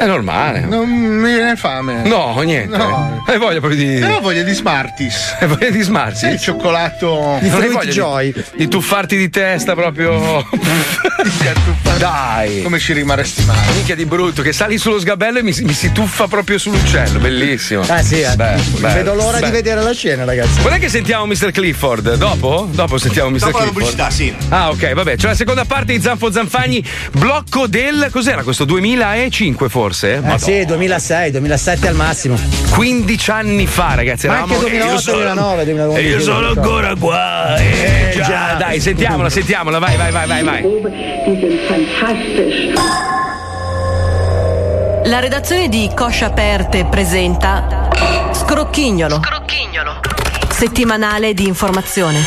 È 0.00 0.06
normale. 0.06 0.60
Non 0.60 0.88
mi 0.88 1.30
viene 1.34 1.56
fame. 1.56 2.02
No, 2.08 2.40
niente. 2.40 2.74
No. 2.74 3.22
Hai 3.26 3.36
voglia 3.36 3.58
proprio 3.60 3.78
di. 3.84 3.98
Però 4.00 4.16
ho 4.16 4.20
voglia 4.20 4.42
di 4.42 4.54
Smarties. 4.54 5.36
Hai 5.38 5.46
voglia 5.46 5.68
di 5.68 5.80
smarti? 5.82 6.16
Sì, 6.16 6.26
il 6.28 6.40
cioccolato. 6.40 7.36
Di 7.40 7.50
Non 7.50 7.60
hai 7.60 7.68
voglia 7.68 7.90
Joy. 7.90 8.32
Di, 8.32 8.44
di 8.56 8.68
tuffarti 8.68 9.16
di 9.18 9.28
testa 9.28 9.74
proprio. 9.74 10.42
Dai. 11.98 12.62
Come 12.62 12.78
ci 12.78 12.94
rimarresti 12.94 13.44
male? 13.44 13.72
Minchia 13.74 13.94
di 13.94 14.06
brutto, 14.06 14.40
che 14.40 14.52
sali 14.54 14.78
sullo 14.78 14.98
sgabello 14.98 15.38
e 15.38 15.42
mi, 15.42 15.54
mi 15.64 15.72
si 15.74 15.92
tuffa 15.92 16.26
proprio 16.28 16.56
sull'uccello. 16.56 17.18
Bellissimo. 17.18 17.82
Ah, 17.86 18.00
sì, 18.02 18.20
eh. 18.20 18.34
Bello, 18.36 18.62
bello, 18.78 18.94
Vedo 18.94 19.14
l'ora 19.14 19.34
di 19.36 19.40
bello. 19.42 19.52
vedere 19.52 19.82
la 19.82 19.92
scena, 19.92 20.24
ragazzi. 20.24 20.60
Quando 20.60 20.78
è 20.78 20.80
che 20.80 20.88
sentiamo 20.88 21.26
Mr. 21.26 21.50
Clifford? 21.50 22.14
Dopo? 22.16 22.68
Dopo 22.72 22.96
sentiamo 22.96 23.28
Mr. 23.30 23.38
Dopo 23.38 23.58
la 23.58 23.64
Clifford. 23.64 23.72
pubblicità, 23.72 24.10
sì. 24.10 24.34
Ah, 24.48 24.70
ok, 24.70 24.94
vabbè. 24.94 25.16
C'è 25.16 25.26
la 25.26 25.34
seconda 25.34 25.64
parte 25.66 25.92
di 25.92 26.00
Zanfo 26.00 26.30
Zanfagni, 26.32 26.82
blocco 27.12 27.66
del. 27.66 28.08
Cos'era 28.10 28.42
questo? 28.42 28.64
2005 28.64 29.68
forse? 29.68 29.88
Eh 29.90 30.20
Madonna. 30.20 30.38
sì, 30.38 30.64
2006, 30.64 31.30
2007 31.30 31.88
al 31.88 31.94
massimo. 31.94 32.36
15 32.74 33.30
anni 33.30 33.66
fa, 33.66 33.94
ragazzi. 33.94 34.26
Ma 34.26 34.34
Eravamo 34.34 34.54
anche 34.54 34.68
2008, 34.70 34.92
io 34.94 35.00
sono- 35.00 35.16
2009, 35.18 35.64
2011. 35.64 36.04
E 36.04 36.08
io 36.10 36.20
sono 36.20 36.48
ancora 36.48 36.94
qua. 36.98 37.56
Eh, 37.56 38.10
già. 38.14 38.54
Dai, 38.58 38.80
sentiamola, 38.80 39.28
sentiamola. 39.30 39.78
Vai, 39.78 39.96
vai, 39.96 40.10
vai, 40.12 40.26
vai, 40.26 40.42
vai. 40.44 40.64
La 45.04 45.18
redazione 45.18 45.68
di 45.68 45.90
Coscia 45.94 46.26
Aperte 46.26 46.84
presenta 46.84 47.88
Scrocchignolo. 48.32 49.20
Settimanale 50.48 51.34
di 51.34 51.46
informazione. 51.46 52.18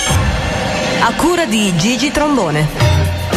A 1.01 1.13
cura 1.15 1.45
di 1.45 1.71
Gigi 1.77 2.11
Trombone. 2.11 2.67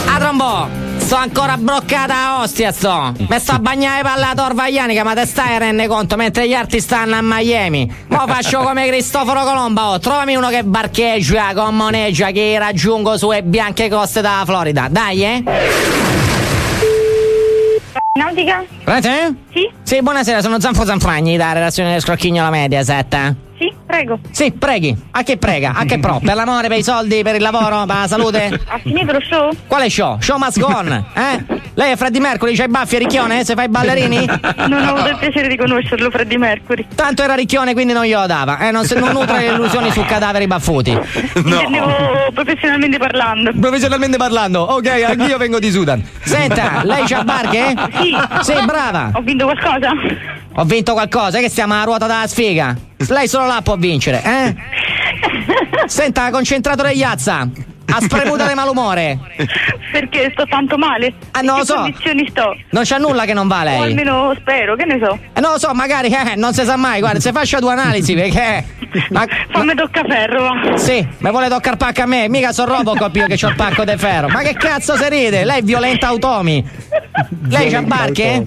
A 0.07 0.19
trombò! 0.19 0.86
Sto 1.07 1.15
ancora 1.15 1.57
bloccata 1.57 2.15
a 2.17 2.41
ostia, 2.41 2.73
sto! 2.73 3.15
Mi 3.17 3.39
sto 3.39 3.53
a 3.53 3.59
bagnare 3.61 4.03
per 4.03 4.19
la 4.19 4.33
torvaglianica, 4.35 5.05
ma 5.05 5.15
te 5.15 5.25
stai 5.25 5.55
a 5.55 5.59
rende 5.59 5.87
conto 5.87 6.17
mentre 6.17 6.49
gli 6.49 6.53
altri 6.53 6.81
stanno 6.81 7.15
a 7.15 7.21
Miami. 7.23 7.89
Mo 8.09 8.25
faccio 8.27 8.59
come 8.59 8.89
Cristoforo 8.89 9.45
Colombo, 9.45 9.83
oh, 9.83 9.99
trovami 10.01 10.35
uno 10.35 10.49
che 10.49 10.65
barcheggia, 10.65 11.55
commoneggia, 11.55 12.33
che 12.33 12.59
raggiungo 12.59 13.17
sulle 13.17 13.45
bianche 13.45 13.89
coste 13.89 14.21
della 14.21 14.43
Florida. 14.45 14.89
Dai, 14.91 15.23
eh? 15.23 15.45
Nautica? 18.15 18.65
Sì? 19.53 19.71
Sì, 19.85 20.03
buonasera, 20.03 20.43
sono 20.43 20.59
Zanfo 20.59 20.85
Zanfragni 20.85 21.37
da 21.37 21.53
redazione 21.53 21.93
del 21.93 22.01
Scrocchignolo 22.01 22.51
Mediaset. 22.51 23.15
Sì, 23.15 23.46
prego. 23.97 24.19
Sì, 24.31 24.53
preghi. 24.53 24.95
A 25.13 25.23
che 25.23 25.39
prega? 25.39 25.73
A 25.75 25.85
che 25.85 25.99
pro? 25.99 26.21
Per 26.27 26.35
l'amore, 26.35 26.69
per 26.69 26.79
i 26.79 26.83
soldi, 26.83 27.23
per 27.23 27.37
il 27.37 27.43
lavoro, 27.43 27.85
per 27.87 27.97
la 27.97 28.07
salute? 28.07 28.61
Ha 28.67 28.79
finito 28.79 29.13
lo 29.13 29.21
show? 29.21 29.51
Quale 29.67 29.89
show? 29.89 30.21
Show 30.21 30.37
must 30.39 30.59
go 30.59 30.67
on, 30.67 30.93
eh? 31.15 31.45
Lei 31.75 31.93
è 31.93 31.97
Freddy 31.97 32.19
Mercury, 32.19 32.55
c'ha 32.55 32.65
i 32.65 32.69
baffi 32.69 32.97
e 32.97 32.99
ricchione? 32.99 33.45
Se 33.45 33.55
fai 33.55 33.67
i 33.67 33.69
ballerini? 33.69 34.25
Non 34.69 34.83
ho 34.87 34.95
avuto 34.95 35.09
il 35.09 35.17
piacere 35.19 35.49
di 35.49 35.57
conoscerlo, 35.57 36.11
Freddy 36.11 36.37
Mercury. 36.37 36.87
Tanto 36.95 37.23
era 37.23 37.35
ricchione, 37.35 37.73
quindi 37.75 37.93
non 37.93 38.05
glielo 38.05 38.27
dava. 38.27 38.59
Eh, 38.59 38.71
non, 38.71 38.85
non 38.97 39.13
nutre 39.13 39.39
le 39.41 39.47
illusioni 39.55 39.91
su 39.91 40.05
cadaveri 40.05 40.47
baffuti. 40.47 40.91
Intendevo 41.37 42.31
professionalmente 42.33 42.99
parlando. 42.99 43.53
Professionalmente 43.59 44.17
parlando, 44.17 44.61
ok, 44.63 45.05
anch'io 45.07 45.37
vengo 45.39 45.59
di 45.59 45.71
Sudan. 45.71 46.03
Senta, 46.23 46.83
lei 46.85 47.05
c'ha 47.05 47.23
barche? 47.25 47.75
Sì. 48.01 48.17
Sì, 48.41 48.65
brava. 48.65 49.11
Ho 49.13 49.21
vinto 49.21 49.45
qualcosa? 49.45 49.91
Ho 50.59 50.65
vinto 50.65 50.95
qualcosa, 50.95 51.39
che 51.39 51.51
stiamo 51.51 51.75
alla 51.75 51.85
ruota 51.85 52.07
della 52.07 52.27
sfiga. 52.27 52.75
Lei 53.09 53.29
solo 53.29 53.47
là 53.47 53.61
può 53.63 53.77
vincere, 53.77 54.23
eh? 54.25 54.55
Senta, 55.87 56.31
concentrato 56.31 56.87
Iazza. 56.87 57.47
Ha 57.89 58.01
spremuta 58.01 58.49
di 58.49 58.55
malumore. 58.55 59.19
Perché 59.93 60.31
sto 60.33 60.45
tanto 60.47 60.77
male? 60.77 61.15
Ah, 61.33 61.41
non 61.43 61.59
lo 61.59 61.65
so. 61.65 61.75
condizioni 61.75 62.27
sto? 62.31 62.57
Non 62.71 62.83
c'ha 62.85 62.97
nulla 62.97 63.25
che 63.25 63.33
non 63.33 63.47
va 63.47 63.61
O 63.61 63.65
lei. 63.65 63.83
almeno 63.83 64.35
spero, 64.39 64.75
che 64.75 64.85
ne 64.87 64.99
so. 65.01 65.19
Eh, 65.35 65.41
non 65.41 65.53
lo 65.53 65.59
so, 65.59 65.73
magari 65.73 66.09
eh, 66.09 66.35
non 66.37 66.53
si 66.53 66.65
sa 66.65 66.77
mai. 66.77 67.01
Guarda, 67.01 67.21
se 67.21 67.33
faccia 67.33 67.59
due 67.61 67.73
analisi 67.73 68.15
perché. 68.15 68.65
Ma, 69.11 69.25
Fammi 69.51 69.75
toccaferro, 69.75 70.43
va. 70.43 70.77
sì, 70.77 71.07
mi 71.19 71.31
vuole 71.31 71.49
toccare 71.49 71.77
pacco 71.77 72.03
a 72.03 72.07
me. 72.07 72.29
Mica 72.29 72.53
sono 72.53 72.75
Robocop 72.77 73.15
io 73.17 73.27
che 73.27 73.39
ho 73.45 73.49
il 73.49 73.55
pacco 73.55 73.85
di 73.85 73.97
ferro. 73.97 74.29
Ma 74.29 74.41
che 74.41 74.55
cazzo 74.55 74.97
si 74.97 75.09
ride? 75.09 75.45
Lei 75.45 75.61
è 75.61 75.63
violenta 75.63 76.09
automi. 76.09 76.65
Lei 77.49 77.71
c'ha 77.71 77.83
barche? 77.83 78.47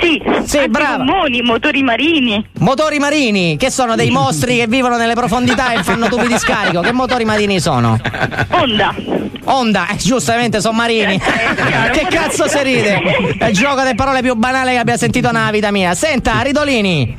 Sì, 0.00 0.20
Sì, 0.44 0.68
brava. 0.68 0.96
gommoni, 1.04 1.42
motori 1.42 1.82
marini. 1.82 2.44
Motori 2.60 2.98
marini, 2.98 3.56
che 3.58 3.70
sono 3.70 3.94
dei 3.96 4.10
mostri 4.10 4.56
che 4.56 4.66
vivono 4.66 4.96
nelle 4.96 5.14
profondità 5.14 5.72
e 5.74 5.82
fanno 5.82 6.08
tubi 6.08 6.26
di 6.26 6.38
scarico. 6.38 6.80
Che 6.80 6.92
motori 6.92 7.24
marini 7.24 7.60
sono? 7.60 7.98
Onda. 8.50 8.94
Onda, 9.46 9.88
eh, 9.88 9.96
giustamente 9.96 10.60
sono 10.62 10.74
marini. 10.74 11.18
che 11.18 12.06
cazzo 12.08 12.48
si 12.48 12.62
ride? 12.62 13.36
È 13.38 13.46
il 13.48 13.54
gioco 13.54 13.76
delle 13.82 13.94
parole 13.94 14.22
più 14.22 14.34
banali 14.34 14.70
che 14.70 14.78
abbia 14.78 14.96
sentito 14.96 15.30
nella 15.30 15.50
vita 15.50 15.70
mia. 15.70 15.94
Senta, 15.94 16.40
Ridolini. 16.40 17.16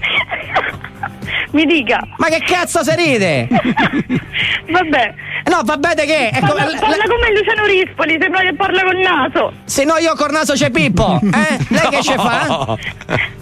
Mi 1.55 1.65
dica. 1.65 1.99
Ma 2.17 2.27
che 2.27 2.43
cazzo 2.45 2.83
si 2.83 2.93
ride? 2.95 3.47
Vabbè. 4.69 5.13
No, 5.45 5.61
vabbè 5.63 5.93
de 5.93 6.05
che? 6.05 6.29
È 6.29 6.39
Parla, 6.39 6.65
come- 6.65 6.79
parla 6.79 7.03
come 7.07 7.31
Luciano 7.37 7.65
Rispoli, 7.65 8.17
sembra 8.19 8.41
che 8.41 8.53
parla 8.55 8.83
col 8.83 8.97
naso. 8.97 9.53
Se 9.63 9.83
no 9.85 9.95
io 9.97 10.15
col 10.15 10.31
naso 10.31 10.53
c'è 10.53 10.69
Pippo, 10.71 11.19
eh? 11.21 11.57
Lei 11.69 11.89
che 11.91 12.01
ci 12.01 12.13
fa? 12.13 12.75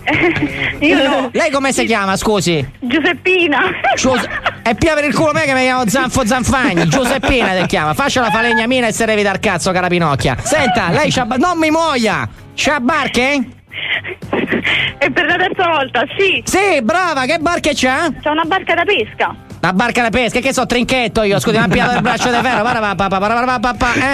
Io 0.80 1.10
no. 1.10 1.30
Lei 1.32 1.50
come 1.50 1.72
si 1.72 1.86
chiama, 1.86 2.18
scusi? 2.18 2.64
Giuseppina. 2.82 3.62
Giuse- 3.96 4.30
è 4.62 4.76
pia 4.76 4.94
per 4.96 5.06
il 5.06 5.16
culo 5.16 5.32
me 5.32 5.44
che 5.46 5.54
mi 5.54 5.62
chiamo 5.62 5.88
Zanfo 5.88 6.26
Zanfagni, 6.26 6.88
Giuseppina 6.90 7.56
ti 7.62 7.66
chiama. 7.68 7.94
Faccia 7.94 8.20
la 8.22 8.30
falegnamina 8.30 8.88
e 8.88 8.92
se 8.92 9.06
revi 9.06 9.24
dal 9.24 9.40
cazzo, 9.40 9.72
cara 9.72 9.88
Pinocchia. 9.88 10.36
Senta, 10.44 10.90
lei 10.92 11.10
c'ha. 11.10 11.24
Non 11.38 11.58
mi 11.58 11.72
muoia! 11.72 12.28
C'ha 12.54 12.80
barche? 12.82 13.53
E 14.98 15.12
per 15.12 15.26
la 15.26 15.36
terza 15.36 15.68
volta, 15.68 16.04
sì. 16.18 16.42
Sì, 16.46 16.82
brava, 16.82 17.26
che 17.26 17.38
barche 17.40 17.72
c'ha? 17.74 18.10
C'è 18.22 18.30
una 18.30 18.44
barca 18.44 18.74
da 18.76 18.84
pesca. 18.84 19.36
La 19.60 19.74
barca 19.74 20.02
da 20.02 20.10
pesca, 20.10 20.40
che 20.40 20.54
so, 20.54 20.66
trinchetto 20.66 21.24
io, 21.24 21.40
scusi, 21.40 21.58
mi 21.58 21.64
ha 21.64 21.68
pigliato 21.68 21.96
il 21.96 22.02
braccio 22.02 22.30
di 22.30 22.36
ferro. 22.42 22.68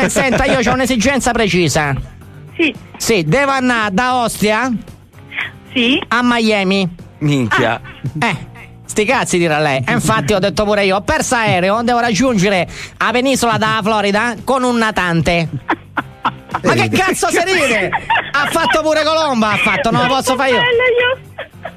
Eh, 0.03 0.09
senta, 0.09 0.45
io 0.45 0.59
ho 0.59 0.73
un'esigenza 0.73 1.31
precisa. 1.31 1.95
Sì. 2.55 2.73
Sì, 2.97 3.23
devo 3.23 3.51
andare 3.51 3.93
da 3.93 4.15
Ostia? 4.17 4.71
Sì. 5.73 6.01
A 6.07 6.19
Miami. 6.21 6.87
Minchia. 7.19 7.81
Eh, 8.19 8.35
sti 8.85 9.05
cazzi 9.05 9.37
dirà 9.37 9.59
lei. 9.59 9.83
E 9.85 9.91
infatti 9.91 10.33
ho 10.33 10.39
detto 10.39 10.63
pure 10.65 10.85
io, 10.85 10.97
ho 10.97 11.01
perso 11.01 11.35
aereo, 11.35 11.81
devo 11.83 11.99
raggiungere 11.99 12.67
la 12.97 13.09
penisola 13.11 13.57
della 13.57 13.79
Florida 13.81 14.35
con 14.43 14.63
un 14.63 14.77
natante. 14.77 15.47
Ma 16.63 16.73
che 16.73 16.89
cazzo 16.89 17.29
si 17.29 17.39
ride? 17.43 17.89
Ha 18.31 18.47
fatto 18.49 18.81
pure 18.81 19.03
Colomba, 19.03 19.51
ha 19.51 19.57
fatto, 19.57 19.91
non 19.91 20.03
lo 20.03 20.07
posso 20.07 20.35
fare 20.35 20.49
io. 20.51 20.61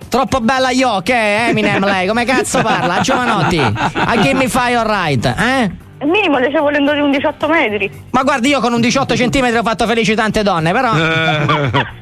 Troppo 0.09 0.41
bella 0.41 0.69
agli 0.69 0.83
occhi, 0.83 1.13
eh, 1.13 1.47
Eminem 1.49 1.85
lei, 1.85 2.07
come 2.07 2.25
cazzo 2.25 2.61
parla? 2.61 2.97
A 2.97 3.01
Giovanotti, 3.01 3.59
a 3.59 4.17
chi 4.17 4.35
mi 4.35 4.47
fai 4.49 4.75
alright, 4.75 5.25
eh? 5.25 5.71
Il 6.03 6.09
minimo 6.09 6.39
le 6.39 6.51
c'è 6.51 6.59
volendo 6.59 6.93
di 6.93 7.01
un 7.01 7.11
18 7.13 7.49
metri. 7.49 7.91
Ma 8.11 8.23
guardi, 8.23 8.49
io 8.49 8.61
con 8.61 8.73
un 8.73 8.81
18 8.81 9.15
cm 9.15 9.57
ho 9.57 9.63
fatto 9.63 9.87
felici 9.87 10.15
tante 10.15 10.43
donne, 10.43 10.73
però. 10.73 10.93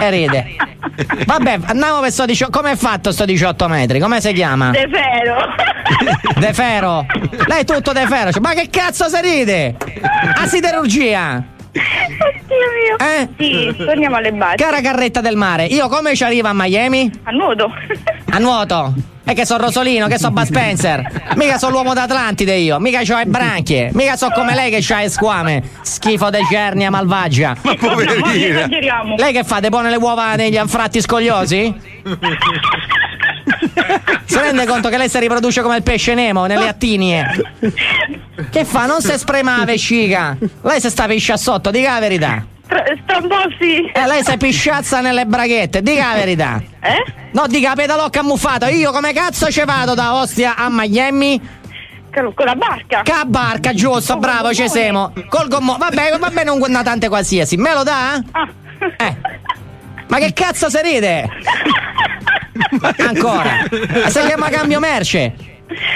E 0.00 0.10
ride. 0.10 0.56
Vabbè, 1.26 1.60
andiamo 1.66 2.00
per 2.00 2.10
sto 2.10 2.24
18. 2.24 2.50
Come 2.50 2.72
è 2.72 2.76
fatto 2.76 3.12
sto 3.12 3.24
18 3.24 3.68
metri? 3.68 4.00
Come 4.00 4.20
si 4.20 4.32
chiama? 4.32 4.70
De 4.70 4.88
Fero. 4.90 5.36
De 6.34 6.52
Fero. 6.52 7.06
Lei 7.46 7.60
è 7.60 7.64
tutto 7.64 7.92
De 7.92 8.04
Fero. 8.06 8.30
Ma 8.40 8.52
che 8.52 8.68
cazzo 8.68 9.08
si 9.08 9.20
ride? 9.20 9.76
A 10.34 10.44
siderurgia. 10.48 11.44
Oddio 11.72 12.56
mio. 12.82 12.98
Eh? 12.98 13.28
Sì, 13.38 13.74
torniamo 13.84 14.16
alle 14.16 14.32
basi. 14.32 14.56
Cara 14.56 14.80
carretta 14.80 15.20
del 15.20 15.36
mare, 15.36 15.66
io 15.66 15.88
come 15.88 16.14
ci 16.14 16.24
arrivo 16.24 16.48
a 16.48 16.52
Miami? 16.54 17.10
A 17.24 17.30
nuoto. 17.30 17.72
A 18.30 18.38
nuoto. 18.38 18.94
E 19.22 19.34
che 19.34 19.46
so 19.46 19.56
Rosolino, 19.58 20.08
che 20.08 20.18
so 20.18 20.32
Bud 20.32 20.44
Spencer. 20.46 21.34
Mica 21.36 21.56
so 21.56 21.70
l'uomo 21.70 21.94
d'Atlantide 21.94 22.56
io. 22.56 22.80
Mica 22.80 23.02
c'ho 23.02 23.16
le 23.16 23.26
branchie. 23.26 23.90
Mica 23.92 24.16
so 24.16 24.28
come 24.30 24.54
lei 24.56 24.70
che 24.70 24.78
c'ha 24.80 25.02
le 25.02 25.08
squame. 25.08 25.62
Schifo 25.82 26.30
de 26.30 26.40
cernia 26.50 26.90
malvagia. 26.90 27.54
Ma 27.62 27.76
Non 27.80 28.00
esageriamo. 28.34 29.14
Lei 29.16 29.32
che 29.32 29.44
fa? 29.44 29.60
Depone 29.60 29.88
le 29.90 29.96
uova 29.96 30.34
negli 30.34 30.56
anfratti 30.56 31.00
scogliosi? 31.00 31.72
Si 34.24 34.38
rende 34.38 34.64
conto 34.64 34.88
che 34.88 34.96
lei 34.96 35.08
si 35.08 35.18
riproduce 35.18 35.60
come 35.60 35.76
il 35.76 35.82
pesce 35.82 36.14
Nemo 36.14 36.46
nelle 36.46 36.68
attinie? 36.68 37.26
Che 38.48 38.64
fa? 38.64 38.86
Non 38.86 39.00
si 39.00 39.16
sprema 39.18 39.58
la 39.58 39.64
vescica. 39.64 40.36
Lei 40.62 40.80
si 40.80 40.88
sta 40.90 41.06
piscia 41.06 41.36
sotto, 41.36 41.70
dica 41.70 41.94
la 41.94 42.00
verità. 42.00 42.44
Tra- 42.66 42.84
Strambossi. 43.02 43.90
E 43.92 44.06
lei 44.06 44.22
si 44.24 44.36
pisciazza 44.36 45.00
nelle 45.00 45.26
braghette, 45.26 45.82
dica 45.82 46.10
la 46.10 46.14
verità. 46.14 46.62
Eh? 46.80 47.04
No, 47.32 47.46
dica 47.48 47.74
pedalocca 47.74 48.20
ammuffata. 48.20 48.68
Io 48.68 48.92
come 48.92 49.12
cazzo 49.12 49.50
ci 49.50 49.62
vado 49.64 49.94
da 49.94 50.14
Ostia 50.14 50.54
a 50.56 50.68
Miami? 50.70 51.58
Con 52.12 52.32
la 52.44 52.54
barca. 52.54 53.02
Ca 53.02 53.24
barca, 53.24 53.72
giusto, 53.72 54.16
bravo, 54.18 54.52
ci 54.52 54.68
siamo. 54.68 55.12
Col 55.28 55.48
gommone. 55.48 55.78
Vabbè, 55.78 56.16
va 56.18 56.30
bene 56.30 56.50
un 56.50 56.64
natante 56.68 57.08
qualsiasi. 57.08 57.56
Me 57.56 57.72
lo 57.72 57.82
dà? 57.82 58.20
Eh. 58.96 59.16
Ma 60.08 60.18
che 60.18 60.32
cazzo 60.32 60.68
si 60.68 60.78
ride? 60.82 61.28
Ancora. 62.98 63.64
Si 64.08 64.20
chiama 64.20 64.48
cambio 64.48 64.80
merce. 64.80 65.34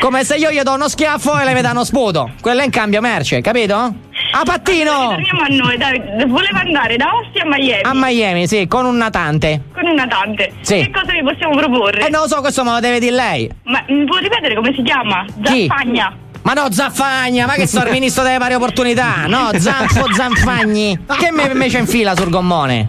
Come 0.01 0.25
se 0.25 0.37
io 0.37 0.51
gli 0.51 0.61
do 0.61 0.75
uno 0.75 0.89
schiaffo 0.89 1.39
e 1.39 1.45
lei 1.45 1.55
mi 1.55 1.61
dà 1.61 1.71
uno 1.71 1.85
sputo. 1.85 2.31
Quello 2.41 2.61
è 2.61 2.65
in 2.65 2.71
cambio 2.71 3.01
merce, 3.01 3.41
capito? 3.41 3.75
A 3.75 4.43
pattino! 4.45 5.09
Torniamo 5.11 5.41
a 5.43 5.47
noi, 5.49 5.77
dai. 5.77 6.01
Voleva 6.27 6.61
andare 6.61 6.97
da 6.97 7.07
Ostia 7.15 7.43
a 7.43 7.47
Miami. 7.47 7.83
A 7.83 7.91
Miami, 7.95 8.47
sì, 8.47 8.67
con 8.67 8.85
un 8.85 8.97
natante. 8.97 9.63
Con 9.73 9.87
un 9.87 9.95
natante. 9.95 10.53
Sì. 10.61 10.77
Che 10.77 10.91
cosa 10.91 11.13
vi 11.13 11.23
possiamo 11.23 11.57
proporre? 11.57 12.07
Eh, 12.07 12.11
non 12.11 12.23
lo 12.23 12.29
so, 12.29 12.41
questo 12.41 12.65
me 12.65 12.73
lo 12.73 12.81
deve 12.81 12.99
dire 13.01 13.15
lei. 13.15 13.51
Ma 13.65 13.83
mi 13.89 14.05
può 14.05 14.19
ripetere 14.19 14.55
come 14.55 14.73
si 14.75 14.83
chiama? 14.83 15.25
Chi? 15.43 15.67
Zaffagna. 15.69 16.17
Ma 16.43 16.53
no, 16.53 16.71
Zaffagna, 16.71 17.47
ma 17.47 17.55
che 17.55 17.67
sono 17.67 17.87
il 17.87 17.93
ministro 17.93 18.23
delle 18.23 18.39
pari 18.39 18.55
opportunità? 18.55 19.27
No, 19.27 19.51
Zanfo 19.57 20.07
Zanfagni. 20.13 20.99
Che 21.19 21.31
me, 21.31 21.55
me 21.55 21.69
c'è 21.69 21.79
in 21.79 21.87
fila 21.87 22.15
sul 22.15 22.29
gommone? 22.29 22.89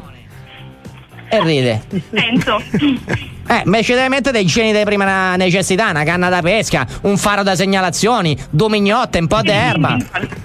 E 1.30 1.42
ride. 1.42 1.82
Penso. 2.10 2.62
Eh, 3.48 3.62
invece 3.66 3.94
deve 3.94 4.10
mettere 4.10 4.32
dei 4.32 4.46
geni 4.46 4.74
di 4.74 4.84
prima 4.84 5.36
necessità, 5.36 5.90
una 5.90 6.04
canna 6.04 6.30
da 6.30 6.42
pesca, 6.42 6.86
un 7.02 7.18
faro 7.18 7.44
da 7.44 7.56
segnalazioni, 7.56 8.36
due 8.50 8.70
mignotte, 8.70 9.20
un 9.20 9.28
po' 9.28 9.42
di 9.42 9.52
erba. 9.52 9.98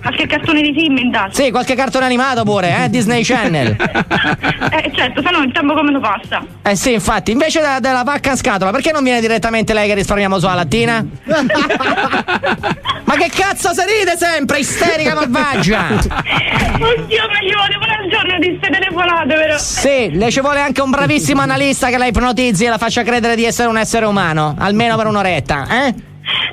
Qualche 0.02 0.27
cartone 0.27 0.60
di 0.60 0.74
Simmental. 0.77 1.35
Sì, 1.35 1.51
qualche 1.51 1.74
cartone 1.74 2.05
animato 2.05 2.44
pure, 2.44 2.85
eh, 2.85 2.90
Disney 2.90 3.22
Channel. 3.24 3.77
Eh 4.72 4.93
certo, 4.94 5.22
se 5.22 5.31
no 5.31 5.43
il 5.43 5.52
tempo 5.52 5.74
come 5.74 5.90
lo 5.90 6.01
passa? 6.01 6.44
Eh 6.62 6.77
sì, 6.77 6.93
infatti, 6.93 7.32
invece 7.32 7.60
della, 7.60 7.81
della 7.81 8.02
vacca 8.02 8.31
in 8.31 8.36
scatola, 8.36 8.70
perché 8.70 8.93
non 8.93 9.02
viene 9.02 9.20
direttamente 9.20 9.72
lei 9.72 9.89
che 9.89 9.94
risparmiamo 9.94 10.39
sulla 10.39 10.55
lattina? 10.55 11.05
Ma 13.05 13.16
che 13.16 13.28
cazzo 13.35 13.72
si 13.72 13.81
ride 13.81 14.16
sempre, 14.16 14.60
isterica 14.60 15.14
malvagia? 15.14 15.89
Oddio, 15.89 17.22
ma 17.27 17.39
vuole 17.40 17.78
pure 17.78 17.98
al 18.01 18.09
giorno 18.09 18.39
di 18.39 18.56
ste 18.60 18.70
telefonate, 18.70 19.35
vero? 19.35 19.59
Sì, 19.59 20.10
le 20.16 20.31
ci 20.31 20.40
vuole 20.40 20.60
anche 20.60 20.81
un 20.81 20.90
bravissimo 20.90 21.40
analista 21.40 21.89
che 21.89 21.98
la 21.98 22.06
ipnotizzi 22.06 22.64
e 22.64 22.68
la 22.68 22.78
faccia 22.78 22.90
credere 23.03 23.37
di 23.37 23.45
essere 23.45 23.69
un 23.69 23.79
essere 23.79 24.07
umano, 24.07 24.55
almeno 24.59 24.97
per 24.97 25.07
un'oretta, 25.07 25.67
eh? 25.87 25.95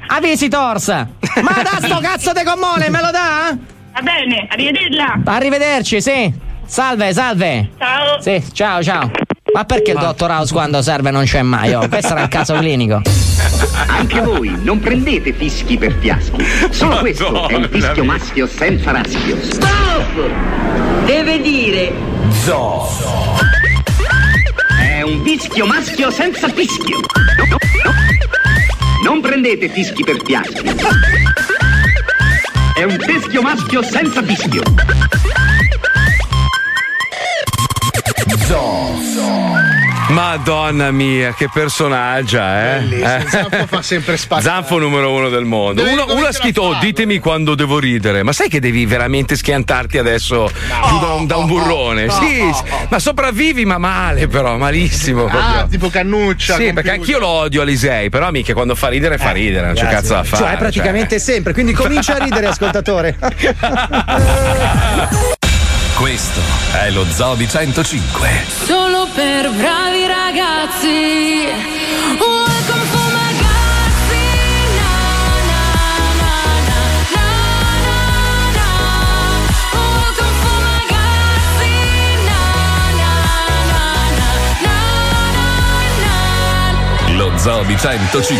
A 0.08 0.20
Visitors! 0.20 0.88
Ma 0.88 1.62
da 1.64 1.80
sto 1.86 2.00
cazzo 2.02 2.32
di 2.34 2.44
gommone, 2.44 2.90
me 2.90 3.02
lo 3.02 3.12
dà? 3.12 3.56
Va 3.94 4.02
bene, 4.02 4.48
arrivederla. 4.50 5.22
Arrivederci, 5.26 6.02
sì. 6.02 6.34
Salve, 6.66 7.14
salve. 7.14 7.70
Ciao. 7.78 8.22
Sì, 8.22 8.44
ciao, 8.54 8.84
ciao. 8.84 9.12
Ma 9.54 9.64
perché 9.64 9.92
il 9.92 9.98
dottor 9.98 10.30
House 10.30 10.52
quando 10.54 10.82
serve 10.82 11.10
non 11.12 11.24
c'è 11.24 11.42
mai? 11.42 11.74
Oh, 11.74 11.88
questo 11.88 12.12
era 12.12 12.22
un 12.22 12.28
caso 12.28 12.54
clinico. 12.56 13.02
Anche 13.88 14.22
voi 14.22 14.56
non 14.62 14.80
prendete 14.80 15.34
fischi 15.34 15.78
per 15.78 15.94
fiaschi. 16.00 16.46
Solo 16.70 16.98
questo 16.98 17.48
è 17.48 17.56
un 17.56 17.68
fischio 17.72 18.04
maschio 18.04 18.46
senza 18.48 18.92
raschio. 18.92 19.38
Stop! 19.42 20.30
Deve 21.06 21.42
dire 21.42 21.94
Zo. 22.44 22.88
Un 25.08 25.24
fischio 25.24 25.66
maschio 25.66 26.12
senza 26.12 26.50
fischio. 26.50 27.00
No, 27.38 27.46
no, 27.46 27.58
no. 27.86 27.92
Non 29.06 29.22
prendete 29.22 29.70
fischi 29.70 30.04
per 30.04 30.18
fiaschi. 30.22 30.70
È 32.76 32.84
un 32.84 33.00
fischio 33.00 33.42
maschio 33.42 33.82
senza 33.84 34.22
fischio. 34.22 34.62
Madonna 40.10 40.92
mia, 40.92 41.34
che 41.34 41.50
personaggio, 41.52 42.38
eh? 42.38 42.78
Bellissimo, 42.80 43.16
Eh. 43.18 43.26
Zanfo 43.28 43.68
fa 43.68 43.82
sempre 43.82 44.16
spaccare. 44.18 44.48
Zanfo 44.48 44.78
numero 44.78 45.12
uno 45.12 45.30
del 45.30 45.44
mondo. 45.44 45.84
Uno, 45.84 46.06
uno 46.10 46.26
ha 46.26 46.32
scritto: 46.32 46.62
"Oh, 46.62 46.72
farlo." 46.72 46.86
ditemi 46.86 47.20
quando 47.20 47.56
devo 47.56 47.80
ridere. 47.80 48.24
Ma 48.24 48.32
sai 48.32 48.50
che 48.50 48.60
devi 48.60 48.86
veramente 48.86 49.36
schiantarti 49.36 49.98
adesso 49.98 50.50
giù 50.88 51.00
da, 51.00 51.14
un, 51.14 51.28
da 51.28 51.38
un 51.38 51.48
burrone? 51.48 52.06
no, 52.06 52.12
sì, 52.14 52.42
no. 52.42 52.54
sì. 52.54 52.64
ma 52.90 53.00
sopravvivi, 53.00 53.66
ma 53.66 53.78
male, 53.78 54.28
però, 54.28 54.58
malissimo. 54.58 55.26
Ah, 55.26 55.30
proprio. 55.30 55.68
tipo 55.70 55.90
cannuccia. 55.90 56.56
Sì, 56.56 56.74
perché 56.74 56.92
anch'io 56.92 57.20
lo 57.20 57.28
odio 57.28 57.62
Alisei, 57.62 58.10
però 58.10 58.32
mica 58.32 58.54
quando 58.54 58.76
fa 58.76 58.88
ridere 58.88 59.18
fa 59.18 59.32
ridere, 59.32 59.66
non 59.66 59.76
c'è 59.76 59.82
Grazie. 59.82 59.98
cazzo 59.98 60.14
da 60.14 60.24
fare. 60.24 60.44
Cioè, 60.44 60.58
praticamente 60.58 61.20
sempre, 61.20 61.54
quindi 61.54 61.74
comincia 61.74 62.16
a 62.16 62.24
ridere, 62.24 62.48
ascoltatore. 62.48 63.18
Questo 65.98 66.41
è 66.74 66.91
lo 66.91 67.06
Zoo 67.10 67.34
di 67.34 67.48
105. 67.48 68.30
Solo 68.65 69.07
per 69.15 69.49
bravi 69.49 70.06
ragazzi. 70.06 71.48
Welcome 72.19 72.86
for 72.91 73.14
my 73.14 73.28
Zoo 87.38 87.64
di 87.64 87.78
105. 87.78 88.38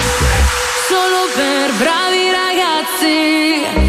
Solo 0.88 1.28
per 1.36 1.72
bravi 1.78 2.32
ragazzi. 2.32 3.87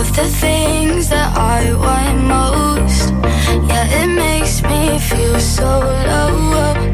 Of 0.00 0.16
the 0.16 0.24
things 0.24 1.08
that 1.08 1.30
I 1.36 1.72
want 1.84 2.18
most. 2.36 3.10
Yeah, 3.70 4.02
it 4.02 4.08
makes 4.08 4.62
me 4.62 4.98
feel 4.98 5.38
so 5.38 5.70
low, 6.10 6.93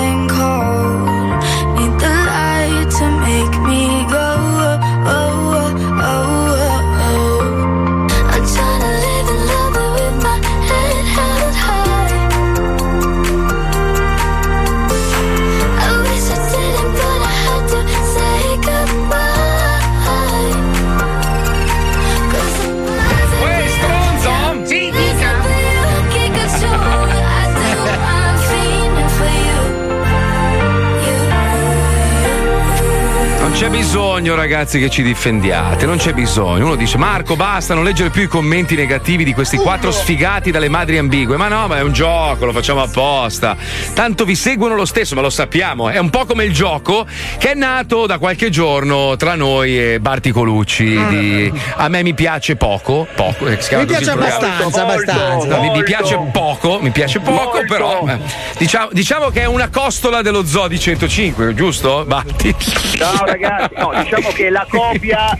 c'è 33.61 33.69
bisogno, 33.69 34.33
ragazzi, 34.33 34.79
che 34.79 34.89
ci 34.89 35.03
difendiate. 35.03 35.85
Non 35.85 35.97
c'è 35.97 36.13
bisogno. 36.13 36.65
Uno 36.65 36.75
dice: 36.75 36.97
Marco, 36.97 37.35
basta, 37.35 37.75
non 37.75 37.83
leggere 37.83 38.09
più 38.09 38.23
i 38.23 38.27
commenti 38.27 38.73
negativi 38.75 39.23
di 39.23 39.35
questi 39.35 39.57
quattro 39.57 39.91
sfigati 39.91 40.49
dalle 40.49 40.67
madri 40.67 40.97
ambigue. 40.97 41.37
Ma 41.37 41.47
no, 41.47 41.67
ma 41.67 41.77
è 41.77 41.81
un 41.83 41.93
gioco, 41.93 42.45
lo 42.45 42.53
facciamo 42.53 42.81
apposta. 42.81 43.55
Tanto 43.93 44.25
vi 44.25 44.33
seguono 44.33 44.73
lo 44.73 44.85
stesso, 44.85 45.13
ma 45.13 45.21
lo 45.21 45.29
sappiamo. 45.29 45.89
È 45.89 45.99
un 45.99 46.09
po' 46.09 46.25
come 46.25 46.43
il 46.43 46.53
gioco 46.53 47.05
che 47.37 47.51
è 47.51 47.53
nato 47.53 48.07
da 48.07 48.17
qualche 48.17 48.49
giorno 48.49 49.15
tra 49.15 49.35
noi 49.35 49.79
e 49.79 49.99
Barti 49.99 50.31
Colucci. 50.31 50.99
di 51.09 51.53
A 51.75 51.87
me 51.87 52.01
mi 52.01 52.15
piace 52.15 52.55
poco. 52.55 53.05
Poco. 53.15 53.45
eh, 53.45 53.51
Mi 53.51 53.85
piace 53.85 54.09
il 54.09 54.17
programma. 54.17 54.35
abbastanza, 54.37 54.81
abbastanza. 54.81 55.47
No, 55.47 55.61
mi, 55.61 55.69
mi 55.69 55.83
piace 55.83 56.19
poco, 56.31 56.79
mi 56.81 56.89
piace 56.89 57.19
poco, 57.19 57.63
però 57.67 58.07
eh, 58.07 58.17
diciamo, 58.57 58.87
diciamo 58.91 59.29
che 59.29 59.41
è 59.41 59.45
una 59.45 59.69
costola 59.69 60.23
dello 60.23 60.47
Zoo 60.47 60.67
di 60.67 60.79
105, 60.79 61.53
giusto? 61.53 62.05
Batti. 62.07 62.55
Ciao 62.97 63.23
ragazzi, 63.25 63.49
no, 63.77 63.91
diciamo 64.01 64.29
che 64.29 64.47
è 64.47 64.49
la 64.49 64.65
copia 64.69 65.37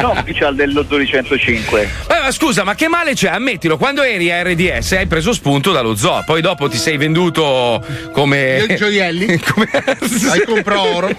unofficial 0.00 0.54
dello 0.54 0.82
205. 0.82 1.80
Eh, 1.82 2.20
ma 2.22 2.30
scusa, 2.30 2.64
ma 2.64 2.74
che 2.74 2.88
male 2.88 3.14
c'è? 3.14 3.28
Ammettilo, 3.28 3.76
quando 3.76 4.02
eri 4.02 4.30
a 4.30 4.42
RDS 4.42 4.92
hai 4.92 5.06
preso 5.06 5.32
spunto 5.32 5.72
dallo 5.72 5.94
zoo, 5.94 6.22
poi 6.24 6.40
dopo 6.40 6.68
ti 6.68 6.76
sei 6.76 6.96
venduto 6.96 7.84
come. 8.12 8.64
Io 8.68 8.74
gioielli? 8.76 9.38
come... 9.52 9.68
Hai 9.72 10.42
compro 10.44 10.80
oro. 10.80 11.10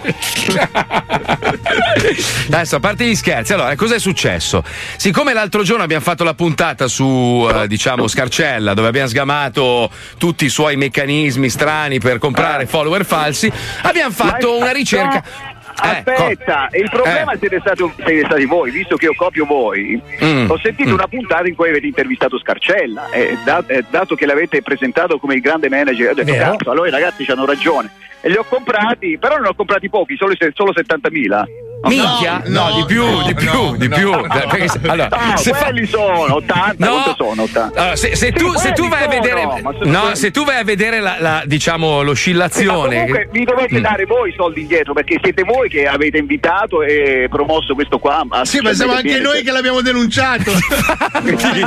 Adesso, 2.46 2.76
a 2.76 2.80
parte 2.80 3.04
gli 3.06 3.14
scherzi, 3.14 3.52
allora, 3.52 3.74
cosa 3.76 3.94
è 3.94 3.98
successo? 3.98 4.62
Siccome 4.96 5.32
l'altro 5.32 5.62
giorno 5.62 5.82
abbiamo 5.82 6.02
fatto 6.02 6.24
la 6.24 6.34
puntata 6.34 6.88
su, 6.88 7.48
eh, 7.52 7.66
diciamo, 7.66 8.06
Scarcella, 8.06 8.74
dove 8.74 8.88
abbiamo 8.88 9.08
sgamato 9.08 9.90
tutti 10.18 10.44
i 10.44 10.48
suoi 10.48 10.76
meccanismi 10.76 11.48
strani 11.48 11.98
per 11.98 12.18
comprare 12.18 12.66
follower 12.66 13.04
falsi, 13.04 13.50
abbiamo 13.82 14.12
fatto 14.12 14.56
una 14.56 14.72
ricerca. 14.72 15.52
Eh, 15.82 15.88
Aspetta, 15.88 16.68
il 16.72 16.88
problema 16.88 17.32
Eh. 17.32 17.38
siete, 17.38 17.58
stati, 17.60 17.82
siete 18.04 18.24
stati 18.26 18.44
voi, 18.46 18.70
visto 18.70 18.96
che 18.96 19.06
io 19.06 19.14
copio 19.16 19.44
voi. 19.44 20.00
Mm. 20.22 20.48
Ho 20.50 20.58
sentito 20.58 20.90
Mm. 20.90 20.94
una 20.94 21.08
puntata 21.08 21.48
in 21.48 21.54
cui 21.54 21.68
avete 21.68 21.86
intervistato 21.86 22.38
Scarcella 22.38 23.10
e 23.10 23.36
da- 23.44 23.64
eh, 23.66 23.84
dato 23.90 24.14
che 24.14 24.24
l'avete 24.26 24.62
presentato 24.62 25.18
come 25.18 25.34
il 25.34 25.40
grande 25.40 25.68
manager, 25.68 26.10
ho 26.10 26.14
detto 26.14 26.30
Vero. 26.32 26.52
cazzo, 26.56 26.70
allora 26.70 26.88
i 26.88 26.92
ragazzi 26.92 27.24
hanno 27.30 27.44
ragione. 27.44 27.90
E 28.20 28.28
li 28.30 28.36
ho 28.36 28.44
comprati, 28.48 29.18
però 29.18 29.36
ne 29.38 29.48
ho 29.48 29.54
comprati 29.54 29.90
pochi, 29.90 30.16
solo, 30.16 30.32
solo 30.54 30.72
70.000. 30.72 31.44
Minchia? 31.86 32.42
No, 32.46 32.74
di 32.76 32.84
più, 32.86 33.22
di 33.22 33.34
più, 33.34 33.76
di 33.76 33.88
più. 33.88 34.10
Perché 34.26 34.68
se- 34.68 34.80
allora, 34.86 35.08
se 35.36 35.52
fa- 35.52 35.64
quelli 35.64 35.86
sono 35.86 36.34
80, 36.34 36.86
No. 36.88 37.14
sono 37.16 37.42
80? 37.42 37.80
Allora, 37.80 37.96
se, 37.96 38.14
se 38.16 38.32
tu, 38.32 38.52
se 38.56 38.72
tu 38.72 38.88
vai 38.88 39.04
a 39.04 39.08
vedere, 39.08 39.46
no, 39.84 40.14
se 40.14 40.30
tu 40.30 40.44
vai 40.44 40.58
a 40.58 40.64
vedere 40.64 41.00
la, 41.00 41.16
la, 41.18 41.42
diciamo, 41.44 42.02
l'oscillazione. 42.02 42.94
comunque 42.96 43.28
vi 43.32 43.44
dovete 43.44 43.78
Mm. 43.78 43.82
dare 43.82 44.04
voi 44.04 44.30
i 44.30 44.34
soldi 44.36 44.60
indietro 44.62 44.92
perché 44.92 45.18
siete 45.22 45.42
voi 45.42 45.68
che 45.68 45.86
avete 45.86 46.18
invitato 46.18 46.82
e 46.82 47.26
promosso 47.30 47.74
questo 47.74 47.98
qua. 47.98 48.22
ma 48.26 48.44
Sì, 48.44 48.60
ma 48.60 48.72
siamo 48.72 48.92
anche 48.92 49.08
bene, 49.08 49.20
noi 49.20 49.42
che 49.42 49.50
l'abbiamo 49.50 49.80
denunciato. 49.80 50.50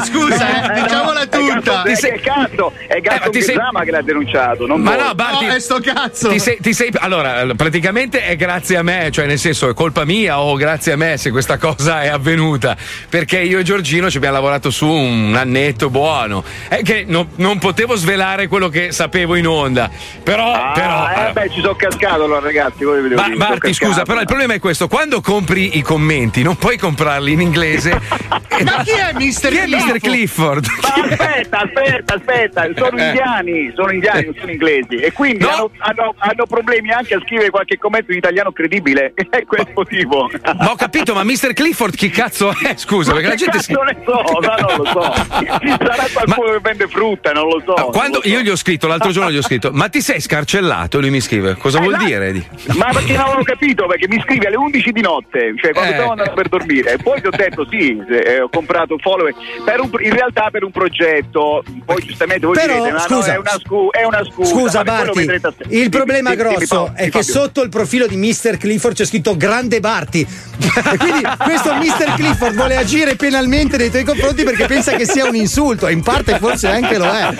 Scusa, 0.06 0.74
eh, 0.74 0.82
diciamola 0.82 1.26
tutta. 1.28 1.84
È 1.84 1.90
il 1.92 2.22
cazzo, 2.22 2.72
è 2.88 3.00
Gatto 3.00 3.28
Eh, 3.28 3.32
ti 3.32 3.42
sei- 3.42 3.56
che 3.84 3.92
l'ha 3.92 4.02
denunciato, 4.02 4.66
non 4.66 4.82
Ma 4.82 4.96
voi. 4.96 5.06
no, 5.06 5.16
Barti, 5.16 5.46
No, 5.46 5.54
è 5.54 5.60
sto 5.60 5.80
cazzo. 5.80 6.30
Ti 6.30 6.40
sei, 6.40 6.58
ti 6.60 6.74
sei- 6.74 6.92
allora, 7.00 7.46
praticamente 7.56 8.22
è 8.24 8.36
grazie 8.36 8.78
a 8.78 8.84
me, 8.84 9.10
cioè 9.12 9.26
nel 9.26 9.38
senso 9.38 9.70
è 9.70 9.74
colpa 9.74 10.04
mia 10.08 10.40
o 10.40 10.56
grazie 10.56 10.94
a 10.94 10.96
me 10.96 11.18
se 11.18 11.30
questa 11.32 11.58
cosa 11.58 12.02
è 12.02 12.08
avvenuta, 12.08 12.76
perché 13.10 13.40
io 13.42 13.60
e 13.60 13.64
Giorgino 13.64 14.10
ci 14.10 14.18
abbiamo 14.18 14.36
lavorato 14.36 14.70
su 14.72 14.88
un 14.88 15.36
annetto 15.38 15.90
buono. 15.90 16.44
È 16.68 16.82
che 16.82 17.04
no- 17.08 17.28
non 17.36 17.60
potevo 17.60 17.96
svelare 17.96 18.48
quello 18.48 18.70
che 18.70 18.92
sapevo 18.92 19.36
in 19.36 19.46
onda. 19.48 19.90
Però, 20.24 20.46
Ah, 20.54 20.72
però 20.74 21.28
eh, 21.30 21.32
beh, 21.34 21.50
ci 21.54 21.60
sono 21.62 21.76
cascato 21.76 22.24
allora, 22.24 22.40
ragazzi. 22.40 22.84
Voi 22.86 23.02
devo 23.08 23.22
Ma 23.22 23.28
Marti, 23.36 23.74
scusa, 23.74 24.04
però 24.04 24.20
il 24.22 24.26
problema 24.26 24.54
è 24.54 24.60
questo: 24.60 24.88
quando 24.88 25.20
compri 25.22 25.78
i 25.78 25.82
commenti, 25.82 26.42
non 26.42 26.56
puoi 26.56 26.78
comprarli 26.78 27.34
in 27.34 27.42
inglese. 27.42 27.92
Ma 28.64 28.82
chi 28.84 28.92
è 28.92 29.12
Mr. 29.14 29.50
Chi 29.50 29.58
è 29.58 29.68
Mr. 29.68 30.00
Clifford? 30.00 30.66
Ma 30.82 30.94
aspetta, 31.12 31.60
aspetta, 31.62 32.14
aspetta, 32.16 32.68
sono 32.76 32.98
Eh. 32.98 33.06
indiani, 33.08 33.72
sono 33.76 33.92
indiani, 33.92 34.26
non 34.26 34.36
sono 34.40 34.52
inglesi 34.52 34.96
e 34.96 35.12
quindi 35.12 35.44
hanno, 35.44 35.70
hanno- 35.78 36.16
hanno 36.18 36.46
problemi 36.48 36.92
anche 36.92 37.14
a 37.16 37.20
scrivere 37.24 37.50
qualche 37.50 37.78
commento 37.78 38.12
in 38.12 38.18
italiano 38.18 38.52
credibile. 38.52 39.14
È 39.30 39.44
quel 39.46 39.68
motivo. 39.76 39.97
Ma 40.06 40.72
ho 40.72 40.76
capito, 40.76 41.14
ma 41.14 41.24
Mr. 41.24 41.54
Clifford 41.54 41.96
chi 41.96 42.10
cazzo 42.10 42.52
è? 42.52 42.74
Scusa, 42.76 43.14
perché 43.14 43.28
la 43.30 43.36
gente 43.36 43.60
si. 43.62 43.72
Non 43.74 43.86
ne 43.86 43.98
so, 44.06 44.22
ma 44.42 44.56
non 44.56 44.76
lo 44.78 44.86
so. 44.86 45.14
Sarà 45.78 46.06
qualcuno 46.14 46.52
che 46.54 46.60
vende 46.62 46.88
frutta, 46.88 47.32
non 47.32 47.48
lo 47.48 47.62
so. 47.66 47.74
Quando 47.88 48.20
io 48.24 48.42
gli 48.42 48.50
ho 48.50 48.56
scritto, 48.56 48.88
l'altro 48.88 49.12
giorno 49.12 49.32
gli 49.32 49.38
ho 49.38 49.42
scritto, 49.42 49.72
ma 49.72 49.88
ti 49.90 50.02
sei 50.02 50.20
scarcellato? 50.22 51.00
Lui 51.00 51.10
mi 51.10 51.22
scrive, 51.22 51.56
cosa 51.58 51.78
Eh, 51.78 51.82
vuol 51.82 51.94
là- 51.94 51.98
dire? 52.04 52.32
Di- 52.32 52.46
Ma 52.76 52.88
perché 52.92 53.14
non 53.14 53.26
avevo 53.26 53.44
capito? 53.44 53.86
Perché 53.88 54.08
mi 54.08 54.22
scrivi 54.22 54.46
alle 54.46 54.58
11 54.58 54.92
di 54.92 55.02
notte, 55.02 55.54
cioè 55.62 55.72
quando 55.72 55.92
Eh. 55.92 55.96
stavo 55.96 56.12
andando 56.12 56.34
per 56.34 56.48
dormire. 56.50 56.94
E 56.94 56.98
poi 56.98 57.22
ti 57.22 57.28
ho 57.28 57.32
detto 57.36 57.66
sì, 57.70 57.98
eh, 58.10 58.42
ho 58.42 58.50
comprato 58.50 58.94
un 58.94 59.00
follower, 59.00 59.34
per 59.64 59.80
un- 59.82 59.90
in 60.02 60.14
realtà 60.14 60.50
per 60.52 60.64
un 60.64 60.72
progetto. 60.72 61.64
Poi 61.86 62.02
giustamente 62.04 62.46
voi 62.46 62.56
Però, 62.56 62.74
direte, 62.74 62.92
ma 62.92 63.00
scusa. 63.00 63.34
no, 63.34 63.34
è 63.34 63.38
una, 63.40 63.60
scu- 63.60 63.96
è 63.96 64.04
una 64.04 64.24
scusa. 64.24 64.50
Scusa 64.54 64.84
Barti, 64.84 65.26
vedrete 65.26 65.56
il 65.70 65.90
problema 65.90 66.36
grosso 66.36 66.92
è 66.96 67.10
che 67.10 67.24
sotto 67.24 67.62
il 67.62 67.70
profilo 67.70 68.08
di 68.08 68.16
Mr. 68.18 68.58
Clifford 68.58 68.96
c'è 68.96 69.06
scritto 69.06 69.36
Grande 69.38 69.77
Barti. 69.80 70.28
E 70.60 70.98
quindi 70.98 71.22
questo 71.44 71.74
Mr. 71.76 72.16
Clifford 72.16 72.56
vuole 72.56 72.76
agire 72.76 73.16
penalmente 73.16 73.78
nei 73.78 73.90
tuoi 73.90 74.04
confronti 74.04 74.44
perché 74.44 74.66
pensa 74.66 74.96
che 74.96 75.06
sia 75.06 75.28
un 75.28 75.36
insulto 75.36 75.88
e 75.88 75.94
in 75.94 76.02
parte 76.02 76.38
forse 76.40 76.68
anche 76.68 76.98
lo 76.98 77.06
è. 77.06 77.36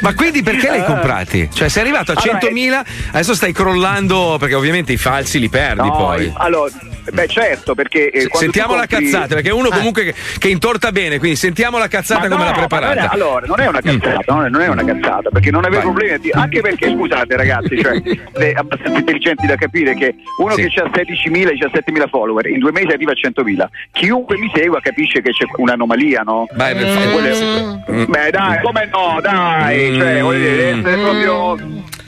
Ma 0.00 0.14
quindi 0.14 0.42
perché 0.42 0.70
li 0.70 0.78
hai 0.78 0.84
comprati? 0.84 1.48
Cioè, 1.52 1.68
sei 1.68 1.82
arrivato 1.82 2.12
a 2.12 2.14
Allora, 2.16 2.38
100.000, 2.38 2.84
adesso 3.10 3.34
stai 3.34 3.52
crollando 3.52 4.36
perché 4.38 4.54
ovviamente 4.54 4.92
i 4.92 4.96
falsi 4.96 5.38
li 5.38 5.48
perdi 5.48 5.88
No, 5.88 5.96
poi. 5.96 6.32
Allora, 6.36 6.70
beh 7.12 7.26
certo, 7.28 7.74
perché... 7.74 8.10
eh, 8.10 8.28
Sentiamo 8.32 8.74
la 8.74 8.86
compri- 8.86 9.10
cazzata, 9.10 9.34
perché 9.34 9.48
è 9.48 9.52
uno 9.52 9.68
Eh. 9.68 9.76
comunque 9.76 10.04
che, 10.04 10.14
che 10.38 10.48
intorta 10.48 10.92
bene, 10.92 11.18
quindi 11.18 11.36
sentiamo 11.36 11.78
la 11.78 11.88
cazzata 11.88 12.28
Ma 12.28 12.28
come 12.28 12.44
no, 12.44 12.50
l'ha 12.50 12.56
preparata. 12.56 12.94
non 12.94 13.04
è- 13.04 13.08
allora, 13.12 13.46
non 13.46 13.60
è 13.60 13.66
una 13.66 13.80
cazzata, 13.80 14.32
non, 14.34 14.44
è, 14.44 14.48
non 14.48 14.60
è 14.62 14.68
una 14.68 14.84
cazzata, 14.84 15.30
perché 15.30 15.50
non 15.50 15.64
aveva 15.64 15.82
problemi 15.82 16.18
dire, 16.18 16.38
anche 16.38 16.60
perché 16.60 16.90
scusate 16.90 17.36
ragazzi, 17.36 17.80
cioè, 17.80 18.00
siete 18.04 18.52
abbastanza 18.52 18.98
intelligenti 18.98 19.46
da 19.46 19.56
capire 19.56 19.94
che 19.94 20.14
uno 20.40 20.54
Sì. 20.54 20.66
che 20.68 20.80
ha 20.80 20.84
16.000 20.90 21.48
e 21.48 21.58
17.000 21.92 22.08
follower, 22.08 22.46
in 22.46 22.58
due 22.58 22.72
mesi 22.72 22.88
arriva 22.88 23.12
a 23.12 23.14
100.000. 23.14 23.66
Chiunque 23.92 24.36
mi 24.38 24.50
segua 24.54 24.80
capisce 24.80 25.20
che 25.22 25.30
c'è 25.30 25.44
un'anomalia, 25.56 26.22
no? 26.22 26.46
Beh, 26.52 26.74
per 26.74 26.88
favore. 26.88 27.12
quello 27.12 27.28
è- 27.28 27.74
Mm. 27.86 28.04
Beh 28.08 28.30
dai, 28.30 28.60
come 28.62 28.88
no, 28.90 29.20
dai, 29.22 29.94
cioè, 29.94 30.20
voglio 30.20 30.38
dire, 30.38 30.56
deve 30.56 30.78
essere 30.78 30.96
proprio... 31.02 31.54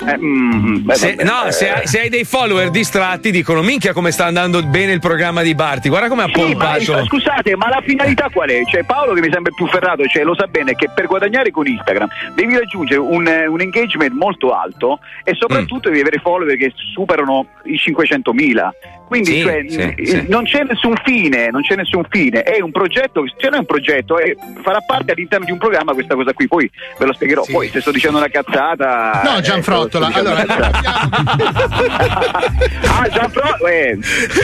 eh, 0.06 0.18
mm, 0.18 0.76
beh, 0.84 0.94
Se, 0.94 1.14
vabbè, 1.14 1.24
no, 1.24 1.44
eh. 1.46 1.52
se 1.52 1.70
hai, 1.70 1.86
se 1.86 2.00
hai 2.00 2.08
dei 2.08 2.24
follower 2.24 2.70
distratti 2.70 3.30
dicono 3.30 3.62
minchia 3.62 3.92
come 3.92 4.10
sta 4.10 4.24
andando 4.26 4.60
bene 4.64 4.87
il 4.92 5.00
programma 5.00 5.42
di 5.42 5.54
Barti, 5.54 5.88
guarda 5.88 6.08
come 6.08 6.22
ha 6.24 6.30
Sì, 6.32 6.40
ma 6.40 6.46
pompato. 6.46 7.04
scusate, 7.04 7.56
ma 7.56 7.68
la 7.68 7.82
finalità 7.84 8.28
qual 8.32 8.48
è? 8.50 8.62
Cioè, 8.64 8.84
Paolo 8.84 9.12
che 9.14 9.20
mi 9.20 9.30
sembra 9.32 9.52
più 9.54 9.66
ferrato, 9.68 10.04
cioè, 10.06 10.22
lo 10.24 10.34
sa 10.34 10.46
bene 10.46 10.74
che 10.74 10.88
per 10.94 11.06
guadagnare 11.06 11.50
con 11.50 11.66
Instagram 11.66 12.08
devi 12.34 12.56
raggiungere 12.58 13.00
un, 13.00 13.26
eh, 13.26 13.46
un 13.46 13.60
engagement 13.60 14.12
molto 14.12 14.52
alto 14.52 15.00
e 15.24 15.34
soprattutto 15.34 15.88
devi 15.88 16.00
avere 16.00 16.18
follower 16.18 16.56
che 16.56 16.72
superano 16.94 17.46
i 17.64 17.74
500.000. 17.76 18.68
Quindi 19.08 19.32
Sì, 19.36 19.40
cioè, 19.42 19.64
sì, 19.66 19.78
eh, 19.78 19.94
sì. 20.06 20.24
non 20.28 20.44
c'è 20.44 20.64
nessun 20.64 20.94
fine, 21.02 21.48
non 21.50 21.62
c'è 21.62 21.74
nessun 21.76 22.04
fine. 22.10 22.42
È 22.42 22.60
un 22.60 22.70
progetto, 22.72 23.24
cioè 23.26 23.44
non 23.50 23.54
è 23.54 23.58
un 23.60 23.64
progetto, 23.66 24.18
è- 24.18 24.34
farà 24.62 24.80
parte 24.86 25.12
all'interno 25.12 25.46
di 25.46 25.50
un 25.52 25.56
programma 25.58 25.94
questa 25.94 26.14
cosa 26.14 26.32
qui. 26.34 26.46
Poi 26.46 26.70
ve 26.98 27.06
lo 27.06 27.14
spiegherò. 27.14 27.42
Poi 27.50 27.68
se 27.68 27.80
sto 27.80 27.90
dicendo 27.90 28.18
una 28.18 28.28
cazzata. 28.28 29.22
No, 29.24 29.38
eh, 29.38 29.40
Gianfrottola. 29.40 30.06
dicendo 30.08 30.28
Allora, 30.30 30.44
una 30.44 30.54
cazzata. 30.70 31.08
ah, 33.00 33.08
Gianfrottola. 33.08 33.70
Eh, 33.70 33.98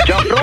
Gianfrottola. 0.07 0.34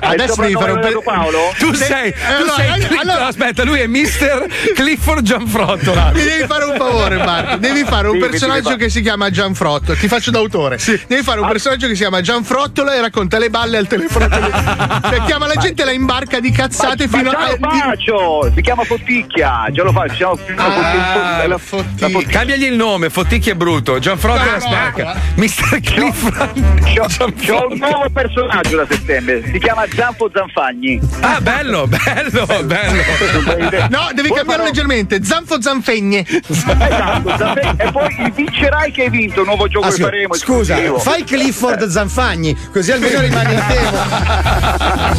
Adesso 0.00 0.40
devi 0.40 0.52
fare 0.54 0.72
un 0.72 0.80
per 0.80 0.92
pe- 0.92 1.02
Paolo? 1.02 1.38
Tu 1.58 1.72
Se- 1.74 1.84
sei, 1.84 2.12
tu 2.12 2.18
allora, 2.36 2.54
sei 2.54 2.68
allora- 2.70 3.00
allora- 3.00 3.26
aspetta, 3.26 3.64
lui 3.64 3.80
è 3.80 3.86
Mr. 3.86 4.46
Clifford 4.74 5.22
Gianfrottola. 5.22 6.10
Mi 6.14 6.22
devi 6.22 6.46
fare 6.46 6.64
un 6.64 6.76
favore, 6.76 7.16
Marco. 7.24 7.56
Devi 7.56 7.84
fare 7.84 8.08
un 8.08 8.14
Dimmi, 8.18 8.28
personaggio 8.28 8.76
che 8.76 8.88
si 8.88 9.00
chiama 9.02 9.30
Gianfrottola. 9.30 9.96
Ti 9.98 10.08
faccio 10.08 10.30
d'autore. 10.30 10.78
Devi 11.06 11.22
fare 11.22 11.38
Ah. 11.38 11.42
un 11.42 11.48
personaggio 11.48 11.86
che 11.86 11.94
si 11.94 12.00
chiama 12.00 12.20
Gianfrottola 12.20 12.94
e 12.94 13.00
racconta 13.00 13.38
le 13.38 13.50
balle 13.50 13.76
al 13.78 13.86
telefono. 13.86 14.28
cioè, 15.08 15.22
chiama 15.26 15.46
la 15.46 15.54
gente 15.54 15.82
e 15.82 15.84
la 15.84 15.92
imbarca 15.92 16.40
di 16.40 16.50
cazzate 16.50 17.06
ma 17.08 17.18
fino 17.18 17.30
già 17.30 17.38
a. 17.38 17.50
lo 17.50 17.56
faccio, 17.68 18.52
si 18.54 18.60
chiama 18.62 18.84
Fotticchia, 18.84 19.66
già 19.70 19.82
lo 19.82 19.92
faccio, 19.92 20.38
Ah, 20.56 21.46
la- 21.46 21.58
Fotticchia. 21.58 22.26
Cambiagli 22.28 22.64
il 22.64 22.74
nome, 22.76 23.10
Fotticchia 23.10 23.52
è 23.52 23.56
brutto. 23.56 23.98
Gianfrotto 23.98 24.38
No, 24.38 24.44
la 24.44 24.52
no, 24.52 24.60
spacca. 24.60 25.20
Mr. 25.36 25.80
Clifford. 25.80 26.82
C'ho, 26.94 27.06
c'ho 27.46 27.66
un 27.70 27.78
nuovo 27.78 28.06
personaggio 28.12 28.53
da 28.62 28.86
settembre, 28.88 29.42
si 29.50 29.58
chiama 29.58 29.84
Zanfo 29.94 30.30
Zanfagni. 30.32 31.00
Ah, 31.20 31.40
bello, 31.40 31.86
bello, 31.86 32.46
bello. 32.64 33.02
No, 33.90 34.08
devi 34.14 34.28
Poi 34.28 34.36
cambiare 34.38 34.44
farò- 34.44 34.64
leggermente. 34.64 35.22
Zanfo 35.24 35.60
Zanfegne. 35.60 36.24
Esatto, 36.26 37.36
Zanfagni. 37.36 37.74
e 37.78 37.90
poi 37.92 38.14
il 38.24 38.32
vincerai 38.32 38.90
che 38.92 39.02
hai 39.02 39.10
vinto, 39.10 39.40
un 39.40 39.46
nuovo 39.46 39.68
gioco 39.68 39.86
Ah, 39.86 39.88
che 39.90 39.94
scusa, 39.96 40.04
faremo. 40.08 40.34
scusa, 40.34 40.74
esclusivo. 40.74 40.98
fai 40.98 41.24
Clifford 41.24 41.86
Zanfagni, 41.88 42.56
così 42.72 42.92
almeno 42.92 43.20
rimane 43.20 43.52
in 43.52 43.62
tema. 43.66 45.12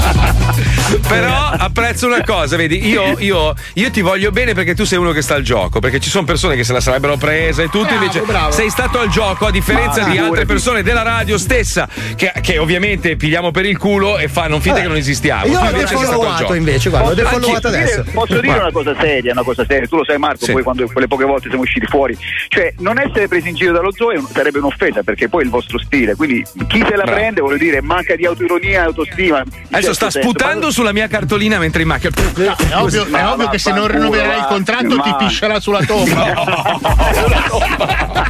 Però 1.07 1.35
apprezzo 1.57 2.05
una 2.07 2.23
cosa, 2.23 2.55
vedi, 2.55 2.87
io, 2.87 3.15
io- 3.19 3.53
io 3.73 3.91
ti 3.91 4.01
voglio 4.01 4.31
bene 4.31 4.53
perché 4.53 4.75
tu 4.75 4.83
sei 4.85 4.97
uno 4.97 5.11
che 5.11 5.21
sta 5.21 5.35
al 5.35 5.41
gioco, 5.43 5.79
perché 5.79 5.99
ci 5.99 6.09
sono 6.09 6.25
persone 6.25 6.55
che 6.55 6.63
se 6.63 6.73
la 6.73 6.79
sarebbero 6.79 7.17
presa 7.17 7.61
e 7.63 7.65
tutto, 7.69 7.85
Bravo, 7.85 8.01
invece 8.03 8.21
bravo. 8.21 8.51
sei 8.51 8.69
stato 8.69 8.99
al 8.99 9.09
gioco 9.09 9.45
a 9.47 9.51
differenza 9.51 10.01
Ma 10.01 10.09
di 10.09 10.17
altre 10.17 10.45
persone 10.45 10.83
della 10.83 11.01
radio 11.01 11.37
stessa 11.37 11.87
che, 12.15 12.31
che 12.41 12.57
ovviamente 12.57 13.15
pigliamo 13.25 13.49
per 13.49 13.65
il 13.65 13.75
culo 13.79 14.19
e 14.19 14.27
fanno 14.27 14.59
finta 14.59 14.81
che 14.81 14.87
non 14.87 14.97
esistiamo. 14.97 15.47
Io 15.47 15.59
l'ho 15.59 15.71
defollowato 15.71 16.53
invece, 16.53 16.89
guarda, 16.91 17.09
l'ho 17.09 17.15
Posso- 17.15 17.27
defollowato 17.27 17.67
adesso. 17.69 18.01
dire- 18.03 18.11
Posso 18.13 18.39
dire 18.39 18.57
una 18.59 18.71
cosa 18.71 18.95
seria, 18.99 19.31
una 19.31 19.41
cosa 19.41 19.65
seria, 19.67 19.87
tu 19.87 19.95
lo 19.97 20.05
sai 20.05 20.17
Marco, 20.19 20.45
Sì. 20.45 20.51
poi 20.51 20.61
quando 20.61 20.85
quelle 20.85 21.07
poche 21.07 21.23
volte 21.25 21.47
siamo 21.47 21.63
usciti 21.63 21.87
fuori, 21.87 22.15
cioè 22.49 22.71
non 22.79 22.99
essere 22.99 23.27
presi 23.27 23.49
in 23.49 23.55
giro 23.55 23.71
dallo 23.73 23.91
zoo 23.91 24.11
sarebbe 24.31 24.59
un'offesa 24.59 25.01
perché 25.01 25.27
poi 25.27 25.41
è 25.41 25.45
il 25.45 25.49
vostro 25.49 25.79
stile, 25.79 26.13
quindi 26.15 26.43
chi 26.67 26.85
se 26.87 26.95
la 26.95 27.01
Bravo. 27.03 27.11
prende 27.17 27.41
voglio 27.41 27.57
dire 27.57 27.81
manca 27.81 28.15
di 28.15 28.27
autoironia 28.27 28.81
e 28.81 28.83
autostima. 28.83 29.37
Adesso 29.39 29.57
certo 29.71 29.93
sta 29.93 30.09
senso. 30.11 30.29
sputando 30.29 30.69
sulla 30.69 30.93
mia 30.93 31.07
cartolina 31.07 31.57
mentre 31.57 31.81
in 31.81 31.87
macchina. 31.87 32.11
No, 32.35 32.55
è 32.69 32.75
ovvio, 32.77 33.05
Ma 33.09 33.19
è 33.21 33.27
ovvio 33.27 33.49
che 33.49 33.57
se 33.57 33.71
non 33.71 33.87
rinnoverai 33.87 34.35
il 34.35 34.41
va. 34.41 34.47
contratto 34.47 34.95
Ma- 34.97 35.01
ti 35.01 35.15
piscerà 35.17 35.59
sulla 35.59 35.81
tomba. 35.83 36.33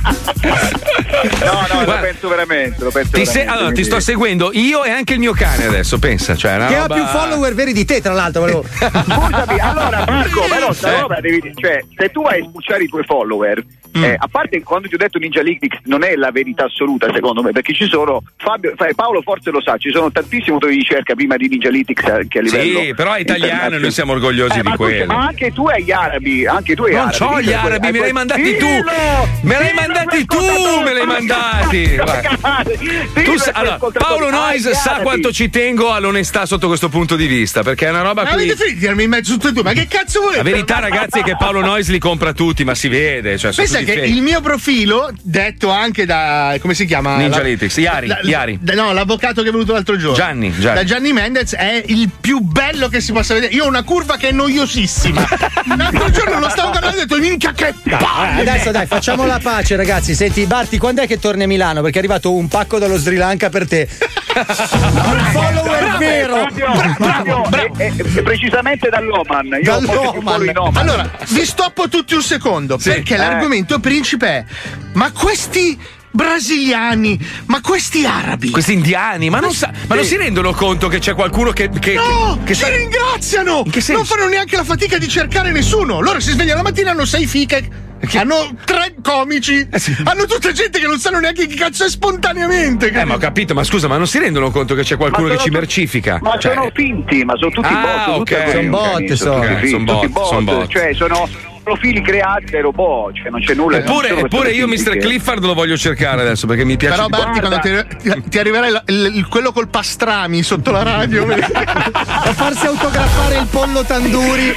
No, 0.45 1.65
no, 1.73 1.74
lo 1.79 1.85
Guarda, 1.85 2.01
penso 2.01 2.27
veramente, 2.27 2.83
lo 2.83 2.91
penso 2.91 3.11
Ti, 3.11 3.25
se- 3.25 3.31
veramente, 3.33 3.57
allora, 3.59 3.71
ti 3.75 3.83
sto 3.83 3.99
seguendo 3.99 4.49
io 4.53 4.83
e 4.83 4.89
anche 4.91 5.13
il 5.13 5.19
mio 5.19 5.33
cane 5.33 5.65
adesso, 5.65 5.99
pensa. 5.99 6.35
Cioè, 6.35 6.55
una 6.55 6.67
Che 6.67 6.75
ha 6.75 6.81
roba- 6.81 6.95
più 6.95 7.05
follower 7.05 7.53
veri 7.53 7.73
di 7.73 7.85
te, 7.85 8.01
tra 8.01 8.13
l'altro. 8.13 8.41
volevo- 8.41 8.63
Scusami, 8.69 9.59
allora 9.59 10.05
Marco, 10.07 10.41
però 10.49 10.71
sta 10.73 10.95
Eh. 10.95 10.99
roba 11.01 11.19
devi 11.19 11.51
cioè, 11.55 11.83
se 11.97 12.09
tu 12.09 12.23
vai 12.23 12.39
a 12.41 12.43
spulciare 12.45 12.83
i 12.83 12.87
tuoi 12.87 13.03
follower, 13.03 13.63
Mm. 13.97 14.03
eh, 14.03 14.15
a 14.17 14.27
parte 14.29 14.61
quando 14.61 14.87
ti 14.89 14.95
ho 14.95 14.97
detto 14.97 15.17
Ninja 15.19 15.41
Lignix 15.41 15.77
non 15.85 16.03
è 16.03 16.15
la 16.15 16.29
verità 16.31 16.65
assoluta 16.65 17.11
secondo 17.13 17.41
me, 17.41 17.51
perché 17.51 17.73
ci 17.73 17.85
sono 17.87 18.21
Fabio, 18.37 18.73
fa- 18.75 18.89
Paolo 18.95 19.21
forse 19.21 19.51
lo 19.51 19.61
sa, 19.61 19.77
ci 19.77 19.89
sono 19.91 20.11
tantissimi 20.11 20.51
motori 20.51 20.73
di 20.73 20.79
ricerca 20.79 21.15
prima 21.15 21.37
di 21.37 21.47
Ninja 21.47 21.69
Lignix 21.69 22.03
anche 22.03 22.39
a 22.39 22.41
livello 22.41 22.79
Sì, 22.81 22.93
però 22.93 23.13
è 23.13 23.19
italiano 23.21 23.75
e 23.75 23.79
noi 23.79 23.91
siamo 23.91 24.11
orgogliosi 24.13 24.59
Eh, 24.59 24.63
di 24.63 24.71
quello. 24.71 25.13
ma 25.13 25.25
anche 25.27 25.51
tu 25.53 25.65
hai 25.67 25.83
gli 25.83 25.91
arabi, 25.91 26.45
anche 26.45 26.75
tu 26.75 26.83
hai 26.83 26.91
Non 26.93 27.07
arabi. 27.07 27.17
c'ho 27.17 27.41
gli 27.41 27.47
Hai 27.47 27.53
arabi, 27.53 27.79
quel- 27.79 27.91
me 27.93 27.99
l'hai 27.99 28.11
mandati 28.11 28.57
tu. 28.57 28.65
Me 28.65 29.57
l'hai 29.57 29.69
Dillo 29.69 29.81
mandati 29.81 30.25
tu, 30.25 30.81
me 30.83 30.93
l'hai 30.93 31.05
mandati. 31.05 31.95
Guarda. 31.95 32.63
Dillo 32.77 33.23
Tu 33.23 33.31
ai 33.31 33.37
sa- 33.37 33.51
allora, 33.53 33.75
ascoltatori, 33.75 34.05
Paolo 34.19 34.25
hai 34.25 34.31
Noyes 34.31 34.71
sa 34.71 34.99
quanto 35.01 35.31
ci 35.31 35.49
tengo 35.49 35.91
all'onestà 35.93 36.45
sotto 36.45 36.67
questo 36.67 36.89
punto 36.89 37.15
di 37.15 37.27
vista, 37.27 37.63
perché 37.63 37.87
è 37.87 37.89
una 37.89 38.01
roba 38.01 38.23
Ma 38.23 38.29
qui. 38.33 38.43
avete 38.43 38.55
finito 38.55 38.73
di 38.73 38.79
dirmi 38.79 39.03
in 39.03 39.09
mezzo 39.09 39.33
tutti 39.33 39.47
e 39.47 39.51
due? 39.53 39.63
Ma 39.63 39.73
che 39.73 39.87
cazzo 39.87 40.19
volete? 40.21 40.37
La 40.37 40.43
verità, 40.43 40.79
ragazzi, 40.79 41.19
è 41.19 41.23
che 41.23 41.35
Paolo 41.37 41.61
Noyes 41.61 41.89
li 41.89 41.99
compra 41.99 42.33
tutti, 42.33 42.63
ma 42.63 42.75
si 42.75 42.87
vede. 42.87 43.37
Cioè, 43.37 43.51
sono 43.53 43.67
Pensa 43.67 43.83
fake. 43.93 44.05
il 44.05 44.21
mio 44.21 44.41
profilo, 44.41 45.11
detto 45.21 45.69
anche 45.69 46.05
da. 46.05 46.55
come 46.59 46.73
si 46.73 46.85
chiama? 46.85 47.17
Ninja 47.17 47.41
Lytics, 47.41 47.77
Iari, 47.77 48.07
la- 48.07 48.19
Iari. 48.21 48.57
da- 48.61 48.73
no, 48.73 48.91
l'avvocato 48.93 49.41
che 49.41 49.49
è 49.49 49.51
venuto 49.51 49.73
l'altro 49.73 49.97
giorno. 49.97 50.15
Gianni, 50.15 50.51
Gianni. 50.57 50.75
Da 50.75 50.83
Gianni 50.83 51.13
Mendez 51.13 51.53
è 51.55 51.83
il 51.87 52.09
più 52.19 52.39
bello 52.39 52.87
che 52.87 53.01
si 53.01 53.11
possa 53.11 53.33
vedere. 53.33 53.53
Io 53.53 53.65
ho 53.65 53.67
una 53.67 53.83
curva 53.83 54.17
che 54.17 54.29
è 54.29 54.31
noiosissima. 54.31 55.25
L'altro 55.77 56.09
giorno 56.09 56.39
lo 56.39 56.49
stavo 56.49 56.69
guardando 56.71 56.97
e 56.97 57.01
ho 57.01 57.05
detto, 57.05 57.19
minchia 57.19 57.53
che 57.53 57.73
palle! 57.89 58.41
adesso 58.41 58.71
dai, 58.71 58.85
facciamo 58.85 59.25
la 59.25 59.39
pace, 59.41 59.75
ragazzi. 59.75 60.13
Senti, 60.15 60.45
Barti, 60.45 60.77
quando 60.77 61.01
è 61.01 61.07
che 61.07 61.19
torni 61.19 61.43
a 61.43 61.47
Milano? 61.47 61.81
Perché 61.81 61.97
è 61.97 61.99
arrivato 61.99 62.33
un 62.33 62.47
pacco 62.47 62.79
dallo 62.79 62.97
Sri 62.97 63.15
Lanka 63.15 63.49
per 63.49 63.67
te. 63.67 63.87
Un 64.35 65.25
follower 65.31 65.97
vero. 65.97 66.47
E- 66.47 67.71
e- 67.77 67.93
e 67.97 68.21
precisamente 68.21 68.89
dall'Oman. 68.89 69.59
Io 69.63 69.75
ho 69.75 69.81
molti 69.81 70.09
più 70.11 70.21
follow 70.21 70.43
in 70.49 70.57
Oman. 70.57 70.77
Allora, 70.77 71.09
vi 71.29 71.45
stoppo 71.45 71.87
tutti 71.87 72.13
un 72.13 72.21
secondo 72.21 72.77
Sì. 72.77 72.89
perché 72.89 73.15
Eh. 73.15 73.17
l'argomento 73.17 73.79
principe 73.79 74.27
è: 74.27 74.45
ma 74.93 75.11
questi 75.11 75.79
brasiliani, 76.11 77.19
ma 77.47 77.59
questi 77.61 78.05
arabi. 78.05 78.49
Questi 78.49 78.73
indiani, 78.73 79.29
ma 79.29 79.39
non, 79.39 79.53
sa- 79.53 79.71
ma 79.87 79.95
non 79.95 80.03
si 80.05 80.15
rendono 80.15 80.53
conto 80.53 80.87
che 80.87 80.99
c'è 80.99 81.13
qualcuno 81.13 81.51
che. 81.51 81.69
che 81.69 81.93
No, 81.95 82.39
che 82.43 82.53
si 82.53 82.61
sa- 82.61 82.69
ringraziano! 82.69 83.63
che? 83.69 83.83
Non 83.93 84.05
fanno 84.05 84.27
neanche 84.27 84.55
la 84.55 84.63
fatica 84.63 84.97
di 84.97 85.07
cercare 85.07 85.51
nessuno. 85.51 85.99
Loro 86.01 86.19
si 86.19 86.31
svegliano 86.31 86.61
la 86.61 86.69
mattina, 86.69 86.91
hanno 86.91 87.05
sei 87.05 87.25
fiche. 87.25 87.83
Hanno 88.13 88.55
tre 88.63 88.95
comici. 89.01 89.67
Hanno 90.03 90.25
tutta 90.25 90.51
gente 90.51 90.79
che 90.79 90.87
non 90.87 90.99
sanno 90.99 91.19
neanche 91.19 91.47
chi 91.47 91.55
cazzo 91.55 91.85
è 91.85 91.89
spontaneamente. 91.89 92.89
Eh, 92.91 93.03
ma 93.05 93.15
ho 93.15 93.17
capito, 93.17 93.53
ma 93.53 93.63
scusa, 93.63 93.87
ma 93.87 93.97
non 93.97 94.07
si 94.07 94.19
rendono 94.19 94.51
conto 94.51 94.75
che 94.75 94.83
c'è 94.83 94.97
qualcuno 94.97 95.27
che 95.29 95.37
ci 95.37 95.45
sono- 95.47 95.57
mercifica? 95.59 96.19
Ma 96.21 96.37
Cioè- 96.37 96.53
sono 96.53 96.71
finti, 96.73 97.23
ma 97.23 97.33
sono 97.37 97.51
tutti 97.51 97.67
Ah, 97.71 98.03
bot. 98.07 98.07
ok, 98.07 98.15
tutte 98.17 98.43
quelle 98.43 98.61
Son 98.61 98.69
bot, 98.69 99.13
sono. 99.13 99.33
tutti 99.39 99.45
Ok, 99.45 99.57
finti, 99.59 99.69
son 99.69 99.85
tutti 99.85 100.07
bot, 100.07 100.25
son 100.27 100.43
bot. 100.45 100.67
Cioè, 100.67 100.93
sono 100.93 101.29
profili 101.65 102.01
creati 102.03 102.45
dai 102.51 102.61
robot, 102.61 103.15
cioè 103.15 103.29
non 103.31 103.41
c'è 103.41 103.55
nulla. 103.55 103.77
Eppure, 103.77 104.09
eppure 104.19 104.51
io, 104.51 104.67
Mr. 104.67 104.97
Clifford, 104.97 105.43
lo 105.43 105.55
voglio 105.55 105.75
cercare 105.75 106.21
adesso 106.21 106.45
perché 106.45 106.63
mi 106.63 106.77
piace. 106.77 106.95
Però, 106.95 107.07
Barti, 107.07 107.39
quando 107.39 107.59
ti, 107.59 108.29
ti- 108.29 108.37
arriverà 108.37 108.67
il, 108.67 108.83
il- 108.87 109.11
il- 109.15 109.27
quello 109.27 109.51
col 109.51 109.67
pastrami 109.67 110.43
sotto 110.43 110.69
la 110.71 110.83
radio. 110.83 111.25
A 111.27 112.33
farsi 112.33 112.67
autografare 112.67 113.37
il 113.37 113.47
pollo 113.47 113.83
tanduri. 113.83 114.53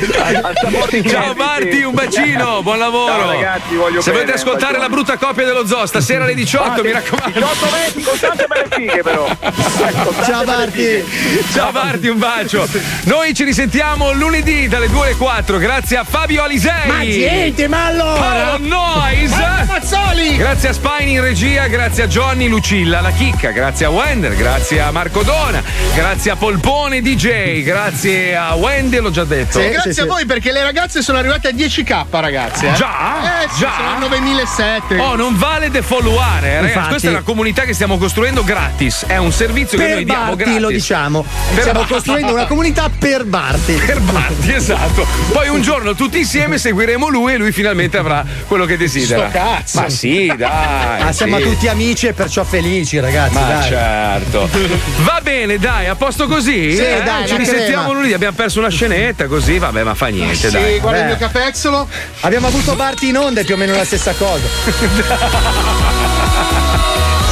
Ciao 1.08 1.32
Marti, 1.34 1.82
un 1.82 1.94
bacino, 1.94 2.62
buon 2.62 2.78
lavoro. 2.78 3.06
Ciao, 3.12 3.30
ragazzi, 3.32 3.74
Se 4.00 4.10
volete 4.12 4.32
ascoltare 4.32 4.72
bacione. 4.74 4.78
la 4.78 4.88
brutta 4.90 5.16
copia 5.16 5.44
dello 5.46 5.66
zoo, 5.66 5.86
stasera 5.86 6.24
alle 6.24 6.34
18, 6.34 6.82
mi 6.82 6.92
raccomando. 6.92 7.30
18 7.38 7.66
20 7.94 8.02
con 8.02 8.18
tante 8.18 8.46
belle 8.46 8.66
fighe, 8.70 9.02
però. 9.02 9.26
Ciao 10.24 10.44
Marti. 10.44 11.04
Ciao 11.54 11.70
Marti, 11.72 12.08
un 12.08 12.18
bacio. 12.18 12.68
Noi 13.04 13.32
ci 13.34 13.44
risentiamo 13.44 14.12
lunedì 14.12 14.68
dalle 14.68 14.90
2 14.90 15.06
alle 15.06 15.16
4, 15.16 15.56
grazie 15.58 15.96
a 15.96 16.04
Fabio 16.04 16.42
Alisei. 16.42 16.97
Niente, 17.04 17.68
ma 17.68 17.86
allora? 17.86 18.18
Paolo 18.20 18.58
Noise. 18.66 19.36
Mazzoli. 19.66 20.36
Grazie 20.36 20.68
a 20.70 20.72
Spine 20.72 21.10
in 21.10 21.20
regia, 21.20 21.66
grazie 21.68 22.04
a 22.04 22.06
Johnny 22.06 22.48
Lucilla 22.48 23.00
la 23.00 23.10
chicca, 23.12 23.50
grazie 23.50 23.86
a 23.86 23.90
Wender, 23.90 24.34
grazie 24.34 24.80
a 24.80 24.90
Marco 24.90 25.22
Dona, 25.22 25.62
grazie 25.94 26.32
a 26.32 26.36
Polpone 26.36 27.00
DJ, 27.00 27.62
grazie 27.62 28.34
a 28.36 28.54
Wendy, 28.54 28.98
l'ho 28.98 29.10
già 29.10 29.24
detto. 29.24 29.60
E 29.60 29.70
grazie 29.70 30.02
a 30.02 30.06
voi 30.06 30.26
perché 30.26 30.50
le 30.52 30.62
ragazze 30.62 31.00
sono 31.02 31.18
arrivate 31.18 31.48
a 31.48 31.50
10k, 31.52 32.04
ragazzi. 32.10 32.66
Eh? 32.66 32.72
Già? 32.72 33.42
Eh, 33.44 33.48
sì, 33.50 33.60
Già? 33.60 33.72
sono 33.76 33.98
9007. 34.08 34.98
Oh, 34.98 35.14
non 35.14 35.36
vale 35.38 35.70
defolloware, 35.70 36.46
eh, 36.48 36.54
ragazzi. 36.54 36.68
Infatti. 36.68 36.88
Questa 36.88 37.08
è 37.08 37.10
una 37.12 37.22
comunità 37.22 37.62
che 37.62 37.72
stiamo 37.74 37.96
costruendo 37.98 38.42
gratis. 38.44 39.04
È 39.06 39.16
un 39.16 39.32
servizio 39.32 39.78
che 39.78 39.84
Per 39.84 39.94
noi 39.94 40.04
diamo 40.04 40.24
Barti 40.24 40.36
gratis. 40.42 40.60
lo 40.60 40.68
diciamo. 40.68 41.22
Per 41.22 41.60
Stiamo 41.60 41.78
Barti. 41.80 41.92
costruendo 41.94 42.32
una 42.32 42.46
comunità 42.46 42.90
per 42.98 43.24
Barti. 43.24 43.72
Per 43.88 44.00
Barti, 44.00 44.52
esatto. 44.52 45.06
Poi 45.32 45.48
un 45.48 45.62
giorno 45.62 45.94
tutti 45.94 46.18
insieme 46.18 46.58
seguiremo 46.58 46.86
lui 46.96 47.34
e 47.34 47.36
lui 47.36 47.52
finalmente 47.52 47.98
avrà 47.98 48.24
quello 48.46 48.64
che 48.64 48.76
desidera. 48.76 49.28
Sto 49.28 49.38
cazzo. 49.38 49.80
Ma 49.80 49.88
sì, 49.88 50.32
dai. 50.36 51.02
Ma 51.02 51.12
siamo 51.12 51.38
sì. 51.38 51.42
tutti 51.44 51.68
amici 51.68 52.06
e 52.06 52.12
perciò 52.12 52.44
felici, 52.44 52.98
ragazzi. 53.00 53.34
Ma 53.34 53.40
dai. 53.42 53.68
certo. 53.68 54.48
Va 55.02 55.20
bene, 55.22 55.58
dai, 55.58 55.86
a 55.86 55.94
posto 55.96 56.26
così? 56.26 56.74
Sì, 56.76 56.82
Eh, 56.82 57.02
dai, 57.04 57.26
ci 57.26 57.36
risentiamo 57.36 57.92
lunedì. 57.92 58.12
Abbiamo 58.14 58.36
perso 58.36 58.58
una 58.60 58.70
scenetta 58.70 59.26
così, 59.26 59.58
vabbè, 59.58 59.82
ma 59.82 59.94
fa 59.94 60.06
niente, 60.06 60.48
Sì, 60.48 60.50
dai. 60.50 60.78
guarda 60.78 60.98
il 61.00 61.04
Beh. 61.04 61.16
mio 61.16 61.18
capezzolo. 61.18 61.88
Abbiamo 62.20 62.46
avuto 62.46 62.74
Barti 62.74 63.08
in 63.08 63.16
onda, 63.18 63.40
è 63.40 63.44
più 63.44 63.54
o 63.54 63.58
meno 63.58 63.74
la 63.76 63.84
stessa 63.84 64.12
cosa. 64.12 64.36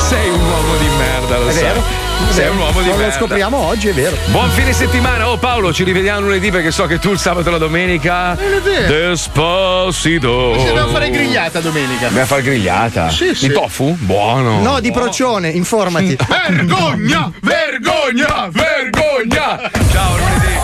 Sei 0.08 0.28
un 0.28 0.40
uomo 0.40 0.76
di 0.76 0.88
merda, 0.98 1.38
lo 1.38 1.48
È 1.48 1.52
sai. 1.52 1.62
vero? 1.62 2.05
Sei 2.30 2.48
un 2.48 2.58
uomo 2.58 2.80
di 2.82 2.88
non 2.88 2.98
merda. 2.98 3.06
Lo 3.06 3.12
scopriamo 3.12 3.56
oggi, 3.56 3.88
è 3.88 3.94
vero. 3.94 4.16
Buon 4.26 4.50
fine 4.50 4.72
settimana. 4.72 5.30
Oh 5.30 5.38
Paolo, 5.38 5.72
ci 5.72 5.84
rivediamo 5.84 6.20
lunedì 6.20 6.50
perché 6.50 6.70
so 6.70 6.86
che 6.86 6.98
tu 6.98 7.12
il 7.12 7.18
sabato 7.18 7.48
e 7.48 7.52
la 7.52 7.58
domenica. 7.58 8.36
Lunedì. 8.38 8.86
Desposito. 8.86 10.58
Ci 10.58 10.66
dobbiamo 10.66 10.88
fare 10.88 11.10
grigliata 11.10 11.60
domenica. 11.60 12.06
Dobbiamo 12.06 12.26
fare 12.26 12.42
grigliata. 12.42 13.10
Sì, 13.10 13.34
sì. 13.34 13.48
Di 13.48 13.54
tofu? 13.54 13.96
Buono. 13.98 14.60
No, 14.60 14.80
di 14.80 14.90
procione, 14.90 15.48
informati. 15.48 16.16
Vergogna! 16.28 17.30
Vergogna! 17.40 18.48
Vergogna! 18.50 19.70
Ciao, 19.90 20.16
lunedì. 20.16 20.56